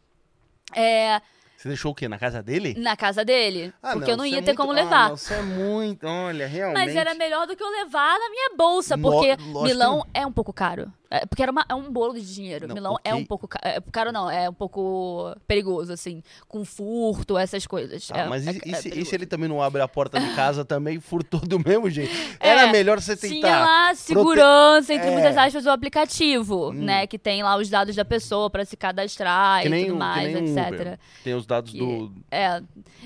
É, 0.75 1.21
você 1.63 1.69
deixou 1.69 1.93
o 1.93 1.95
quê? 1.95 2.09
Na 2.09 2.19
casa 2.19 2.43
dele? 2.43 2.75
Na 2.77 2.97
casa 2.97 3.25
dele. 3.25 3.73
Ah, 3.81 3.93
porque 3.93 4.07
não, 4.07 4.15
eu 4.15 4.17
não 4.17 4.27
ia 4.27 4.39
é 4.39 4.43
ter 4.43 4.47
muito... 4.47 4.57
como 4.57 4.73
levar. 4.73 5.07
Ah, 5.07 5.09
você 5.11 5.35
é 5.35 5.43
muito. 5.43 6.05
Olha, 6.05 6.45
realmente. 6.45 6.87
Mas 6.87 6.97
era 6.97 7.15
melhor 7.15 7.47
do 7.47 7.55
que 7.55 7.63
eu 7.63 7.71
levar 7.71 8.19
na 8.19 8.31
minha 8.31 8.57
bolsa, 8.57 8.99
porque 8.99 9.37
Lo... 9.41 9.63
Milão 9.63 10.03
que... 10.03 10.09
é 10.13 10.27
um 10.27 10.33
pouco 10.33 10.53
caro. 10.53 10.93
É, 11.13 11.27
porque 11.27 11.43
era 11.43 11.53
uma, 11.53 11.63
é 11.69 11.75
um 11.75 11.93
bolo 11.93 12.15
de 12.15 12.35
dinheiro. 12.35 12.67
Não, 12.67 12.75
Milão 12.75 12.97
é 13.05 13.15
um 13.15 13.23
pouco 13.23 13.47
caro. 13.47 13.63
É, 13.67 13.79
caro 13.93 14.11
não, 14.11 14.31
é 14.31 14.49
um 14.49 14.55
pouco 14.55 15.37
perigoso, 15.47 15.93
assim. 15.93 16.23
Com 16.49 16.65
furto, 16.65 17.37
essas 17.37 17.67
coisas. 17.67 18.09
Ah, 18.11 18.21
é, 18.21 18.29
mas 18.29 18.47
e, 18.47 18.61
e, 18.65 18.75
se, 18.77 18.89
e, 19.01 19.05
se, 19.05 19.15
ele 19.15 19.27
também 19.27 19.47
não 19.47 19.61
abre 19.61 19.83
a 19.83 19.89
porta 19.89 20.19
de 20.19 20.35
casa 20.35 20.65
também 20.65 20.99
furtou 21.01 21.41
do 21.41 21.59
mesmo 21.59 21.91
jeito? 21.91 22.15
Era 22.41 22.63
é, 22.63 22.73
melhor 22.73 22.99
você 22.99 23.15
tentar. 23.15 23.35
Tinha 23.35 23.59
lá 23.59 23.95
segurança, 23.95 24.87
prote... 24.87 24.93
entre 24.95 25.11
muitas 25.11 25.37
aspas, 25.37 25.67
o 25.67 25.71
aplicativo, 25.71 26.71
hum. 26.71 26.73
né? 26.73 27.07
Que 27.07 27.19
tem 27.19 27.43
lá 27.43 27.59
os 27.59 27.69
dados 27.69 27.95
da 27.95 28.07
pessoa 28.07 28.49
para 28.49 28.65
se 28.65 28.75
cadastrar 28.75 29.61
que 29.61 29.69
e 29.69 29.85
tudo 29.85 29.99
mais, 29.99 30.35
etc. 30.35 30.99
Tem 31.23 31.35
os 31.35 31.45
dados 31.45 31.71
que, 31.71 31.79
do. 31.79 32.11
É. 32.31 32.63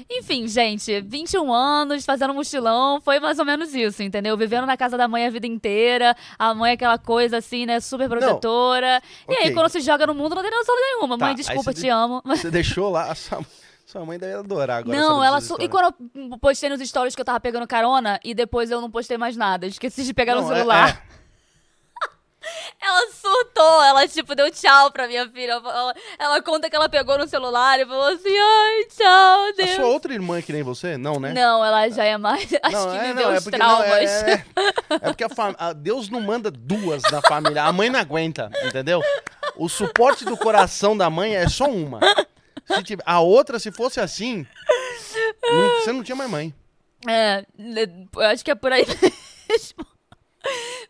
Enfim, 0.09 0.47
gente, 0.47 1.01
21 1.01 1.53
anos, 1.53 2.05
fazendo 2.05 2.33
mochilão, 2.33 3.01
foi 3.01 3.19
mais 3.19 3.41
ou 3.41 3.45
menos 3.45 3.75
isso, 3.75 4.01
entendeu? 4.05 4.37
Vivendo 4.37 4.65
na 4.65 4.77
casa 4.77 4.97
da 4.97 5.09
mãe 5.09 5.27
a 5.27 5.31
vida 5.31 5.49
inteira, 5.49 6.15
a 6.39 6.55
mãe 6.55 6.75
aquela 6.75 6.99
coisa 6.99 7.39
assim, 7.39 7.67
né? 7.67 7.81
super 7.96 7.96
protetora. 7.99 9.03
Não. 9.27 9.35
E 9.35 9.39
okay. 9.39 9.49
aí, 9.49 9.55
quando 9.55 9.69
se 9.69 9.81
joga 9.81 10.07
no 10.07 10.15
mundo, 10.15 10.35
não 10.35 10.43
tem 10.43 10.51
noção 10.51 10.75
nenhuma. 10.75 11.19
Tá, 11.19 11.27
mãe, 11.27 11.35
desculpa, 11.35 11.73
te 11.73 11.83
de... 11.83 11.89
amo. 11.89 12.23
Você 12.25 12.51
deixou 12.51 12.91
lá 12.91 13.11
a 13.11 13.15
sua... 13.17 13.41
Sua 13.87 14.05
mãe 14.05 14.19
deve 14.19 14.35
adorar 14.35 14.79
agora. 14.79 14.99
Não, 14.99 15.23
ela. 15.23 15.41
Su... 15.41 15.57
E 15.61 15.69
quando 15.69 15.95
eu 16.17 16.39
postei 16.39 16.69
nos 16.69 16.81
stories 16.81 17.15
que 17.15 17.21
eu 17.21 17.25
tava 17.25 17.39
pegando 17.39 17.69
carona 17.69 18.19
e 18.25 18.35
depois 18.35 18.69
eu 18.69 18.81
não 18.81 18.91
postei 18.91 19.17
mais 19.17 19.37
nada. 19.37 19.65
Esqueci 19.65 20.03
de 20.03 20.13
pegar 20.13 20.35
não, 20.35 20.43
no 20.43 20.53
é, 20.53 20.57
celular. 20.57 20.89
É, 20.89 20.91
é. 20.91 21.17
Ela 22.81 23.11
surtou, 23.11 23.83
ela, 23.83 24.09
tipo, 24.09 24.35
deu 24.35 24.51
tchau 24.51 24.91
pra 24.91 25.07
minha 25.07 25.29
filha. 25.29 25.53
Ela, 25.53 25.95
ela, 26.19 26.43
conta 26.43 26.69
que 26.69 26.77
ela 26.77 26.89
pegou 26.89 27.19
no 27.19 27.27
celular 27.27 27.81
e 27.81 27.87
falou 27.87 28.09
assim: 28.09 28.37
ai, 28.39 28.85
tchau, 28.85 29.53
Deus. 29.57 29.71
A 29.71 29.75
sua 29.75 29.87
outra 29.87 30.13
irmã 30.13 30.39
é 30.39 30.43
que 30.43 30.53
nem 30.53 30.63
você? 30.63 30.97
Não, 30.97 31.19
né? 31.19 31.33
Não, 31.33 31.65
ela 31.65 31.89
já 31.89 32.05
é 32.05 32.17
mais. 32.17 32.49
Acho 32.63 32.77
não, 32.77 32.91
que 32.91 32.97
é, 32.97 33.09
viveu 33.09 33.27
não, 33.27 33.33
os 33.33 33.39
é 33.39 33.41
porque, 33.41 33.59
traumas. 33.59 33.89
Não, 33.89 33.97
é, 33.97 34.33
é, 34.33 34.45
é, 34.91 34.99
porque 34.99 35.25
a 35.25 35.29
fam... 35.29 35.55
a 35.59 35.73
Deus 35.73 36.09
não 36.09 36.21
manda 36.21 36.51
duas 36.51 37.03
na 37.11 37.21
família. 37.23 37.65
A 37.65 37.73
mãe 37.73 37.91
não 37.91 37.99
aguenta, 38.01 38.51
entendeu? 38.65 39.03
O 39.57 39.69
suporte 39.69 40.25
do 40.25 40.37
coração 40.37 40.97
da 40.97 41.09
mãe 41.09 41.35
é 41.35 41.49
só 41.49 41.65
uma. 41.69 42.01
Tiver... 42.85 43.03
A 43.07 43.21
outra, 43.21 43.59
se 43.59 43.71
fosse 43.71 44.01
assim, 44.01 44.47
não... 45.43 45.81
você 45.81 45.93
não 45.93 46.03
tinha 46.03 46.17
mais 46.17 46.31
mãe. 46.31 46.55
É, 47.07 47.45
eu 47.59 48.23
acho 48.23 48.45
que 48.45 48.51
é 48.51 48.55
por 48.55 48.73
aí 48.73 48.85
mesmo. 49.49 49.87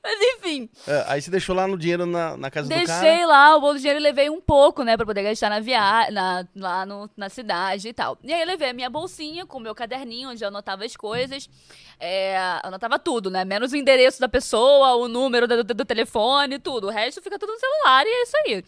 Mas 0.07 0.21
enfim. 0.21 0.71
É, 0.87 1.05
aí 1.09 1.21
você 1.21 1.33
deixou 1.33 1.53
lá 1.53 1.67
no 1.67 1.77
dinheiro 1.77 2.07
na, 2.07 2.37
na 2.37 2.49
casa 2.49 2.69
Deixei 2.69 2.85
do 2.85 2.89
cara? 2.89 3.01
Deixei 3.01 3.27
lá, 3.27 3.57
o 3.57 3.61
bolo 3.61 3.75
de 3.75 3.81
dinheiro 3.81 3.99
e 3.99 4.03
levei 4.03 4.31
um 4.31 4.41
pouco, 4.41 4.85
né? 4.85 4.97
Pra 4.97 5.05
poder 5.05 5.25
gastar 5.25 5.51
na 5.51 5.59
viagem, 5.59 6.13
na, 6.13 6.47
lá 6.55 6.87
no, 6.87 7.11
na 7.17 7.29
cidade 7.29 7.89
e 7.89 7.93
tal. 7.93 8.17
E 8.23 8.33
aí 8.33 8.41
eu 8.41 8.47
levei 8.47 8.71
a 8.71 8.73
minha 8.73 8.89
bolsinha 8.89 9.45
com 9.45 9.59
o 9.59 9.61
meu 9.61 9.75
caderninho, 9.75 10.31
onde 10.31 10.45
eu 10.45 10.49
anotava 10.49 10.85
as 10.85 10.97
coisas. 10.97 11.51
É, 11.99 12.39
anotava 12.63 13.01
tudo, 13.01 13.31
né? 13.31 13.45
Menos 13.45 13.73
o 13.73 13.77
endereço 13.77 14.21
da 14.21 14.29
pessoa, 14.29 14.95
o 14.95 15.09
número 15.09 15.49
do, 15.49 15.65
do, 15.65 15.75
do 15.75 15.85
telefone, 15.85 16.61
tudo. 16.61 16.87
O 16.87 16.91
resto 16.91 17.21
fica 17.21 17.37
tudo 17.37 17.53
no 17.53 17.59
celular 17.59 18.07
e 18.07 18.09
é 18.09 18.23
isso 18.23 18.37
aí. 18.47 18.65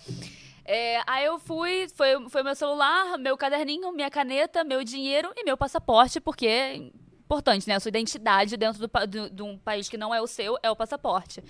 É, 0.64 1.00
aí 1.06 1.24
eu 1.24 1.38
fui, 1.38 1.86
foi, 1.94 2.28
foi 2.28 2.42
meu 2.42 2.56
celular, 2.56 3.16
meu 3.16 3.36
caderninho, 3.36 3.92
minha 3.92 4.10
caneta, 4.10 4.64
meu 4.64 4.82
dinheiro 4.82 5.32
e 5.36 5.44
meu 5.44 5.56
passaporte, 5.56 6.20
porque 6.20 6.90
importante, 7.28 7.68
né? 7.68 7.74
A 7.74 7.80
sua 7.80 7.90
identidade 7.90 8.56
dentro 8.56 8.80
do, 8.80 9.06
do, 9.06 9.30
de 9.30 9.42
um 9.42 9.58
país 9.58 9.86
que 9.86 9.98
não 9.98 10.14
é 10.14 10.20
o 10.20 10.26
seu 10.26 10.58
é 10.62 10.70
o 10.70 10.74
passaporte. 10.74 11.44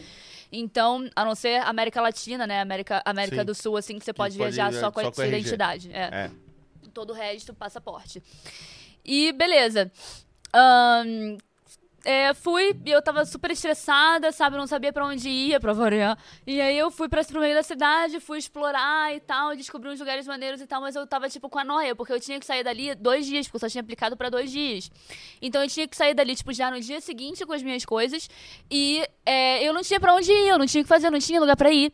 Então, 0.50 1.08
a 1.14 1.24
não 1.24 1.36
ser 1.36 1.62
América 1.62 2.00
Latina, 2.00 2.46
né? 2.46 2.60
América, 2.60 3.00
América 3.04 3.44
do 3.44 3.54
Sul, 3.54 3.76
assim, 3.76 3.96
que 3.96 4.04
você 4.04 4.12
pode, 4.12 4.36
pode 4.36 4.52
viajar 4.52 4.72
só 4.72 4.90
com 4.90 5.00
a 5.00 5.12
sua 5.12 5.26
identidade. 5.26 5.90
É. 5.92 6.02
é. 6.02 6.30
Todo 6.92 7.10
o 7.10 7.12
resto, 7.12 7.54
passaporte. 7.54 8.20
E 9.04 9.32
beleza. 9.32 9.92
Um, 10.54 11.38
é, 12.08 12.32
fui 12.32 12.74
e 12.86 12.90
eu 12.90 13.02
tava 13.02 13.22
super 13.26 13.50
estressada, 13.50 14.32
sabe? 14.32 14.56
Não 14.56 14.66
sabia 14.66 14.90
para 14.90 15.04
onde 15.04 15.28
ia, 15.28 15.60
pra 15.60 15.74
variar. 15.74 16.16
E 16.46 16.58
aí 16.58 16.78
eu 16.78 16.90
fui 16.90 17.06
pra, 17.06 17.22
pro 17.22 17.38
meio 17.38 17.54
da 17.54 17.62
cidade, 17.62 18.18
fui 18.18 18.38
explorar 18.38 19.14
e 19.14 19.20
tal, 19.20 19.54
descobri 19.54 19.90
uns 19.90 20.00
lugares 20.00 20.26
maneiros 20.26 20.62
e 20.62 20.66
tal, 20.66 20.80
mas 20.80 20.96
eu 20.96 21.06
tava, 21.06 21.28
tipo, 21.28 21.50
com 21.50 21.58
a 21.58 21.64
noia, 21.64 21.94
porque 21.94 22.10
eu 22.10 22.18
tinha 22.18 22.40
que 22.40 22.46
sair 22.46 22.64
dali 22.64 22.94
dois 22.94 23.26
dias, 23.26 23.46
porque 23.46 23.56
eu 23.56 23.60
só 23.60 23.68
tinha 23.68 23.82
aplicado 23.82 24.16
para 24.16 24.30
dois 24.30 24.50
dias. 24.50 24.90
Então 25.42 25.62
eu 25.62 25.68
tinha 25.68 25.86
que 25.86 25.94
sair 25.94 26.14
dali, 26.14 26.34
tipo, 26.34 26.50
já 26.50 26.70
no 26.70 26.80
dia 26.80 26.98
seguinte 27.02 27.44
com 27.44 27.52
as 27.52 27.62
minhas 27.62 27.84
coisas. 27.84 28.26
E 28.70 29.04
é, 29.26 29.62
eu 29.62 29.74
não 29.74 29.82
tinha 29.82 30.00
para 30.00 30.14
onde 30.14 30.32
ir, 30.32 30.48
eu 30.48 30.58
não 30.58 30.64
tinha 30.64 30.80
o 30.80 30.84
que 30.84 30.88
fazer, 30.88 31.08
eu 31.08 31.12
não 31.12 31.18
tinha 31.18 31.38
lugar 31.38 31.58
para 31.58 31.70
ir. 31.70 31.92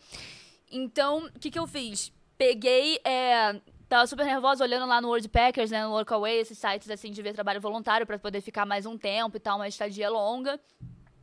Então, 0.71 1.25
o 1.27 1.41
que 1.41 1.51
que 1.51 1.59
eu 1.59 1.67
fiz? 1.67 2.13
Peguei. 2.39 3.01
É, 3.05 3.61
Tava 3.95 4.09
super 4.09 4.27
nervosa 4.27 4.65
olhando 4.65 4.87
lá 4.87 5.01
no 5.01 5.07
Worldpackers, 5.07 5.71
né, 5.71 5.85
no 5.85 5.93
Workaway, 5.93 6.41
esses 6.41 6.59
sites 6.59 6.91
assim 6.91 7.13
de 7.13 7.23
ver 7.23 7.33
trabalho 7.33 7.61
voluntário 7.61 8.05
para 8.05 8.19
poder 8.19 8.41
ficar 8.41 8.67
mais 8.67 8.87
um 8.87 8.99
tempo 8.99 9.37
e 9.37 9.39
tal, 9.39 9.55
uma 9.55 9.69
estadia 9.69 10.11
longa. 10.11 10.59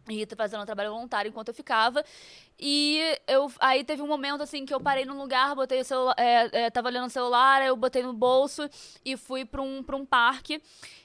E 0.09 0.25
fazendo 0.37 0.61
um 0.61 0.65
trabalho 0.65 0.91
voluntário 0.91 1.27
enquanto 1.27 1.49
eu 1.49 1.53
ficava. 1.53 2.01
E 2.57 3.01
eu 3.27 3.51
aí 3.59 3.83
teve 3.83 4.01
um 4.01 4.07
momento 4.07 4.41
assim 4.41 4.65
que 4.65 4.73
eu 4.73 4.79
parei 4.79 5.03
num 5.03 5.17
lugar, 5.17 5.53
botei 5.53 5.81
o 5.81 5.83
celular, 5.83 6.15
é, 6.17 6.67
é, 6.67 6.69
tava 6.69 6.87
olhando 6.87 7.07
o 7.07 7.09
celular, 7.09 7.61
eu 7.61 7.75
botei 7.75 8.03
no 8.03 8.13
bolso 8.13 8.69
e 9.03 9.17
fui 9.17 9.43
para 9.43 9.61
um, 9.61 9.83
pra 9.83 9.97
um 9.97 10.05
parque. 10.05 10.63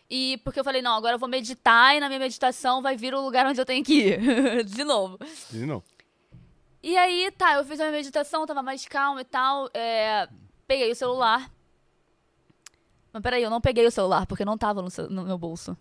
E 0.09 0.41
porque 0.45 0.61
eu 0.61 0.65
falei, 0.65 0.81
não, 0.81 0.95
agora 0.95 1.17
eu 1.17 1.19
vou 1.19 1.29
meditar 1.29 1.97
e 1.97 1.99
na 1.99 2.07
minha 2.07 2.21
meditação 2.21 2.81
vai 2.81 2.97
vir 2.97 3.13
o 3.13 3.21
lugar 3.21 3.45
onde 3.45 3.61
eu 3.61 3.67
tenho 3.67 3.85
que 3.85 3.93
ir. 3.93 4.63
de 4.65 4.85
novo. 4.85 5.19
De 5.51 5.67
novo. 5.67 5.85
E 6.81 6.97
aí, 6.97 7.29
tá, 7.33 7.55
eu 7.55 7.65
fiz 7.65 7.81
a 7.81 7.87
minha 7.87 7.97
meditação, 7.97 8.47
tava 8.47 8.63
mais 8.63 8.87
calma 8.87 9.23
e 9.23 9.25
tal. 9.25 9.69
É, 9.75 10.29
peguei 10.65 10.93
o 10.93 10.95
celular, 10.95 11.51
mas 13.17 13.23
peraí, 13.23 13.43
eu 13.43 13.49
não 13.49 13.63
peguei 13.63 13.87
o 13.87 13.91
celular 13.91 14.27
porque 14.27 14.45
não 14.45 14.59
tava 14.59 14.83
no, 14.83 14.91
seu, 14.91 15.09
no 15.09 15.25
meu 15.25 15.39
bolso. 15.39 15.75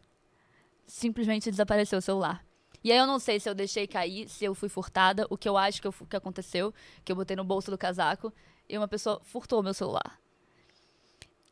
Simplesmente 0.88 1.52
desapareceu 1.52 2.00
o 2.00 2.02
celular. 2.02 2.46
E 2.82 2.94
aí 2.94 2.98
eu 2.98 3.06
não 3.06 3.20
sei 3.20 3.42
se 3.42 3.50
eu 3.50 3.54
deixei 3.54 3.86
cair, 3.86 4.30
se 4.30 4.46
eu 4.46 4.56
fui 4.56 4.70
furtada, 4.70 5.28
o 5.30 5.38
que 5.38 5.50
eu 5.50 5.58
acho 5.58 5.82
que, 5.82 5.88
eu, 5.88 5.94
que 6.10 6.16
aconteceu, 6.16 6.74
que 7.04 7.12
eu 7.12 7.16
botei 7.16 7.36
no 7.36 7.44
bolso 7.44 7.70
do 7.70 7.78
casaco 7.78 8.32
e 8.70 8.78
uma 8.78 8.88
pessoa 8.88 9.20
furtou 9.22 9.62
meu 9.62 9.74
celular. 9.74 10.18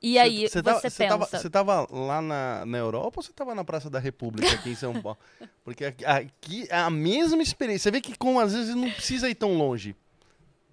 E 0.01 0.18
aí 0.18 0.47
cê, 0.47 0.61
cê 0.61 0.61
você 0.61 0.89
pensa... 0.89 1.18
Você 1.38 1.47
estava 1.47 1.85
lá 1.91 2.22
na, 2.22 2.65
na 2.65 2.77
Europa 2.77 3.19
ou 3.19 3.23
você 3.23 3.31
estava 3.31 3.53
na 3.53 3.65
Praça 3.65 3.89
da 3.89 3.99
República 3.99 4.53
aqui 4.53 4.69
em 4.69 4.76
São 4.76 5.01
Paulo? 5.01 5.18
Porque 5.65 5.84
aqui, 5.84 6.05
aqui 6.05 6.68
é 6.69 6.77
a 6.77 6.89
mesma 6.89 7.43
experiência. 7.43 7.84
Você 7.84 7.91
vê 7.91 7.99
que 7.99 8.18
como 8.18 8.39
às 8.39 8.53
vezes 8.53 8.73
não 8.73 8.89
precisa 8.89 9.30
ir 9.30 9.35
tão 9.35 9.57
longe. 9.57 9.97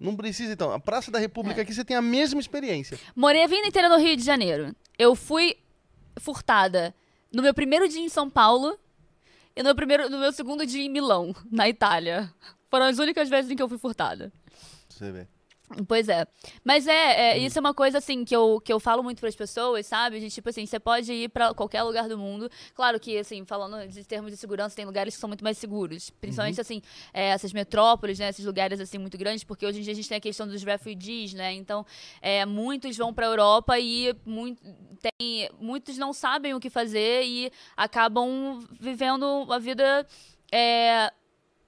Não 0.01 0.15
precisa, 0.15 0.51
então. 0.51 0.71
A 0.71 0.79
Praça 0.79 1.11
da 1.11 1.19
República 1.19 1.61
é. 1.61 1.63
aqui 1.63 1.71
você 1.71 1.85
tem 1.85 1.95
a 1.95 2.01
mesma 2.01 2.39
experiência. 2.39 2.99
Morei 3.15 3.43
a 3.43 3.47
vida 3.47 3.67
inteira 3.67 3.87
no 3.87 3.97
Rio 3.97 4.17
de 4.17 4.23
Janeiro. 4.23 4.75
Eu 4.97 5.13
fui 5.13 5.55
furtada 6.19 6.93
no 7.31 7.43
meu 7.43 7.53
primeiro 7.53 7.87
dia 7.87 8.01
em 8.01 8.09
São 8.09 8.27
Paulo 8.27 8.77
e 9.55 9.61
no 9.61 9.65
meu, 9.65 9.75
primeiro, 9.75 10.09
no 10.09 10.17
meu 10.17 10.33
segundo 10.33 10.65
dia 10.65 10.83
em 10.83 10.89
Milão, 10.89 11.35
na 11.51 11.69
Itália. 11.69 12.33
Foram 12.67 12.87
as 12.87 12.97
únicas 12.97 13.29
vezes 13.29 13.51
em 13.51 13.55
que 13.55 13.61
eu 13.61 13.69
fui 13.69 13.77
furtada. 13.77 14.33
Você 14.89 15.11
vê. 15.11 15.27
Pois 15.87 16.09
é. 16.09 16.25
Mas 16.63 16.87
é, 16.87 17.31
é, 17.31 17.37
isso 17.37 17.57
é 17.57 17.61
uma 17.61 17.73
coisa 17.73 17.97
assim 17.97 18.23
que 18.25 18.35
eu, 18.35 18.61
que 18.61 18.71
eu 18.71 18.79
falo 18.79 19.03
muito 19.03 19.19
para 19.19 19.29
as 19.29 19.35
pessoas, 19.35 19.85
sabe? 19.85 20.19
De 20.19 20.29
tipo 20.29 20.49
assim, 20.49 20.65
você 20.65 20.79
pode 20.79 21.11
ir 21.11 21.29
para 21.29 21.53
qualquer 21.53 21.83
lugar 21.83 22.07
do 22.07 22.17
mundo. 22.17 22.49
Claro 22.73 22.99
que, 22.99 23.17
assim, 23.17 23.45
falando 23.45 23.87
de 23.87 24.03
termos 24.03 24.31
de 24.31 24.37
segurança, 24.37 24.75
tem 24.75 24.85
lugares 24.85 25.15
que 25.15 25.19
são 25.19 25.27
muito 25.27 25.43
mais 25.43 25.57
seguros. 25.57 26.09
Principalmente, 26.09 26.57
uhum. 26.57 26.61
assim, 26.61 26.81
é, 27.13 27.29
essas 27.29 27.53
metrópoles, 27.53 28.19
né? 28.19 28.29
Esses 28.29 28.45
lugares, 28.45 28.79
assim, 28.79 28.97
muito 28.97 29.17
grandes, 29.17 29.43
porque 29.43 29.65
hoje 29.65 29.79
em 29.79 29.81
dia 29.81 29.93
a 29.93 29.95
gente 29.95 30.09
tem 30.09 30.17
a 30.17 30.21
questão 30.21 30.47
dos 30.47 30.63
refugees, 30.63 31.33
né? 31.33 31.53
Então, 31.53 31.85
é, 32.21 32.45
muitos 32.45 32.97
vão 32.97 33.13
para 33.13 33.27
a 33.27 33.29
Europa 33.29 33.79
e 33.79 34.15
muito, 34.25 34.61
tem, 35.01 35.49
muitos 35.59 35.97
não 35.97 36.13
sabem 36.13 36.53
o 36.53 36.59
que 36.59 36.69
fazer 36.69 37.23
e 37.23 37.51
acabam 37.75 38.59
vivendo 38.79 39.47
a 39.51 39.59
vida. 39.59 40.05
É, 40.51 41.11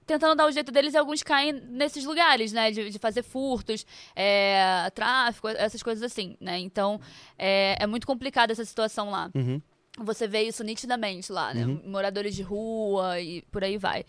tentando 0.06 0.34
dar 0.34 0.46
o 0.46 0.52
jeito 0.52 0.70
deles 0.70 0.94
e 0.94 0.96
alguns 0.96 1.22
caem 1.22 1.52
nesses 1.52 2.04
lugares, 2.04 2.52
né? 2.52 2.70
De, 2.70 2.90
de 2.90 2.98
fazer 2.98 3.22
furtos, 3.22 3.86
é, 4.14 4.90
tráfico, 4.94 5.48
essas 5.48 5.82
coisas 5.82 6.02
assim, 6.02 6.36
né? 6.40 6.58
Então, 6.58 7.00
é, 7.38 7.76
é 7.80 7.86
muito 7.86 8.06
complicada 8.06 8.52
essa 8.52 8.64
situação 8.64 9.10
lá. 9.10 9.30
Uhum. 9.34 9.60
Você 9.98 10.26
vê 10.26 10.42
isso 10.42 10.64
nitidamente 10.64 11.30
lá, 11.30 11.54
né? 11.54 11.64
Uhum. 11.64 11.82
Moradores 11.86 12.34
de 12.34 12.42
rua 12.42 13.20
e 13.20 13.42
por 13.42 13.62
aí 13.62 13.78
vai. 13.78 14.04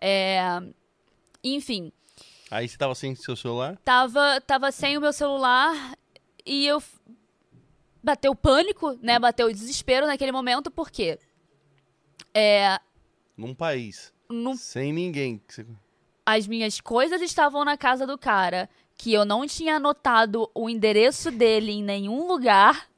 É, 0.00 0.40
enfim. 1.42 1.92
Aí 2.50 2.68
você 2.68 2.78
tava 2.78 2.94
sem 2.94 3.14
seu 3.14 3.34
celular? 3.34 3.76
Tava, 3.84 4.40
tava 4.40 4.70
sem 4.70 4.96
o 4.96 5.00
meu 5.00 5.12
celular 5.12 5.96
e 6.44 6.66
eu... 6.66 6.82
Bateu 8.02 8.36
pânico, 8.36 8.96
né? 9.02 9.18
Bateu 9.18 9.52
desespero 9.52 10.06
naquele 10.06 10.30
momento, 10.30 10.70
porque... 10.70 11.18
É... 12.32 12.78
Num 13.36 13.52
país 13.52 14.14
no... 14.28 14.56
Sem 14.56 14.92
ninguém. 14.92 15.40
As 16.24 16.46
minhas 16.46 16.80
coisas 16.80 17.20
estavam 17.22 17.64
na 17.64 17.76
casa 17.76 18.06
do 18.06 18.18
cara, 18.18 18.68
que 18.96 19.12
eu 19.12 19.24
não 19.24 19.46
tinha 19.46 19.76
anotado 19.76 20.50
o 20.54 20.68
endereço 20.68 21.30
dele 21.30 21.72
em 21.72 21.82
nenhum 21.82 22.26
lugar. 22.26 22.88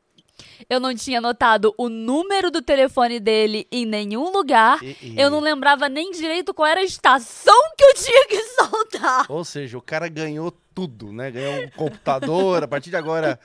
Eu 0.71 0.79
não 0.79 0.95
tinha 0.95 1.19
anotado 1.19 1.75
o 1.77 1.89
número 1.89 2.51
do 2.51 2.63
telefone 2.63 3.19
dele 3.19 3.67
em 3.73 3.85
nenhum 3.85 4.31
lugar. 4.31 4.83
E- 4.83 4.97
e- 5.03 5.15
Eu 5.21 5.31
não 5.31 5.41
lembrava 5.41 5.89
nem 5.89 6.11
direito 6.13 6.55
qual 6.55 6.67
era 6.69 6.81
a 6.81 6.85
estação 6.85 7.55
que 7.77 7.85
eu 7.85 7.95
tinha 7.95 8.27
que 8.29 8.41
saltar. 8.55 9.27
Ou 9.29 9.45
seja, 9.45 9.77
o 9.77 9.83
cara 9.83 10.09
ganhou 10.09 10.53
tudo, 10.75 11.13
né? 11.13 11.31
Ganhou 11.31 11.65
um 11.65 11.71
computador, 11.71 12.63
a 12.63 12.69
partir 12.69 12.91
de 12.91 12.97
agora 12.97 13.39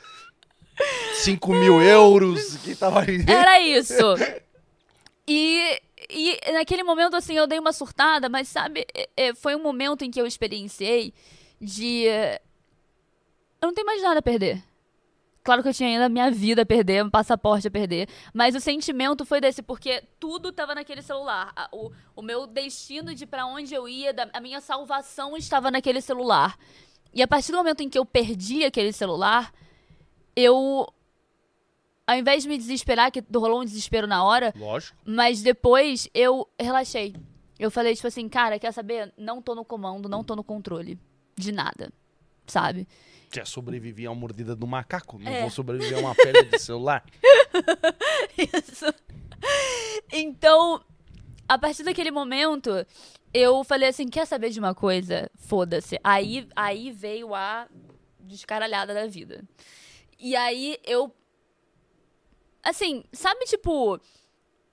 5 1.24 1.52
mil 1.54 1.82
euros 1.82 2.58
que 2.58 2.76
tava. 2.76 3.04
Era 3.28 3.60
isso. 3.60 3.94
E, 5.26 5.82
e 6.10 6.40
naquele 6.54 6.84
momento, 6.84 7.16
assim, 7.16 7.34
eu 7.36 7.48
dei 7.48 7.60
uma 7.60 7.74
surtada, 7.74 8.30
mas 8.30 8.48
sabe, 8.48 8.86
é, 8.94 9.10
é, 9.18 9.34
foi 9.36 9.56
um 9.56 9.62
momento 9.62 10.04
em 10.04 10.12
que 10.12 10.20
eu 10.20 10.26
experienciei 10.26 11.14
de. 11.60 12.06
Eu 13.62 13.68
não 13.68 13.74
tenho 13.74 13.88
mais 13.88 14.02
nada 14.02 14.20
a 14.20 14.22
perder. 14.22 14.64
Claro 15.44 15.62
que 15.62 15.68
eu 15.68 15.74
tinha 15.74 15.90
ainda 15.90 16.08
minha 16.08 16.32
vida 16.32 16.62
a 16.62 16.66
perder, 16.66 17.04
um 17.04 17.10
passaporte 17.10 17.68
a 17.68 17.72
perder. 17.72 18.08
Mas 18.34 18.56
o 18.56 18.62
sentimento 18.62 19.26
foi 19.26 19.42
desse, 19.42 19.62
porque 19.62 20.02
tudo 20.18 20.54
tava 20.54 20.74
naquele 20.74 21.02
celular. 21.02 21.54
O, 21.72 21.92
o 22.16 22.22
meu 22.22 22.48
destino 22.48 23.14
de 23.14 23.26
pra 23.26 23.46
onde 23.46 23.74
eu 23.74 23.88
ia, 23.88 24.14
da- 24.14 24.30
a 24.32 24.40
minha 24.40 24.62
salvação 24.62 25.36
estava 25.36 25.70
naquele 25.70 26.00
celular. 26.00 26.58
E 27.14 27.22
a 27.22 27.28
partir 27.28 27.52
do 27.52 27.58
momento 27.58 27.82
em 27.82 27.90
que 27.90 28.00
eu 28.00 28.06
perdi 28.06 28.64
aquele 28.64 28.94
celular, 28.94 29.54
eu. 30.36 30.88
Ao 32.06 32.16
invés 32.18 32.44
de 32.44 32.50
me 32.50 32.58
desesperar, 32.58 33.12
que 33.12 33.24
rolou 33.34 33.62
um 33.62 33.66
desespero 33.66 34.06
na 34.08 34.24
hora, 34.24 34.54
Lógico. 34.58 34.98
mas 35.06 35.42
depois 35.42 36.10
eu 36.14 36.48
relaxei. 36.60 37.16
Eu 37.58 37.72
falei, 37.72 37.96
tipo 37.96 38.08
assim, 38.08 38.28
cara, 38.28 38.60
quer 38.60 38.72
saber? 38.74 39.14
Não 39.18 39.42
tô 39.42 39.56
no 39.56 39.64
comando, 39.64 40.10
não 40.10 40.24
tô 40.24 40.36
no 40.36 40.44
controle 40.44 41.00
de 41.38 41.52
nada. 41.52 41.92
Sabe? 42.46 42.86
Quer 43.32 43.48
sobreviver 43.48 44.08
a 44.08 44.12
uma 44.12 44.20
mordida 44.20 44.54
do 44.56 44.68
macaco? 44.68 45.18
Não 45.18 45.32
É. 45.32 45.42
vou 45.42 45.50
sobreviver 45.50 45.98
a 45.98 46.02
uma 46.02 46.14
perda 46.14 46.44
de 46.44 46.60
celular? 46.60 47.06
Isso. 48.38 48.94
Então, 50.12 50.84
a 51.48 51.58
partir 51.58 51.84
daquele 51.84 52.12
momento, 52.12 52.70
eu 53.34 53.64
falei 53.64 53.90
assim: 53.90 54.08
quer 54.08 54.26
saber 54.28 54.50
de 54.50 54.60
uma 54.60 54.76
coisa? 54.76 55.30
Foda-se. 55.38 55.98
Aí, 56.04 56.48
aí 56.56 56.92
veio 56.92 57.34
a 57.34 57.68
descaralhada 58.20 58.94
da 58.94 59.08
vida. 59.08 59.44
E 60.20 60.36
aí 60.36 60.78
eu. 60.84 61.14
Assim, 62.64 63.04
sabe, 63.12 63.46
tipo, 63.46 64.00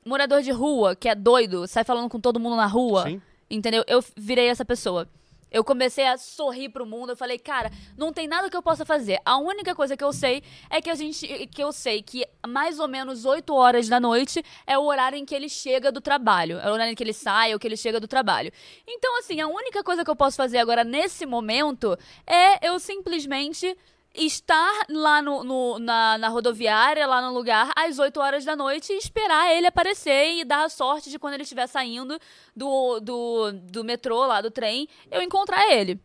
morador 0.05 0.43
de 0.43 0.51
rua 0.51 0.95
que 0.95 1.09
é 1.09 1.15
doido, 1.15 1.67
sai 1.67 1.85
falando 1.85 2.09
com 2.09 2.21
todo 2.21 2.41
mundo 2.41 2.57
na 2.57 2.67
rua? 2.67 3.05
Sim. 3.05 3.23
Entendeu? 3.51 3.85
Eu 3.87 4.03
virei 4.17 4.47
essa 4.47 4.65
pessoa. 4.65 5.09
Eu 5.51 5.65
comecei 5.65 6.07
a 6.07 6.17
sorrir 6.17 6.69
pro 6.69 6.87
mundo. 6.87 7.11
Eu 7.11 7.17
falei, 7.17 7.37
cara, 7.39 7.73
não 7.97 8.13
tem 8.13 8.29
nada 8.29 8.49
que 8.49 8.57
eu 8.57 8.63
possa 8.63 8.85
fazer. 8.85 9.19
A 9.25 9.37
única 9.39 9.75
coisa 9.75 9.97
que 9.97 10.05
eu 10.05 10.13
sei 10.13 10.43
é 10.71 10.81
que 10.81 10.89
a 10.89 10.95
gente. 10.95 11.27
que 11.49 11.63
eu 11.63 11.73
sei 11.73 12.03
que 12.03 12.25
mais 12.47 12.79
ou 12.79 12.87
menos 12.87 13.25
8 13.25 13.53
horas 13.53 13.89
da 13.89 13.99
noite 13.99 14.45
é 14.65 14.79
o 14.79 14.85
horário 14.85 15.19
em 15.19 15.25
que 15.25 15.35
ele 15.35 15.49
chega 15.49 15.91
do 15.91 16.01
trabalho. 16.01 16.59
É 16.59 16.71
o 16.71 16.73
horário 16.73 16.93
em 16.93 16.95
que 16.95 17.03
ele 17.03 17.13
sai 17.13 17.53
ou 17.53 17.59
que 17.59 17.67
ele 17.67 17.77
chega 17.77 17.99
do 17.99 18.07
trabalho. 18.07 18.53
Então, 18.87 19.19
assim, 19.19 19.41
a 19.41 19.49
única 19.49 19.83
coisa 19.83 20.05
que 20.05 20.11
eu 20.11 20.17
posso 20.17 20.37
fazer 20.37 20.59
agora 20.59 20.85
nesse 20.85 21.27
momento 21.27 21.99
é 22.25 22.65
eu 22.69 22.79
simplesmente 22.79 23.77
estar 24.15 24.87
lá 24.89 25.23
no, 25.23 25.45
no- 25.45 25.79
na, 25.79 26.19
na 26.19 26.29
rodoviária, 26.29 27.07
lá 27.07 27.21
no 27.23 27.33
lugar, 27.33 27.71
às 27.77 27.99
8 27.99 28.19
horas 28.21 28.45
da 28.45 28.57
noite 28.57 28.93
e 28.93 28.97
esperar 28.99 29.53
ele 29.55 29.67
aparecer 29.67 30.35
e 30.39 30.45
dar 30.45 30.65
a 30.65 30.69
sorte 30.69 31.11
de 31.11 31.19
quando 31.19 31.35
ele 31.35 31.45
estiver 31.45 31.67
saindo 31.67 32.19
do, 32.55 33.01
do, 33.01 33.53
do 33.53 33.85
metrô, 33.85 34.27
lá 34.27 34.41
do 34.41 34.51
trem, 34.51 34.89
eu 35.11 35.23
encontrar 35.23 35.71
ele. 35.73 36.01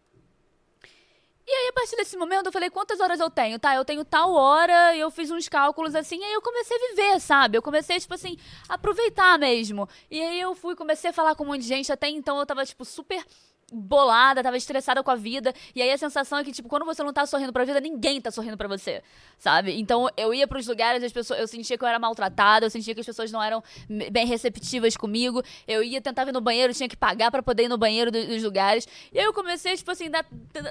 E 1.48 1.52
aí, 1.52 1.68
a 1.70 1.74
partir 1.74 1.96
desse 1.96 2.18
momento, 2.18 2.48
eu 2.48 2.52
falei, 2.52 2.72
quantas 2.72 3.00
horas 3.00 3.20
eu 3.20 3.30
tenho? 3.30 3.60
Tá, 3.60 3.76
eu 3.76 3.86
tenho 3.86 4.04
tal 4.04 4.34
hora, 4.34 4.96
eu 4.98 5.12
fiz 5.12 5.30
uns 5.30 5.48
cálculos 5.48 5.94
assim, 5.94 6.20
e 6.20 6.24
aí 6.24 6.34
eu 6.34 6.42
comecei 6.42 6.76
a 6.76 6.90
viver, 6.90 7.20
sabe? 7.20 7.56
Eu 7.56 7.62
comecei, 7.62 8.00
tipo 8.00 8.16
assim, 8.16 8.36
aproveitar 8.68 9.38
mesmo. 9.38 9.88
E 10.10 10.20
aí 10.20 10.42
eu 10.42 10.56
fui, 10.56 10.76
comecei 10.76 11.12
a 11.12 11.14
falar 11.14 11.36
com 11.36 11.44
um 11.44 11.48
monte 11.48 11.62
de 11.62 11.68
gente, 11.68 11.92
até 11.92 12.10
então 12.10 12.40
eu 12.40 12.46
tava, 12.48 12.66
tipo, 12.66 12.84
super 12.84 13.24
bolada, 13.72 14.44
tava 14.44 14.58
estressada 14.58 15.02
com 15.04 15.12
a 15.12 15.16
vida. 15.16 15.54
E 15.76 15.82
aí 15.82 15.92
a 15.92 15.98
sensação 15.98 16.38
é 16.38 16.44
que, 16.44 16.52
tipo, 16.52 16.70
quando 16.70 16.86
você 16.86 17.04
não 17.04 17.12
tá 17.12 17.26
sorrindo 17.26 17.52
pra 17.52 17.64
vida, 17.66 17.80
ninguém 17.80 18.22
tá 18.22 18.30
sorrindo 18.32 18.56
pra 18.58 18.68
você, 18.68 19.02
sabe? 19.38 19.78
Então 19.80 20.08
eu 20.16 20.34
ia 20.34 20.48
pros 20.48 20.68
lugares, 20.68 21.04
as 21.04 21.12
pessoas, 21.12 21.40
eu 21.40 21.48
sentia 21.48 21.78
que 21.78 21.84
eu 21.84 21.88
era 21.88 22.00
maltratada, 22.00 22.66
eu 22.66 22.70
sentia 22.70 22.94
que 22.94 23.00
as 23.00 23.06
pessoas 23.06 23.32
não 23.32 23.42
eram 23.42 23.64
bem 24.12 24.26
receptivas 24.26 24.96
comigo. 24.96 25.42
Eu 25.68 25.84
ia 25.84 26.02
tentar 26.02 26.28
ir 26.28 26.32
no 26.32 26.42
banheiro, 26.42 26.74
tinha 26.74 26.88
que 26.90 26.98
pagar 26.98 27.32
pra 27.32 27.42
poder 27.42 27.64
ir 27.64 27.68
no 27.68 27.78
banheiro 27.78 28.12
do- 28.12 28.28
dos 28.28 28.44
lugares. 28.44 28.88
E 29.12 29.20
aí 29.20 29.26
eu 29.26 29.34
comecei, 29.34 29.76
tipo 29.76 29.90
assim, 29.92 30.10
dar, 30.10 30.26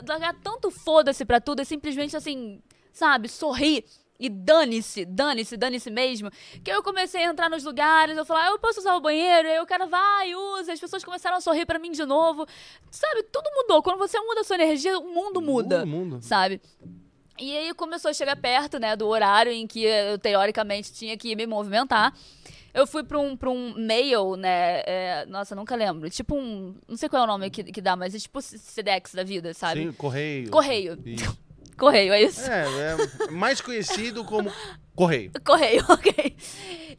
dar- 0.05 0.35
tanto 0.43 0.71
foda-se 0.71 1.25
pra 1.25 1.41
tudo 1.41 1.63
e 1.63 1.65
simplesmente 1.65 2.17
assim, 2.17 2.61
sabe, 2.93 3.29
sorrir. 3.29 3.85
E 4.19 4.29
dane-se, 4.29 5.05
dane-se, 5.05 5.57
dane-se 5.57 5.91
mesmo. 5.91 6.31
Que 6.63 6.71
eu 6.71 6.83
comecei 6.83 7.25
a 7.25 7.31
entrar 7.31 7.51
nos 7.51 7.65
lugares, 7.65 8.17
eu 8.17 8.25
falava, 8.25 8.47
"Ah, 8.47 8.51
eu 8.53 8.59
posso 8.59 8.79
usar 8.81 8.95
o 8.95 9.01
banheiro? 9.01 9.49
Aí 9.49 9.59
o 9.61 9.67
cara 9.67 9.87
vai, 9.87 10.35
usa. 10.35 10.73
As 10.73 10.81
pessoas 10.81 11.03
começaram 11.05 11.37
a 11.37 11.41
sorrir 11.41 11.67
pra 11.67 11.79
mim 11.79 11.91
de 11.91 12.05
novo. 12.05 12.47
Sabe, 12.91 13.25
tudo 13.25 13.51
mudou. 13.55 13.83
Quando 13.83 13.99
você 13.99 14.19
muda 14.21 14.43
a 14.43 14.45
sua 14.45 14.55
energia, 14.57 14.97
o 14.99 15.13
mundo 15.13 15.41
muda. 15.43 15.81
Todo 15.81 15.89
mundo. 15.89 16.19
Sabe? 16.23 16.61
E 17.39 17.57
aí 17.57 17.75
começou 17.75 18.11
a 18.11 18.15
chegar 18.15 18.37
perto, 18.37 18.79
né, 18.79 18.95
do 18.95 19.09
horário 19.09 19.51
em 19.51 19.67
que 19.67 19.83
eu, 19.83 20.17
teoricamente, 20.19 20.93
tinha 20.93 21.17
que 21.17 21.35
me 21.35 21.47
movimentar. 21.47 22.15
Eu 22.73 22.87
fui 22.87 23.03
pra 23.05 23.19
um, 23.19 23.37
pra 23.37 23.51
um 23.51 23.75
mail, 23.77 24.37
né? 24.37 24.83
é, 24.87 25.27
nossa, 25.27 25.55
nunca 25.55 25.75
lembro. 25.77 26.09
Tipo 26.11 26.37
um. 26.37 26.75
Não 26.89 26.97
sei 26.97 27.09
qual 27.09 27.23
é 27.23 27.25
o 27.25 27.29
nome 27.29 27.51
que, 27.51 27.63
que 27.65 27.81
dá, 27.81 27.95
mas 27.97 28.15
é 28.15 28.19
tipo 28.19 28.41
Sedex 28.41 29.15
da 29.15 29.23
vida, 29.25 29.55
sabe? 29.55 29.85
Sim, 29.85 29.93
correio. 29.93 30.51
Correio. 30.51 30.99
Isso. 31.05 31.39
Correio, 31.77 32.13
é 32.13 32.23
isso? 32.23 32.51
É, 32.51 32.65
é 33.27 33.31
mais 33.31 33.61
conhecido 33.61 34.25
como 34.25 34.53
correio. 34.95 35.33
Correio, 35.45 35.85
ok. 35.91 36.37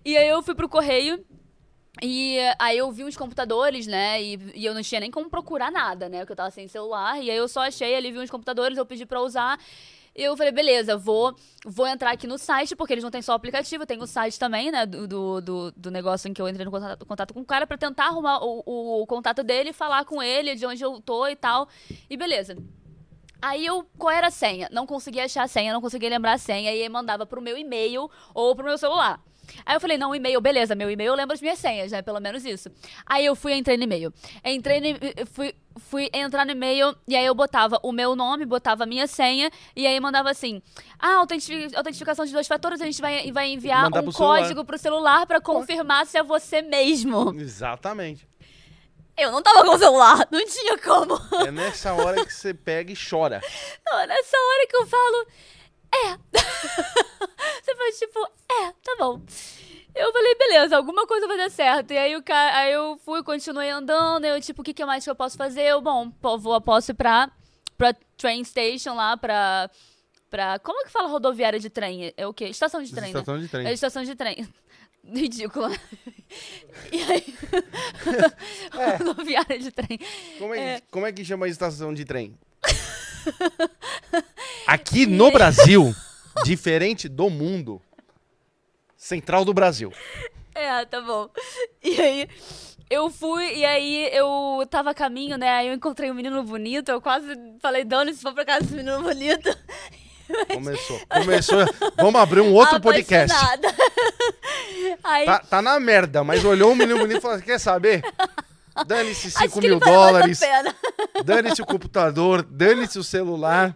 E 0.03 0.17
aí 0.17 0.27
eu 0.27 0.43
fui 0.43 0.55
pro 0.55 0.69
correio. 0.69 1.23
E 2.01 2.37
aí 2.59 2.77
eu 2.77 2.91
vi 2.91 3.05
uns 3.05 3.15
computadores, 3.15 3.87
né? 3.87 4.21
E, 4.21 4.37
e 4.53 4.65
eu 4.65 4.73
não 4.73 4.81
tinha 4.81 4.99
nem 4.99 5.09
como 5.09 5.29
procurar 5.29 5.71
nada, 5.71 6.09
né? 6.09 6.19
Porque 6.19 6.33
eu 6.33 6.37
tava 6.37 6.51
sem 6.51 6.67
celular. 6.67 7.21
E 7.21 7.31
aí 7.31 7.37
eu 7.37 7.47
só 7.47 7.61
achei 7.61 7.95
ali, 7.95 8.11
vi 8.11 8.19
uns 8.19 8.29
computadores, 8.29 8.77
eu 8.77 8.85
pedi 8.85 9.05
pra 9.05 9.21
usar. 9.21 9.57
E 10.17 10.23
eu 10.23 10.37
falei, 10.37 10.51
beleza, 10.51 10.95
vou, 10.95 11.35
vou 11.65 11.85
entrar 11.85 12.11
aqui 12.11 12.25
no 12.25 12.37
site, 12.37 12.73
porque 12.73 12.93
eles 12.93 13.03
não 13.03 13.11
têm 13.11 13.21
só 13.21 13.33
o 13.33 13.35
aplicativo, 13.35 13.85
tem 13.85 14.01
o 14.01 14.07
site 14.07 14.39
também, 14.39 14.71
né? 14.71 14.85
Do, 14.85 15.41
do, 15.41 15.71
do, 15.71 15.91
negócio 15.91 16.29
em 16.29 16.33
que 16.33 16.41
eu 16.41 16.47
entrei 16.47 16.63
no 16.63 16.71
contato, 16.71 17.05
contato 17.05 17.33
com 17.33 17.41
o 17.41 17.45
cara 17.45 17.67
pra 17.67 17.77
tentar 17.77 18.05
arrumar 18.05 18.39
o, 18.41 18.63
o, 18.65 19.01
o 19.01 19.07
contato 19.07 19.43
dele, 19.43 19.73
falar 19.73 20.05
com 20.05 20.23
ele 20.23 20.55
de 20.55 20.65
onde 20.65 20.81
eu 20.81 21.01
tô 21.01 21.27
e 21.27 21.35
tal. 21.35 21.67
E 22.09 22.15
beleza. 22.15 22.55
Aí 23.47 23.63
eu, 23.63 23.85
qual 23.95 24.11
era 24.11 24.27
a 24.27 24.31
senha? 24.31 24.67
Não 24.71 24.87
conseguia 24.87 25.25
achar 25.25 25.43
a 25.43 25.47
senha, 25.47 25.71
não 25.71 25.79
conseguia 25.81 26.09
lembrar 26.09 26.33
a 26.33 26.37
senha, 26.39 26.73
e 26.73 26.81
aí 26.81 26.89
mandava 26.89 27.27
pro 27.27 27.39
meu 27.39 27.55
e-mail 27.55 28.09
ou 28.33 28.55
pro 28.55 28.65
meu 28.65 28.75
celular. 28.75 29.21
Aí 29.63 29.75
eu 29.75 29.79
falei, 29.79 29.99
não, 29.99 30.15
e-mail, 30.15 30.41
beleza, 30.41 30.73
meu 30.73 30.89
e-mail 30.89 31.09
eu 31.09 31.15
lembro 31.15 31.35
as 31.35 31.39
minhas 31.41 31.59
senhas, 31.59 31.91
né? 31.91 32.01
Pelo 32.01 32.19
menos 32.19 32.43
isso. 32.43 32.67
Aí 33.05 33.23
eu 33.23 33.35
fui 33.35 33.53
entrei 33.53 33.77
no 33.77 33.83
e-mail. 33.83 34.11
Entrei 34.43 34.79
no, 34.81 35.27
fui, 35.27 35.53
fui 35.77 36.09
entrar 36.11 36.43
no 36.43 36.51
e-mail 36.53 36.95
e 37.07 37.15
aí 37.15 37.23
eu 37.23 37.35
botava 37.35 37.79
o 37.83 37.91
meu 37.91 38.15
nome, 38.15 38.43
botava 38.47 38.81
a 38.83 38.87
minha 38.87 39.05
senha 39.05 39.51
e 39.75 39.85
aí 39.85 39.99
mandava 39.99 40.31
assim: 40.31 40.59
Ah, 40.97 41.17
autentifi- 41.17 41.75
autentificação 41.75 42.25
de 42.25 42.33
dois 42.33 42.47
fatores, 42.47 42.81
a 42.81 42.85
gente 42.85 42.99
vai, 42.99 43.31
vai 43.31 43.49
enviar 43.51 43.83
Mandar 43.83 43.99
um 43.99 44.03
pro 44.05 44.11
celular. 44.13 44.39
código 44.41 44.65
pro 44.65 44.77
celular 44.79 45.27
pra 45.27 45.39
confirmar 45.39 46.07
se 46.07 46.17
é 46.17 46.23
você 46.23 46.63
mesmo. 46.63 47.31
Exatamente. 47.39 48.27
Eu 49.17 49.31
não 49.31 49.41
tava 49.41 49.63
com 49.63 49.75
o 49.75 49.77
celular, 49.77 50.27
não 50.29 50.45
tinha 50.45 50.77
como. 50.77 51.15
É 51.45 51.51
nessa 51.51 51.93
hora 51.93 52.25
que 52.25 52.33
você 52.33 52.53
pega 52.53 52.91
e 52.91 52.95
chora. 52.95 53.41
Não, 53.85 54.05
nessa 54.07 54.37
hora 54.37 54.67
que 54.67 54.75
eu 54.75 54.85
falo, 54.85 55.27
é. 55.93 56.17
Você 57.63 57.75
faz 57.75 57.99
tipo, 57.99 58.19
é, 58.51 58.71
tá 58.83 58.95
bom. 58.99 59.21
Eu 59.95 60.11
falei, 60.11 60.35
beleza, 60.35 60.75
alguma 60.75 61.07
coisa 61.07 61.27
vai 61.27 61.37
dar 61.37 61.49
certo. 61.49 61.91
E 61.91 61.97
aí, 61.97 62.15
o 62.17 62.23
cara, 62.23 62.57
aí 62.57 62.73
eu 62.73 62.99
fui, 63.05 63.23
continuei 63.23 63.69
andando. 63.69 64.25
Eu, 64.25 64.41
tipo, 64.41 64.61
o 64.61 64.65
que, 64.65 64.73
que 64.73 64.85
mais 64.85 65.03
que 65.03 65.09
eu 65.09 65.15
posso 65.15 65.37
fazer? 65.37 65.61
Eu, 65.61 65.79
bom, 65.79 66.11
vou, 66.21 66.59
posso 66.59 66.91
ir 66.91 66.95
pra, 66.95 67.31
pra 67.77 67.95
train 68.17 68.43
station 68.43 68.93
lá, 68.95 69.15
pra, 69.15 69.69
pra. 70.29 70.59
Como 70.59 70.83
que 70.83 70.91
fala 70.91 71.07
rodoviária 71.07 71.59
de 71.59 71.69
trem? 71.69 72.13
É 72.17 72.27
o 72.27 72.33
quê? 72.33 72.45
Estação 72.45 72.83
de 72.83 72.91
trem, 72.93 73.13
né? 73.13 73.19
Estação 73.19 73.39
de 73.39 73.47
trem. 73.47 73.67
É 73.67 73.73
estação 73.73 74.03
de 74.03 74.15
trem. 74.15 74.47
Ridícula. 75.13 75.71
E 76.91 77.01
aí. 77.03 77.35
É. 78.77 78.97
rodoviária 78.97 79.57
de 79.57 79.71
trem. 79.71 79.97
Como 80.37 80.53
é, 80.53 80.59
É. 80.75 80.81
como 80.91 81.05
é 81.05 81.11
que 81.11 81.23
chama 81.23 81.45
a 81.45 81.49
estação 81.49 81.93
de 81.93 82.03
trem? 82.03 82.37
Aqui 84.67 85.05
no 85.05 85.31
Brasil, 85.31 85.93
diferente 86.43 87.07
do 87.07 87.29
mundo, 87.29 87.81
central 88.97 89.45
do 89.45 89.53
Brasil. 89.53 89.91
É, 90.53 90.85
tá 90.85 91.01
bom. 91.01 91.29
E 91.83 91.99
aí, 92.01 92.29
eu 92.89 93.09
fui, 93.09 93.57
e 93.59 93.65
aí 93.65 94.09
eu 94.13 94.65
tava 94.69 94.91
a 94.91 94.93
caminho, 94.93 95.37
né? 95.37 95.49
Aí 95.49 95.67
eu 95.67 95.73
encontrei 95.73 96.09
um 96.11 96.15
menino 96.15 96.43
bonito, 96.43 96.89
eu 96.89 97.01
quase 97.01 97.27
falei, 97.61 97.83
Dona, 97.83 98.13
se 98.13 98.21
for 98.21 98.33
pra 98.33 98.45
casa 98.45 98.61
desse 98.61 98.75
menino 98.75 99.01
bonito. 99.01 99.49
Começou. 100.53 100.99
Começou. 101.09 101.65
Vamos 101.97 102.21
abrir 102.21 102.41
um 102.41 102.53
outro 102.53 102.79
podcast. 102.81 103.35
Aí, 105.03 105.25
Tá, 105.25 105.39
tá 105.39 105.61
na 105.61 105.79
merda, 105.79 106.23
mas 106.23 106.43
olhou 106.43 106.71
um 106.71 106.75
menino 106.75 106.99
bonito 106.99 107.17
e 107.17 107.21
falou: 107.21 107.39
quer 107.39 107.59
saber? 107.59 108.03
Dane-se 108.87 109.27
acho 109.27 109.37
5 109.39 109.61
que 109.61 109.67
mil 109.67 109.79
dólares, 109.79 110.39
dane-se 111.23 111.61
o 111.61 111.65
computador, 111.65 112.43
dane-se 112.43 112.99
o 112.99 113.03
celular. 113.03 113.75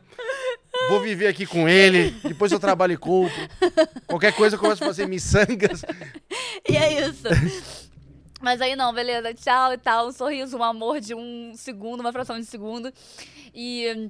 vou 0.90 1.00
viver 1.00 1.28
aqui 1.28 1.46
com 1.46 1.70
ele, 1.70 2.12
depois 2.24 2.52
eu 2.52 2.60
trabalho 2.60 2.94
e 2.94 2.98
compro. 2.98 3.34
Qualquer 4.06 4.34
coisa 4.34 4.56
eu 4.58 4.60
começo 4.60 4.84
a 4.84 4.88
fazer 4.88 5.08
miçangas. 5.08 5.84
E 6.68 6.76
é 6.78 7.08
isso. 7.08 7.24
Mas 8.42 8.62
aí 8.62 8.76
não, 8.76 8.94
beleza, 8.94 9.34
tchau 9.34 9.74
e 9.74 9.78
tal, 9.78 10.10
um 10.10 10.12
sorriso, 10.12 10.58
um 10.58 10.64
amor 10.64 11.00
de 11.00 11.16
um 11.16 11.54
segundo, 11.56 12.02
uma 12.02 12.12
fração 12.12 12.38
de 12.40 12.46
segundo. 12.46 12.94
E 13.56 14.10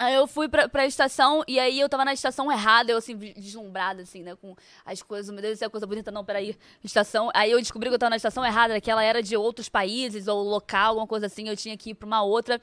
Aí 0.00 0.14
eu 0.14 0.26
fui 0.26 0.48
pra, 0.48 0.66
pra 0.66 0.86
estação 0.86 1.44
e 1.46 1.58
aí 1.58 1.78
eu 1.78 1.86
tava 1.86 2.06
na 2.06 2.14
estação 2.14 2.50
errada, 2.50 2.90
eu 2.90 2.96
assim, 2.96 3.14
deslumbrada, 3.14 4.00
assim, 4.00 4.22
né? 4.22 4.34
Com 4.34 4.56
as 4.82 5.02
coisas, 5.02 5.30
meu 5.30 5.42
Deus, 5.42 5.56
isso 5.56 5.64
é 5.66 5.68
coisa 5.68 5.86
bonita, 5.86 6.10
não, 6.10 6.24
peraí. 6.24 6.56
Estação. 6.82 7.30
Aí 7.34 7.50
eu 7.50 7.58
descobri 7.58 7.90
que 7.90 7.94
eu 7.96 7.98
tava 7.98 8.08
na 8.08 8.16
estação 8.16 8.42
errada, 8.42 8.80
que 8.80 8.90
ela 8.90 9.04
era 9.04 9.22
de 9.22 9.36
outros 9.36 9.68
países 9.68 10.26
ou 10.26 10.42
local, 10.42 10.88
alguma 10.88 11.06
coisa 11.06 11.26
assim, 11.26 11.50
eu 11.50 11.54
tinha 11.54 11.76
que 11.76 11.90
ir 11.90 11.94
pra 11.94 12.06
uma 12.06 12.22
outra. 12.22 12.58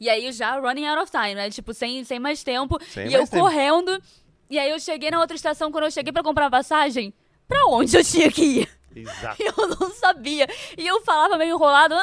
E 0.00 0.08
aí 0.08 0.32
já 0.32 0.58
running 0.58 0.86
out 0.86 1.02
of 1.02 1.12
time, 1.12 1.34
né? 1.34 1.50
Tipo, 1.50 1.74
sem, 1.74 2.02
sem 2.04 2.18
mais 2.18 2.42
tempo. 2.42 2.82
Sem 2.82 3.08
e 3.08 3.10
mais 3.10 3.14
eu 3.20 3.26
tempo. 3.28 3.42
correndo. 3.42 4.02
E 4.48 4.58
aí 4.58 4.70
eu 4.70 4.80
cheguei 4.80 5.10
na 5.10 5.20
outra 5.20 5.36
estação, 5.36 5.70
quando 5.70 5.84
eu 5.84 5.90
cheguei 5.90 6.10
pra 6.10 6.22
comprar 6.22 6.48
passagem, 6.48 7.12
pra 7.46 7.66
onde 7.66 7.94
eu 7.98 8.02
tinha 8.02 8.32
que 8.32 8.60
ir? 8.62 8.77
Exato. 8.94 9.36
Eu 9.42 9.68
não 9.68 9.90
sabia. 9.92 10.46
E 10.76 10.86
eu 10.86 11.00
falava 11.02 11.36
meio 11.36 11.54
enrolado. 11.54 11.94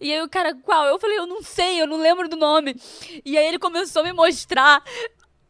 E 0.00 0.12
aí 0.12 0.22
o 0.22 0.28
cara, 0.28 0.54
qual? 0.54 0.86
Eu 0.86 0.98
falei, 0.98 1.18
eu 1.18 1.26
não 1.26 1.42
sei, 1.42 1.80
eu 1.80 1.86
não 1.86 1.98
lembro 1.98 2.28
do 2.28 2.36
nome. 2.36 2.76
E 3.24 3.36
aí 3.36 3.46
ele 3.46 3.58
começou 3.58 4.02
a 4.02 4.04
me 4.04 4.12
mostrar 4.12 4.82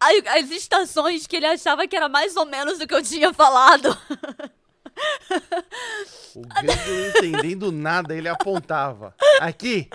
as 0.01 0.51
estações 0.51 1.27
que 1.27 1.36
ele 1.36 1.47
achava 1.47 1.86
que 1.86 1.97
era 1.97 2.09
mais 2.09 2.36
ou 2.36 2.47
menos 2.47 2.78
do 2.78 2.86
que 2.86 2.94
eu 2.94 3.02
tinha 3.02 3.32
falado. 3.32 3.97
O 6.35 6.40
grego 6.40 6.90
não 6.90 7.09
entendendo 7.09 7.73
nada, 7.73 8.14
ele 8.14 8.28
apontava. 8.28 9.14
Aqui, 9.40 9.90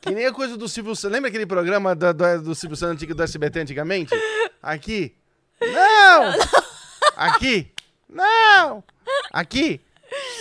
que 0.00 0.10
nem 0.10 0.26
a 0.26 0.32
coisa 0.32 0.56
do 0.56 0.68
Silvio 0.68 0.94
Santos. 0.94 1.14
Lembra 1.14 1.28
aquele 1.28 1.46
programa 1.46 1.94
do, 1.94 2.12
do, 2.12 2.42
do 2.42 2.54
Silvio 2.54 2.76
Santos 2.76 3.06
do 3.06 3.22
SBT 3.22 3.60
antigamente? 3.60 4.14
Aqui. 4.62 5.16
Não! 5.60 6.34
Aqui. 7.16 7.72
Não! 8.08 8.84
Aqui. 9.32 9.80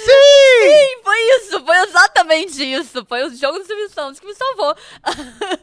Sim! 0.05 0.35
Sim, 0.69 1.03
foi 1.03 1.17
isso, 1.37 1.65
foi 1.65 1.77
exatamente 1.83 2.63
isso. 2.63 3.05
Foi 3.05 3.23
o 3.23 3.35
jogo 3.35 3.59
do 3.59 3.65
Silvio 3.65 3.89
Santos 3.89 4.19
que 4.19 4.25
me 4.25 4.33
salvou. 4.33 4.75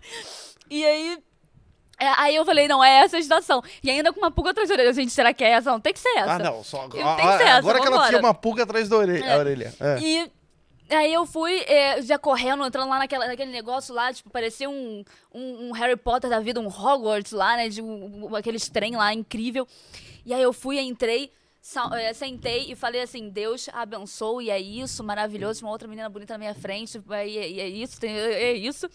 e 0.70 0.84
aí. 0.84 1.18
É, 2.00 2.08
aí 2.16 2.34
eu 2.34 2.44
falei, 2.44 2.66
não, 2.66 2.82
é 2.82 3.04
essa 3.04 3.16
a 3.16 3.20
estação. 3.20 3.62
E 3.82 3.88
ainda 3.88 4.12
com 4.12 4.18
uma 4.18 4.30
pulga 4.30 4.50
atrás 4.50 4.68
da 4.68 4.74
orelha. 4.74 4.92
Gente, 4.92 5.12
será 5.12 5.32
que 5.32 5.44
é 5.44 5.50
essa? 5.50 5.70
Não, 5.70 5.80
tem 5.80 5.92
que 5.92 6.00
ser 6.00 6.16
essa. 6.16 6.32
Ah, 6.32 6.38
não, 6.38 6.64
só 6.64 6.82
agora. 6.82 7.16
Tem 7.16 7.26
que 7.26 7.36
ser 7.36 7.42
essa, 7.44 7.58
agora 7.58 7.80
que 7.80 7.86
ela 7.86 8.08
tinha 8.08 8.20
uma 8.20 8.34
pulga 8.34 8.64
atrás 8.64 8.88
da 8.88 8.96
orelha. 8.96 9.24
É. 9.24 9.38
orelha. 9.38 9.74
É. 9.78 9.98
E 10.00 10.32
Aí 10.94 11.12
eu 11.12 11.24
fui 11.24 11.60
é, 11.60 12.02
já 12.02 12.18
correndo, 12.18 12.64
entrando 12.64 12.90
lá 12.90 12.98
naquela, 12.98 13.26
naquele 13.26 13.50
negócio 13.50 13.94
lá, 13.94 14.12
tipo, 14.12 14.28
parecia 14.28 14.68
um, 14.68 15.02
um, 15.32 15.68
um, 15.68 15.72
Harry 15.72 15.96
Potter 15.96 16.28
da 16.28 16.38
vida, 16.38 16.60
um 16.60 16.66
Hogwarts 16.66 17.32
lá, 17.32 17.56
né? 17.56 17.68
De 17.68 17.80
um, 17.80 18.34
aqueles 18.36 18.68
trem 18.68 18.94
lá 18.94 19.12
incrível. 19.14 19.66
E 20.24 20.34
aí 20.34 20.42
eu 20.42 20.52
fui, 20.52 20.78
entrei, 20.78 21.30
sentei 22.14 22.72
e 22.72 22.74
falei 22.74 23.00
assim: 23.00 23.28
Deus 23.28 23.68
abençoe, 23.72 24.46
e 24.46 24.50
é 24.50 24.60
isso, 24.60 25.04
maravilhoso. 25.04 25.64
Uma 25.64 25.70
outra 25.70 25.86
menina 25.86 26.08
bonita 26.08 26.34
na 26.34 26.38
minha 26.38 26.54
frente, 26.54 26.98
e 26.98 27.38
é, 27.38 27.60
é, 27.60 27.68
isso, 27.68 28.00
tem, 28.00 28.10
é, 28.10 28.42
é 28.42 28.52
isso. 28.52 28.90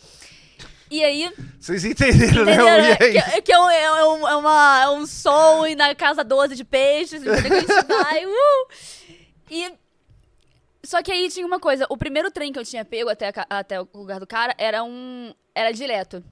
E 0.92 1.04
aí. 1.04 1.34
Vocês 1.60 1.86
entenderam, 1.86 2.46
né? 2.46 2.56
E 2.56 3.04
aí? 3.04 3.22
Que, 3.22 3.42
que 3.42 3.52
é, 3.54 3.60
um, 3.60 3.70
é, 3.70 4.06
um, 4.06 4.28
é, 4.28 4.36
uma, 4.36 4.82
é 4.84 4.90
um 4.90 5.06
som 5.06 5.66
e 5.66 5.76
na 5.76 5.96
casa 5.96 6.24
12 6.24 6.56
de 6.56 6.64
peixes? 6.64 7.22
Que 7.24 7.30
a 7.30 7.36
gente 7.38 7.88
vai. 7.88 8.26
Uh! 8.26 8.68
E. 9.50 9.74
Só 10.84 11.02
que 11.02 11.12
aí 11.12 11.30
tinha 11.30 11.46
uma 11.46 11.60
coisa: 11.60 11.86
o 11.90 11.98
primeiro 11.98 12.32
trem 12.32 12.52
que 12.52 12.60
eu 12.60 12.66
tinha 12.66 12.86
pego 12.86 13.10
até, 13.10 13.32
até 13.50 13.82
o 13.82 13.88
lugar 13.94 14.20
do 14.20 14.28
cara 14.28 14.54
era 14.58 14.84
um. 14.84 15.34
Era 15.56 15.72
direto. 15.72 16.24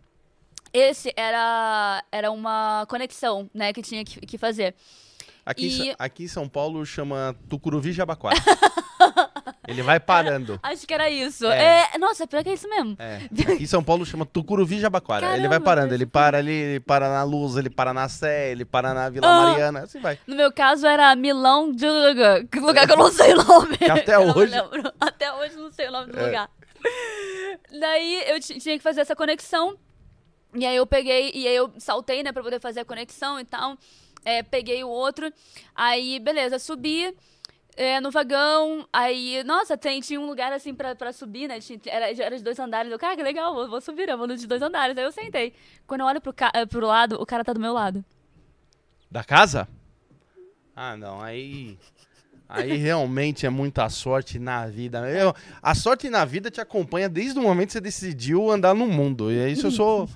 Esse 0.73 1.13
era, 1.15 2.03
era 2.11 2.29
uma 2.29 2.85
conexão, 2.89 3.49
né, 3.53 3.71
que 3.71 3.81
tinha 3.81 4.03
que, 4.03 4.19
que 4.19 4.37
fazer. 4.37 4.75
Aqui, 5.45 5.89
e... 5.89 5.95
aqui 5.99 6.23
em 6.23 6.27
São 6.27 6.49
Paulo 6.49 6.83
chama 6.85 7.35
Tucuruvi 7.47 7.91
Jabaquara. 7.91 8.35
Ele 9.67 9.81
vai 9.81 9.99
parando. 9.99 10.59
Acho 10.63 10.87
que 10.87 10.93
era 10.93 11.09
isso. 11.09 11.45
É. 11.45 11.89
É, 11.93 11.97
nossa, 11.97 12.25
pior 12.27 12.43
que 12.43 12.49
é 12.49 12.53
isso 12.53 12.67
mesmo. 12.69 12.95
É. 12.99 13.17
Aqui 13.53 13.63
em 13.63 13.67
São 13.67 13.83
Paulo 13.83 14.05
chama 14.05 14.25
Tucuruvi 14.25 14.79
Jabaquara. 14.79 15.21
Caramba, 15.21 15.39
ele 15.39 15.47
vai 15.47 15.59
parando. 15.59 15.93
Ele 15.93 16.05
para 16.05 16.37
ali, 16.37 16.51
ele 16.51 16.79
para 16.79 17.09
na 17.09 17.23
Luz, 17.23 17.57
ele 17.57 17.69
para 17.69 17.93
na 17.93 18.07
Sé, 18.07 18.51
ele 18.51 18.65
para 18.65 18.93
na 18.93 19.09
Vila 19.09 19.27
ah, 19.27 19.41
Mariana, 19.43 19.79
assim 19.81 19.99
vai. 19.99 20.19
No 20.25 20.35
meu 20.35 20.51
caso 20.51 20.85
era 20.87 21.15
Milão 21.15 21.71
de 21.71 21.85
que 22.51 22.59
lugar 22.59 22.87
que 22.87 22.93
eu 22.93 22.97
não 22.97 23.11
sei 23.11 23.33
o 23.33 23.43
nome. 23.43 23.77
Que 23.77 23.85
até 23.85 24.17
hoje. 24.17 24.53
Até 24.99 25.33
hoje 25.33 25.55
não 25.55 25.71
sei 25.71 25.87
o 25.87 25.91
nome 25.91 26.11
do 26.11 26.19
é. 26.19 26.25
lugar. 26.25 26.49
Daí 27.79 28.23
eu 28.27 28.39
tinha 28.39 28.77
que 28.77 28.83
fazer 28.83 29.01
essa 29.01 29.15
conexão. 29.15 29.77
E 30.53 30.65
aí 30.65 30.75
eu 30.77 30.87
peguei, 30.87 31.31
e 31.33 31.47
aí 31.47 31.55
eu 31.55 31.73
saltei, 31.77 32.23
né, 32.23 32.31
pra 32.31 32.41
poder 32.41 32.61
fazer 32.61 32.79
a 32.79 32.85
conexão 32.85 33.39
e 33.39 33.43
tal 33.43 33.77
é, 34.25 34.43
peguei 34.43 34.83
o 34.83 34.89
outro. 34.89 35.31
Aí, 35.73 36.19
beleza, 36.19 36.59
subi. 36.59 37.15
É, 37.77 37.99
no 37.99 38.09
vagão, 38.09 38.87
aí, 38.91 39.43
nossa, 39.43 39.77
tem, 39.77 39.99
tinha 39.99 40.19
um 40.19 40.25
lugar 40.25 40.53
assim 40.53 40.73
pra, 40.73 40.95
pra 40.95 41.11
subir, 41.11 41.49
né? 41.49 41.59
Tinha, 41.59 41.77
era, 41.87 42.09
era 42.09 42.37
de 42.37 42.43
dois 42.43 42.57
andares. 42.57 42.89
Eu, 42.89 42.97
cara, 42.97 43.17
que 43.17 43.21
legal, 43.21 43.53
vou, 43.53 43.69
vou 43.69 43.81
subir, 43.81 44.07
eu 44.07 44.17
vou 44.17 44.25
no 44.25 44.37
de 44.37 44.47
dois 44.47 44.61
andares. 44.61 44.97
Aí 44.97 45.03
eu 45.03 45.11
sentei. 45.11 45.53
Quando 45.85 46.01
eu 46.01 46.07
olho 46.07 46.21
pro, 46.21 46.33
ca 46.33 46.51
pro 46.69 46.87
lado, 46.87 47.21
o 47.21 47.25
cara 47.25 47.43
tá 47.43 47.51
do 47.51 47.59
meu 47.59 47.73
lado. 47.73 48.03
Da 49.11 49.25
casa? 49.25 49.67
Ah, 50.73 50.95
não, 50.95 51.21
aí. 51.21 51.77
Aí 52.47 52.77
realmente 52.77 53.45
é 53.45 53.49
muita 53.49 53.89
sorte 53.89 54.39
na 54.39 54.67
vida. 54.67 55.09
Eu, 55.09 55.35
a 55.61 55.75
sorte 55.75 56.09
na 56.09 56.23
vida 56.23 56.51
te 56.51 56.61
acompanha 56.61 57.09
desde 57.09 57.37
o 57.39 57.41
momento 57.41 57.67
que 57.67 57.73
você 57.73 57.81
decidiu 57.81 58.51
andar 58.51 58.73
no 58.73 58.87
mundo. 58.87 59.31
E 59.31 59.39
é 59.39 59.49
isso 59.49 59.67
eu 59.67 59.71
sou 59.71 60.09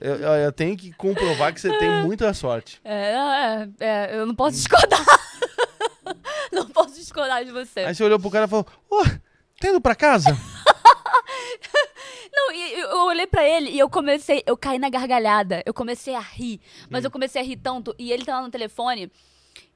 eu, 0.00 0.16
eu, 0.16 0.52
tenho 0.52 0.76
que 0.76 0.92
comprovar 0.92 1.52
que 1.52 1.60
você 1.60 1.76
tem 1.78 1.90
muita 2.04 2.32
sorte. 2.32 2.80
É, 2.84 3.12
é, 3.12 3.68
é 3.80 4.16
eu 4.16 4.26
não 4.26 4.34
posso 4.34 4.56
discordar. 4.56 5.04
não 6.52 6.66
posso 6.68 6.94
discordar 6.94 7.44
de 7.44 7.52
você. 7.52 7.80
Aí 7.80 7.94
você 7.94 8.02
olhou 8.02 8.18
pro 8.18 8.30
cara 8.30 8.46
e 8.46 8.48
falou: 8.48 8.66
Ô, 8.88 9.02
oh, 9.02 9.04
tá 9.60 9.68
indo 9.68 9.80
pra 9.80 9.94
casa? 9.94 10.30
Não, 12.32 12.52
eu 12.52 13.06
olhei 13.06 13.26
pra 13.26 13.46
ele 13.46 13.70
e 13.70 13.78
eu 13.78 13.90
comecei, 13.90 14.42
eu 14.46 14.56
caí 14.56 14.78
na 14.78 14.88
gargalhada. 14.88 15.62
Eu 15.66 15.74
comecei 15.74 16.14
a 16.14 16.20
rir. 16.20 16.60
Mas 16.88 17.02
hum. 17.02 17.08
eu 17.08 17.10
comecei 17.10 17.42
a 17.42 17.44
rir 17.44 17.56
tanto. 17.56 17.94
E 17.98 18.12
ele 18.12 18.24
tava 18.24 18.42
no 18.42 18.50
telefone. 18.50 19.10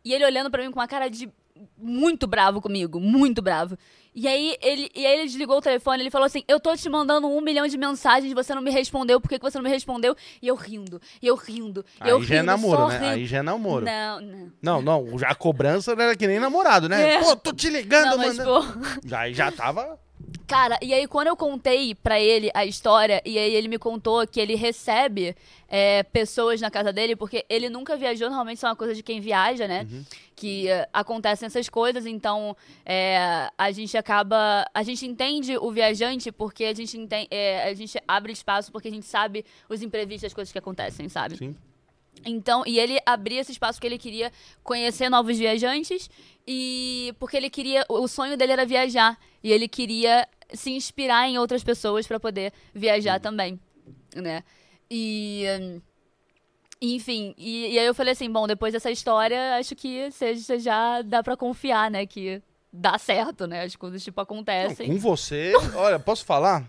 E 0.05 0.12
ele 0.12 0.24
olhando 0.24 0.51
pra 0.51 0.62
mim 0.62 0.70
com 0.70 0.78
uma 0.78 0.86
cara 0.86 1.09
de 1.09 1.30
muito 1.76 2.26
bravo 2.26 2.60
comigo, 2.60 2.98
muito 3.01 3.40
bravo. 3.40 3.78
E 4.14 4.28
aí 4.28 4.56
ele, 4.62 4.89
e 4.94 5.05
aí 5.05 5.14
ele 5.14 5.24
desligou 5.24 5.59
o 5.59 5.60
telefone, 5.60 6.02
ele 6.02 6.10
falou 6.10 6.26
assim: 6.26 6.44
Eu 6.47 6.60
tô 6.60 6.74
te 6.76 6.89
mandando 6.89 7.28
um 7.28 7.40
milhão 7.40 7.66
de 7.66 7.76
mensagens, 7.76 8.32
você 8.32 8.55
não 8.55 8.62
me 8.62 8.70
respondeu, 8.70 9.20
por 9.20 9.28
que, 9.28 9.39
que 9.39 9.44
você 9.44 9.59
não 9.59 9.64
me 9.64 9.70
respondeu? 9.70 10.16
E 10.40 10.47
eu 10.47 10.55
rindo, 10.55 11.01
e 11.20 11.26
eu 11.26 11.35
rindo. 11.35 11.85
Aí 11.98 12.10
eu 12.10 12.22
já 12.22 12.36
é 12.36 12.39
rindo, 12.39 12.51
é 12.51 12.55
namoro, 12.55 12.89
né? 12.89 12.98
Rindo. 12.98 13.10
Aí 13.10 13.26
já 13.26 13.39
é 13.39 13.43
namoro. 13.43 13.85
Não, 13.85 14.20
não. 14.20 14.52
Não, 14.62 14.82
não, 14.82 15.18
já 15.18 15.28
a 15.28 15.35
cobrança 15.35 15.93
era 15.93 16.14
que 16.14 16.26
nem 16.28 16.39
namorado, 16.39 16.89
né? 16.89 17.14
É. 17.14 17.22
Pô, 17.22 17.35
tô 17.35 17.52
te 17.52 17.68
ligando, 17.68 18.16
mano. 18.16 18.44
Pô... 18.44 18.62
Já, 19.05 19.31
já 19.32 19.51
tava. 19.51 19.98
Cara, 20.46 20.78
e 20.82 20.92
aí 20.92 21.06
quando 21.06 21.28
eu 21.28 21.36
contei 21.36 21.94
pra 21.94 22.20
ele 22.20 22.50
a 22.52 22.66
história, 22.66 23.22
e 23.24 23.38
aí 23.38 23.54
ele 23.54 23.66
me 23.66 23.78
contou 23.78 24.26
que 24.26 24.38
ele 24.38 24.54
recebe 24.54 25.34
é, 25.68 26.02
pessoas 26.02 26.60
na 26.60 26.70
casa 26.70 26.92
dele, 26.92 27.16
porque 27.16 27.46
ele 27.48 27.70
nunca 27.70 27.96
viajou, 27.96 28.28
normalmente 28.28 28.58
isso 28.58 28.66
é 28.66 28.68
uma 28.68 28.76
coisa 28.76 28.94
de 28.94 29.02
quem 29.02 29.20
viaja, 29.20 29.66
né? 29.66 29.86
Uhum. 29.90 30.04
Que 30.36 30.66
uh, 30.66 30.86
acontecem 30.92 31.46
essas 31.46 31.68
coisas, 31.68 32.04
então 32.04 32.56
é, 32.84 33.48
a 33.56 33.70
gente 33.70 33.96
acaba. 33.96 34.64
A 34.74 34.82
gente 34.82 35.06
entende 35.06 35.56
o 35.56 35.70
viajante 35.70 36.30
porque 36.30 36.64
a 36.64 36.74
gente, 36.74 36.98
entende, 36.98 37.28
é, 37.30 37.68
a 37.68 37.74
gente 37.74 37.98
abre 38.06 38.32
espaço 38.32 38.70
porque 38.70 38.88
a 38.88 38.90
gente 38.90 39.06
sabe 39.06 39.44
os 39.68 39.80
imprevistos, 39.82 40.26
as 40.26 40.34
coisas 40.34 40.52
que 40.52 40.58
acontecem, 40.58 41.08
sabe? 41.08 41.36
Sim. 41.36 41.56
Então, 42.24 42.62
e 42.66 42.78
ele 42.78 42.98
abria 43.04 43.40
esse 43.40 43.52
espaço 43.52 43.78
porque 43.78 43.86
ele 43.86 43.98
queria 43.98 44.32
conhecer 44.62 45.08
novos 45.08 45.38
viajantes 45.38 46.08
e 46.46 47.14
porque 47.18 47.36
ele 47.36 47.50
queria, 47.50 47.84
o 47.88 48.06
sonho 48.08 48.36
dele 48.36 48.52
era 48.52 48.64
viajar 48.64 49.18
e 49.42 49.52
ele 49.52 49.68
queria 49.68 50.26
se 50.55 50.70
inspirar 50.70 51.28
em 51.28 51.39
outras 51.39 51.62
pessoas 51.62 52.06
para 52.06 52.20
poder 52.20 52.52
viajar 52.74 53.20
também, 53.20 53.59
né? 54.14 54.43
E 54.90 55.44
enfim, 56.81 57.35
e, 57.39 57.72
e, 57.74 57.78
aí 57.78 57.86
eu 57.86 57.94
falei 57.94 58.12
assim, 58.12 58.31
bom, 58.31 58.47
depois 58.47 58.72
dessa 58.72 58.90
história, 58.90 59.56
acho 59.56 59.74
que 59.74 60.10
você 60.10 60.59
já 60.59 61.01
dá 61.02 61.22
para 61.22 61.36
confiar, 61.36 61.90
né, 61.90 62.05
que 62.05 62.43
dá 62.72 62.98
certo, 62.98 63.47
né? 63.47 63.62
As 63.62 63.76
coisas 63.76 64.02
tipo 64.02 64.20
acontecem. 64.20 64.89
Não, 64.89 64.94
com 64.94 65.01
você, 65.01 65.52
olha, 65.76 65.98
posso 65.98 66.24
falar? 66.24 66.64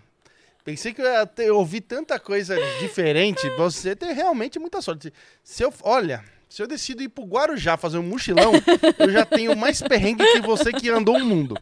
Pensei 0.64 0.92
que 0.92 1.00
eu 1.00 1.06
ia 1.06 1.26
ter, 1.26 1.50
ouvir 1.50 1.80
tanta 1.82 2.18
coisa 2.18 2.56
diferente. 2.80 3.48
Você 3.50 3.94
tem 3.94 4.12
realmente 4.12 4.58
muita 4.58 4.82
sorte. 4.82 5.12
Se 5.42 5.62
eu, 5.62 5.72
olha, 5.82 6.24
se 6.48 6.60
eu 6.60 6.66
decido 6.66 7.02
ir 7.02 7.08
pro 7.08 7.24
Guarujá 7.24 7.76
fazer 7.76 7.98
um 7.98 8.02
mochilão, 8.02 8.52
eu 8.98 9.10
já 9.10 9.24
tenho 9.24 9.56
mais 9.56 9.80
perrengue 9.80 10.24
que 10.32 10.40
você 10.40 10.72
que 10.72 10.88
andou 10.88 11.16
o 11.16 11.24
mundo. 11.24 11.56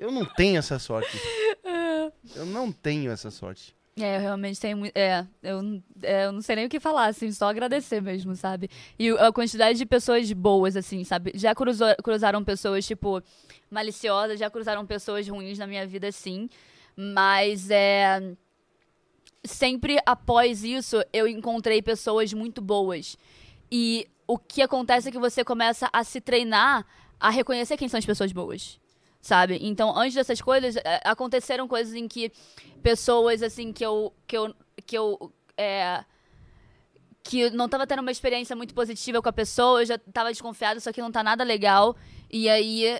Eu 0.00 0.10
não 0.10 0.24
tenho 0.24 0.58
essa 0.58 0.78
sorte. 0.78 1.16
Eu 2.34 2.46
não 2.46 2.72
tenho 2.72 3.10
essa 3.10 3.30
sorte. 3.30 3.76
É, 3.98 4.16
eu 4.16 4.20
realmente 4.20 4.58
tenho 4.58 4.76
muito. 4.76 4.96
É, 4.96 5.26
eu, 5.42 5.82
é, 6.02 6.24
eu 6.24 6.32
não 6.32 6.40
sei 6.40 6.56
nem 6.56 6.66
o 6.66 6.68
que 6.68 6.80
falar, 6.80 7.06
assim, 7.06 7.30
só 7.32 7.48
agradecer 7.48 8.00
mesmo, 8.00 8.34
sabe? 8.34 8.70
E 8.98 9.10
a 9.10 9.30
quantidade 9.32 9.76
de 9.76 9.84
pessoas 9.84 10.32
boas, 10.32 10.76
assim, 10.76 11.04
sabe? 11.04 11.32
Já 11.34 11.54
cruzou, 11.54 11.88
cruzaram 12.02 12.42
pessoas, 12.42 12.86
tipo, 12.86 13.22
maliciosas, 13.70 14.38
já 14.38 14.48
cruzaram 14.48 14.86
pessoas 14.86 15.28
ruins 15.28 15.58
na 15.58 15.66
minha 15.66 15.86
vida, 15.86 16.10
sim. 16.10 16.48
Mas 16.96 17.70
é. 17.70 18.34
sempre 19.44 19.98
após 20.06 20.64
isso, 20.64 21.04
eu 21.12 21.26
encontrei 21.26 21.82
pessoas 21.82 22.32
muito 22.32 22.62
boas. 22.62 23.16
E 23.70 24.08
o 24.26 24.38
que 24.38 24.62
acontece 24.62 25.08
é 25.08 25.12
que 25.12 25.18
você 25.18 25.44
começa 25.44 25.90
a 25.92 26.02
se 26.04 26.20
treinar 26.20 26.86
a 27.18 27.28
reconhecer 27.28 27.76
quem 27.76 27.88
são 27.88 27.98
as 27.98 28.06
pessoas 28.06 28.32
boas. 28.32 28.80
Sabe? 29.20 29.58
Então, 29.60 29.96
antes 29.96 30.14
dessas 30.14 30.40
coisas, 30.40 30.76
é, 30.76 31.00
aconteceram 31.04 31.68
coisas 31.68 31.94
em 31.94 32.08
que 32.08 32.32
pessoas, 32.82 33.42
assim, 33.42 33.72
que 33.72 33.84
eu. 33.84 34.12
que 34.26 34.36
eu. 34.36 34.54
que 34.86 34.96
eu. 34.96 35.32
É, 35.56 36.04
que 37.22 37.50
não 37.50 37.68
tava 37.68 37.86
tendo 37.86 38.00
uma 38.00 38.10
experiência 38.10 38.56
muito 38.56 38.74
positiva 38.74 39.20
com 39.20 39.28
a 39.28 39.32
pessoa, 39.32 39.82
eu 39.82 39.86
já 39.86 39.98
tava 39.98 40.30
desconfiada, 40.30 40.78
isso 40.78 40.88
aqui 40.88 41.02
não 41.02 41.12
tá 41.12 41.22
nada 41.22 41.44
legal. 41.44 41.94
E 42.30 42.48
aí 42.48 42.98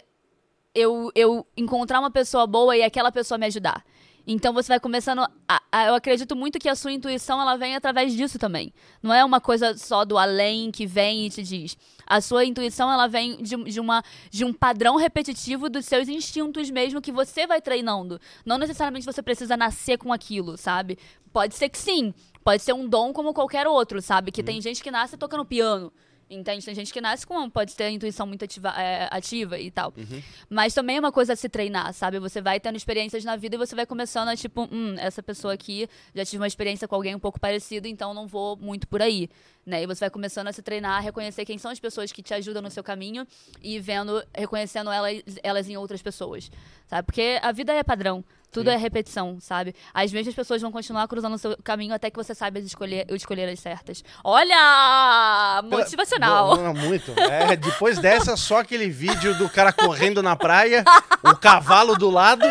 eu, 0.75 1.11
eu 1.15 1.47
encontrar 1.57 2.01
uma 2.01 2.11
pessoa 2.11 2.47
boa 2.47 2.77
e 2.77 2.83
aquela 2.83 3.11
pessoa 3.11 3.39
me 3.39 3.47
ajudar. 3.47 3.85
Então 4.33 4.53
você 4.53 4.69
vai 4.69 4.79
começando. 4.79 5.27
A, 5.49 5.61
a, 5.73 5.87
eu 5.87 5.95
acredito 5.97 6.37
muito 6.37 6.61
que 6.61 6.69
a 6.69 6.77
sua 6.77 6.93
intuição 6.93 7.41
ela 7.43 7.57
vem 7.57 7.75
através 7.75 8.15
disso 8.15 8.39
também. 8.39 8.73
Não 9.03 9.13
é 9.13 9.25
uma 9.25 9.41
coisa 9.41 9.77
só 9.77 10.05
do 10.05 10.17
além 10.17 10.71
que 10.71 10.87
vem 10.87 11.27
e 11.27 11.31
te 11.31 11.43
diz. 11.43 11.77
A 12.07 12.21
sua 12.21 12.45
intuição 12.45 12.93
ela 12.93 13.09
vem 13.09 13.43
de, 13.43 13.57
de, 13.65 13.81
uma, 13.81 14.05
de 14.31 14.45
um 14.45 14.53
padrão 14.53 14.95
repetitivo 14.95 15.69
dos 15.69 15.85
seus 15.85 16.09
instintos 16.09 16.71
mesmo 16.71 17.01
que 17.01 17.11
você 17.11 17.45
vai 17.45 17.61
treinando. 17.61 18.21
Não 18.47 18.57
necessariamente 18.57 19.05
você 19.05 19.21
precisa 19.21 19.57
nascer 19.57 19.99
com 19.99 20.13
aquilo, 20.13 20.57
sabe? 20.57 20.97
Pode 21.33 21.57
ser 21.57 21.69
que 21.69 21.79
sim. 21.79 22.15
Pode 22.45 22.63
ser 22.63 22.73
um 22.73 22.89
dom 22.89 23.13
como 23.13 23.35
qualquer 23.35 23.67
outro, 23.67 24.01
sabe? 24.01 24.31
Que 24.31 24.43
hum. 24.43 24.45
tem 24.45 24.61
gente 24.61 24.81
que 24.81 24.93
nasce 24.93 25.17
tocando 25.17 25.45
piano. 25.45 25.93
Entende? 26.31 26.65
Tem 26.65 26.75
gente 26.75 26.93
que 26.93 27.01
nasce 27.01 27.27
com. 27.27 27.51
Pode 27.51 27.75
ter 27.75 27.85
a 27.85 27.91
intuição 27.91 28.25
muito 28.25 28.45
ativa, 28.45 28.69
é, 28.81 29.09
ativa 29.11 29.59
e 29.59 29.69
tal. 29.69 29.93
Uhum. 29.97 30.23
Mas 30.49 30.73
também 30.73 30.97
é 30.97 31.01
uma 31.01 31.11
coisa 31.11 31.33
a 31.33 31.37
se 31.37 31.49
treinar, 31.49 31.93
sabe? 31.93 32.21
Você 32.21 32.41
vai 32.41 32.61
tendo 32.61 32.77
experiências 32.77 33.25
na 33.25 33.35
vida 33.35 33.57
e 33.57 33.59
você 33.59 33.75
vai 33.75 33.85
começando 33.85 34.29
a, 34.29 34.37
tipo, 34.37 34.69
hum, 34.71 34.95
essa 34.99 35.25
pessoa 35.25 35.53
aqui 35.53 35.89
já 36.15 36.25
tive 36.25 36.41
uma 36.41 36.47
experiência 36.47 36.87
com 36.87 36.95
alguém 36.95 37.17
um 37.17 37.19
pouco 37.19 37.41
parecido, 37.41 37.89
então 37.89 38.15
não 38.15 38.29
vou 38.29 38.57
muito 38.57 38.87
por 38.87 39.03
aí. 39.03 39.29
Né? 39.67 39.83
E 39.83 39.87
você 39.87 40.01
vai 40.01 40.11
começando 40.11 40.47
a 40.47 40.53
se 40.53 40.63
treinar, 40.63 40.99
a 40.99 41.01
reconhecer 41.01 41.45
quem 41.45 41.59
são 41.59 41.71
as 41.71 41.81
pessoas 41.81 42.13
que 42.13 42.23
te 42.23 42.33
ajudam 42.33 42.63
no 42.63 42.71
seu 42.71 42.85
caminho 42.85 43.27
e 43.61 43.81
vendo, 43.81 44.23
reconhecendo 44.33 44.91
elas, 44.91 45.23
elas 45.43 45.69
em 45.69 45.77
outras 45.77 46.01
pessoas. 46.01 46.51
Sabe? 46.87 47.07
Porque 47.07 47.41
a 47.43 47.51
vida 47.51 47.73
é 47.73 47.83
padrão. 47.83 48.25
Tudo 48.51 48.69
Sim. 48.69 48.77
é 48.77 48.79
repetição, 48.79 49.39
sabe? 49.41 49.75
As 49.95 50.13
mesmas 50.13 50.35
pessoas 50.35 50.61
vão 50.61 50.73
continuar 50.73 51.07
cruzando 51.07 51.35
o 51.35 51.39
seu 51.39 51.57
caminho 51.63 51.95
até 51.95 52.11
que 52.11 52.17
você 52.17 52.35
saiba 52.35 52.59
escolher, 52.59 53.07
escolher 53.11 53.49
as 53.49 53.61
certas. 53.61 54.03
Olha! 54.25 55.63
Motivacional! 55.65 56.57
Não, 56.57 56.65
não, 56.65 56.75
muito. 56.75 57.13
É, 57.19 57.55
depois 57.57 57.99
dessa, 58.03 58.37
só 58.37 58.61
aquele 58.61 58.89
vídeo 58.89 59.37
do 59.39 59.49
cara 59.49 59.73
correndo 59.73 60.23
na 60.23 60.35
praia, 60.35 60.85
o 61.23 61.37
cavalo 61.37 61.97
do 61.97 62.11
lado. 62.11 62.45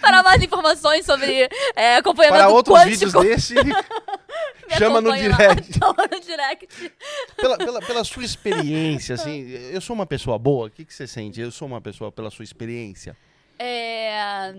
Para 0.00 0.22
mais 0.22 0.42
informações 0.42 1.06
sobre 1.06 1.48
é, 1.74 1.96
acompanhamento 1.96 2.42
Para 2.42 2.52
outros 2.52 2.76
quântico. 2.76 2.90
vídeos 2.90 3.12
desse, 3.12 3.54
chama 4.76 5.00
no 5.00 5.16
direct. 5.16 5.72
Chama 5.78 6.08
no 6.10 6.20
direct. 6.20 6.92
Pela, 7.36 7.56
pela, 7.56 7.80
pela, 7.80 8.04
sua 8.04 8.24
experiência, 8.24 9.14
assim, 9.14 9.48
eu 9.72 9.80
sou 9.80 9.94
uma 9.94 10.06
pessoa 10.06 10.38
boa? 10.38 10.66
O 10.66 10.70
que, 10.70 10.84
que 10.84 10.92
você 10.92 11.06
sente? 11.06 11.40
Eu 11.40 11.50
sou 11.50 11.66
uma 11.66 11.80
pessoa 11.80 12.12
pela 12.12 12.30
sua 12.30 12.42
experiência? 12.42 13.16
É... 13.58 14.54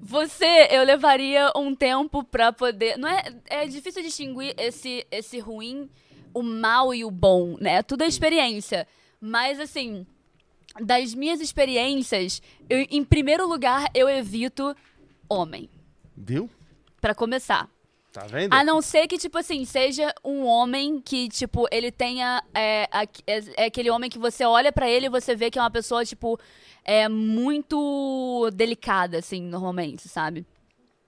Você, 0.00 0.68
eu 0.70 0.84
levaria 0.84 1.50
um 1.56 1.74
tempo 1.74 2.22
pra 2.22 2.52
poder. 2.52 2.96
Não 2.96 3.08
é, 3.08 3.22
é 3.46 3.66
difícil 3.66 4.02
distinguir 4.02 4.54
esse, 4.56 5.06
esse 5.10 5.38
ruim, 5.40 5.90
o 6.32 6.42
mal 6.42 6.94
e 6.94 7.04
o 7.04 7.10
bom, 7.10 7.56
né? 7.60 7.82
Tudo 7.82 8.04
é 8.04 8.06
experiência. 8.06 8.86
Mas, 9.20 9.58
assim, 9.58 10.06
das 10.80 11.14
minhas 11.14 11.40
experiências, 11.40 12.40
eu, 12.70 12.86
em 12.90 13.04
primeiro 13.04 13.48
lugar, 13.48 13.90
eu 13.92 14.08
evito 14.08 14.74
homem. 15.28 15.68
Viu? 16.16 16.48
Para 17.00 17.14
começar. 17.14 17.68
Tá 18.12 18.24
vendo? 18.26 18.52
A 18.54 18.64
não 18.64 18.80
ser 18.80 19.06
que, 19.06 19.18
tipo 19.18 19.36
assim, 19.36 19.64
seja 19.64 20.12
um 20.24 20.44
homem 20.46 21.00
que, 21.00 21.28
tipo, 21.28 21.66
ele 21.70 21.90
tenha. 21.90 22.42
É, 22.54 22.88
é, 23.26 23.42
é 23.56 23.64
aquele 23.66 23.90
homem 23.90 24.08
que 24.08 24.18
você 24.18 24.44
olha 24.44 24.72
para 24.72 24.88
ele 24.88 25.06
e 25.06 25.10
você 25.10 25.34
vê 25.34 25.50
que 25.50 25.58
é 25.58 25.62
uma 25.62 25.70
pessoa, 25.70 26.04
tipo, 26.04 26.38
é 26.84 27.08
muito 27.08 28.50
delicada, 28.54 29.18
assim, 29.18 29.42
normalmente, 29.42 30.08
sabe? 30.08 30.46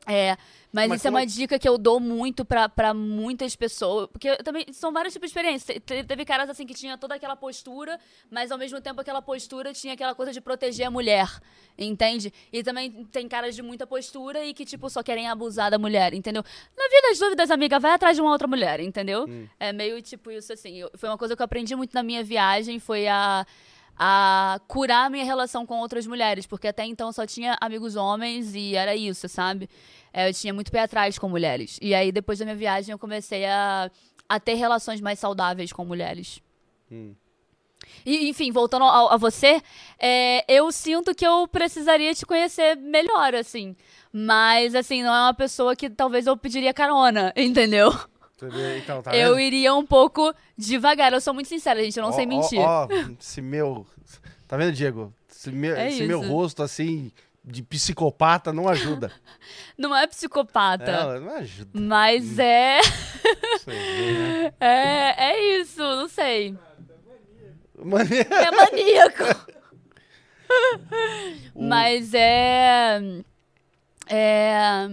É, 0.07 0.37
mas, 0.73 0.89
mas 0.89 1.01
isso 1.01 1.09
é 1.09 1.11
uma 1.11 1.27
dica 1.27 1.59
que 1.59 1.69
eu 1.69 1.77
dou 1.77 2.01
muito 2.01 2.45
pra, 2.45 2.69
pra 2.69 2.95
muitas 2.95 3.57
pessoas. 3.57 4.09
Porque 4.11 4.37
também 4.37 4.67
são 4.73 4.93
vários 4.93 5.13
tipos 5.13 5.31
de 5.31 5.39
experiências. 5.39 5.79
Teve 5.85 6.25
caras 6.25 6.49
assim 6.49 6.65
que 6.65 6.75
tinha 6.75 6.97
toda 6.97 7.15
aquela 7.15 7.37
postura, 7.37 7.99
mas 8.31 8.51
ao 8.51 8.59
mesmo 8.59 8.81
tempo 8.81 9.01
aquela 9.01 9.21
postura 9.21 9.73
tinha 9.73 9.95
aquela 9.95 10.15
coisa 10.15 10.33
de 10.33 10.41
proteger 10.41 10.87
a 10.87 10.91
mulher. 10.91 11.29
Entende? 11.77 12.33
E 12.53 12.63
também 12.63 13.05
tem 13.07 13.29
caras 13.29 13.55
de 13.55 13.63
muita 13.63 13.87
postura 13.87 14.45
e 14.45 14.55
que, 14.55 14.65
tipo, 14.65 14.89
só 14.89 15.03
querem 15.03 15.29
abusar 15.29 15.71
da 15.71 15.79
mulher, 15.79 16.15
entendeu? 16.15 16.43
Na 16.77 16.89
vida 16.89 17.09
das 17.09 17.19
dúvidas, 17.19 17.51
amiga, 17.51 17.79
vai 17.79 17.93
atrás 17.93 18.17
de 18.17 18.23
uma 18.23 18.31
outra 18.31 18.47
mulher, 18.47 18.81
entendeu? 18.81 19.27
Hum. 19.29 19.47
É 19.59 19.73
meio 19.73 20.01
tipo 20.01 20.31
isso 20.31 20.53
assim. 20.53 20.77
Eu, 20.77 20.91
foi 20.95 21.09
uma 21.09 21.19
coisa 21.19 21.35
que 21.35 21.43
eu 21.43 21.45
aprendi 21.45 21.75
muito 21.75 21.93
na 21.95 22.03
minha 22.03 22.23
viagem, 22.23 22.79
foi 22.79 23.09
a 23.09 23.45
a 24.03 24.59
curar 24.67 25.07
a 25.07 25.11
minha 25.11 25.27
relação 25.27 25.67
com 25.67 25.79
outras 25.79 26.07
mulheres, 26.07 26.47
porque 26.47 26.69
até 26.69 26.87
então 26.87 27.13
só 27.13 27.27
tinha 27.27 27.55
amigos 27.61 27.97
homens 27.97 28.55
e 28.55 28.75
era 28.75 28.97
isso, 28.97 29.29
sabe? 29.29 29.69
É, 30.11 30.27
eu 30.27 30.33
tinha 30.33 30.55
muito 30.55 30.73
pé 30.73 30.81
atrás 30.81 31.19
com 31.19 31.29
mulheres. 31.29 31.79
E 31.83 31.95
aí, 31.95 32.11
depois 32.11 32.39
da 32.39 32.47
minha 32.47 32.57
viagem, 32.57 32.93
eu 32.93 32.99
comecei 32.99 33.45
a, 33.45 33.91
a 34.27 34.41
ter 34.41 34.55
relações 34.55 35.03
mais 35.03 35.19
saudáveis 35.19 35.71
com 35.71 35.85
mulheres. 35.85 36.41
Hum. 36.91 37.15
E, 38.07 38.27
enfim, 38.31 38.51
voltando 38.51 38.87
a, 38.87 39.13
a 39.13 39.17
você, 39.19 39.61
é, 39.99 40.51
eu 40.51 40.73
sinto 40.73 41.15
que 41.15 41.27
eu 41.27 41.47
precisaria 41.47 42.15
te 42.15 42.25
conhecer 42.25 42.79
melhor, 42.79 43.35
assim. 43.35 43.77
Mas, 44.11 44.75
assim, 44.75 45.03
não 45.03 45.15
é 45.15 45.21
uma 45.25 45.35
pessoa 45.35 45.77
que 45.77 45.91
talvez 45.91 46.27
eu 46.27 46.39
pediria 46.39 46.73
carona, 46.73 47.33
entendeu? 47.37 47.93
Então, 48.77 49.03
tá 49.03 49.15
eu 49.15 49.39
iria 49.39 49.75
um 49.75 49.85
pouco 49.85 50.35
devagar. 50.57 51.13
Eu 51.13 51.21
sou 51.21 51.35
muito 51.35 51.49
sincera, 51.49 51.83
gente. 51.83 51.97
Eu 51.97 52.03
não 52.03 52.11
oh, 52.11 52.15
sei 52.15 52.27
mentir. 52.27 52.61
Ó, 52.61 52.87
oh, 52.87 53.13
esse 53.21 53.43
meu. 53.43 53.87
Tá 54.49 54.57
vendo, 54.57 54.73
Diego? 54.73 55.13
Esse, 55.31 55.51
meu, 55.51 55.77
é 55.77 55.89
esse 55.89 56.07
meu 56.07 56.21
rosto, 56.23 56.63
assim, 56.63 57.13
de 57.45 57.63
psicopata 57.63 58.53
não 58.53 58.69
ajuda. 58.69 59.13
não 59.77 59.95
é 59.97 60.07
psicopata. 60.07 60.91
É, 60.91 61.21
não 61.21 61.35
ajuda. 61.37 61.71
Mas 61.73 62.39
hum. 62.39 62.43
é. 62.43 62.81
Né? 63.67 64.53
é. 64.61 65.31
É 65.31 65.61
isso, 65.61 65.81
não 65.81 66.09
sei. 66.09 66.57
Maníaco. 67.83 68.35
É 68.35 68.51
maníaco. 68.51 69.25
Mas 71.55 72.15
é. 72.15 73.01
É. 74.09 74.89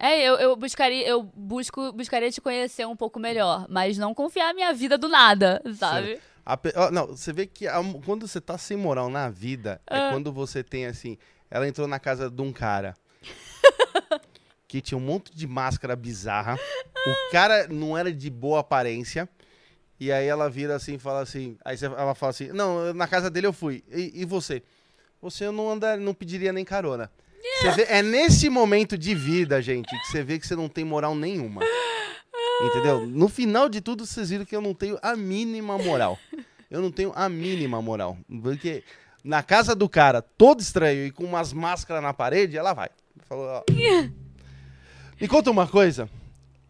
É, 0.00 0.22
eu, 0.22 0.36
eu 0.36 0.56
buscaria, 0.56 1.06
eu 1.06 1.22
busco, 1.22 1.92
buscaria 1.92 2.30
te 2.30 2.40
conhecer 2.40 2.86
um 2.86 2.96
pouco 2.96 3.20
melhor, 3.20 3.66
mas 3.68 3.98
não 3.98 4.14
confiar 4.14 4.48
a 4.48 4.54
minha 4.54 4.72
vida 4.72 4.96
do 4.96 5.08
nada, 5.08 5.60
sabe? 5.76 6.18
A, 6.46 6.58
não, 6.90 7.08
você 7.08 7.34
vê 7.34 7.46
que 7.46 7.68
a, 7.68 7.74
quando 8.06 8.26
você 8.26 8.40
tá 8.40 8.56
sem 8.56 8.78
moral 8.78 9.10
na 9.10 9.28
vida, 9.28 9.78
é 9.86 9.94
ah. 9.94 10.08
é 10.08 10.10
quando 10.10 10.32
você 10.32 10.64
tem 10.64 10.86
assim, 10.86 11.18
ela 11.50 11.68
entrou 11.68 11.86
na 11.86 11.98
casa 11.98 12.30
de 12.30 12.40
um 12.40 12.50
cara 12.50 12.94
que 14.66 14.80
tinha 14.80 14.96
um 14.96 15.02
monte 15.02 15.36
de 15.36 15.46
máscara 15.46 15.94
bizarra. 15.94 16.58
O 17.06 17.30
cara 17.30 17.68
não 17.68 17.96
era 17.96 18.10
de 18.10 18.30
boa 18.30 18.60
aparência. 18.60 19.28
E 19.98 20.10
aí 20.10 20.26
ela 20.26 20.48
vira 20.48 20.76
assim 20.76 20.94
e 20.94 20.98
fala 20.98 21.20
assim. 21.20 21.58
Aí 21.62 21.76
ela 21.82 22.14
fala 22.14 22.30
assim: 22.30 22.48
Não, 22.48 22.94
na 22.94 23.06
casa 23.06 23.28
dele 23.28 23.46
eu 23.46 23.52
fui. 23.52 23.84
E, 23.90 24.22
e 24.22 24.24
você? 24.24 24.62
Você 25.20 25.44
eu 25.44 25.52
não 25.52 25.70
andar, 25.70 25.98
não 25.98 26.14
pediria 26.14 26.54
nem 26.54 26.64
carona. 26.64 27.10
Vê, 27.74 27.86
é 27.88 28.02
nesse 28.02 28.48
momento 28.48 28.96
de 28.96 29.14
vida, 29.14 29.60
gente, 29.60 29.88
que 29.88 30.06
você 30.06 30.22
vê 30.22 30.38
que 30.38 30.46
você 30.46 30.56
não 30.56 30.68
tem 30.68 30.84
moral 30.84 31.14
nenhuma. 31.14 31.62
Entendeu? 32.62 33.06
No 33.06 33.28
final 33.28 33.68
de 33.68 33.80
tudo, 33.80 34.04
vocês 34.04 34.30
viram 34.30 34.44
que 34.44 34.54
eu 34.54 34.60
não 34.60 34.74
tenho 34.74 34.98
a 35.02 35.16
mínima 35.16 35.78
moral. 35.78 36.18
Eu 36.70 36.80
não 36.80 36.90
tenho 36.90 37.12
a 37.14 37.28
mínima 37.28 37.80
moral. 37.80 38.18
Porque 38.42 38.84
na 39.24 39.42
casa 39.42 39.74
do 39.74 39.88
cara, 39.88 40.22
todo 40.22 40.60
estranho 40.60 41.06
e 41.06 41.10
com 41.10 41.24
umas 41.24 41.52
máscaras 41.52 42.02
na 42.02 42.12
parede, 42.12 42.56
ela 42.56 42.72
vai. 42.72 42.90
Falou, 43.26 43.46
ó. 43.46 43.64
Me 45.20 45.28
conta 45.28 45.50
uma 45.50 45.66
coisa. 45.66 46.08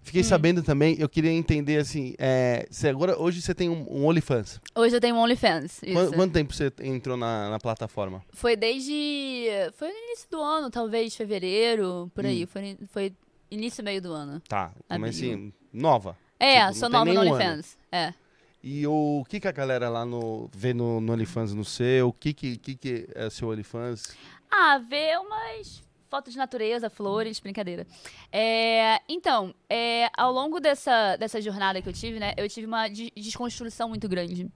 Fiquei 0.03 0.23
hum. 0.23 0.25
sabendo 0.25 0.63
também, 0.63 0.97
eu 0.99 1.09
queria 1.09 1.31
entender 1.31 1.79
assim, 1.79 2.15
é, 2.19 2.67
agora, 2.89 3.21
hoje 3.21 3.41
você 3.43 3.55
tem 3.55 3.69
um, 3.69 3.87
um 3.89 4.07
OnlyFans. 4.07 4.61
Hoje 4.75 4.97
eu 4.97 5.01
tenho 5.01 5.15
um 5.15 5.19
OnlyFans, 5.19 5.81
Quanto, 5.93 6.15
quanto, 6.15 6.33
tempo 6.33 6.53
você 6.55 6.73
entrou 6.83 7.17
na, 7.17 7.51
na, 7.51 7.59
plataforma? 7.59 8.23
Foi 8.33 8.57
desde, 8.57 9.47
foi 9.75 9.89
no 9.89 9.99
início 10.09 10.29
do 10.31 10.41
ano, 10.41 10.71
talvez 10.71 11.15
fevereiro, 11.15 12.11
por 12.15 12.25
aí, 12.25 12.45
hum. 12.45 12.47
foi, 12.47 12.79
foi 12.89 13.13
início 13.51 13.85
meio 13.85 14.01
do 14.01 14.13
ano. 14.13 14.41
Tá, 14.49 14.73
mas 14.99 15.17
assim, 15.17 15.53
nova. 15.73 16.17
É, 16.39 16.61
tipo, 16.67 16.75
sou 16.75 16.89
nova 16.89 17.13
no 17.13 17.21
OnlyFans, 17.21 17.77
é. 17.93 18.15
E 18.63 18.87
o 18.87 19.25
que, 19.29 19.41
que 19.41 19.49
a 19.49 19.53
galera 19.53 19.89
lá 19.89 20.05
no, 20.05 20.51
vê 20.53 20.75
no, 20.75 21.01
no 21.01 21.13
OnlyFans 21.13 21.55
no 21.55 21.65
seu? 21.65 22.09
O 22.09 22.13
que, 22.13 22.35
que, 22.35 22.57
que, 22.59 22.75
que 22.75 23.09
é 23.15 23.31
seu 23.31 23.49
OnlyFans? 23.49 24.15
Ah, 24.51 24.79
vê 24.79 25.17
umas 25.17 25.83
fotos 26.11 26.33
de 26.33 26.39
natureza, 26.39 26.91
flores, 26.91 27.39
brincadeira. 27.39 27.87
É, 28.33 29.01
então, 29.09 29.55
é, 29.69 30.11
ao 30.17 30.33
longo 30.33 30.59
dessa, 30.59 31.17
dessa 31.17 31.41
jornada 31.41 31.81
que 31.81 31.89
eu 31.89 31.93
tive, 31.93 32.19
né, 32.19 32.35
eu 32.37 32.49
tive 32.49 32.67
uma 32.67 32.89
desconstrução 32.89 33.89
muito 33.89 34.09
grande. 34.09 34.51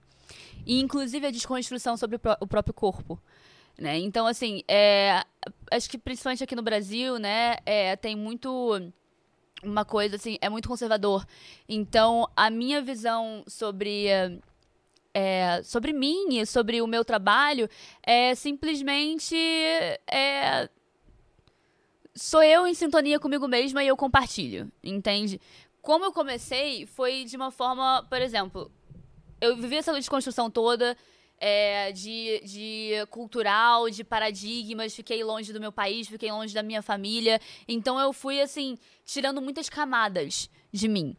E, 0.65 0.81
inclusive, 0.81 1.25
a 1.25 1.31
desconstrução 1.31 1.95
sobre 1.95 2.17
o, 2.17 2.19
pró 2.19 2.35
o 2.41 2.45
próprio 2.47 2.73
corpo. 2.73 3.19
Né? 3.77 3.97
Então, 3.99 4.27
assim, 4.27 4.63
é, 4.67 5.23
acho 5.71 5.89
que 5.89 5.97
principalmente 5.97 6.43
aqui 6.43 6.55
no 6.55 6.61
Brasil, 6.61 7.17
né, 7.17 7.57
é, 7.65 7.95
tem 7.95 8.15
muito 8.15 8.91
uma 9.63 9.85
coisa 9.85 10.17
assim, 10.17 10.37
é 10.41 10.49
muito 10.49 10.67
conservador. 10.67 11.25
Então, 11.67 12.29
a 12.35 12.49
minha 12.49 12.81
visão 12.81 13.43
sobre 13.47 14.07
é, 15.13 15.61
sobre 15.63 15.93
mim 15.93 16.37
e 16.37 16.45
sobre 16.45 16.81
o 16.81 16.87
meu 16.87 17.05
trabalho 17.05 17.69
é 18.03 18.35
simplesmente 18.35 19.35
é, 20.05 20.69
sou 22.15 22.41
eu 22.41 22.65
em 22.65 22.73
sintonia 22.73 23.19
comigo 23.19 23.47
mesma 23.47 23.83
e 23.83 23.87
eu 23.87 23.97
compartilho, 23.97 24.71
entende? 24.83 25.39
Como 25.81 26.05
eu 26.05 26.11
comecei 26.11 26.85
foi 26.85 27.25
de 27.25 27.35
uma 27.35 27.51
forma, 27.51 28.05
por 28.09 28.21
exemplo, 28.21 28.71
eu 29.41 29.55
vivi 29.55 29.75
essa 29.75 29.93
desconstrução 29.93 30.49
toda 30.49 30.97
é, 31.37 31.91
de, 31.91 32.41
de 32.43 33.05
cultural, 33.09 33.89
de 33.89 34.03
paradigmas, 34.03 34.95
fiquei 34.95 35.23
longe 35.23 35.51
do 35.51 35.59
meu 35.59 35.71
país, 35.71 36.07
fiquei 36.07 36.31
longe 36.31 36.53
da 36.53 36.63
minha 36.63 36.81
família. 36.81 37.39
Então 37.67 37.99
eu 37.99 38.13
fui, 38.13 38.41
assim, 38.41 38.77
tirando 39.05 39.41
muitas 39.41 39.69
camadas 39.69 40.49
de 40.71 40.87
mim. 40.87 41.15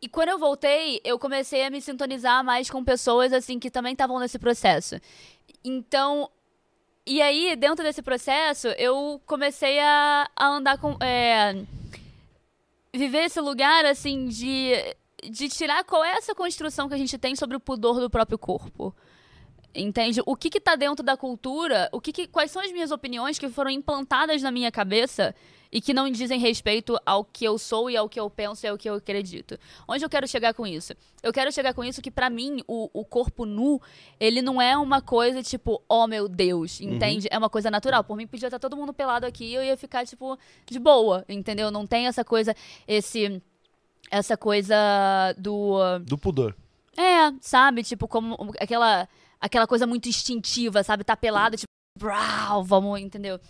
E 0.00 0.08
quando 0.08 0.28
eu 0.28 0.38
voltei, 0.38 1.00
eu 1.02 1.18
comecei 1.18 1.64
a 1.64 1.70
me 1.70 1.80
sintonizar 1.80 2.44
mais 2.44 2.70
com 2.70 2.84
pessoas, 2.84 3.32
assim, 3.32 3.58
que 3.58 3.70
também 3.70 3.92
estavam 3.92 4.20
nesse 4.20 4.38
processo. 4.38 4.96
Então, 5.64 6.30
e 7.06 7.22
aí, 7.22 7.54
dentro 7.54 7.84
desse 7.84 8.02
processo, 8.02 8.66
eu 8.68 9.20
comecei 9.24 9.78
a, 9.78 10.28
a 10.34 10.46
andar 10.48 10.78
com. 10.78 10.96
É, 11.00 11.54
viver 12.92 13.24
esse 13.24 13.40
lugar, 13.40 13.84
assim, 13.84 14.26
de, 14.26 14.72
de 15.22 15.48
tirar 15.48 15.84
qual 15.84 16.04
é 16.04 16.12
essa 16.16 16.34
construção 16.34 16.88
que 16.88 16.94
a 16.94 16.98
gente 16.98 17.16
tem 17.16 17.36
sobre 17.36 17.56
o 17.56 17.60
pudor 17.60 18.00
do 18.00 18.10
próprio 18.10 18.38
corpo. 18.38 18.94
Entende? 19.76 20.20
O 20.24 20.34
que 20.34 20.56
está 20.56 20.74
dentro 20.74 21.04
da 21.04 21.16
cultura, 21.16 21.88
o 21.92 22.00
que, 22.00 22.12
que 22.12 22.26
quais 22.26 22.50
são 22.50 22.62
as 22.62 22.72
minhas 22.72 22.90
opiniões 22.90 23.38
que 23.38 23.48
foram 23.48 23.70
implantadas 23.70 24.42
na 24.42 24.50
minha 24.50 24.72
cabeça 24.72 25.34
e 25.70 25.80
que 25.80 25.92
não 25.92 26.10
dizem 26.10 26.38
respeito 26.38 26.98
ao 27.04 27.24
que 27.24 27.44
eu 27.44 27.58
sou 27.58 27.90
e 27.90 27.96
ao 27.96 28.08
que 28.08 28.18
eu 28.18 28.30
penso 28.30 28.64
e 28.64 28.68
ao 28.68 28.78
que 28.78 28.88
eu 28.88 28.94
acredito. 28.94 29.58
Onde 29.86 30.04
eu 30.04 30.08
quero 30.08 30.26
chegar 30.26 30.54
com 30.54 30.66
isso? 30.66 30.94
Eu 31.22 31.32
quero 31.32 31.52
chegar 31.52 31.74
com 31.74 31.84
isso 31.84 32.00
que 32.00 32.10
para 32.10 32.30
mim 32.30 32.62
o, 32.66 32.88
o 32.92 33.04
corpo 33.04 33.44
nu, 33.44 33.80
ele 34.18 34.40
não 34.40 34.60
é 34.60 34.76
uma 34.76 35.02
coisa 35.02 35.42
tipo, 35.42 35.82
oh 35.88 36.06
meu 36.06 36.28
Deus, 36.28 36.80
uhum. 36.80 36.94
entende? 36.94 37.26
Uhum. 37.26 37.36
É 37.36 37.38
uma 37.38 37.50
coisa 37.50 37.70
natural. 37.70 38.04
Por 38.04 38.16
mim 38.16 38.26
podia 38.26 38.46
estar 38.46 38.58
todo 38.58 38.76
mundo 38.76 38.94
pelado 38.94 39.26
aqui 39.26 39.44
e 39.44 39.54
eu 39.54 39.62
ia 39.62 39.76
ficar 39.76 40.06
tipo 40.06 40.38
de 40.66 40.78
boa, 40.78 41.24
entendeu? 41.28 41.70
Não 41.70 41.86
tem 41.86 42.06
essa 42.06 42.24
coisa 42.24 42.54
esse 42.86 43.42
essa 44.10 44.36
coisa 44.36 44.76
do 45.36 45.98
do 46.00 46.16
pudor. 46.16 46.54
É, 46.96 47.32
sabe? 47.40 47.82
Tipo 47.82 48.08
como 48.08 48.54
aquela 48.58 49.06
aquela 49.40 49.66
coisa 49.66 49.86
muito 49.86 50.08
instintiva, 50.08 50.82
sabe? 50.82 51.04
Tá 51.04 51.16
pelada, 51.16 51.56
tipo, 51.56 51.70
brau, 51.98 52.62
vamos, 52.64 53.00
entendeu? 53.00 53.40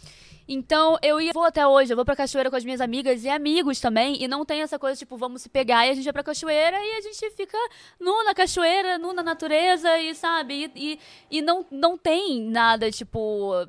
Então, 0.49 0.97
eu 1.03 1.21
ia, 1.21 1.33
vou 1.33 1.43
até 1.43 1.67
hoje, 1.67 1.93
eu 1.93 1.97
vou 1.97 2.05
pra 2.05 2.15
cachoeira 2.15 2.49
com 2.49 2.57
as 2.57 2.65
minhas 2.65 2.81
amigas 2.81 3.25
e 3.25 3.29
amigos 3.29 3.81
também, 3.81 4.23
e 4.23 4.29
não 4.29 4.45
tem 4.45 4.63
essa 4.63 4.79
coisa, 4.79 4.97
tipo, 4.97 5.17
vamos 5.17 5.43
se 5.43 5.49
pegar 5.49 5.87
e 5.87 5.91
a 5.91 5.95
gente 5.95 6.05
vai 6.05 6.13
pra 6.13 6.23
cachoeira 6.23 6.77
e 6.79 6.99
a 6.99 7.01
gente 7.01 7.31
fica 7.31 7.59
nu 7.99 8.25
na 8.25 8.33
cachoeira, 8.33 8.97
nu 8.97 9.13
na 9.13 9.25
natureza, 9.25 9.99
e 9.99 10.15
sabe? 10.15 10.71
E, 10.77 10.93
e, 10.93 11.39
e 11.39 11.43
não, 11.43 11.67
não 11.69 11.99
tem 11.99 12.41
nada, 12.41 12.93
tipo, 12.93 13.67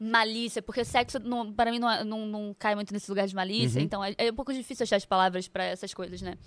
malícia, 0.00 0.62
porque 0.62 0.82
sexo, 0.82 1.18
não, 1.18 1.52
para 1.52 1.70
mim, 1.70 1.78
não, 1.78 1.90
é, 1.90 2.02
não, 2.02 2.26
não 2.26 2.56
cai 2.58 2.74
muito 2.74 2.92
nesse 2.94 3.10
lugar 3.10 3.28
de 3.28 3.34
malícia, 3.34 3.78
uhum. 3.78 3.84
então 3.84 4.02
é, 4.02 4.14
é 4.16 4.32
um 4.32 4.34
pouco 4.34 4.52
difícil 4.52 4.84
achar 4.84 4.96
as 4.96 5.04
palavras 5.04 5.46
para 5.46 5.64
essas 5.64 5.92
coisas, 5.92 6.22
né? 6.22 6.38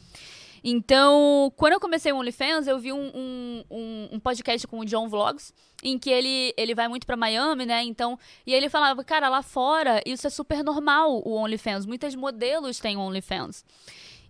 Então, 0.68 1.54
quando 1.56 1.74
eu 1.74 1.80
comecei 1.80 2.12
o 2.12 2.18
OnlyFans, 2.18 2.66
eu 2.66 2.80
vi 2.80 2.92
um, 2.92 3.12
um, 3.14 3.64
um, 3.70 4.10
um, 4.14 4.20
podcast 4.20 4.66
com 4.66 4.80
o 4.80 4.86
John 4.86 5.08
Vlogs, 5.08 5.54
em 5.84 6.00
que 6.00 6.10
ele, 6.10 6.56
ele 6.58 6.74
vai 6.74 6.88
muito 6.88 7.06
para 7.06 7.16
Miami, 7.16 7.68
né? 7.68 7.84
Então, 7.84 8.18
e 8.48 8.52
ele 8.52 8.68
falava, 8.68 9.04
cara, 9.04 9.30
lá 9.30 9.44
fora 9.44 10.02
isso 10.08 10.26
é 10.26 10.30
super 10.32 10.64
normal, 10.64 11.22
o 11.24 11.36
OnlyFans. 11.36 11.86
Muitas 11.86 12.16
modelos 12.16 12.80
têm 12.80 12.98
OnlyFans. 12.98 13.64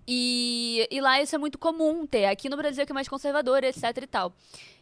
E, 0.06 0.86
e 0.92 1.00
lá 1.00 1.22
isso 1.22 1.34
é 1.34 1.38
muito 1.38 1.58
comum 1.58 2.06
ter. 2.06 2.26
Aqui 2.26 2.50
no 2.50 2.58
Brasil 2.58 2.84
é 2.84 2.86
que 2.86 2.92
é 2.92 2.94
mais 2.94 3.08
conservador, 3.08 3.64
etc 3.64 3.84
e 4.04 4.08
tal. 4.08 4.34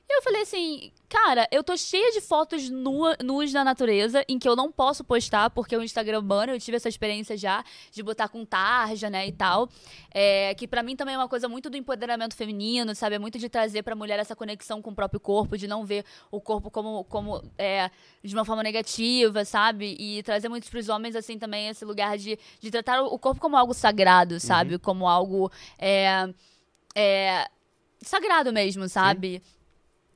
E 0.09 0.17
eu 0.17 0.21
falei 0.21 0.41
assim, 0.41 0.91
cara, 1.07 1.47
eu 1.49 1.63
tô 1.63 1.77
cheia 1.77 2.11
de 2.11 2.19
fotos 2.19 2.69
nua, 2.69 3.15
nuas 3.23 3.53
da 3.53 3.63
natureza 3.63 4.23
em 4.27 4.37
que 4.37 4.47
eu 4.47 4.55
não 4.55 4.69
posso 4.71 5.03
postar 5.03 5.49
porque 5.49 5.75
o 5.77 5.81
Instagram 5.81 6.21
bana. 6.21 6.53
Eu 6.53 6.59
tive 6.59 6.75
essa 6.75 6.89
experiência 6.89 7.37
já 7.37 7.63
de 7.89 8.03
botar 8.03 8.27
com 8.27 8.45
tarja, 8.45 9.09
né, 9.09 9.25
e 9.27 9.31
tal. 9.31 9.69
É, 10.11 10.53
que 10.55 10.67
para 10.67 10.83
mim 10.83 10.95
também 10.95 11.15
é 11.15 11.17
uma 11.17 11.29
coisa 11.29 11.47
muito 11.47 11.69
do 11.69 11.77
empoderamento 11.77 12.35
feminino, 12.35 12.93
sabe? 12.93 13.15
É 13.15 13.19
muito 13.19 13.39
de 13.39 13.47
trazer 13.47 13.81
pra 13.81 13.95
mulher 13.95 14.19
essa 14.19 14.35
conexão 14.35 14.81
com 14.81 14.91
o 14.91 14.95
próprio 14.95 15.19
corpo, 15.19 15.57
de 15.57 15.67
não 15.67 15.85
ver 15.85 16.03
o 16.29 16.41
corpo 16.41 16.69
como, 16.69 17.05
como 17.05 17.41
é, 17.57 17.89
de 18.21 18.35
uma 18.35 18.43
forma 18.43 18.61
negativa, 18.61 19.45
sabe? 19.45 19.95
E 19.97 20.21
trazer 20.21 20.49
muitos 20.49 20.69
pros 20.69 20.89
homens, 20.89 21.15
assim, 21.15 21.39
também 21.39 21.69
esse 21.69 21.85
lugar 21.85 22.17
de, 22.17 22.37
de 22.59 22.71
tratar 22.71 23.01
o 23.01 23.17
corpo 23.17 23.39
como 23.39 23.55
algo 23.55 23.73
sagrado, 23.73 24.39
sabe? 24.39 24.73
Uhum. 24.73 24.79
Como 24.79 25.07
algo. 25.07 25.49
É, 25.79 26.27
é, 26.93 27.47
sagrado 28.01 28.51
mesmo, 28.51 28.87
sabe? 28.87 29.41
Sim. 29.43 29.52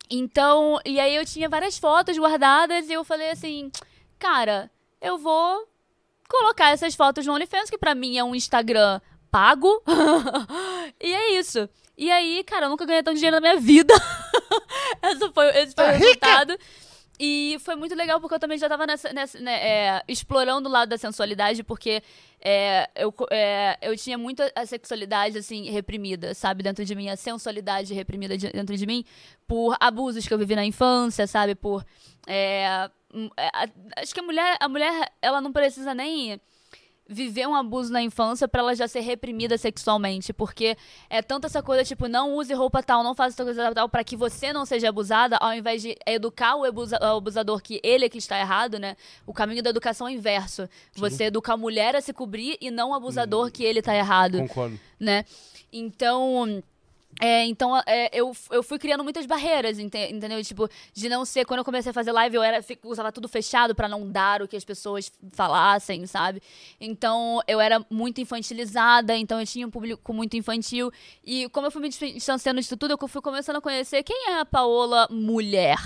Então, 0.09 0.79
e 0.85 0.99
aí 0.99 1.15
eu 1.15 1.25
tinha 1.25 1.49
várias 1.49 1.77
fotos 1.77 2.17
guardadas 2.17 2.89
e 2.89 2.93
eu 2.93 3.03
falei 3.03 3.31
assim, 3.31 3.71
cara, 4.17 4.71
eu 5.01 5.17
vou 5.17 5.67
colocar 6.27 6.69
essas 6.69 6.95
fotos 6.95 7.25
no 7.25 7.33
OnlyFans, 7.33 7.69
que 7.69 7.77
pra 7.77 7.95
mim 7.95 8.17
é 8.17 8.23
um 8.23 8.35
Instagram 8.35 9.01
pago. 9.31 9.81
e 11.01 11.13
é 11.13 11.39
isso. 11.39 11.69
E 11.97 12.11
aí, 12.11 12.43
cara, 12.43 12.65
eu 12.65 12.69
nunca 12.69 12.85
ganhei 12.85 13.03
tanto 13.03 13.15
dinheiro 13.15 13.37
na 13.37 13.41
minha 13.41 13.59
vida. 13.59 13.93
esse 15.03 15.31
foi, 15.31 15.47
esse 15.57 15.73
foi 15.73 15.83
o 15.83 15.87
tá 15.87 15.91
resultado. 15.91 16.51
Rica. 16.51 16.63
E 17.19 17.57
foi 17.61 17.75
muito 17.75 17.95
legal 17.95 18.19
porque 18.21 18.35
eu 18.35 18.39
também 18.39 18.57
já 18.57 18.69
tava 18.69 18.85
nessa, 18.85 19.11
nessa 19.11 19.39
né, 19.39 19.53
é, 19.53 20.03
explorando 20.07 20.69
o 20.69 20.71
lado 20.71 20.89
da 20.89 20.97
sensualidade, 20.97 21.63
porque 21.63 22.03
é, 22.39 22.89
eu, 22.95 23.13
é, 23.31 23.77
eu 23.81 23.97
tinha 23.97 24.17
muito 24.17 24.43
a 24.55 24.65
sexualidade, 24.65 25.37
assim, 25.37 25.69
reprimida, 25.69 26.35
sabe? 26.35 26.61
Dentro 26.61 26.85
de 26.85 26.93
mim, 26.93 27.09
a 27.09 27.15
sensualidade 27.15 27.93
reprimida 27.93 28.37
de, 28.37 28.49
dentro 28.51 28.77
de 28.77 28.85
mim, 28.85 29.03
por 29.47 29.75
abusos 29.79 30.27
que 30.27 30.33
eu 30.33 30.37
vivi 30.37 30.55
na 30.55 30.65
infância, 30.65 31.25
sabe? 31.25 31.55
Por. 31.55 31.83
É, 32.27 32.89
é, 33.35 33.49
acho 33.97 34.13
que 34.13 34.19
a 34.19 34.23
mulher, 34.23 34.57
a 34.59 34.69
mulher, 34.69 35.11
ela 35.19 35.41
não 35.41 35.51
precisa 35.51 35.95
nem 35.95 36.39
viver 37.09 37.47
um 37.47 37.55
abuso 37.55 37.91
na 37.91 38.01
infância 38.01 38.47
para 38.47 38.61
ela 38.61 38.75
já 38.75 38.87
ser 38.87 39.01
reprimida 39.01 39.57
sexualmente, 39.57 40.33
porque 40.33 40.77
é 41.09 41.21
tanto 41.21 41.45
essa 41.45 41.61
coisa 41.63 41.83
tipo 41.83 42.07
não 42.07 42.35
use 42.35 42.53
roupa 42.53 42.83
tal, 42.83 43.03
não 43.03 43.15
faça 43.15 43.43
coisa 43.43 43.73
tal 43.73 43.89
para 43.89 44.03
que 44.03 44.15
você 44.15 44.51
não 44.51 44.65
seja 44.65 44.89
abusada, 44.89 45.37
ao 45.37 45.53
invés 45.53 45.81
de 45.81 45.95
educar 46.05 46.55
o, 46.55 46.65
abusa 46.65 46.99
o 47.01 47.17
abusador 47.17 47.61
que 47.61 47.79
ele 47.83 48.05
é 48.05 48.09
que 48.09 48.17
está 48.17 48.39
errado, 48.39 48.79
né? 48.79 48.95
O 49.25 49.33
caminho 49.33 49.63
da 49.63 49.69
educação 49.69 50.07
é 50.07 50.11
inverso. 50.11 50.67
Sim. 50.91 50.99
Você 50.99 51.25
educar 51.25 51.53
a 51.53 51.57
mulher 51.57 51.95
a 51.95 52.01
se 52.01 52.13
cobrir 52.13 52.57
e 52.59 52.69
não 52.69 52.91
o 52.91 52.93
abusador 52.93 53.47
hum, 53.47 53.51
que 53.51 53.63
ele 53.63 53.79
está 53.79 53.95
errado. 53.95 54.39
Concordo. 54.39 54.79
Né? 54.99 55.25
Então, 55.71 56.61
é, 57.19 57.45
então, 57.45 57.77
é, 57.85 58.09
eu, 58.13 58.31
eu 58.51 58.61
fui 58.61 58.77
criando 58.77 59.03
muitas 59.03 59.25
barreiras, 59.25 59.79
entendeu? 59.79 60.43
Tipo, 60.43 60.69
de 60.93 61.09
não 61.09 61.25
ser. 61.25 61.45
Quando 61.45 61.59
eu 61.59 61.65
comecei 61.65 61.89
a 61.89 61.93
fazer 61.93 62.11
live, 62.11 62.35
eu 62.35 62.43
era, 62.43 62.63
usava 62.83 63.11
tudo 63.11 63.27
fechado 63.27 63.73
para 63.73 63.87
não 63.87 64.09
dar 64.09 64.41
o 64.41 64.47
que 64.47 64.55
as 64.55 64.63
pessoas 64.63 65.11
falassem, 65.31 66.05
sabe? 66.05 66.41
Então, 66.79 67.41
eu 67.47 67.59
era 67.59 67.83
muito 67.89 68.21
infantilizada, 68.21 69.15
então 69.15 69.39
eu 69.39 69.45
tinha 69.45 69.65
um 69.65 69.71
público 69.71 70.13
muito 70.13 70.37
infantil. 70.37 70.91
E 71.23 71.49
como 71.49 71.67
eu 71.67 71.71
fui 71.71 71.81
me 71.81 71.89
distanciando 71.89 72.59
disso 72.59 72.77
tudo, 72.77 72.97
eu 72.99 73.07
fui 73.07 73.21
começando 73.21 73.57
a 73.57 73.61
conhecer 73.61 74.03
quem 74.03 74.29
é 74.29 74.39
a 74.39 74.45
Paola 74.45 75.07
mulher. 75.09 75.77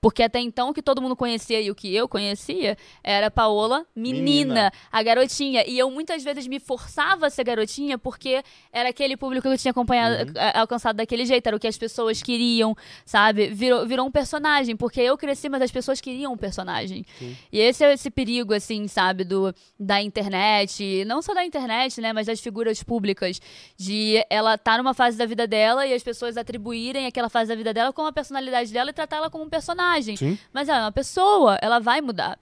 Porque 0.00 0.22
até 0.22 0.40
então 0.40 0.70
o 0.70 0.74
que 0.74 0.82
todo 0.82 1.02
mundo 1.02 1.16
conhecia 1.16 1.60
e 1.60 1.70
o 1.70 1.74
que 1.74 1.94
eu 1.94 2.08
conhecia 2.08 2.76
era 3.02 3.30
Paola 3.30 3.84
menina, 3.94 4.22
menina, 4.22 4.72
a 4.92 5.02
garotinha. 5.02 5.64
E 5.66 5.78
eu 5.78 5.90
muitas 5.90 6.22
vezes 6.22 6.46
me 6.46 6.60
forçava 6.60 7.26
a 7.26 7.30
ser 7.30 7.44
garotinha 7.44 7.98
porque 7.98 8.42
era 8.72 8.90
aquele 8.90 9.16
público 9.16 9.48
que 9.48 9.54
eu 9.54 9.58
tinha 9.58 9.70
acompanhado, 9.72 10.30
uhum. 10.30 10.34
alcançado 10.54 10.96
daquele 10.96 11.26
jeito, 11.26 11.46
era 11.46 11.56
o 11.56 11.60
que 11.60 11.66
as 11.66 11.76
pessoas 11.76 12.22
queriam, 12.22 12.76
sabe? 13.04 13.48
Virou, 13.48 13.86
virou 13.86 14.06
um 14.06 14.10
personagem, 14.10 14.76
porque 14.76 15.00
eu 15.00 15.16
cresci, 15.16 15.48
mas 15.48 15.62
as 15.62 15.70
pessoas 15.70 16.00
queriam 16.00 16.32
um 16.32 16.36
personagem. 16.36 17.04
Sim. 17.18 17.36
E 17.52 17.58
esse 17.58 17.84
é 17.84 17.92
esse 17.92 18.10
perigo, 18.10 18.54
assim, 18.54 18.86
sabe, 18.86 19.24
do, 19.24 19.52
da 19.78 20.00
internet, 20.00 21.04
não 21.06 21.20
só 21.20 21.34
da 21.34 21.44
internet, 21.44 22.00
né, 22.00 22.12
mas 22.12 22.26
das 22.26 22.40
figuras 22.40 22.82
públicas, 22.82 23.40
de 23.76 24.24
ela 24.30 24.54
estar 24.54 24.72
tá 24.72 24.78
numa 24.78 24.94
fase 24.94 25.16
da 25.16 25.26
vida 25.26 25.46
dela 25.46 25.86
e 25.86 25.92
as 25.92 26.02
pessoas 26.02 26.36
atribuírem 26.36 27.06
aquela 27.06 27.28
fase 27.28 27.48
da 27.48 27.56
vida 27.56 27.74
dela 27.74 27.92
com 27.92 28.06
a 28.06 28.12
personalidade 28.12 28.72
dela 28.72 28.90
e 28.90 28.92
tratar 28.92 29.16
ela 29.16 29.30
como 29.30 29.44
um 29.44 29.48
personagem 29.48 29.87
personagem. 29.88 30.16
Sim. 30.16 30.38
Mas 30.52 30.68
ela 30.68 30.78
é 30.78 30.82
uma 30.82 30.92
pessoa, 30.92 31.58
ela 31.60 31.78
vai 31.78 32.00
mudar. 32.00 32.38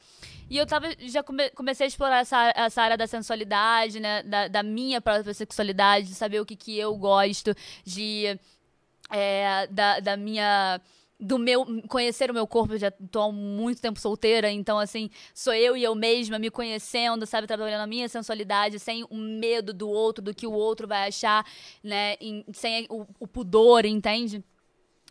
E 0.49 0.57
eu 0.57 0.67
tava, 0.67 0.89
já 1.01 1.23
come, 1.23 1.51
comecei 1.51 1.87
a 1.87 1.89
explorar 1.89 2.21
essa, 2.21 2.53
essa 2.55 2.83
área 2.83 2.97
da 2.97 3.07
sensualidade, 3.07 3.99
né? 3.99 4.23
Da, 4.23 4.49
da 4.49 4.63
minha 4.63 5.01
própria 5.01 5.35
sexualidade, 5.35 6.07
de 6.07 6.15
saber 6.15 6.41
o 6.41 6.47
que, 6.47 6.55
que 6.57 6.79
eu 6.79 6.95
gosto, 6.97 7.55
de. 7.85 8.39
É, 9.11 9.69
da, 9.69 10.01
da 10.01 10.17
minha 10.17 10.81
do 11.19 11.39
meu 11.39 11.65
conhecer 11.89 12.31
o 12.31 12.35
meu 12.35 12.47
corpo, 12.47 12.75
eu 12.75 12.79
já 12.79 12.91
tô 12.91 13.23
há 13.23 13.33
muito 13.33 13.81
tempo 13.81 13.99
solteira, 13.99 14.51
então 14.51 14.79
assim, 14.79 15.09
sou 15.33 15.55
eu 15.55 15.75
e 15.75 15.83
eu 15.83 15.95
mesma 15.95 16.39
me 16.39 16.51
conhecendo, 16.51 17.25
sabe, 17.25 17.47
trabalhando 17.47 17.81
a 17.81 17.87
minha 17.87 18.07
sensualidade, 18.07 18.79
sem 18.79 19.03
o 19.05 19.17
medo 19.17 19.73
do 19.73 19.89
outro, 19.89 20.23
do 20.23 20.35
que 20.35 20.47
o 20.47 20.53
outro 20.53 20.87
vai 20.87 21.09
achar, 21.09 21.47
né, 21.83 22.17
em, 22.21 22.45
sem 22.53 22.87
o, 22.91 23.07
o 23.19 23.27
pudor, 23.27 23.87
entende? 23.87 24.45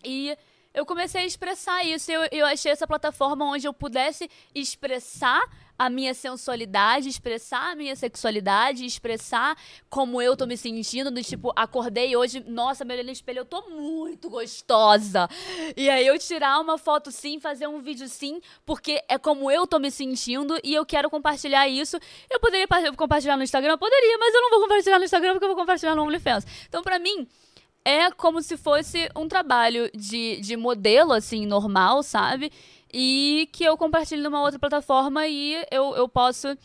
E 0.03 0.37
eu 0.75 0.85
comecei 0.85 1.21
a 1.21 1.25
expressar 1.25 1.83
isso. 1.83 2.11
Eu, 2.11 2.27
eu 2.31 2.45
achei 2.45 2.71
essa 2.71 2.85
plataforma 2.85 3.45
onde 3.45 3.67
eu 3.67 3.73
pudesse 3.73 4.29
expressar 4.53 5.41
a 5.77 5.89
minha 5.89 6.13
sensualidade, 6.13 7.09
expressar 7.09 7.71
a 7.71 7.75
minha 7.75 7.95
sexualidade, 7.95 8.85
expressar 8.85 9.57
como 9.89 10.21
eu 10.21 10.35
tô 10.35 10.45
me 10.45 10.55
sentindo, 10.55 11.11
do 11.11 11.21
tipo, 11.21 11.51
acordei 11.55 12.15
hoje, 12.15 12.43
nossa, 12.47 12.85
meu 12.85 12.95
olho 12.95 13.05
no 13.05 13.11
espelho, 13.11 13.39
eu 13.39 13.45
tô 13.45 13.69
muito 13.69 14.29
gostosa. 14.29 15.27
E 15.75 15.89
aí 15.89 16.07
eu 16.07 16.17
tirar 16.17 16.59
uma 16.59 16.77
foto 16.77 17.11
sim, 17.11 17.39
fazer 17.39 17.67
um 17.67 17.81
vídeo 17.81 18.07
sim, 18.07 18.39
porque 18.65 19.03
é 19.09 19.17
como 19.17 19.51
eu 19.51 19.67
tô 19.67 19.79
me 19.79 19.91
sentindo 19.91 20.57
e 20.63 20.73
eu 20.73 20.85
quero 20.85 21.09
compartilhar 21.09 21.67
isso. 21.67 21.97
Eu 22.29 22.39
poderia 22.39 22.67
compartilhar 22.95 23.35
no 23.35 23.43
Instagram? 23.43 23.77
Poderia, 23.77 24.17
mas 24.17 24.33
eu 24.33 24.41
não 24.41 24.49
vou 24.51 24.61
compartilhar 24.61 24.97
no 24.97 25.05
Instagram 25.05 25.33
porque 25.33 25.45
eu 25.45 25.49
vou 25.49 25.57
compartilhar 25.57 25.95
no 25.95 26.03
OnlyFans. 26.03 26.45
Então, 26.69 26.81
pra 26.81 26.99
mim, 26.99 27.27
é 27.85 28.09
como 28.09 28.41
se 28.41 28.57
fosse 28.57 29.07
um 29.15 29.27
trabalho 29.27 29.91
de, 29.93 30.41
de 30.41 30.57
modelo, 30.57 31.13
assim, 31.13 31.45
normal, 31.45 32.01
sabe? 32.01 32.51
E 32.91 33.47
que 33.53 33.63
eu 33.63 33.77
compartilho 33.77 34.23
numa 34.23 34.41
outra 34.41 34.57
plataforma 34.57 35.27
e 35.27 35.63
eu, 35.71 35.95
eu 35.95 36.09
posso 36.09 36.57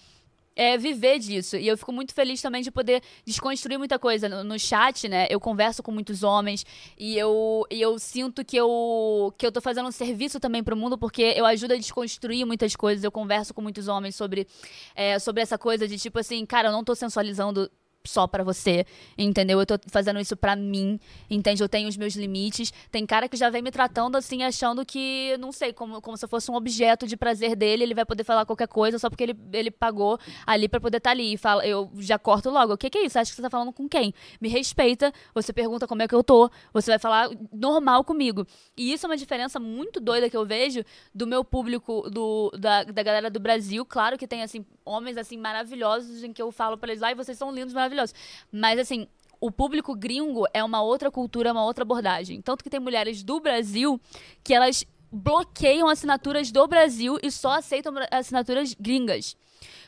é, 0.57 0.77
viver 0.77 1.19
disso. 1.19 1.57
E 1.57 1.69
eu 1.69 1.77
fico 1.77 1.93
muito 1.93 2.15
feliz 2.15 2.41
também 2.41 2.63
de 2.63 2.71
poder 2.71 3.03
desconstruir 3.25 3.79
muita 3.79 3.99
coisa. 3.99 4.29
No, 4.29 4.45
no, 4.45 4.59
chat, 4.59 5.09
né? 5.09 5.27
Eu 5.31 5.39
converso 5.41 5.83
com 5.83 5.93
muitos 5.93 6.23
homens 6.23 6.65
e 6.99 7.17
eu, 7.17 7.67
e 7.71 7.81
eu 7.81 7.99
sinto 7.99 8.45
que 8.45 8.57
eu, 8.57 9.33
que 9.39 9.47
eu 9.47 9.53
tô 9.53 9.61
fazendo 9.61 9.89
um 9.89 9.93
serviço 9.93 10.41
também 10.41 10.63
pro 10.63 10.77
mundo, 10.77 10.97
porque 10.99 11.35
eu 11.37 11.45
ajudo 11.47 11.75
a 11.75 11.77
desconstruir 11.77 12.47
muitas 12.47 12.75
coisas. 12.77 13.05
Eu 13.05 13.13
converso 13.13 13.53
com 13.55 13.63
muitos 13.63 13.89
homens 13.89 14.17
sobre, 14.17 14.47
é, 14.95 15.19
sobre 15.19 15.43
essa 15.43 15.59
coisa 15.59 15.87
de 15.87 15.99
tipo 15.99 16.19
assim, 16.19 16.45
cara, 16.47 16.69
eu 16.69 16.73
não 16.73 16.85
tô 16.85 16.95
sensualizando 16.95 17.71
só 18.06 18.27
para 18.27 18.43
você, 18.43 18.86
entendeu? 19.16 19.60
Eu 19.60 19.66
tô 19.66 19.78
fazendo 19.89 20.18
isso 20.20 20.36
para 20.36 20.56
mim, 20.56 20.98
entende? 21.28 21.62
Eu 21.62 21.68
tenho 21.68 21.89
os 21.89 21.97
meus 21.97 22.14
limites. 22.14 22.72
Tem 22.90 23.05
cara 23.05 23.28
que 23.28 23.36
já 23.36 23.51
vem 23.51 23.60
me 23.60 23.70
tratando 23.70 24.16
assim, 24.16 24.43
achando 24.43 24.86
que, 24.86 25.36
não 25.39 25.52
sei, 25.52 25.72
como, 25.72 26.01
como 26.01 26.16
se 26.16 26.24
eu 26.24 26.28
fosse 26.28 26.51
um 26.51 26.55
objeto 26.55 27.06
de 27.06 27.16
prazer 27.16 27.55
dele, 27.55 27.82
ele 27.82 27.94
vai 27.94 28.06
poder 28.06 28.24
falar 28.24 28.47
qualquer 28.47 28.68
coisa 28.68 28.98
só 28.98 29.10
porque 29.10 29.24
ele, 29.24 29.36
ele 29.52 29.70
pagou 29.70 30.18
ali 30.47 30.68
para 30.68 30.81
poder 30.81 30.97
estar 30.97 31.10
tá 31.10 31.14
ali. 31.14 31.35
E 31.35 31.36
fala, 31.36 31.66
eu 31.66 31.90
já 31.98 32.18
corto 32.18 32.48
logo. 32.48 32.72
O 32.72 32.78
que, 32.78 32.89
que 32.89 32.98
é 32.98 33.05
isso? 33.05 33.18
Acho 33.18 33.32
que 33.32 33.36
você 33.36 33.43
tá 33.43 33.51
falando 33.51 33.72
com 33.72 33.89
quem? 33.89 34.14
Me 34.40 34.48
respeita, 34.48 35.12
você 35.35 35.52
pergunta 35.52 35.86
como 35.86 36.02
é 36.02 36.09
que 36.09 36.14
eu 36.14 36.24
tô, 36.24 36.51
você 36.72 36.93
vai 36.93 36.98
falar 36.98 37.28
normal 37.52 38.02
comigo. 38.02 38.47
E 38.77 38.93
isso 38.93 39.05
é 39.05 39.09
uma 39.09 39.16
diferença 39.16 39.60
muito 39.60 40.01
doida 40.01 40.31
que 40.31 40.36
eu 40.36 40.47
vejo 40.47 40.82
do 41.14 41.27
meu 41.27 41.44
público, 41.44 42.09
do, 42.10 42.51
da, 42.59 42.85
da 42.85 43.02
galera 43.02 43.28
do 43.28 43.39
Brasil. 43.39 43.85
Claro 43.85 44.16
que 44.16 44.27
tem, 44.27 44.43
assim, 44.43 44.64
homens, 44.85 45.18
assim, 45.18 45.36
maravilhosos 45.36 46.24
em 46.24 46.32
que 46.32 46.40
eu 46.40 46.51
falo 46.51 46.78
pra 46.78 46.90
eles, 46.90 47.02
ai, 47.02 47.14
vocês 47.14 47.36
são 47.36 47.52
lindos, 47.52 47.74
maravilhosos 47.74 47.90
maravilhoso. 47.91 48.15
Mas 48.51 48.79
assim, 48.79 49.07
o 49.41 49.51
público 49.51 49.95
gringo 49.95 50.47
é 50.55 50.62
uma 50.62 50.83
outra 50.83 51.11
cultura, 51.11 51.53
uma 51.53 51.65
outra 51.65 51.83
abordagem. 51.83 52.41
Tanto 52.41 52.62
que 52.62 52.71
tem 52.71 52.81
mulheres 52.81 53.23
do 53.23 53.41
Brasil 53.41 54.01
que 54.45 54.55
elas 54.55 54.85
bloqueiam 55.12 55.89
assinaturas 55.89 56.53
do 56.53 56.67
Brasil 56.69 57.19
e 57.23 57.31
só 57.31 57.53
aceitam 57.53 57.93
assinaturas 58.11 58.75
gringas. 58.79 59.37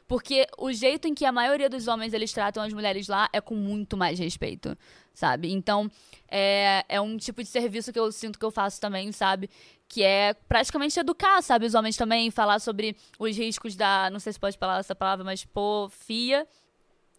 Porque 0.09 0.47
o 0.59 0.73
jeito 0.73 1.07
em 1.07 1.15
que 1.15 1.25
a 1.25 1.33
maioria 1.33 1.71
dos 1.71 1.87
homens 1.87 2.13
eles 2.13 2.33
tratam 2.33 2.63
as 2.63 2.73
mulheres 2.73 3.09
lá 3.09 3.29
é 3.33 3.41
com 3.41 3.55
muito 3.55 3.97
mais 3.97 4.19
respeito, 4.19 4.77
sabe? 5.15 5.53
Então, 5.53 5.91
é, 6.29 6.85
é 6.89 7.01
um 7.01 7.17
tipo 7.17 7.43
de 7.43 7.49
serviço 7.49 7.93
que 7.93 7.99
eu 7.99 8.11
sinto 8.11 8.39
que 8.39 8.45
eu 8.45 8.51
faço 8.51 8.81
também, 8.81 9.13
sabe? 9.13 9.49
Que 9.89 10.03
é 10.03 10.35
praticamente 10.35 10.99
educar, 10.99 11.41
sabe? 11.41 11.67
Os 11.67 11.75
homens 11.75 11.97
também, 11.97 12.31
falar 12.31 12.59
sobre 12.59 12.97
os 13.19 13.37
riscos 13.37 13.77
da. 13.77 14.11
Não 14.11 14.19
sei 14.19 14.33
se 14.33 14.41
pode 14.41 14.59
falar 14.59 14.81
essa 14.81 14.95
palavra, 14.95 15.25
mas 15.25 15.45
pofia, 15.45 16.47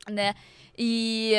né? 0.09 0.33
E 0.77 1.33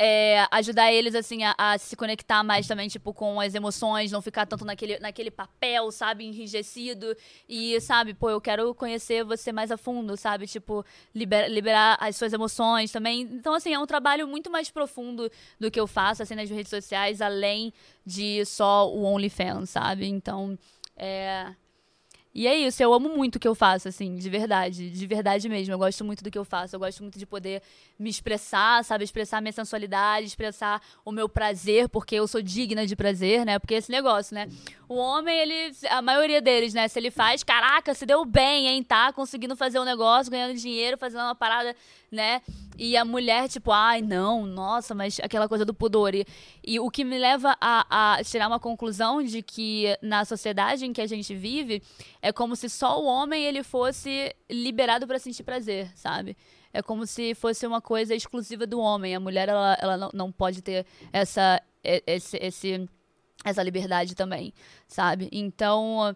é, 0.00 0.46
ajudar 0.52 0.92
eles, 0.92 1.14
assim, 1.14 1.42
a, 1.42 1.54
a, 1.58 1.76
se 1.76 1.96
conectar 1.96 2.44
mais 2.44 2.68
também, 2.68 2.88
tipo, 2.88 3.12
com 3.12 3.40
as 3.40 3.54
emoções, 3.54 4.12
não 4.12 4.22
ficar 4.22 4.46
tanto 4.46 4.64
naquele, 4.64 4.98
naquele 5.00 5.30
papel, 5.30 5.90
sabe, 5.90 6.24
enrijecido. 6.24 7.16
E, 7.48 7.80
sabe, 7.80 8.14
pô, 8.14 8.30
eu 8.30 8.40
quero 8.40 8.72
conhecer 8.74 9.24
você 9.24 9.50
mais 9.50 9.72
a 9.72 9.76
fundo, 9.76 10.16
sabe? 10.16 10.46
Tipo, 10.46 10.84
liber, 11.12 11.50
liberar 11.50 11.96
as 12.00 12.14
suas 12.16 12.32
emoções 12.32 12.92
também. 12.92 13.22
Então, 13.22 13.54
assim, 13.54 13.74
é 13.74 13.78
um 13.78 13.86
trabalho 13.86 14.28
muito 14.28 14.48
mais 14.48 14.70
profundo 14.70 15.30
do 15.58 15.70
que 15.70 15.80
eu 15.80 15.86
faço, 15.88 16.22
assim, 16.22 16.36
nas 16.36 16.48
redes 16.48 16.70
sociais, 16.70 17.20
além 17.20 17.72
de 18.06 18.44
só 18.44 18.88
o 18.88 19.02
OnlyFans, 19.02 19.70
sabe? 19.70 20.06
Então, 20.06 20.56
é 20.96 21.54
e 22.34 22.46
é 22.46 22.54
isso, 22.54 22.82
eu 22.82 22.92
amo 22.92 23.08
muito 23.08 23.36
o 23.36 23.38
que 23.40 23.48
eu 23.48 23.54
faço, 23.54 23.88
assim, 23.88 24.14
de 24.16 24.30
verdade, 24.30 24.90
de 24.90 25.06
verdade 25.06 25.48
mesmo. 25.48 25.72
Eu 25.72 25.78
gosto 25.78 26.04
muito 26.04 26.22
do 26.22 26.30
que 26.30 26.38
eu 26.38 26.44
faço, 26.44 26.76
eu 26.76 26.80
gosto 26.80 27.02
muito 27.02 27.18
de 27.18 27.26
poder 27.26 27.62
me 27.98 28.08
expressar, 28.08 28.84
sabe? 28.84 29.02
Expressar 29.02 29.40
minha 29.40 29.52
sensualidade, 29.52 30.26
expressar 30.26 30.80
o 31.04 31.10
meu 31.10 31.28
prazer, 31.28 31.88
porque 31.88 32.14
eu 32.14 32.28
sou 32.28 32.40
digna 32.40 32.86
de 32.86 32.94
prazer, 32.94 33.44
né? 33.44 33.58
Porque 33.58 33.74
esse 33.74 33.90
negócio, 33.90 34.34
né? 34.34 34.48
O 34.88 34.94
homem, 34.94 35.36
ele, 35.36 35.76
a 35.90 36.00
maioria 36.00 36.40
deles, 36.40 36.72
né? 36.72 36.86
Se 36.86 36.98
ele 36.98 37.10
faz, 37.10 37.42
caraca, 37.42 37.92
se 37.94 38.06
deu 38.06 38.24
bem, 38.24 38.68
hein? 38.68 38.84
Tá 38.84 39.12
conseguindo 39.12 39.56
fazer 39.56 39.80
um 39.80 39.84
negócio, 39.84 40.30
ganhando 40.30 40.56
dinheiro, 40.56 40.96
fazendo 40.96 41.22
uma 41.22 41.34
parada, 41.34 41.74
né? 42.10 42.40
E 42.78 42.96
a 42.96 43.04
mulher, 43.04 43.48
tipo, 43.48 43.72
ai, 43.72 44.00
não, 44.00 44.46
nossa, 44.46 44.94
mas 44.94 45.18
aquela 45.20 45.48
coisa 45.48 45.64
do 45.64 45.74
pudor. 45.74 46.14
E, 46.14 46.24
e 46.64 46.78
o 46.78 46.88
que 46.88 47.02
me 47.02 47.18
leva 47.18 47.56
a, 47.60 48.16
a 48.18 48.22
tirar 48.22 48.46
uma 48.46 48.60
conclusão 48.60 49.20
de 49.20 49.42
que 49.42 49.98
na 50.00 50.24
sociedade 50.24 50.86
em 50.86 50.92
que 50.92 51.00
a 51.00 51.06
gente 51.06 51.34
vive, 51.34 51.82
é 52.22 52.32
como 52.32 52.54
se 52.54 52.68
só 52.68 53.02
o 53.02 53.04
homem 53.04 53.42
ele 53.42 53.64
fosse 53.64 54.32
liberado 54.48 55.04
para 55.06 55.18
sentir 55.18 55.42
prazer, 55.42 55.90
sabe? 55.96 56.36
É 56.72 56.82
como 56.82 57.06
se 57.06 57.34
fosse 57.34 57.66
uma 57.66 57.80
coisa 57.80 58.14
exclusiva 58.14 58.66
do 58.66 58.78
homem. 58.78 59.14
A 59.14 59.20
mulher, 59.20 59.48
ela, 59.48 59.76
ela 59.80 59.96
não, 59.96 60.10
não 60.12 60.32
pode 60.32 60.62
ter 60.62 60.86
essa, 61.12 61.62
esse, 61.82 62.36
esse, 62.36 62.88
essa 63.44 63.62
liberdade 63.62 64.14
também, 64.14 64.52
sabe? 64.86 65.28
Então 65.32 66.14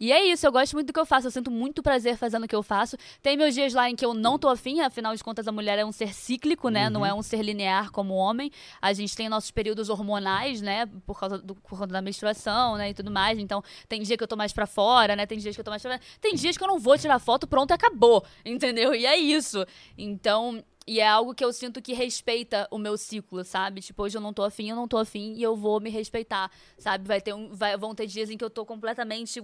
e 0.00 0.10
é 0.12 0.24
isso, 0.24 0.46
eu 0.46 0.50
gosto 0.50 0.72
muito 0.72 0.86
do 0.86 0.92
que 0.94 0.98
eu 0.98 1.04
faço, 1.04 1.26
eu 1.26 1.30
sinto 1.30 1.50
muito 1.50 1.82
prazer 1.82 2.16
fazendo 2.16 2.44
o 2.44 2.48
que 2.48 2.54
eu 2.56 2.62
faço. 2.62 2.96
Tem 3.22 3.36
meus 3.36 3.54
dias 3.54 3.74
lá 3.74 3.90
em 3.90 3.94
que 3.94 4.04
eu 4.04 4.14
não 4.14 4.38
tô 4.38 4.48
afim, 4.48 4.80
afinal 4.80 5.14
de 5.14 5.22
contas 5.22 5.46
a 5.46 5.52
mulher 5.52 5.78
é 5.78 5.84
um 5.84 5.92
ser 5.92 6.14
cíclico, 6.14 6.70
né? 6.70 6.86
Uhum. 6.86 6.90
Não 6.90 7.06
é 7.06 7.12
um 7.12 7.22
ser 7.22 7.42
linear 7.42 7.90
como 7.90 8.14
o 8.14 8.16
homem. 8.16 8.50
A 8.80 8.94
gente 8.94 9.14
tem 9.14 9.28
nossos 9.28 9.50
períodos 9.50 9.90
hormonais, 9.90 10.62
né? 10.62 10.86
Por 11.06 11.20
causa, 11.20 11.36
do, 11.36 11.54
por 11.54 11.78
conta 11.78 11.92
da 11.92 12.00
menstruação, 12.00 12.76
né? 12.76 12.90
E 12.90 12.94
tudo 12.94 13.10
mais. 13.10 13.38
Então, 13.38 13.62
tem 13.88 14.02
dia 14.02 14.16
que 14.16 14.24
eu 14.24 14.28
tô 14.28 14.36
mais 14.36 14.54
pra 14.54 14.66
fora, 14.66 15.14
né? 15.14 15.26
Tem 15.26 15.38
dias 15.38 15.54
que 15.54 15.60
eu 15.60 15.64
tô 15.64 15.70
mais 15.70 15.82
pra... 15.82 16.00
Tem 16.18 16.34
dias 16.34 16.56
que 16.56 16.64
eu 16.64 16.68
não 16.68 16.78
vou 16.78 16.96
tirar 16.96 17.18
foto, 17.18 17.46
pronto, 17.46 17.72
acabou. 17.72 18.24
Entendeu? 18.42 18.94
E 18.94 19.04
é 19.04 19.18
isso. 19.18 19.66
Então, 19.98 20.64
e 20.90 20.98
é 20.98 21.06
algo 21.06 21.32
que 21.32 21.44
eu 21.44 21.52
sinto 21.52 21.80
que 21.80 21.92
respeita 21.92 22.66
o 22.68 22.76
meu 22.76 22.98
ciclo, 22.98 23.44
sabe? 23.44 23.80
Tipo, 23.80 24.02
hoje 24.02 24.18
eu 24.18 24.20
não 24.20 24.32
tô 24.32 24.42
afim, 24.42 24.70
eu 24.70 24.74
não 24.74 24.88
tô 24.88 24.96
afim 24.96 25.34
e 25.34 25.42
eu 25.42 25.54
vou 25.54 25.78
me 25.78 25.88
respeitar, 25.88 26.50
sabe? 26.76 27.06
Vai 27.06 27.20
ter 27.20 27.32
um, 27.32 27.54
vai, 27.54 27.76
vão 27.76 27.94
ter 27.94 28.08
dias 28.08 28.28
em 28.28 28.36
que 28.36 28.42
eu 28.42 28.50
tô 28.50 28.66
completamente, 28.66 29.40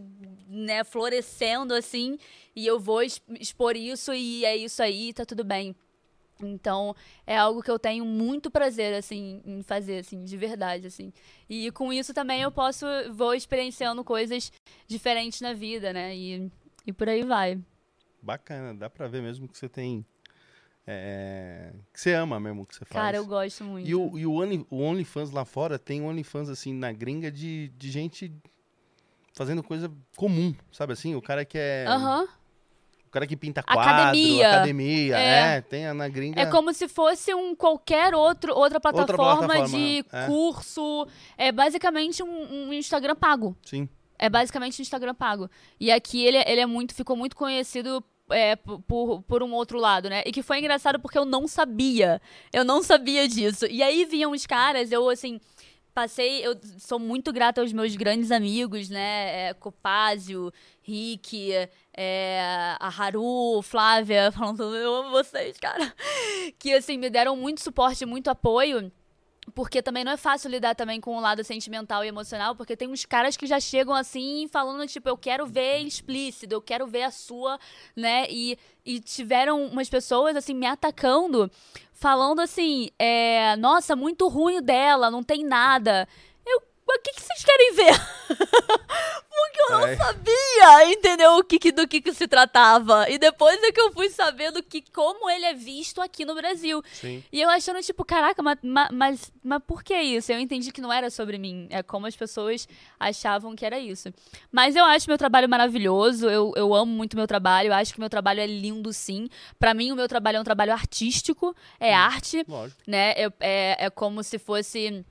né, 0.49 0.83
florescendo 0.83 1.73
assim, 1.73 2.19
e 2.53 2.67
eu 2.67 2.81
vou 2.81 3.01
expor 3.01 3.77
isso 3.77 4.13
e 4.13 4.45
é 4.45 4.57
isso 4.57 4.83
aí, 4.83 5.13
tá 5.13 5.25
tudo 5.25 5.45
bem. 5.45 5.77
Então, 6.43 6.97
é 7.25 7.37
algo 7.37 7.63
que 7.63 7.71
eu 7.71 7.79
tenho 7.79 8.05
muito 8.05 8.51
prazer, 8.51 8.93
assim, 8.95 9.41
em 9.47 9.63
fazer, 9.63 9.99
assim, 9.99 10.25
de 10.25 10.37
verdade, 10.37 10.89
assim. 10.89 11.13
E 11.49 11.71
com 11.71 11.93
isso 11.93 12.13
também 12.13 12.43
eu 12.43 12.51
posso, 12.51 12.85
vou 13.15 13.33
experienciando 13.33 14.03
coisas 14.03 14.51
diferentes 14.89 15.41
na 15.41 15.53
vida, 15.53 15.93
né? 15.93 16.13
E, 16.13 16.51
e 16.85 16.93
por 16.93 17.09
aí 17.09 17.23
vai. 17.23 17.57
Bacana, 18.21 18.75
dá 18.75 18.91
pra 18.91 19.07
ver 19.07 19.23
mesmo 19.23 19.47
que 19.47 19.57
você 19.57 19.69
tem 19.69 20.05
é, 20.87 21.73
que 21.93 22.01
você 22.01 22.13
ama 22.13 22.39
mesmo 22.39 22.63
o 22.63 22.67
que 22.67 22.75
você 22.75 22.85
faz. 22.85 23.05
Cara, 23.05 23.17
eu 23.17 23.27
gosto 23.27 23.65
muito. 23.65 23.89
E 23.89 23.95
o, 23.95 24.17
e 24.17 24.25
o, 24.25 24.33
Only, 24.35 24.65
o 24.71 24.81
OnlyFans 24.83 25.33
lá 25.33 25.45
fora 25.45 25.79
tem 25.79 26.01
OnlyFans, 26.01 26.49
assim, 26.49 26.73
na 26.73 26.93
gringa 26.93 27.31
de, 27.31 27.69
de 27.77 27.91
gente 27.91 28.33
fazendo 29.35 29.63
coisa 29.65 29.91
comum, 30.17 30.55
sabe 30.71 30.93
assim? 30.93 31.17
O 31.17 31.23
cara 31.23 31.45
que 31.45 31.59
é... 31.59 31.85
Aham. 31.89 32.21
Uhum. 32.21 32.29
O 33.07 33.11
cara 33.17 33.27
que 33.27 33.37
pinta 33.37 33.63
quadro, 33.63 33.83
academia, 33.83 34.51
academia 34.51 35.17
é. 35.17 35.57
é. 35.57 35.61
tem 35.61 35.93
na 35.95 36.09
gringa. 36.09 36.41
É 36.41 36.47
como 36.47 36.73
se 36.75 36.87
fosse 36.87 37.33
um 37.33 37.55
qualquer 37.55 38.15
outro, 38.15 38.53
outra 38.55 38.79
plataforma, 38.79 39.23
outra 39.23 39.47
plataforma 39.47 39.69
de 39.69 40.05
é. 40.13 40.27
curso. 40.27 41.07
É 41.39 41.51
basicamente 41.51 42.23
um, 42.23 42.69
um, 42.69 42.73
Instagram 42.73 43.15
pago. 43.15 43.57
Sim. 43.65 43.89
É 44.19 44.29
basicamente 44.29 44.81
um 44.81 44.83
Instagram 44.83 45.15
pago. 45.15 45.49
E 45.81 45.91
aqui 45.91 46.27
ele, 46.27 46.39
ele 46.47 46.61
é 46.61 46.67
muito, 46.67 46.95
ficou 46.95 47.17
muito 47.17 47.37
conhecido 47.37 48.05
é, 48.31 48.57
por, 48.57 49.23
por 49.23 49.43
um 49.43 49.53
outro 49.53 49.79
lado, 49.79 50.09
né? 50.09 50.23
E 50.27 50.33
que 50.33 50.43
foi 50.43 50.59
engraçado 50.59 51.01
porque 51.01 51.19
eu 51.19 51.25
não 51.25 51.47
sabia. 51.47 52.21
Eu 52.53 52.65
não 52.65 52.83
sabia 52.83 53.29
disso. 53.29 53.67
E 53.67 53.83
aí 53.83 54.05
vinham 54.05 54.33
os 54.33 54.47
caras, 54.47 54.93
eu 54.93 55.09
assim. 55.09 55.41
Passei, 55.95 56.47
eu 56.47 56.55
sou 56.79 56.99
muito 56.99 57.33
grata 57.33 57.63
aos 57.63 57.73
meus 57.73 57.97
grandes 57.97 58.31
amigos, 58.31 58.91
né? 58.91 59.49
É, 59.49 59.55
Copásio, 59.55 60.53
Rick, 60.83 61.51
é, 61.97 62.77
a 62.79 62.89
Haru, 62.89 63.63
Flávia, 63.63 64.31
falando, 64.37 64.63
eu 64.77 64.95
amo 64.95 65.11
vocês, 65.11 65.57
cara. 65.59 65.95
Que 66.59 66.75
assim, 66.75 66.99
me 66.99 67.09
deram 67.09 67.35
muito 67.35 67.63
suporte, 67.63 68.05
muito 68.05 68.29
apoio 68.29 68.93
porque 69.55 69.81
também 69.81 70.05
não 70.05 70.13
é 70.13 70.17
fácil 70.17 70.51
lidar 70.51 70.75
também 70.75 71.01
com 71.01 71.17
o 71.17 71.21
lado 71.21 71.43
sentimental 71.45 72.05
e 72.05 72.09
emocional, 72.09 72.55
porque 72.55 72.77
tem 72.77 72.89
uns 72.89 73.05
caras 73.05 73.37
que 73.37 73.47
já 73.47 73.61
chegam 73.61 73.95
assim 73.95 74.49
falando, 74.51 74.87
tipo, 74.87 75.09
eu 75.09 75.17
quero 75.17 75.47
ver 75.47 75.79
explícito, 75.79 76.53
eu 76.53 76.61
quero 76.61 76.87
ver 76.87 77.05
a 77.05 77.11
sua, 77.11 77.59
né? 77.95 78.27
E, 78.29 78.59
e 78.85 79.01
tiveram 79.01 79.65
umas 79.67 79.89
pessoas, 79.89 80.37
assim, 80.37 80.55
me 80.55 80.67
atacando, 80.67 81.51
falando 81.93 82.41
assim, 82.41 82.91
é, 82.99 83.57
nossa, 83.57 83.95
muito 83.95 84.29
ruim 84.29 84.61
dela, 84.61 85.11
não 85.11 85.23
tem 85.23 85.45
nada. 85.45 86.09
Eu, 86.89 86.97
o 86.97 87.03
que, 87.03 87.13
que 87.13 87.23
vocês 87.23 87.45
querem 87.45 87.75
ver? 87.75 87.95
porque 89.37 89.61
eu 89.61 89.71
não 89.71 89.97
sabia, 89.97 90.93
entendeu? 90.93 91.37
O 91.37 91.45
que, 91.45 91.73
do 91.73 91.87
que, 91.87 92.01
que 92.01 92.13
se 92.13 92.27
tratava. 92.27 93.09
E 93.11 93.19
depois 93.19 93.63
é 93.63 93.73
que 93.73 93.81
eu 93.81 93.93
fui 93.93 94.09
sabendo 94.09 94.63
que 94.63 94.83
como 94.93 95.29
ele 95.29 95.45
é 95.45 95.55
visto 95.55 96.01
aqui 96.01 96.25
no 96.25 96.35
Brasil. 96.35 96.83
Sim. 96.93 97.23
E 97.31 97.41
eu 97.41 97.49
achando, 97.49 97.81
tipo, 97.83 98.05
caraca, 98.05 98.43
mas, 98.43 98.59
mas, 98.93 99.33
mas 99.43 99.63
por 99.67 99.83
que 99.83 99.95
isso? 99.95 100.33
Eu 100.33 100.39
entendi 100.39 100.73
que 100.73 100.81
não 100.81 100.93
era 100.93 101.11
sobre 101.11 101.39
mim. 101.39 101.67
É 101.71 101.83
como 101.83 102.07
as 102.07 102.17
pessoas 102.17 102.69
achavam 102.99 103.55
que 103.55 103.65
era 103.65 103.79
isso. 103.79 104.13
Mas 104.51 104.75
eu 104.75 104.85
acho 104.85 105.09
meu 105.09 105.19
trabalho 105.19 105.49
maravilhoso. 105.49 106.29
Eu, 106.29 106.53
eu 106.57 106.75
amo 106.75 106.93
muito 106.93 107.17
meu 107.17 107.27
trabalho. 107.27 107.69
Eu 107.69 107.75
acho 107.75 107.93
que 107.93 108.01
meu 108.01 108.11
trabalho 108.11 108.41
é 108.41 108.47
lindo, 108.47 108.93
sim. 108.93 109.29
para 109.59 109.75
mim, 109.75 109.93
o 109.93 109.97
meu 109.97 110.09
trabalho 110.09 110.39
é 110.39 110.41
um 110.41 110.45
trabalho 110.45 110.73
artístico. 110.73 111.55
É 111.79 111.93
hum, 111.93 111.99
arte. 111.99 112.45
Lógico. 112.49 112.81
Né? 112.87 113.13
É, 113.41 113.87
é 113.87 113.91
como 113.91 114.23
se 114.23 114.39
fosse 114.39 115.05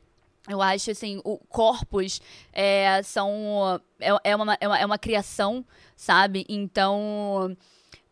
eu 0.47 0.61
acho 0.61 0.91
assim, 0.91 1.19
o 1.23 1.38
corpos 1.49 2.22
é, 2.53 3.01
são 3.03 3.81
é, 3.99 4.09
é, 4.23 4.35
uma, 4.35 4.57
é, 4.59 4.67
uma, 4.67 4.77
é 4.80 4.85
uma 4.85 4.97
criação, 4.97 5.65
sabe? 5.95 6.45
Então, 6.47 7.55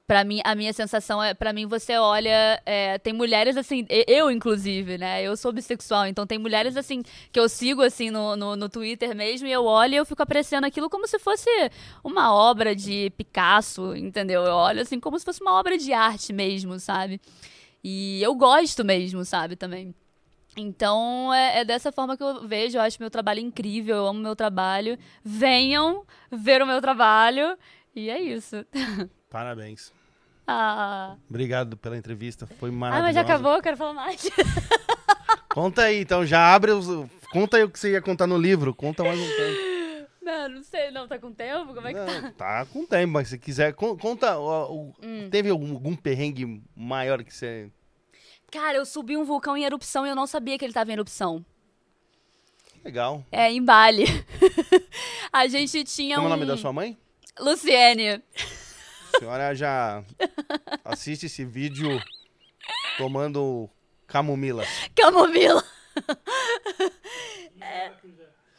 para 0.05 0.23
mim, 0.23 0.41
a 0.43 0.53
minha 0.55 0.73
sensação 0.73 1.23
é, 1.23 1.33
para 1.33 1.53
mim, 1.53 1.65
você 1.65 1.97
olha, 1.97 2.61
é, 2.65 2.97
tem 2.97 3.13
mulheres 3.13 3.55
assim, 3.55 3.85
eu 3.89 4.29
inclusive, 4.29 4.97
né? 4.97 5.23
Eu 5.23 5.37
sou 5.37 5.53
bissexual, 5.53 6.07
então 6.07 6.27
tem 6.27 6.37
mulheres 6.37 6.75
assim 6.75 7.03
que 7.31 7.39
eu 7.39 7.47
sigo 7.47 7.81
assim 7.81 8.09
no, 8.09 8.35
no, 8.35 8.55
no 8.55 8.67
Twitter 8.67 9.15
mesmo 9.15 9.47
e 9.47 9.51
eu 9.51 9.63
olho 9.65 9.93
e 9.93 9.97
eu 9.97 10.05
fico 10.05 10.21
apreciando 10.21 10.67
aquilo 10.67 10.89
como 10.89 11.07
se 11.07 11.19
fosse 11.19 11.49
uma 12.03 12.33
obra 12.33 12.75
de 12.75 13.11
Picasso, 13.11 13.95
entendeu? 13.95 14.43
Eu 14.43 14.55
olho 14.55 14.81
assim 14.81 14.99
como 14.99 15.17
se 15.17 15.25
fosse 15.25 15.41
uma 15.41 15.53
obra 15.53 15.77
de 15.77 15.93
arte 15.93 16.33
mesmo, 16.33 16.79
sabe? 16.79 17.21
E 17.83 18.21
eu 18.23 18.33
gosto 18.35 18.83
mesmo, 18.83 19.23
sabe, 19.25 19.55
também. 19.55 19.93
Então, 20.55 21.33
é, 21.33 21.59
é, 21.59 21.65
dessa 21.65 21.91
forma 21.91 22.15
que 22.15 22.23
eu 22.23 22.47
vejo. 22.47 22.77
Eu 22.77 22.81
acho 22.81 22.97
meu 22.99 23.09
trabalho 23.09 23.39
incrível, 23.39 23.97
eu 23.97 24.07
amo 24.07 24.19
meu 24.19 24.35
trabalho. 24.35 24.97
Venham 25.23 26.05
ver 26.31 26.61
o 26.61 26.67
meu 26.67 26.81
trabalho. 26.81 27.57
E 27.95 28.09
é 28.09 28.21
isso. 28.21 28.65
Parabéns. 29.29 29.91
Ah. 30.47 31.15
Obrigado 31.29 31.77
pela 31.77 31.97
entrevista, 31.97 32.45
foi 32.45 32.69
maravilhoso. 32.69 33.01
Ah, 33.01 33.07
mas 33.07 33.15
já 33.15 33.21
acabou, 33.21 33.61
quero 33.61 33.77
falar 33.77 33.93
mais. 33.93 34.29
Conta 35.49 35.83
aí, 35.83 36.01
então, 36.01 36.25
já 36.25 36.53
abre 36.53 36.71
os... 36.71 36.87
Conta 37.31 37.57
aí 37.57 37.63
o 37.63 37.69
que 37.69 37.79
você 37.79 37.91
ia 37.91 38.01
contar 38.01 38.27
no 38.27 38.37
livro, 38.37 38.73
conta 38.73 39.03
mais 39.03 39.19
um 39.19 39.27
tempo. 39.27 39.73
Não, 40.21 40.49
não 40.49 40.63
sei, 40.63 40.91
não, 40.91 41.07
tá 41.07 41.19
com 41.19 41.31
tempo? 41.31 41.73
Como 41.73 41.87
é 41.87 41.93
que 41.93 41.99
não, 41.99 42.21
tá? 42.31 42.31
Tá 42.31 42.65
com 42.65 42.85
tempo, 42.85 43.13
mas 43.13 43.27
se 43.27 43.37
quiser, 43.37 43.73
conta, 43.73 44.39
hum. 44.39 45.29
teve 45.29 45.49
algum, 45.49 45.73
algum 45.73 45.95
perrengue 45.95 46.61
maior 46.75 47.23
que 47.23 47.33
você 47.33 47.69
Cara, 48.53 48.77
eu 48.77 48.85
subi 48.85 49.17
um 49.17 49.23
vulcão 49.23 49.57
em 49.57 49.63
erupção 49.63 50.05
e 50.05 50.09
eu 50.09 50.15
não 50.15 50.27
sabia 50.27 50.59
que 50.59 50.63
ele 50.63 50.69
estava 50.69 50.91
em 50.91 50.93
erupção. 50.93 51.43
Legal. 52.85 53.25
É, 53.31 53.51
em 53.51 53.63
Bali. 53.63 54.05
a 55.33 55.47
gente 55.47 55.83
tinha 55.85 56.17
Como 56.17 56.27
um... 56.27 56.31
é 56.31 56.33
o 56.35 56.37
nome 56.37 56.45
da 56.45 56.55
sua 56.55 56.71
mãe? 56.71 56.95
Luciene. 57.39 58.21
A 59.15 59.17
senhora 59.17 59.55
já 59.55 60.03
assiste 60.85 61.25
esse 61.25 61.43
vídeo 61.43 61.99
tomando 62.95 63.67
camomila. 64.05 64.63
Camomila. 64.95 65.63
é... 67.59 67.91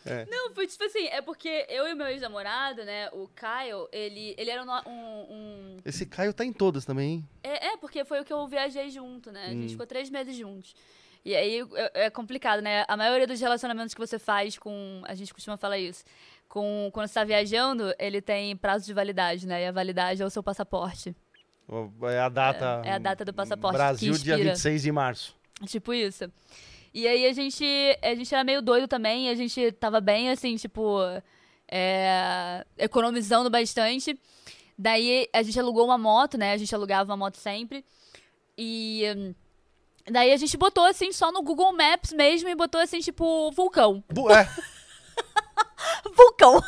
É. 0.07 0.27
Não, 0.27 0.55
foi 0.55 0.67
tipo 0.67 0.85
assim, 0.85 1.07
é 1.07 1.23
porque 1.23 1.67
eu 1.69 1.87
e 1.89 1.95
meu 1.95 2.07
ex-namorado, 2.07 2.85
né, 2.85 3.09
o 3.13 3.27
Caio, 3.35 3.89
ele, 3.91 4.35
ele 4.37 4.51
era 4.51 4.63
um, 4.63 4.71
um, 4.91 5.77
Esse 5.85 6.05
Caio 6.05 6.35
tá 6.35 6.45
em 6.45 6.53
todas 6.53 6.85
também, 6.85 7.11
hein? 7.13 7.29
É, 7.43 7.69
é, 7.69 7.77
porque 7.79 8.05
foi 8.05 8.21
o 8.21 8.25
que 8.25 8.33
eu 8.33 8.47
viajei 8.47 8.91
junto, 8.91 9.33
né? 9.33 9.47
A 9.47 9.51
gente 9.51 9.67
hum. 9.67 9.71
ficou 9.71 9.87
três 9.87 10.11
meses 10.11 10.37
juntos. 10.37 10.75
E 11.25 11.35
aí 11.35 11.61
é, 11.75 12.05
é, 12.05 12.11
complicado, 12.11 12.61
né? 12.61 12.85
A 12.87 12.97
maioria 12.97 13.27
dos 13.27 13.41
relacionamentos 13.41 13.95
que 13.95 14.01
você 14.01 14.19
faz 14.19 14.59
com. 14.59 15.03
A 15.05 15.15
gente 15.15 15.33
costuma 15.33 15.57
falar 15.57 15.79
isso. 15.79 16.05
Com, 16.47 16.91
quando 16.93 17.09
você 17.09 17.15
tá 17.15 17.25
viajando, 17.25 17.95
ele 17.99 18.21
tem 18.21 18.55
prazo 18.55 18.85
de 18.85 18.93
validade, 18.93 19.47
né? 19.47 19.63
E 19.63 19.67
a 19.67 19.73
validade 19.73 20.23
é 20.23 20.27
o 20.27 20.29
seu 20.29 20.43
passaporte. 20.43 21.17
É 22.13 22.21
a 22.21 22.29
data. 22.29 22.83
É, 22.85 22.91
é 22.91 22.93
a 22.93 22.99
data 22.99 23.25
do 23.25 23.33
passaporte. 23.33 23.75
Brasil, 23.75 24.13
dia 24.19 24.37
26 24.37 24.83
de 24.83 24.93
março. 24.93 25.35
Tipo 25.67 25.95
isso. 25.95 26.31
E 26.95 27.09
aí 27.09 27.27
a 27.27 27.33
gente, 27.33 27.65
a 28.01 28.15
gente 28.15 28.33
era 28.33 28.45
meio 28.45 28.63
doido 28.63 28.87
também, 28.87 29.29
a 29.29 29.35
gente 29.35 29.73
tava 29.73 30.01
bem, 30.01 30.31
assim, 30.31 30.55
tipo, 30.55 31.01
é, 31.69 32.65
economizando 32.79 33.51
bastante. 33.51 34.17
Daí 34.79 35.29
a 35.33 35.43
gente 35.43 35.59
alugou 35.59 35.87
uma 35.87 35.99
moto, 35.99 36.39
né? 36.39 36.53
A 36.53 36.57
gente 36.57 36.73
alugava 36.73 37.11
uma 37.11 37.17
moto 37.17 37.37
sempre. 37.37 37.85
E 38.57 39.35
daí 40.09 40.33
a 40.33 40.37
gente 40.37 40.57
botou, 40.57 40.85
assim, 40.85 41.11
só 41.11 41.33
no 41.33 41.43
Google 41.43 41.73
Maps 41.73 42.13
mesmo 42.13 42.49
e 42.49 42.55
botou, 42.55 42.81
assim, 42.81 43.01
tipo, 43.01 43.51
vulcão. 43.51 44.03
É. 44.31 44.49
vulcão. 46.15 46.63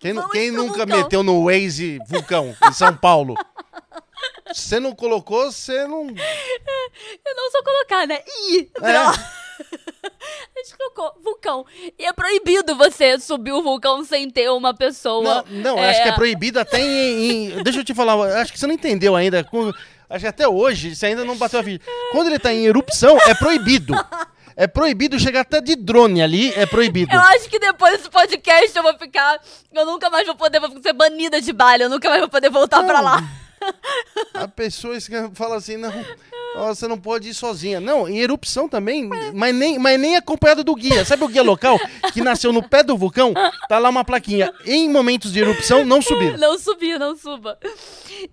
Quem, 0.00 0.14
quem 0.30 0.50
nunca 0.50 0.86
vulcão. 0.86 0.96
meteu 0.96 1.22
no 1.22 1.44
Waze 1.44 1.98
vulcão 2.08 2.56
em 2.66 2.72
São 2.72 2.96
Paulo? 2.96 3.34
Você 4.52 4.80
não 4.80 4.94
colocou, 4.94 5.50
você 5.50 5.86
não. 5.86 6.08
Eu 6.08 7.36
não 7.36 7.50
sou 7.50 7.62
colocar, 7.62 8.06
né? 8.06 8.20
Ih, 8.50 8.70
é. 8.82 9.38
A 9.58 10.60
gente 10.60 10.76
colocou 10.76 11.20
vulcão. 11.22 11.66
E 11.98 12.04
é 12.04 12.12
proibido 12.12 12.76
você 12.76 13.18
subir 13.18 13.52
o 13.52 13.62
vulcão 13.62 14.04
sem 14.04 14.30
ter 14.30 14.50
uma 14.50 14.74
pessoa. 14.74 15.44
Não, 15.48 15.74
não 15.74 15.78
é... 15.78 15.90
acho 15.90 16.02
que 16.02 16.08
é 16.08 16.12
proibido 16.12 16.60
até 16.60 16.80
em, 16.80 17.50
em, 17.58 17.62
Deixa 17.62 17.80
eu 17.80 17.84
te 17.84 17.94
falar, 17.94 18.14
acho 18.40 18.52
que 18.52 18.58
você 18.58 18.66
não 18.66 18.74
entendeu 18.74 19.16
ainda. 19.16 19.46
Acho 20.08 20.20
que 20.20 20.28
até 20.28 20.48
hoje 20.48 20.94
você 20.94 21.06
ainda 21.06 21.24
não 21.24 21.36
bateu 21.36 21.58
a 21.58 21.62
vida. 21.62 21.84
Quando 22.12 22.28
ele 22.28 22.38
tá 22.38 22.52
em 22.52 22.66
erupção, 22.66 23.18
é 23.26 23.34
proibido. 23.34 23.94
É 24.56 24.66
proibido 24.66 25.20
chegar 25.20 25.42
até 25.42 25.60
de 25.60 25.76
drone 25.76 26.20
ali, 26.20 26.52
é 26.54 26.66
proibido. 26.66 27.14
Eu 27.14 27.20
acho 27.20 27.48
que 27.48 27.60
depois 27.60 27.96
desse 27.96 28.10
podcast 28.10 28.76
eu 28.76 28.82
vou 28.82 28.98
ficar. 28.98 29.40
Eu 29.72 29.86
nunca 29.86 30.10
mais 30.10 30.26
vou 30.26 30.34
poder 30.34 30.58
vou 30.58 30.82
ser 30.82 30.92
banida 30.92 31.40
de 31.40 31.52
baile, 31.52 31.84
eu 31.84 31.88
nunca 31.88 32.08
mais 32.08 32.20
vou 32.20 32.28
poder 32.28 32.50
voltar 32.50 32.80
não. 32.80 32.88
pra 32.88 33.00
lá. 33.00 33.22
A 34.34 34.48
pessoa 34.48 34.94
fala 35.34 35.56
assim, 35.56 35.76
não, 35.76 35.92
você 36.56 36.86
não 36.86 36.98
pode 36.98 37.28
ir 37.28 37.34
sozinha. 37.34 37.80
Não, 37.80 38.08
em 38.08 38.18
erupção 38.18 38.68
também, 38.68 39.08
mas 39.34 39.54
nem, 39.54 39.78
mas 39.78 39.98
nem 39.98 40.16
acompanhado 40.16 40.64
do 40.64 40.74
guia. 40.74 41.04
Sabe 41.04 41.24
o 41.24 41.28
guia 41.28 41.42
local 41.42 41.78
que 42.12 42.20
nasceu 42.20 42.52
no 42.52 42.66
pé 42.66 42.82
do 42.82 42.96
vulcão? 42.96 43.32
Tá 43.68 43.78
lá 43.78 43.88
uma 43.88 44.04
plaquinha. 44.04 44.52
Em 44.64 44.88
momentos 44.88 45.32
de 45.32 45.40
erupção, 45.40 45.84
não 45.84 46.00
subir. 46.00 46.38
Não 46.38 46.58
subir, 46.58 46.98
não 46.98 47.16
suba. 47.16 47.58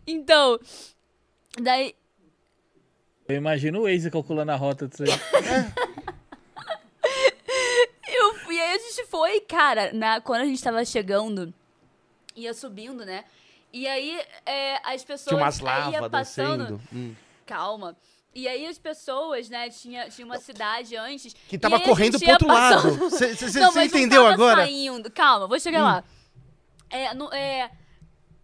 Então, 0.05 0.59
daí... 1.59 1.95
Eu 3.27 3.35
imagino 3.35 3.79
o 3.79 3.83
Waze 3.83 4.11
calculando 4.11 4.51
a 4.51 4.55
rota 4.55 4.87
disso 4.87 5.03
aí. 5.03 5.09
É. 5.09 5.95
Eu 8.07 8.35
fui, 8.35 8.59
aí 8.59 8.75
a 8.75 8.77
gente 8.77 9.05
foi, 9.07 9.41
cara, 9.41 9.91
na, 9.93 10.21
quando 10.21 10.41
a 10.41 10.45
gente 10.45 10.61
tava 10.63 10.85
chegando, 10.85 11.51
ia 12.35 12.53
subindo, 12.53 13.03
né? 13.03 13.25
E 13.75 13.85
aí 13.89 14.21
é, 14.45 14.79
as 14.85 15.03
pessoas. 15.03 15.27
Tinha 15.27 15.37
umas 15.37 15.59
lavas 15.59 16.09
passando. 16.09 16.81
Hum. 16.93 17.13
Calma. 17.45 17.93
E 18.33 18.47
aí 18.47 18.65
as 18.65 18.77
pessoas, 18.77 19.49
né, 19.49 19.69
tinha, 19.69 20.09
tinha 20.09 20.25
uma 20.25 20.39
cidade 20.39 20.95
antes. 20.95 21.33
Que 21.49 21.57
tava 21.57 21.77
correndo 21.81 22.17
pro 22.17 22.29
outro 22.29 22.47
passando... 22.47 23.03
lado. 23.03 23.09
Você 23.09 23.83
entendeu 23.83 24.25
agora? 24.25 24.61
Saindo. 24.61 25.11
Calma, 25.11 25.45
vou 25.45 25.59
chegar 25.59 25.81
hum. 25.81 25.83
lá. 25.83 26.03
É, 26.89 27.13
no, 27.13 27.33
é, 27.33 27.69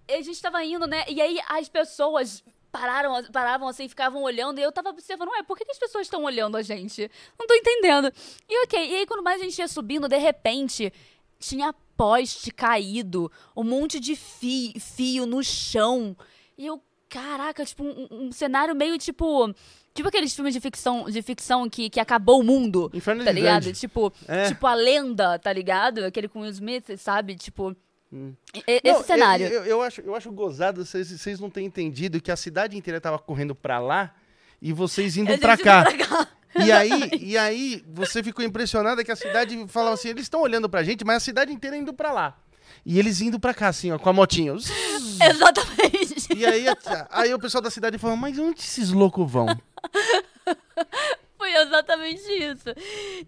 a 0.10 0.22
gente 0.22 0.42
tava 0.42 0.62
indo, 0.66 0.86
né? 0.86 1.06
E 1.08 1.22
aí 1.22 1.40
as 1.48 1.70
pessoas 1.70 2.44
pararam, 2.70 3.24
paravam 3.32 3.70
assim, 3.70 3.88
ficavam 3.88 4.24
olhando, 4.24 4.60
e 4.60 4.62
eu 4.62 4.72
tava 4.72 4.90
observando, 4.90 5.30
ué, 5.30 5.44
por 5.44 5.58
que, 5.58 5.64
que 5.64 5.72
as 5.72 5.80
pessoas 5.80 6.08
estão 6.08 6.24
olhando 6.24 6.58
a 6.58 6.62
gente? 6.62 7.10
Não 7.40 7.48
tô 7.48 7.54
entendendo. 7.54 8.12
E 8.50 8.64
ok, 8.66 8.86
e 8.86 8.96
aí 8.98 9.06
quando 9.06 9.24
mais 9.24 9.40
a 9.40 9.46
gente 9.46 9.58
ia 9.60 9.68
subindo, 9.70 10.10
de 10.10 10.18
repente, 10.18 10.92
tinha 11.40 11.74
poste 12.02 12.50
caído, 12.50 13.32
um 13.56 13.64
monte 13.64 14.00
de 14.00 14.16
fio, 14.16 14.74
fio 14.80 15.28
no 15.28 15.44
chão. 15.44 16.18
E 16.58 16.66
eu, 16.66 16.82
caraca, 17.08 17.64
tipo, 17.64 17.84
um, 17.84 18.08
um 18.10 18.32
cenário 18.32 18.76
meio 18.76 18.98
tipo. 18.98 19.54
Tipo 19.94 20.08
aqueles 20.08 20.34
filmes 20.34 20.54
de 20.54 20.60
ficção, 20.60 21.04
de 21.08 21.22
ficção 21.22 21.70
que, 21.70 21.92
que 21.92 22.00
acabou 22.00 22.40
o 22.40 22.44
mundo. 22.44 22.90
Inferno 22.92 23.24
tá 23.24 23.32
ligado? 23.32 23.64
Grande. 23.66 23.80
Tipo, 23.80 24.12
é. 24.28 24.48
tipo 24.48 24.66
a 24.66 24.74
lenda, 24.74 25.38
tá 25.38 25.54
ligado? 25.54 26.04
Aquele 26.04 26.28
com 26.28 26.40
o 26.40 26.46
Smith, 26.48 26.98
sabe? 26.98 27.36
Tipo. 27.36 27.76
Hum. 28.12 28.34
Esse 28.66 28.82
não, 28.84 29.04
cenário. 29.04 29.46
Eu, 29.46 29.52
eu, 29.52 29.66
eu, 29.66 29.82
acho, 29.84 30.02
eu 30.02 30.16
acho 30.16 30.32
gozado, 30.32 30.84
vocês, 30.84 31.08
vocês 31.08 31.40
não 31.40 31.52
têm 31.52 31.68
entendido 31.68 32.20
que 32.20 32.32
a 32.32 32.36
cidade 32.36 32.76
inteira 32.76 33.00
tava 33.00 33.20
correndo 33.20 33.54
pra 33.54 33.78
lá 33.78 34.16
e 34.60 34.74
vocês 34.74 35.18
indo 35.18 35.38
pra 35.38 35.56
cá. 35.56 35.84
pra 35.84 35.98
cá. 35.98 36.28
E 36.56 36.72
aí, 36.72 37.12
e 37.20 37.38
aí 37.38 37.84
você 37.88 38.24
ficou 38.24 38.44
impressionada 38.44 39.04
que 39.04 39.12
a 39.12 39.16
cidade 39.16 39.66
falava 39.68 39.94
assim, 39.94 40.10
eles 40.10 40.24
estão 40.24 40.42
olhando 40.42 40.70
pra 40.70 40.84
gente, 40.84 41.06
mas 41.06 41.18
a 41.18 41.20
cidade 41.20 41.52
inteira 41.52 41.78
indo 41.78 41.94
pra 41.94 42.12
lá. 42.12 42.38
E 42.86 42.98
eles 42.98 43.22
indo 43.22 43.40
pra 43.40 43.54
cá, 43.54 43.68
assim, 43.68 43.92
ó, 43.92 44.00
com 44.00 44.10
a 44.10 44.14
motinha. 44.14 44.54
Exatamente. 45.22 46.34
E 46.36 46.46
aí, 46.46 46.66
aí 47.10 47.34
o 47.34 47.40
pessoal 47.40 47.62
da 47.62 47.70
cidade 47.70 47.98
falou, 47.98 48.18
mas 48.18 48.38
onde 48.40 48.60
esses 48.60 48.92
loucos 48.92 49.30
vão? 49.30 49.48
Foi 51.38 51.56
exatamente 51.56 52.22
isso. 52.22 52.70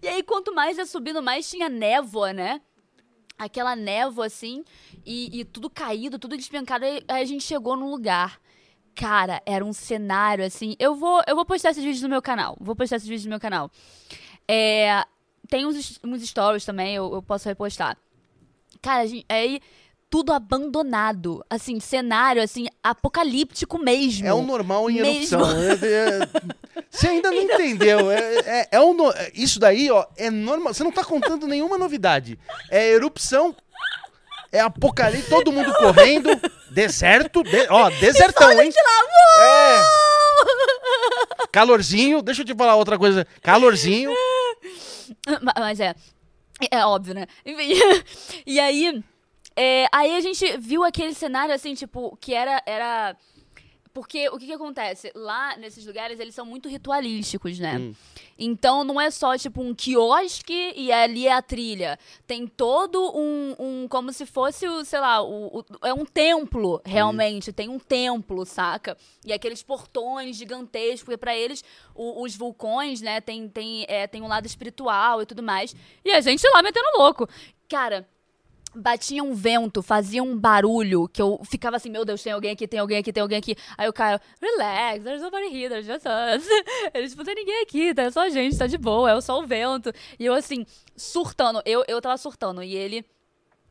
E 0.00 0.06
aí, 0.06 0.22
quanto 0.22 0.54
mais 0.54 0.78
ia 0.78 0.86
subindo, 0.86 1.20
mais 1.20 1.50
tinha 1.50 1.68
névoa, 1.68 2.32
né? 2.32 2.60
Aquela 3.36 3.74
névoa, 3.74 4.26
assim, 4.26 4.64
e, 5.04 5.40
e 5.40 5.44
tudo 5.44 5.68
caído, 5.68 6.16
tudo 6.16 6.36
despencado. 6.36 6.84
Aí 6.84 7.02
a 7.08 7.24
gente 7.24 7.42
chegou 7.42 7.76
num 7.76 7.90
lugar 7.90 8.40
Cara, 8.94 9.42
era 9.44 9.64
um 9.64 9.72
cenário 9.72 10.44
assim. 10.44 10.76
Eu 10.78 10.94
vou, 10.94 11.22
eu 11.26 11.34
vou 11.34 11.44
postar 11.44 11.70
esses 11.70 11.82
vídeos 11.82 12.02
no 12.02 12.08
meu 12.08 12.22
canal. 12.22 12.56
Vou 12.60 12.76
postar 12.76 12.96
esses 12.96 13.08
vídeos 13.08 13.26
no 13.26 13.30
meu 13.30 13.40
canal. 13.40 13.70
É, 14.46 15.04
tem 15.48 15.66
uns, 15.66 15.98
uns 16.04 16.22
stories 16.28 16.64
também, 16.64 16.94
eu, 16.94 17.12
eu 17.12 17.22
posso 17.22 17.48
repostar. 17.48 17.96
Cara, 18.80 19.06
gente, 19.06 19.24
aí 19.28 19.60
tudo 20.14 20.32
abandonado. 20.32 21.44
Assim, 21.50 21.80
cenário, 21.80 22.40
assim, 22.40 22.68
apocalíptico 22.80 23.78
mesmo. 23.78 24.24
É 24.24 24.32
o 24.32 24.42
normal 24.42 24.88
em 24.88 25.02
mesmo. 25.02 25.40
erupção. 25.40 25.60
É, 25.60 25.72
é, 25.72 26.28
você 26.88 27.08
ainda 27.08 27.32
não 27.32 27.38
então... 27.42 27.60
entendeu. 27.60 28.10
É, 28.12 28.38
é, 28.46 28.68
é 28.70 28.80
o 28.80 28.94
no... 28.94 29.12
Isso 29.34 29.58
daí, 29.58 29.90
ó, 29.90 30.06
é 30.16 30.30
normal. 30.30 30.72
Você 30.72 30.84
não 30.84 30.92
tá 30.92 31.02
contando 31.02 31.48
nenhuma 31.48 31.76
novidade. 31.76 32.38
É 32.70 32.90
erupção 32.92 33.56
é 34.54 34.60
apocalipse, 34.60 35.28
todo 35.28 35.50
mundo 35.50 35.74
correndo, 35.74 36.30
deserto, 36.70 37.42
de, 37.42 37.66
ó, 37.68 37.90
desertão, 38.00 38.52
hein? 38.52 38.70
De 38.70 38.76
lá, 38.76 39.02
é. 39.42 40.04
Calorzinho, 41.50 42.22
deixa 42.22 42.42
eu 42.42 42.46
te 42.46 42.54
falar 42.54 42.76
outra 42.76 42.96
coisa. 42.96 43.26
Calorzinho. 43.42 44.12
Mas 45.56 45.80
é, 45.80 45.92
é 46.70 46.86
óbvio, 46.86 47.14
né? 47.14 47.26
Enfim, 47.44 47.74
e 48.46 48.60
aí, 48.60 49.02
é, 49.56 49.86
aí 49.92 50.16
a 50.16 50.20
gente 50.20 50.56
viu 50.58 50.84
aquele 50.84 51.14
cenário 51.14 51.52
assim, 51.52 51.74
tipo, 51.74 52.16
que 52.20 52.32
era, 52.32 52.62
era 52.64 53.16
porque 53.94 54.28
o 54.28 54.38
que, 54.38 54.46
que 54.46 54.52
acontece? 54.52 55.12
Lá, 55.14 55.56
nesses 55.56 55.86
lugares, 55.86 56.18
eles 56.18 56.34
são 56.34 56.44
muito 56.44 56.68
ritualísticos, 56.68 57.60
né? 57.60 57.78
Hum. 57.78 57.94
Então, 58.36 58.82
não 58.82 59.00
é 59.00 59.08
só, 59.08 59.38
tipo, 59.38 59.62
um 59.62 59.72
quiosque 59.72 60.72
e 60.74 60.90
ali 60.90 61.28
é 61.28 61.32
a 61.32 61.40
trilha. 61.40 61.96
Tem 62.26 62.44
todo 62.44 63.16
um... 63.16 63.54
um 63.56 63.88
como 63.88 64.12
se 64.12 64.26
fosse, 64.26 64.66
o, 64.66 64.84
sei 64.84 64.98
lá, 64.98 65.22
o, 65.22 65.60
o 65.60 65.86
é 65.86 65.94
um 65.94 66.04
templo, 66.04 66.82
realmente. 66.84 67.50
Hum. 67.50 67.52
Tem 67.52 67.68
um 67.68 67.78
templo, 67.78 68.44
saca? 68.44 68.98
E 69.24 69.32
aqueles 69.32 69.62
portões 69.62 70.36
gigantescos, 70.36 71.04
porque 71.04 71.16
pra 71.16 71.36
eles, 71.36 71.62
os 71.94 72.34
vulcões, 72.34 73.00
né, 73.00 73.20
tem, 73.20 73.48
tem, 73.48 73.86
é, 73.88 74.08
tem 74.08 74.20
um 74.22 74.28
lado 74.28 74.44
espiritual 74.44 75.22
e 75.22 75.26
tudo 75.26 75.42
mais. 75.42 75.74
E 76.04 76.10
a 76.10 76.20
gente 76.20 76.44
lá 76.48 76.60
metendo 76.64 76.88
louco. 76.98 77.28
Cara 77.68 78.08
batia 78.74 79.22
um 79.22 79.34
vento, 79.34 79.82
fazia 79.82 80.22
um 80.22 80.38
barulho 80.38 81.08
que 81.08 81.20
eu 81.20 81.40
ficava 81.44 81.76
assim, 81.76 81.90
meu 81.90 82.04
Deus, 82.04 82.22
tem 82.22 82.32
alguém 82.32 82.52
aqui, 82.52 82.66
tem 82.66 82.80
alguém 82.80 82.98
aqui, 82.98 83.12
tem 83.12 83.22
alguém 83.22 83.38
aqui. 83.38 83.56
Aí 83.76 83.88
o 83.88 83.92
Caio, 83.92 84.20
relax, 84.40 85.04
there's 85.04 85.22
nobody 85.22 85.46
here, 85.46 85.68
there's 85.68 85.86
just 85.86 86.04
us. 86.06 86.46
Eles, 86.92 87.10
tipo, 87.12 87.24
tem 87.24 87.34
ninguém 87.34 87.62
aqui, 87.62 87.94
tá 87.94 88.10
só 88.10 88.20
a 88.22 88.28
gente, 88.28 88.56
tá 88.56 88.66
de 88.66 88.78
boa, 88.78 89.10
é 89.10 89.20
só 89.20 89.38
o 89.38 89.46
vento. 89.46 89.92
E 90.18 90.26
eu 90.26 90.34
assim, 90.34 90.66
surtando, 90.96 91.62
eu, 91.64 91.84
eu 91.88 92.00
tava 92.00 92.16
surtando, 92.16 92.62
e 92.62 92.74
ele... 92.74 93.04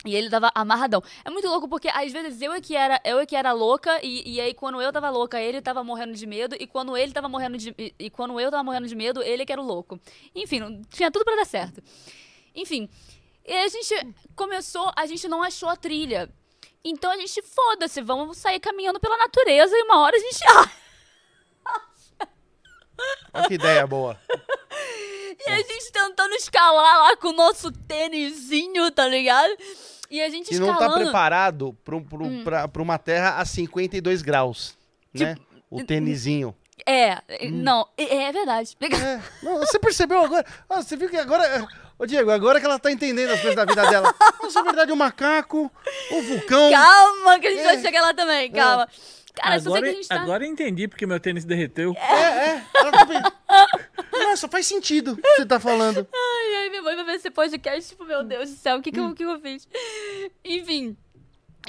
E 0.06 0.14
ele 0.16 0.30
tava 0.30 0.52
amarradão. 0.54 1.02
É 1.24 1.30
muito 1.30 1.48
louco 1.48 1.66
porque 1.66 1.88
às 1.88 2.12
vezes 2.12 2.42
eu 2.42 2.52
é 2.52 2.60
que 2.60 2.76
era, 2.76 3.00
eu 3.06 3.20
é 3.20 3.26
que 3.26 3.38
era 3.38 3.54
louca 3.54 4.02
e, 4.04 4.34
e 4.34 4.42
aí 4.42 4.54
quando 4.54 4.82
eu 4.82 4.92
tava 4.92 5.10
louca, 5.10 5.40
ele 5.40 5.62
tava 5.62 5.82
morrendo 5.82 6.14
de 6.14 6.26
medo 6.28 6.58
e 6.60 6.68
quando 6.68 6.98
ele 6.98 7.14
tava 7.14 7.30
morrendo 7.30 7.58
de 7.58 7.74
e, 7.78 7.96
e 7.98 8.10
quando 8.10 8.38
eu 8.38 8.52
tava 8.52 8.62
morrendo 8.66 8.86
de 8.86 8.96
medo, 8.96 9.24
ele 9.24 9.44
é 9.44 9.46
que 9.46 9.54
era 9.54 9.62
o 9.62 9.66
louco. 9.66 9.98
Enfim, 10.36 10.82
tinha 10.90 11.10
tudo 11.10 11.24
para 11.24 11.38
dar 11.38 11.46
certo. 11.46 11.82
Enfim, 12.56 12.88
e 13.46 13.54
a 13.54 13.68
gente 13.68 14.16
começou, 14.36 14.92
a 14.96 15.06
gente 15.06 15.28
não 15.28 15.44
achou 15.44 15.70
a 15.70 15.76
trilha. 15.76 16.30
Então 16.84 17.12
a 17.12 17.18
gente, 17.18 17.42
foda-se, 17.42 18.02
vamos 18.02 18.38
sair 18.38 18.60
caminhando 18.60 19.00
pela 19.00 19.18
natureza 19.18 19.74
e 19.76 19.84
uma 19.84 20.00
hora 20.02 20.16
a 20.16 20.20
gente 20.20 20.44
Olha 23.34 23.48
que 23.48 23.54
ideia 23.56 23.88
boa. 23.88 24.20
e 25.40 25.50
a 25.50 25.58
gente 25.58 25.92
tentando 25.92 26.36
escalar 26.36 27.00
lá 27.00 27.18
com 27.18 27.30
o 27.30 27.34
nosso 27.34 27.72
tênisinho, 27.72 28.92
tá 28.92 29.08
ligado? 29.08 29.52
E 30.10 30.22
a 30.22 30.30
gente 30.30 30.52
e 30.52 30.54
escalando... 30.54 30.80
não 30.80 30.90
tá 30.90 31.00
preparado 31.00 31.78
pra, 31.84 32.00
pra, 32.00 32.18
hum. 32.20 32.44
pra, 32.44 32.68
pra, 32.68 32.82
uma 32.82 33.00
terra 33.00 33.38
a 33.40 33.46
52 33.46 34.22
graus, 34.22 34.78
né? 35.14 35.34
tipo, 35.36 35.42
né? 35.42 35.60
O 35.70 35.84
tênisinho. 35.84 36.56
É, 36.86 37.16
hum. 37.16 37.52
não, 37.52 37.88
é, 37.98 38.26
é 38.26 38.32
verdade. 38.32 38.78
É. 38.82 39.22
Não, 39.42 39.60
você 39.60 39.80
percebeu 39.80 40.20
agora? 40.22 40.46
Ah, 40.70 40.82
você 40.82 40.96
viu 40.96 41.10
que 41.10 41.18
agora 41.18 41.68
Ô, 41.98 42.06
Diego, 42.06 42.32
agora 42.32 42.60
que 42.60 42.66
ela 42.66 42.80
tá 42.80 42.92
entendendo 42.92 43.32
as 43.32 43.40
coisas 43.40 43.56
da 43.56 43.66
vida 43.66 43.86
dela. 43.90 44.14
Isso 44.48 44.60
é 44.60 44.64
verdade, 44.64 44.92
o 44.92 44.96
macaco, 44.96 45.72
o 46.12 46.22
vulcão. 46.22 46.72
Calma, 46.72 47.40
que 47.40 47.48
a 47.48 47.52
gente 47.52 47.62
é. 47.62 47.66
vai 47.66 47.82
chegar 47.82 48.02
lá 48.02 48.14
também, 48.14 48.52
calma. 48.52 48.84
É. 48.84 49.24
Cara, 49.34 49.56
agora, 49.56 49.94
que 49.94 50.08
tá... 50.08 50.22
agora 50.22 50.46
eu 50.46 50.52
entendi 50.52 50.88
porque 50.88 51.08
meu 51.08 51.20
tênis 51.20 51.44
derreteu. 51.44 51.96
É, 51.98 52.50
é. 52.50 52.66
Ela 52.76 52.92
tá 52.92 53.34
Nossa, 54.12 54.48
faz 54.48 54.68
sentido 54.68 55.14
o 55.14 55.18
que 55.18 55.28
você 55.36 55.46
tá 55.46 55.60
falando. 55.60 56.08
Ai, 56.14 56.56
ai, 56.56 56.70
minha 56.70 56.84
mãe 56.84 56.96
vai 56.96 57.06
ver 57.06 57.16
esse 57.16 57.32
podcast, 57.32 57.90
tipo, 57.90 58.06
meu 58.06 58.24
Deus 58.24 58.52
do 58.52 58.56
céu, 58.56 58.78
o 58.78 58.82
que, 58.82 58.92
que, 58.92 59.00
hum. 59.00 59.10
eu, 59.10 59.16
que 59.16 59.24
eu 59.24 59.40
fiz? 59.40 59.68
Enfim. 60.46 60.96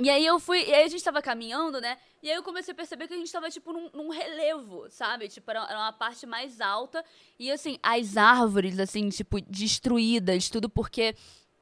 E 0.03 0.11
aí 0.11 0.27
eu 0.27 0.39
fui, 0.39 0.63
e 0.63 0.75
aí 0.75 0.85
a 0.85 0.89
gente 0.89 1.03
tava 1.03 1.23
caminhando, 1.23 1.81
né? 1.81 1.97
E 2.25 2.31
aí 2.31 2.37
eu 2.37 2.43
comecei 2.43 2.73
a 2.73 2.75
perceber 2.75 3.07
que 3.07 3.15
a 3.15 3.17
gente 3.17 3.31
tava, 3.31 3.51
tipo, 3.51 3.73
num, 3.73 3.91
num 3.93 4.09
relevo, 4.09 4.87
sabe? 4.89 5.29
Tipo, 5.29 5.51
era, 5.51 5.65
era, 5.69 5.79
uma 5.79 5.93
parte 5.93 6.27
mais 6.27 6.61
alta. 6.61 7.05
E, 7.39 7.51
assim, 7.53 7.79
as 7.83 8.17
árvores, 8.17 8.81
assim, 8.81 9.09
tipo, 9.11 9.41
destruídas, 9.43 10.49
tudo 10.49 10.69
porque. 10.69 11.15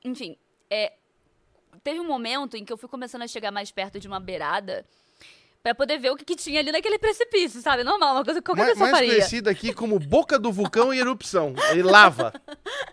Enfim, 0.05 0.37
é. 0.71 0.93
Teve 1.83 1.99
um 1.99 2.07
momento 2.07 2.57
em 2.57 2.65
que 2.65 2.73
eu 2.73 2.77
fui 2.77 2.89
começando 2.89 3.23
a 3.23 3.27
chegar 3.27 3.51
mais 3.51 3.71
perto 3.71 3.99
de 3.99 4.07
uma 4.07 4.21
beirada 4.21 4.87
para 5.63 5.75
poder 5.75 5.99
ver 5.99 6.11
o 6.11 6.17
que, 6.17 6.25
que, 6.25 6.37
tinha 6.37 6.61
ali 6.61 6.71
naquele 6.71 6.99
precipício, 6.99 7.61
sabe? 7.61 7.83
Normal, 7.83 8.15
uma 8.15 8.25
coisa 8.25 8.41
que 8.41 8.45
qualquer 8.45 8.63
mais, 8.63 8.73
pessoa 8.75 8.91
mais 8.91 8.99
faria. 8.99 9.13
Mais 9.15 9.25
conhecida 9.25 9.51
aqui 9.51 9.75
como 9.75 9.99
boca 9.99 10.39
do 10.39 10.53
vulcão 10.53 10.95
e 10.95 10.99
erupção. 10.99 11.55
Ele 11.71 11.83
lava. 11.83 12.33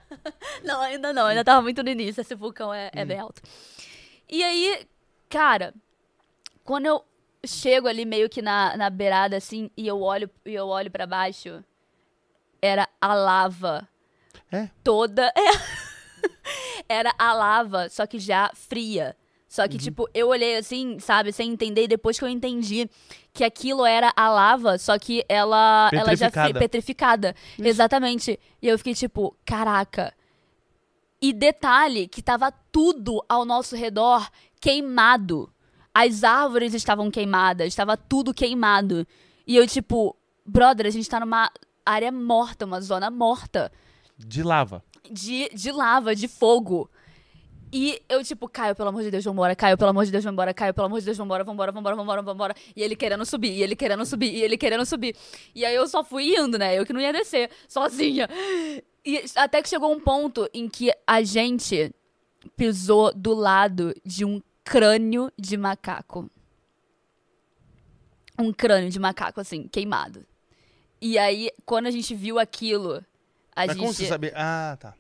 não, 0.64 0.82
ainda 0.82 1.14
não. 1.14 1.28
Ainda 1.28 1.44
tava 1.44 1.62
muito 1.62 1.84
no 1.84 1.90
início. 1.90 2.22
Esse 2.22 2.34
vulcão 2.34 2.74
é, 2.74 2.90
é 2.94 3.04
hum. 3.04 3.08
bem 3.08 3.20
alto. 3.20 3.42
E 4.28 4.44
aí, 4.44 4.88
Cara, 5.30 5.76
quando 6.64 6.88
eu 6.88 7.04
chego 7.46 7.88
ali 7.88 8.06
meio 8.06 8.30
que 8.30 8.42
na, 8.42 8.76
na 8.76 8.90
beirada, 8.90 9.38
assim, 9.38 9.70
e 9.76 9.88
eu 9.88 10.02
olho, 10.02 10.30
e 10.46 10.54
eu 10.54 10.68
olho 10.68 10.92
para 10.92 11.08
baixo, 11.08 11.64
era 12.62 12.88
a 13.00 13.14
lava. 13.14 13.88
É? 14.52 14.70
Toda. 14.84 15.32
É. 16.90 16.98
era 17.00 17.14
a 17.18 17.32
lava, 17.32 17.88
só 17.88 18.06
que 18.06 18.20
já 18.20 18.52
fria. 18.54 19.16
Só 19.48 19.68
que, 19.68 19.76
uhum. 19.76 19.82
tipo, 19.82 20.10
eu 20.14 20.28
olhei 20.28 20.58
assim, 20.58 21.00
sabe, 21.00 21.32
sem 21.32 21.52
entender, 21.52 21.86
e 21.86 21.88
depois 21.88 22.20
que 22.20 22.26
eu 22.26 22.30
entendi 22.30 22.90
que 23.34 23.44
aquilo 23.44 23.86
era 23.86 24.14
a 24.16 24.30
lava, 24.30 24.78
só 24.78 25.00
que 25.00 25.26
ela, 25.28 25.90
ela 25.92 26.16
já 26.16 26.30
foi 26.30 26.54
petrificada. 26.54 27.36
Isso. 27.58 27.68
Exatamente. 27.68 28.40
E 28.62 28.68
eu 28.68 28.78
fiquei 28.78 28.94
tipo, 28.94 29.36
caraca. 29.46 30.14
E 31.22 31.34
detalhe 31.34 32.08
que 32.08 32.22
tava 32.22 32.52
tudo 32.72 33.24
ao 33.28 33.44
nosso 33.44 33.76
redor 33.76 34.30
queimado. 34.62 35.52
As 35.94 36.24
árvores 36.24 36.74
estavam 36.74 37.10
queimadas, 37.10 37.68
estava 37.68 37.98
tudo 37.98 38.34
queimado. 38.34 39.06
E 39.46 39.56
eu, 39.56 39.68
tipo, 39.68 40.16
brother, 40.46 40.86
a 40.86 40.90
gente 40.90 41.10
tá 41.10 41.20
numa 41.20 41.52
área 41.86 42.12
morta, 42.12 42.66
uma 42.66 42.80
zona 42.82 43.10
morta. 43.10 43.72
De 44.18 44.44
lava. 44.44 44.84
De, 45.10 45.50
de 45.54 45.72
lava, 45.72 46.16
de 46.16 46.28
fogo. 46.28 46.90
E 47.72 48.02
eu, 48.10 48.24
tipo, 48.24 48.50
Caio, 48.50 48.76
pelo 48.76 48.90
amor 48.90 49.04
de 49.04 49.12
Deus, 49.12 49.24
vambora, 49.24 49.56
Caio, 49.56 49.78
pelo 49.78 49.92
amor 49.92 50.06
de 50.06 50.12
Deus, 50.12 50.24
vambora, 50.24 50.54
Caio, 50.54 50.74
pelo 50.74 50.88
amor 50.88 51.00
de 51.00 51.06
Deus, 51.06 51.18
vambora, 51.18 51.44
vambora, 51.44 51.72
vambora, 51.72 51.96
vambora, 51.96 52.22
vambora. 52.22 52.56
E 52.76 52.82
ele 52.82 52.96
querendo 52.96 53.26
subir, 53.26 53.52
e 53.52 53.62
ele 53.62 53.76
querendo 53.76 54.06
subir, 54.06 54.34
e 54.34 54.42
ele 54.42 54.58
querendo 54.58 54.86
subir. 54.86 55.16
E 55.54 55.64
aí 55.64 55.76
eu 55.76 55.88
só 55.88 56.04
fui 56.04 56.36
indo, 56.36 56.58
né? 56.58 56.78
Eu 56.78 56.86
que 56.86 56.94
não 56.94 57.00
ia 57.00 57.14
descer, 57.14 57.50
sozinha. 57.68 58.28
E 59.06 59.24
até 59.36 59.62
que 59.62 59.70
chegou 59.70 59.94
um 59.94 60.00
ponto 60.00 60.50
em 60.54 60.68
que 60.68 60.92
a 61.06 61.22
gente 61.22 61.94
pisou 62.56 63.14
do 63.14 63.34
lado 63.34 63.94
de 64.04 64.26
um 64.26 64.42
crânio 64.70 65.32
de 65.38 65.58
macaco. 65.58 66.30
Um 68.38 68.54
crânio 68.54 68.90
de 68.92 69.00
macaco, 69.00 69.42
assim, 69.42 69.68
queimado. 69.68 70.24
E 71.02 71.18
aí, 71.18 71.50
quando 71.66 71.88
a 71.88 71.92
gente 71.92 72.14
viu 72.14 72.38
aquilo, 72.38 73.04
a 73.56 73.66
Mas 73.66 73.72
gente. 73.72 73.80
Como 73.80 73.94
você 73.94 74.06
sabia? 74.06 74.32
Ah, 74.36 74.78
tá. 74.80 74.94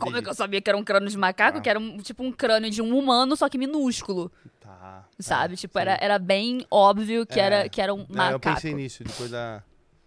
Como 0.00 0.16
é 0.16 0.22
que 0.22 0.28
eu 0.28 0.34
sabia 0.34 0.60
que 0.60 0.68
era 0.68 0.76
um 0.76 0.82
crânio 0.82 1.08
de 1.08 1.16
macaco? 1.16 1.58
Ah. 1.58 1.60
Que 1.60 1.68
era 1.68 1.78
um, 1.78 1.98
tipo 1.98 2.24
um 2.24 2.32
crânio 2.32 2.70
de 2.70 2.82
um 2.82 2.98
humano, 2.98 3.36
só 3.36 3.48
que 3.48 3.56
minúsculo. 3.56 4.32
Tá. 4.60 5.06
Sabe? 5.18 5.54
É, 5.54 5.56
tipo, 5.58 5.78
era, 5.78 5.96
era 6.00 6.18
bem 6.18 6.66
óbvio 6.70 7.24
que, 7.24 7.38
é. 7.38 7.42
era, 7.44 7.68
que 7.68 7.80
era 7.80 7.94
um 7.94 8.06
macaco. 8.08 8.48
É, 8.48 8.50
eu 8.50 8.54
pensei 8.54 8.74
nisso, 8.74 9.04
depois 9.04 9.30
da. 9.30 9.62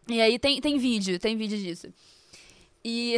E 0.09 0.19
aí 0.19 0.37
tem, 0.37 0.59
tem 0.59 0.77
vídeo, 0.77 1.17
tem 1.19 1.37
vídeo 1.37 1.57
disso. 1.57 1.87
E 2.83 3.17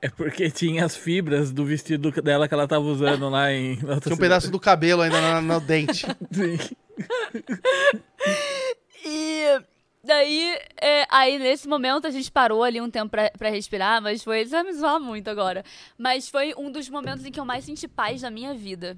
é 0.00 0.08
porque 0.08 0.50
tinha 0.50 0.84
as 0.84 0.96
fibras 0.96 1.52
do 1.52 1.64
vestido 1.64 2.10
dela 2.22 2.46
que 2.46 2.54
ela 2.54 2.68
tava 2.68 2.84
usando 2.84 3.28
lá 3.28 3.52
em. 3.52 3.76
Tinha 3.80 3.92
um 3.92 4.00
cidade. 4.00 4.20
pedaço 4.20 4.50
do 4.50 4.60
cabelo 4.60 5.02
ainda 5.02 5.40
no, 5.40 5.54
no 5.54 5.60
dente. 5.60 6.06
Sim. 6.30 6.58
e 9.04 9.60
daí, 10.04 10.58
é, 10.80 11.06
aí 11.10 11.38
nesse 11.38 11.66
momento 11.66 12.06
a 12.06 12.10
gente 12.10 12.30
parou 12.30 12.62
ali 12.62 12.80
um 12.80 12.90
tempo 12.90 13.10
pra, 13.10 13.30
pra 13.30 13.50
respirar, 13.50 14.00
mas 14.02 14.22
foi. 14.22 14.42
Isso 14.42 14.50
vai 14.50 14.62
me 14.62 14.72
zoar 14.72 15.00
muito 15.00 15.28
agora. 15.28 15.64
Mas 15.98 16.28
foi 16.28 16.54
um 16.56 16.70
dos 16.70 16.88
momentos 16.88 17.24
em 17.24 17.32
que 17.32 17.40
eu 17.40 17.44
mais 17.44 17.64
senti 17.64 17.88
paz 17.88 18.22
na 18.22 18.30
minha 18.30 18.54
vida 18.54 18.96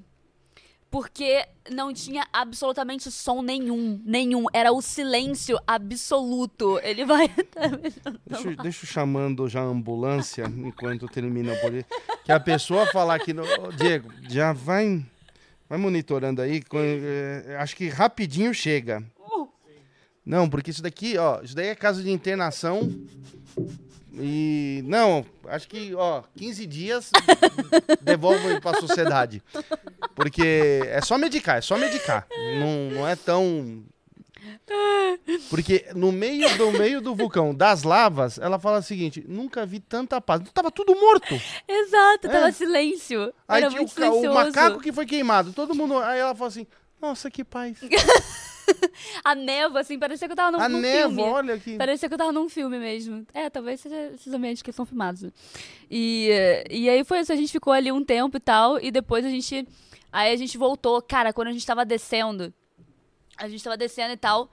porque 0.91 1.45
não 1.71 1.93
tinha 1.93 2.27
absolutamente 2.33 3.11
som 3.11 3.41
nenhum, 3.41 4.01
nenhum. 4.03 4.45
Era 4.51 4.71
o 4.71 4.81
silêncio 4.81 5.59
absoluto. 5.67 6.79
Ele 6.83 7.05
vai. 7.05 7.29
deixa, 8.25 8.55
deixa 8.55 8.85
eu 8.85 8.89
chamando 8.89 9.47
já 9.47 9.61
a 9.61 9.65
ambulância 9.65 10.45
enquanto 10.45 11.07
termina 11.07 11.53
o 11.53 11.61
poder. 11.61 11.85
Que 12.23 12.31
a 12.31 12.39
pessoa 12.39 12.87
falar 12.87 13.19
que. 13.19 13.33
Diego, 13.77 14.11
já 14.27 14.51
vai, 14.51 15.05
vai 15.69 15.77
monitorando 15.77 16.41
aí. 16.41 16.63
Eh, 16.73 17.55
acho 17.59 17.75
que 17.75 17.87
rapidinho 17.87 18.53
chega. 18.53 19.03
Não, 20.25 20.47
porque 20.47 20.69
isso 20.69 20.83
daqui, 20.83 21.17
ó, 21.17 21.41
isso 21.41 21.55
daí 21.55 21.67
é 21.69 21.75
caso 21.75 22.03
de 22.03 22.11
internação. 22.11 22.87
E 24.13 24.81
não, 24.85 25.25
acho 25.47 25.67
que, 25.67 25.93
ó, 25.95 26.23
15 26.35 26.65
dias 26.65 27.11
devolve 28.01 28.59
para 28.59 28.77
a 28.77 28.81
sociedade. 28.81 29.43
Porque 30.15 30.81
é 30.87 31.01
só 31.01 31.17
medicar, 31.17 31.57
é 31.57 31.61
só 31.61 31.77
medicar. 31.77 32.27
Não, 32.59 32.97
não 32.97 33.07
é 33.07 33.15
tão 33.15 33.83
porque 35.49 35.87
no 35.95 36.11
meio 36.11 36.57
do 36.57 36.71
meio 36.71 37.01
do 37.01 37.15
vulcão 37.15 37.53
das 37.53 37.83
lavas, 37.83 38.37
ela 38.37 38.59
fala 38.59 38.79
o 38.79 38.83
seguinte: 38.83 39.23
nunca 39.27 39.65
vi 39.65 39.79
tanta 39.79 40.21
paz. 40.21 40.41
Tava 40.53 40.71
tudo 40.71 40.95
morto. 40.95 41.39
Exato, 41.67 42.27
é. 42.27 42.29
tava 42.29 42.51
silêncio. 42.51 43.33
Aí 43.47 43.63
Era 43.63 43.69
tinha 43.69 44.11
o, 44.11 44.29
o, 44.29 44.33
macaco 44.33 44.79
que 44.79 44.91
foi 44.91 45.05
queimado. 45.05 45.51
Todo 45.53 45.75
mundo. 45.75 45.97
Aí 45.97 46.19
ela 46.19 46.35
fala 46.35 46.49
assim: 46.49 46.67
Nossa, 47.01 47.29
que 47.29 47.43
paz. 47.43 47.77
a 49.23 49.35
névoa, 49.35 49.81
assim, 49.81 49.97
parecia 49.97 50.27
que 50.27 50.31
eu 50.31 50.35
tava 50.35 50.51
num, 50.51 50.63
a 50.63 50.69
num 50.69 50.79
névoa, 50.79 51.15
filme. 51.15 51.31
olha 51.31 51.53
aqui. 51.55 51.77
Parecia 51.77 52.07
que 52.07 52.13
eu 52.13 52.17
tava 52.17 52.31
num 52.31 52.49
filme 52.49 52.79
mesmo. 52.79 53.25
É, 53.33 53.49
talvez 53.49 53.79
seja 53.81 54.11
esses 54.13 54.33
ambientes 54.33 54.61
que 54.61 54.71
são 54.71 54.85
filmados. 54.85 55.25
E, 55.89 56.29
e 56.69 56.89
aí 56.89 57.03
foi 57.03 57.19
isso, 57.19 57.31
a 57.31 57.35
gente 57.35 57.51
ficou 57.51 57.73
ali 57.73 57.91
um 57.91 58.03
tempo 58.03 58.37
e 58.37 58.39
tal, 58.39 58.79
e 58.79 58.91
depois 58.91 59.25
a 59.25 59.29
gente. 59.29 59.67
Aí 60.11 60.33
a 60.33 60.35
gente 60.35 60.57
voltou. 60.57 61.01
Cara, 61.01 61.31
quando 61.31 61.49
a 61.49 61.51
gente 61.51 61.65
tava 61.65 61.85
descendo, 61.85 62.53
a 63.37 63.47
gente 63.47 63.63
tava 63.63 63.77
descendo 63.77 64.13
e 64.13 64.17
tal. 64.17 64.49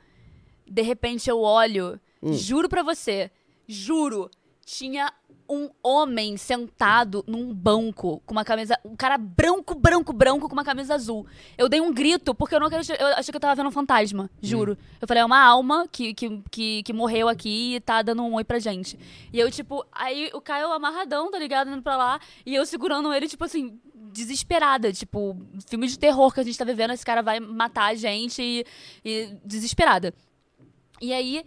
De 0.67 0.83
repente 0.83 1.31
eu 1.31 1.41
olho, 1.41 2.01
hum. 2.23 2.33
juro 2.33 2.69
pra 2.69 2.83
você, 2.83 3.31
juro, 3.69 4.29
tinha 4.65 5.13
um 5.49 5.71
homem 5.83 6.37
sentado 6.37 7.25
num 7.27 7.53
banco 7.53 8.23
com 8.27 8.33
uma 8.33 8.45
camisa. 8.45 8.79
Um 8.85 8.97
cara 8.97 9.17
branco, 9.17 9.75
branco, 9.75 10.13
branco 10.13 10.49
com 10.49 10.53
uma 10.53 10.65
camisa 10.65 10.95
azul. 10.95 11.27
Eu 11.57 11.69
dei 11.69 11.81
um 11.81 11.93
grito 11.93 12.35
porque 12.35 12.55
eu 12.55 12.61
não 12.61 12.67
acreditei. 12.67 12.97
Eu 12.99 13.09
achei 13.09 13.33
que 13.33 13.37
eu 13.37 13.41
tava 13.41 13.55
vendo 13.55 13.69
um 13.69 13.73
fantasma, 13.73 14.31
juro. 14.41 14.73
Hum. 14.73 14.85
Eu 15.01 15.09
falei, 15.09 15.23
é 15.23 15.27
uma 15.27 15.41
alma 15.41 15.87
que, 15.91 16.15
que, 16.15 16.43
que, 16.51 16.83
que, 16.83 16.93
morreu 16.93 17.29
aqui 17.29 17.77
e 17.77 17.81
tá 17.81 18.03
dando 18.03 18.23
um 18.23 18.35
oi 18.35 18.45
pra 18.45 18.59
gente. 18.59 18.99
E 19.33 19.39
eu, 19.39 19.51
tipo, 19.51 19.85
aí 19.93 20.31
o 20.35 20.41
Caio 20.41 20.73
amarradão, 20.73 21.31
tá 21.31 21.39
ligado? 21.39 21.71
Indo 21.71 21.83
pra 21.83 21.97
lá. 21.97 22.21
E 22.45 22.55
eu 22.55 22.67
segurando 22.67 23.13
ele, 23.13 23.29
tipo 23.29 23.45
assim, 23.45 23.79
desesperada. 24.13 24.93
Tipo, 24.93 25.37
filme 25.69 25.87
de 25.87 25.99
terror 25.99 26.33
que 26.33 26.41
a 26.41 26.43
gente 26.43 26.59
tá 26.59 26.65
vivendo, 26.65 26.93
esse 26.93 27.05
cara 27.05 27.23
vai 27.23 27.41
matar 27.41 27.87
a 27.87 27.95
gente 27.95 28.43
e, 28.43 28.65
e 29.05 29.37
desesperada. 29.45 30.15
E 31.01 31.13
aí, 31.13 31.45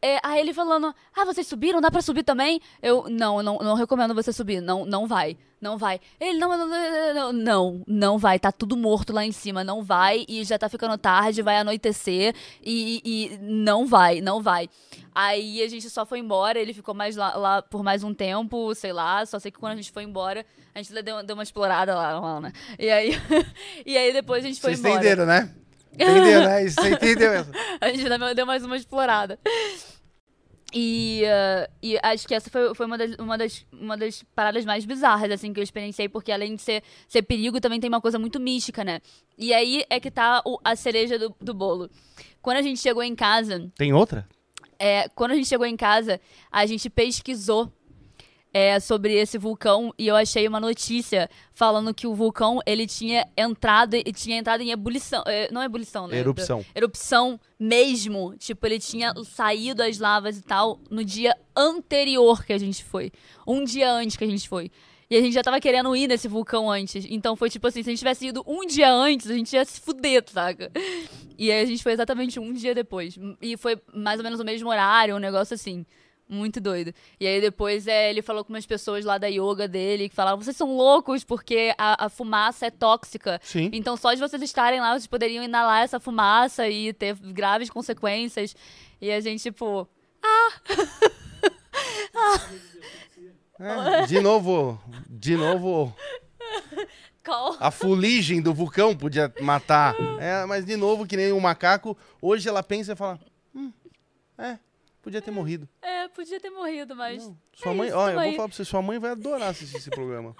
é, 0.00 0.20
aí 0.22 0.40
ele 0.40 0.54
falando, 0.54 0.94
ah, 1.16 1.24
vocês 1.24 1.46
subiram? 1.46 1.80
Dá 1.80 1.90
pra 1.90 2.00
subir 2.00 2.22
também? 2.22 2.60
Eu, 2.80 3.06
não, 3.08 3.42
não, 3.42 3.58
não 3.58 3.74
recomendo 3.74 4.14
você 4.14 4.32
subir. 4.32 4.60
Não, 4.60 4.84
não 4.84 5.06
vai. 5.06 5.36
Não 5.60 5.76
vai. 5.76 6.00
Ele, 6.20 6.38
não, 6.38 6.56
não, 6.56 7.14
não, 7.14 7.32
não, 7.32 7.82
não 7.86 8.18
vai. 8.18 8.38
Tá 8.38 8.52
tudo 8.52 8.76
morto 8.76 9.12
lá 9.12 9.24
em 9.24 9.32
cima. 9.32 9.64
Não 9.64 9.82
vai. 9.82 10.24
E 10.28 10.44
já 10.44 10.56
tá 10.56 10.68
ficando 10.68 10.96
tarde, 10.96 11.42
vai 11.42 11.56
anoitecer. 11.56 12.32
E, 12.62 13.02
e 13.04 13.38
não 13.40 13.86
vai, 13.86 14.20
não 14.20 14.40
vai. 14.40 14.68
Aí 15.12 15.60
a 15.62 15.68
gente 15.68 15.90
só 15.90 16.06
foi 16.06 16.20
embora. 16.20 16.60
Ele 16.60 16.72
ficou 16.72 16.94
mais 16.94 17.16
lá, 17.16 17.36
lá, 17.36 17.62
por 17.62 17.82
mais 17.82 18.04
um 18.04 18.14
tempo, 18.14 18.72
sei 18.76 18.92
lá. 18.92 19.26
Só 19.26 19.40
sei 19.40 19.50
que 19.50 19.58
quando 19.58 19.72
a 19.72 19.76
gente 19.76 19.90
foi 19.90 20.04
embora, 20.04 20.46
a 20.72 20.80
gente 20.80 20.94
deu, 21.02 21.24
deu 21.24 21.34
uma 21.34 21.42
explorada 21.42 21.92
lá, 21.92 22.20
lá 22.20 22.40
né? 22.40 22.52
E 22.78 22.88
aí, 22.88 23.10
e 23.84 23.96
aí 23.96 24.12
depois 24.12 24.44
a 24.44 24.46
gente 24.46 24.60
foi 24.60 24.76
Vocês 24.76 24.78
embora. 24.78 25.02
Vocês 25.02 25.12
entenderam, 25.12 25.26
né? 25.26 25.52
Entendeu, 25.92 26.40
né? 26.46 26.68
Você 26.68 26.90
entendeu? 26.90 27.46
a 27.80 27.88
gente 27.88 28.34
deu 28.34 28.46
mais 28.46 28.64
uma 28.64 28.76
explorada. 28.76 29.38
E, 30.72 31.22
uh, 31.24 31.72
e 31.82 31.98
acho 32.02 32.28
que 32.28 32.34
essa 32.34 32.50
foi, 32.50 32.74
foi 32.74 32.86
uma, 32.86 32.98
das, 32.98 33.14
uma, 33.16 33.38
das, 33.38 33.66
uma 33.72 33.96
das 33.96 34.22
paradas 34.34 34.64
mais 34.66 34.84
bizarras, 34.84 35.30
assim, 35.30 35.52
que 35.52 35.60
eu 35.60 35.64
experienciei, 35.64 36.08
porque 36.08 36.30
além 36.30 36.56
de 36.56 36.62
ser, 36.62 36.82
ser 37.08 37.22
perigo, 37.22 37.60
também 37.60 37.80
tem 37.80 37.88
uma 37.88 38.00
coisa 38.00 38.18
muito 38.18 38.38
mística, 38.38 38.84
né? 38.84 39.00
E 39.36 39.54
aí 39.54 39.84
é 39.88 39.98
que 39.98 40.10
tá 40.10 40.42
o, 40.44 40.58
a 40.62 40.76
cereja 40.76 41.18
do, 41.18 41.34
do 41.40 41.54
bolo. 41.54 41.90
Quando 42.42 42.58
a 42.58 42.62
gente 42.62 42.80
chegou 42.80 43.02
em 43.02 43.14
casa. 43.14 43.70
Tem 43.76 43.92
outra? 43.94 44.28
É, 44.78 45.08
quando 45.08 45.32
a 45.32 45.34
gente 45.34 45.48
chegou 45.48 45.66
em 45.66 45.76
casa, 45.76 46.20
a 46.52 46.66
gente 46.66 46.90
pesquisou 46.90 47.72
é, 48.52 48.80
sobre 48.80 49.14
esse 49.14 49.36
vulcão 49.36 49.92
e 49.98 50.06
eu 50.06 50.16
achei 50.16 50.46
uma 50.48 50.60
notícia 50.60 51.28
falando 51.52 51.92
que 51.92 52.06
o 52.06 52.14
vulcão 52.14 52.60
ele 52.66 52.86
tinha 52.86 53.26
entrado 53.36 53.94
e 53.94 54.12
tinha 54.12 54.38
entrado 54.38 54.62
em 54.62 54.70
ebulição, 54.70 55.22
é, 55.26 55.50
não 55.52 55.62
ebulição, 55.62 56.06
né? 56.06 56.18
Erupção. 56.18 56.64
Erupção 56.74 57.40
mesmo, 57.58 58.34
tipo 58.38 58.66
ele 58.66 58.78
tinha 58.78 59.12
saído 59.24 59.82
as 59.82 59.98
lavas 59.98 60.38
e 60.38 60.42
tal 60.42 60.80
no 60.90 61.04
dia 61.04 61.36
anterior 61.56 62.44
que 62.44 62.52
a 62.52 62.58
gente 62.58 62.84
foi, 62.84 63.12
um 63.46 63.64
dia 63.64 63.92
antes 63.92 64.16
que 64.16 64.24
a 64.24 64.28
gente 64.28 64.48
foi. 64.48 64.70
E 65.10 65.16
a 65.16 65.22
gente 65.22 65.32
já 65.32 65.42
tava 65.42 65.58
querendo 65.58 65.96
ir 65.96 66.06
nesse 66.06 66.28
vulcão 66.28 66.70
antes. 66.70 67.06
Então 67.08 67.34
foi 67.34 67.48
tipo 67.48 67.66
assim, 67.66 67.82
se 67.82 67.88
a 67.88 67.92
gente 67.92 67.98
tivesse 67.98 68.26
ido 68.26 68.44
um 68.46 68.66
dia 68.66 68.92
antes, 68.92 69.30
a 69.30 69.34
gente 69.34 69.54
ia 69.54 69.64
se 69.64 69.80
fuder, 69.80 70.22
saca? 70.26 70.70
E 71.38 71.50
aí 71.50 71.62
a 71.62 71.64
gente 71.64 71.82
foi 71.82 71.92
exatamente 71.92 72.38
um 72.38 72.52
dia 72.52 72.74
depois. 72.74 73.18
E 73.40 73.56
foi 73.56 73.80
mais 73.94 74.20
ou 74.20 74.24
menos 74.24 74.38
o 74.38 74.44
mesmo 74.44 74.68
horário, 74.68 75.16
um 75.16 75.20
negócio 75.20 75.54
assim. 75.54 75.86
Muito 76.28 76.60
doido. 76.60 76.92
E 77.18 77.26
aí 77.26 77.40
depois 77.40 77.86
é, 77.86 78.10
ele 78.10 78.20
falou 78.20 78.44
com 78.44 78.52
umas 78.52 78.66
pessoas 78.66 79.04
lá 79.04 79.16
da 79.16 79.28
yoga 79.28 79.66
dele 79.66 80.08
que 80.08 80.14
falaram: 80.14 80.36
vocês 80.36 80.56
são 80.56 80.76
loucos 80.76 81.24
porque 81.24 81.74
a, 81.78 82.06
a, 82.06 82.08
fumaça 82.08 82.66
é 82.66 82.70
tóxica. 82.70 83.40
Sim. 83.42 83.70
Então 83.72 83.96
só 83.96 84.12
de 84.12 84.20
vocês 84.20 84.42
estarem 84.42 84.80
lá, 84.80 84.92
vocês 84.92 85.06
poderiam 85.06 85.42
inalar 85.42 85.82
essa 85.82 85.98
fumaça 85.98 86.68
e 86.68 86.92
ter 86.92 87.16
graves 87.16 87.70
consequências. 87.70 88.54
E 89.00 89.10
a 89.10 89.20
gente, 89.20 89.42
tipo. 89.42 89.88
Ah! 90.22 90.52
É, 93.60 94.06
de 94.06 94.20
novo, 94.20 94.80
de 95.08 95.36
novo. 95.36 95.92
Qual? 97.24 97.56
A 97.58 97.72
fuligem 97.72 98.40
do 98.40 98.54
vulcão 98.54 98.96
podia 98.96 99.32
matar. 99.40 99.96
É, 100.20 100.46
mas 100.46 100.64
de 100.64 100.76
novo, 100.76 101.04
que 101.04 101.16
nem 101.16 101.32
um 101.32 101.40
macaco, 101.40 101.98
hoje 102.22 102.48
ela 102.48 102.62
pensa 102.62 102.92
e 102.92 102.96
fala: 102.96 103.18
hum, 103.52 103.72
é, 104.38 104.58
Podia 105.02 105.22
ter 105.22 105.30
morrido. 105.30 105.68
É, 105.80 106.08
podia 106.08 106.40
ter 106.40 106.50
morrido, 106.50 106.94
mas. 106.94 107.24
Não. 107.24 107.38
Sua 107.54 107.72
é 107.72 107.74
mãe, 107.74 107.92
olha, 107.92 108.12
eu 108.12 108.20
vou 108.20 108.32
falar 108.32 108.48
pra 108.48 108.56
você, 108.56 108.64
sua 108.64 108.82
mãe 108.82 108.98
vai 108.98 109.12
adorar 109.12 109.50
assistir 109.50 109.76
esse 109.76 109.90
programa. 109.90 110.34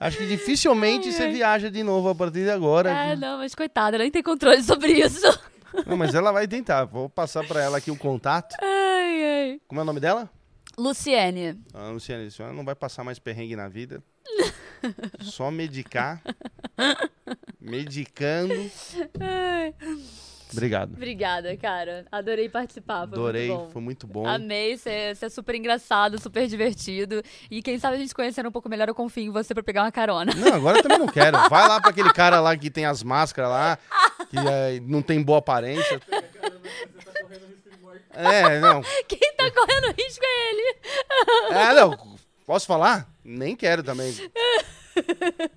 Acho 0.00 0.18
que 0.18 0.26
dificilmente 0.26 1.08
ai, 1.08 1.12
você 1.12 1.22
ai. 1.24 1.32
viaja 1.32 1.70
de 1.70 1.82
novo 1.82 2.08
a 2.08 2.14
partir 2.14 2.44
de 2.44 2.50
agora. 2.50 2.90
É, 2.90 3.16
não, 3.16 3.38
mas 3.38 3.54
coitada, 3.54 3.96
ela 3.96 4.04
nem 4.04 4.10
tem 4.10 4.22
controle 4.22 4.62
sobre 4.62 4.92
isso. 4.92 5.26
Não, 5.86 5.96
mas 5.96 6.14
ela 6.14 6.30
vai 6.32 6.46
tentar. 6.46 6.84
Vou 6.84 7.08
passar 7.08 7.46
pra 7.46 7.60
ela 7.60 7.78
aqui 7.78 7.90
o 7.90 7.96
contato. 7.96 8.54
Ai, 8.62 9.24
ai. 9.24 9.60
Como 9.66 9.80
é 9.80 9.82
o 9.82 9.86
nome 9.86 10.00
dela? 10.00 10.30
Luciene. 10.78 11.60
Ah, 11.72 11.90
Luciene, 11.90 12.26
a 12.26 12.30
senhora 12.30 12.54
não 12.54 12.64
vai 12.64 12.74
passar 12.74 13.04
mais 13.04 13.18
perrengue 13.18 13.56
na 13.56 13.68
vida. 13.68 14.02
Só 15.20 15.50
medicar. 15.50 16.22
medicando. 17.60 18.54
Ai. 19.20 19.74
Obrigado. 20.56 20.94
Obrigada, 20.94 21.56
cara. 21.56 22.06
Adorei 22.10 22.48
participar. 22.48 23.06
Foi 23.08 23.18
Adorei, 23.18 23.48
muito 23.48 23.70
foi 23.70 23.82
muito 23.82 24.06
bom. 24.06 24.26
Amei, 24.26 24.76
você 24.76 25.16
é 25.20 25.28
super 25.28 25.54
engraçado, 25.54 26.18
super 26.20 26.46
divertido. 26.46 27.22
E 27.50 27.62
quem 27.62 27.78
sabe 27.78 27.96
a 27.96 27.98
gente 27.98 28.14
conhecendo 28.14 28.48
um 28.48 28.52
pouco 28.52 28.68
melhor, 28.68 28.88
eu 28.88 28.94
confio 28.94 29.24
em 29.24 29.30
você 29.30 29.52
pra 29.52 29.62
pegar 29.62 29.82
uma 29.82 29.92
carona. 29.92 30.32
Não, 30.34 30.54
agora 30.54 30.78
eu 30.78 30.82
também 30.82 30.98
não 30.98 31.08
quero. 31.08 31.36
Vai 31.50 31.68
lá 31.68 31.80
pra 31.80 31.90
aquele 31.90 32.12
cara 32.12 32.40
lá 32.40 32.56
que 32.56 32.70
tem 32.70 32.86
as 32.86 33.02
máscaras 33.02 33.50
lá, 33.50 33.78
que 34.30 34.38
é, 34.38 34.80
não 34.80 35.02
tem 35.02 35.22
boa 35.22 35.38
aparência. 35.38 36.00
É, 38.10 38.60
não. 38.60 38.82
Quem 39.08 39.34
tá 39.36 39.50
correndo 39.50 39.94
risco 39.98 40.24
é 40.24 40.50
ele. 40.50 40.76
É, 41.50 41.74
não. 41.74 42.16
Posso 42.46 42.66
falar? 42.66 43.08
Nem 43.24 43.56
quero 43.56 43.82
também. 43.82 44.10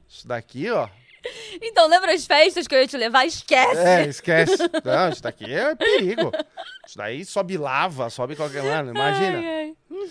Isso 0.08 0.28
daqui, 0.28 0.70
ó. 0.70 0.88
Então, 1.62 1.88
lembra 1.88 2.14
as 2.14 2.26
festas 2.26 2.68
que 2.68 2.76
eu 2.76 2.80
ia 2.80 2.88
te 2.88 2.98
levar? 2.98 3.26
Esquece! 3.26 3.80
É, 3.80 4.06
esquece. 4.06 4.58
Não, 4.84 5.10
isso 5.10 5.24
daqui 5.24 5.52
é 5.54 5.76
perigo. 5.76 6.32
Isso 6.86 6.98
daí 6.98 7.26
sobe 7.26 7.58
lava, 7.58 8.10
sobe 8.10 8.36
qualquer 8.36 8.64
mano, 8.64 8.92
imagina. 8.92 9.40
Ai, 9.40 9.76
ai. 9.92 10.10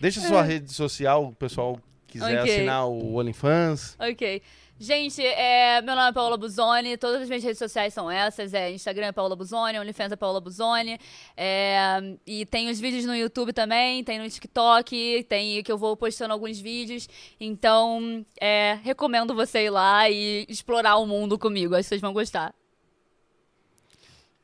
Deixa 0.00 0.20
sua 0.20 0.42
rede 0.42 0.72
social, 0.72 1.24
o 1.24 1.34
pessoal 1.34 1.78
quiser 2.06 2.40
okay. 2.40 2.56
assinar 2.56 2.86
o 2.86 3.16
OnlyFans. 3.16 3.96
Ok. 3.98 4.42
Gente, 4.80 5.20
é, 5.26 5.82
meu 5.82 5.96
nome 5.96 6.10
é 6.10 6.12
Paola 6.12 6.36
Buzoni, 6.36 6.96
todas 6.96 7.22
as 7.22 7.28
minhas 7.28 7.42
redes 7.42 7.58
sociais 7.58 7.92
são 7.92 8.08
essas, 8.08 8.54
é 8.54 8.70
Instagram 8.70 9.08
é 9.08 9.12
Paola 9.12 9.34
Buzoni, 9.34 9.76
OnlyFans 9.76 10.12
é 10.12 10.16
Paola 10.16 10.40
Buzoni, 10.40 11.00
é, 11.36 11.98
e 12.24 12.46
tem 12.46 12.70
os 12.70 12.78
vídeos 12.78 13.04
no 13.04 13.16
YouTube 13.16 13.52
também, 13.52 14.04
tem 14.04 14.20
no 14.20 14.30
TikTok, 14.30 15.26
tem 15.28 15.64
que 15.64 15.72
eu 15.72 15.76
vou 15.76 15.96
postando 15.96 16.32
alguns 16.32 16.60
vídeos, 16.60 17.08
então 17.40 18.24
é, 18.40 18.78
recomendo 18.84 19.34
você 19.34 19.64
ir 19.64 19.70
lá 19.70 20.08
e 20.08 20.46
explorar 20.48 20.98
o 20.98 21.06
mundo 21.06 21.36
comigo, 21.36 21.74
acho 21.74 21.82
que 21.82 21.88
vocês 21.88 22.00
vão 22.00 22.12
gostar. 22.12 22.54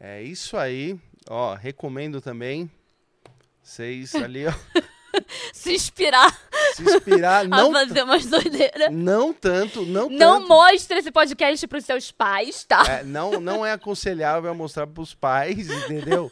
É 0.01 0.21
isso 0.21 0.57
aí, 0.57 0.99
ó, 1.31 1.55
recomendo 1.55 2.21
também, 2.21 2.69
vocês 3.63 4.13
ali, 4.17 4.47
ó... 4.49 4.53
se 5.53 5.75
inspirar. 5.75 6.37
Se 6.75 6.83
inspirar, 6.83 7.47
não. 7.49 7.71
A 7.71 7.87
fazer 7.87 8.03
umas 8.03 8.27
doideiras. 8.27 8.93
Não 8.93 9.33
tanto, 9.33 9.85
não 9.85 10.09
tanto. 10.09 10.19
Não 10.19 10.47
mostre 10.47 10.99
esse 10.99 11.11
podcast 11.11 11.67
pros 11.67 11.85
seus 11.85 12.11
pais, 12.11 12.65
tá? 12.65 12.83
É, 12.89 13.05
não, 13.05 13.41
não 13.41 13.65
é 13.65 13.73
aconselhável 13.73 14.55
mostrar 14.55 14.87
pros 14.87 15.15
pais, 15.15 15.69
entendeu? 15.71 16.31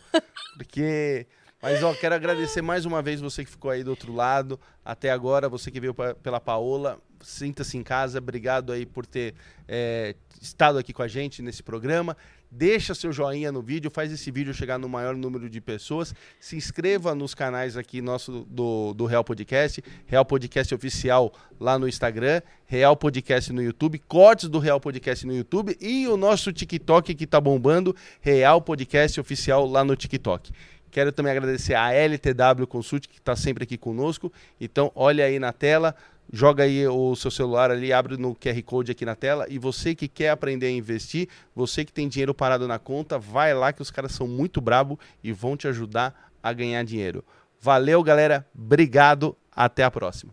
Porque 0.56 1.26
Mas, 1.60 1.82
ó, 1.82 1.94
quero 1.94 2.14
agradecer 2.14 2.60
mais 2.60 2.84
uma 2.84 3.00
vez 3.00 3.20
você 3.20 3.44
que 3.44 3.50
ficou 3.50 3.70
aí 3.70 3.84
do 3.84 3.90
outro 3.90 4.12
lado, 4.12 4.58
até 4.84 5.10
agora, 5.10 5.48
você 5.48 5.70
que 5.70 5.78
veio 5.80 5.94
pra, 5.94 6.14
pela 6.14 6.40
Paola, 6.40 6.98
sinta-se 7.22 7.76
em 7.76 7.82
casa, 7.82 8.18
obrigado 8.18 8.72
aí 8.72 8.84
por 8.84 9.06
ter 9.06 9.34
é, 9.68 10.14
estado 10.40 10.78
aqui 10.78 10.92
com 10.92 11.02
a 11.02 11.08
gente 11.08 11.42
nesse 11.42 11.62
programa. 11.62 12.16
Deixa 12.54 12.94
seu 12.94 13.10
joinha 13.10 13.50
no 13.50 13.62
vídeo, 13.62 13.90
faz 13.90 14.12
esse 14.12 14.30
vídeo 14.30 14.52
chegar 14.52 14.78
no 14.78 14.86
maior 14.86 15.16
número 15.16 15.48
de 15.48 15.58
pessoas. 15.58 16.14
Se 16.38 16.54
inscreva 16.54 17.14
nos 17.14 17.34
canais 17.34 17.78
aqui 17.78 18.02
nosso 18.02 18.46
do, 18.46 18.92
do 18.92 19.06
Real 19.06 19.24
Podcast, 19.24 19.82
Real 20.04 20.24
Podcast 20.24 20.74
Oficial 20.74 21.32
lá 21.58 21.78
no 21.78 21.88
Instagram, 21.88 22.42
Real 22.66 22.94
Podcast 22.94 23.50
no 23.54 23.62
YouTube, 23.62 23.98
cortes 24.00 24.50
do 24.50 24.58
Real 24.58 24.78
Podcast 24.78 25.26
no 25.26 25.34
YouTube 25.34 25.74
e 25.80 26.06
o 26.06 26.18
nosso 26.18 26.52
TikTok 26.52 27.14
que 27.14 27.26
tá 27.26 27.40
bombando, 27.40 27.96
Real 28.20 28.60
Podcast 28.60 29.18
Oficial 29.18 29.64
lá 29.66 29.82
no 29.82 29.96
TikTok. 29.96 30.52
Quero 30.92 31.10
também 31.10 31.32
agradecer 31.32 31.74
a 31.74 31.90
LTW 31.90 32.66
Consult, 32.68 33.08
que 33.08 33.16
está 33.16 33.34
sempre 33.34 33.64
aqui 33.64 33.78
conosco. 33.78 34.30
Então, 34.60 34.92
olha 34.94 35.24
aí 35.24 35.38
na 35.38 35.50
tela, 35.50 35.96
joga 36.32 36.64
aí 36.64 36.86
o 36.88 37.14
seu 37.14 37.30
celular 37.30 37.70
ali, 37.70 37.92
abre 37.92 38.16
no 38.16 38.34
QR 38.34 38.60
Code 38.64 38.90
aqui 38.90 39.04
na 39.04 39.14
tela. 39.14 39.46
E 39.48 39.58
você 39.58 39.94
que 39.94 40.08
quer 40.08 40.30
aprender 40.30 40.66
a 40.66 40.70
investir, 40.70 41.28
você 41.54 41.84
que 41.84 41.92
tem 41.92 42.08
dinheiro 42.08 42.34
parado 42.34 42.66
na 42.66 42.78
conta, 42.78 43.18
vai 43.18 43.52
lá 43.52 43.72
que 43.72 43.82
os 43.82 43.90
caras 43.90 44.12
são 44.12 44.26
muito 44.26 44.60
brabo 44.60 44.98
e 45.22 45.32
vão 45.32 45.56
te 45.56 45.68
ajudar 45.68 46.32
a 46.42 46.52
ganhar 46.52 46.82
dinheiro. 46.84 47.22
Valeu, 47.60 48.02
galera. 48.02 48.46
Obrigado. 48.54 49.36
Até 49.54 49.84
a 49.84 49.90
próxima. 49.90 50.32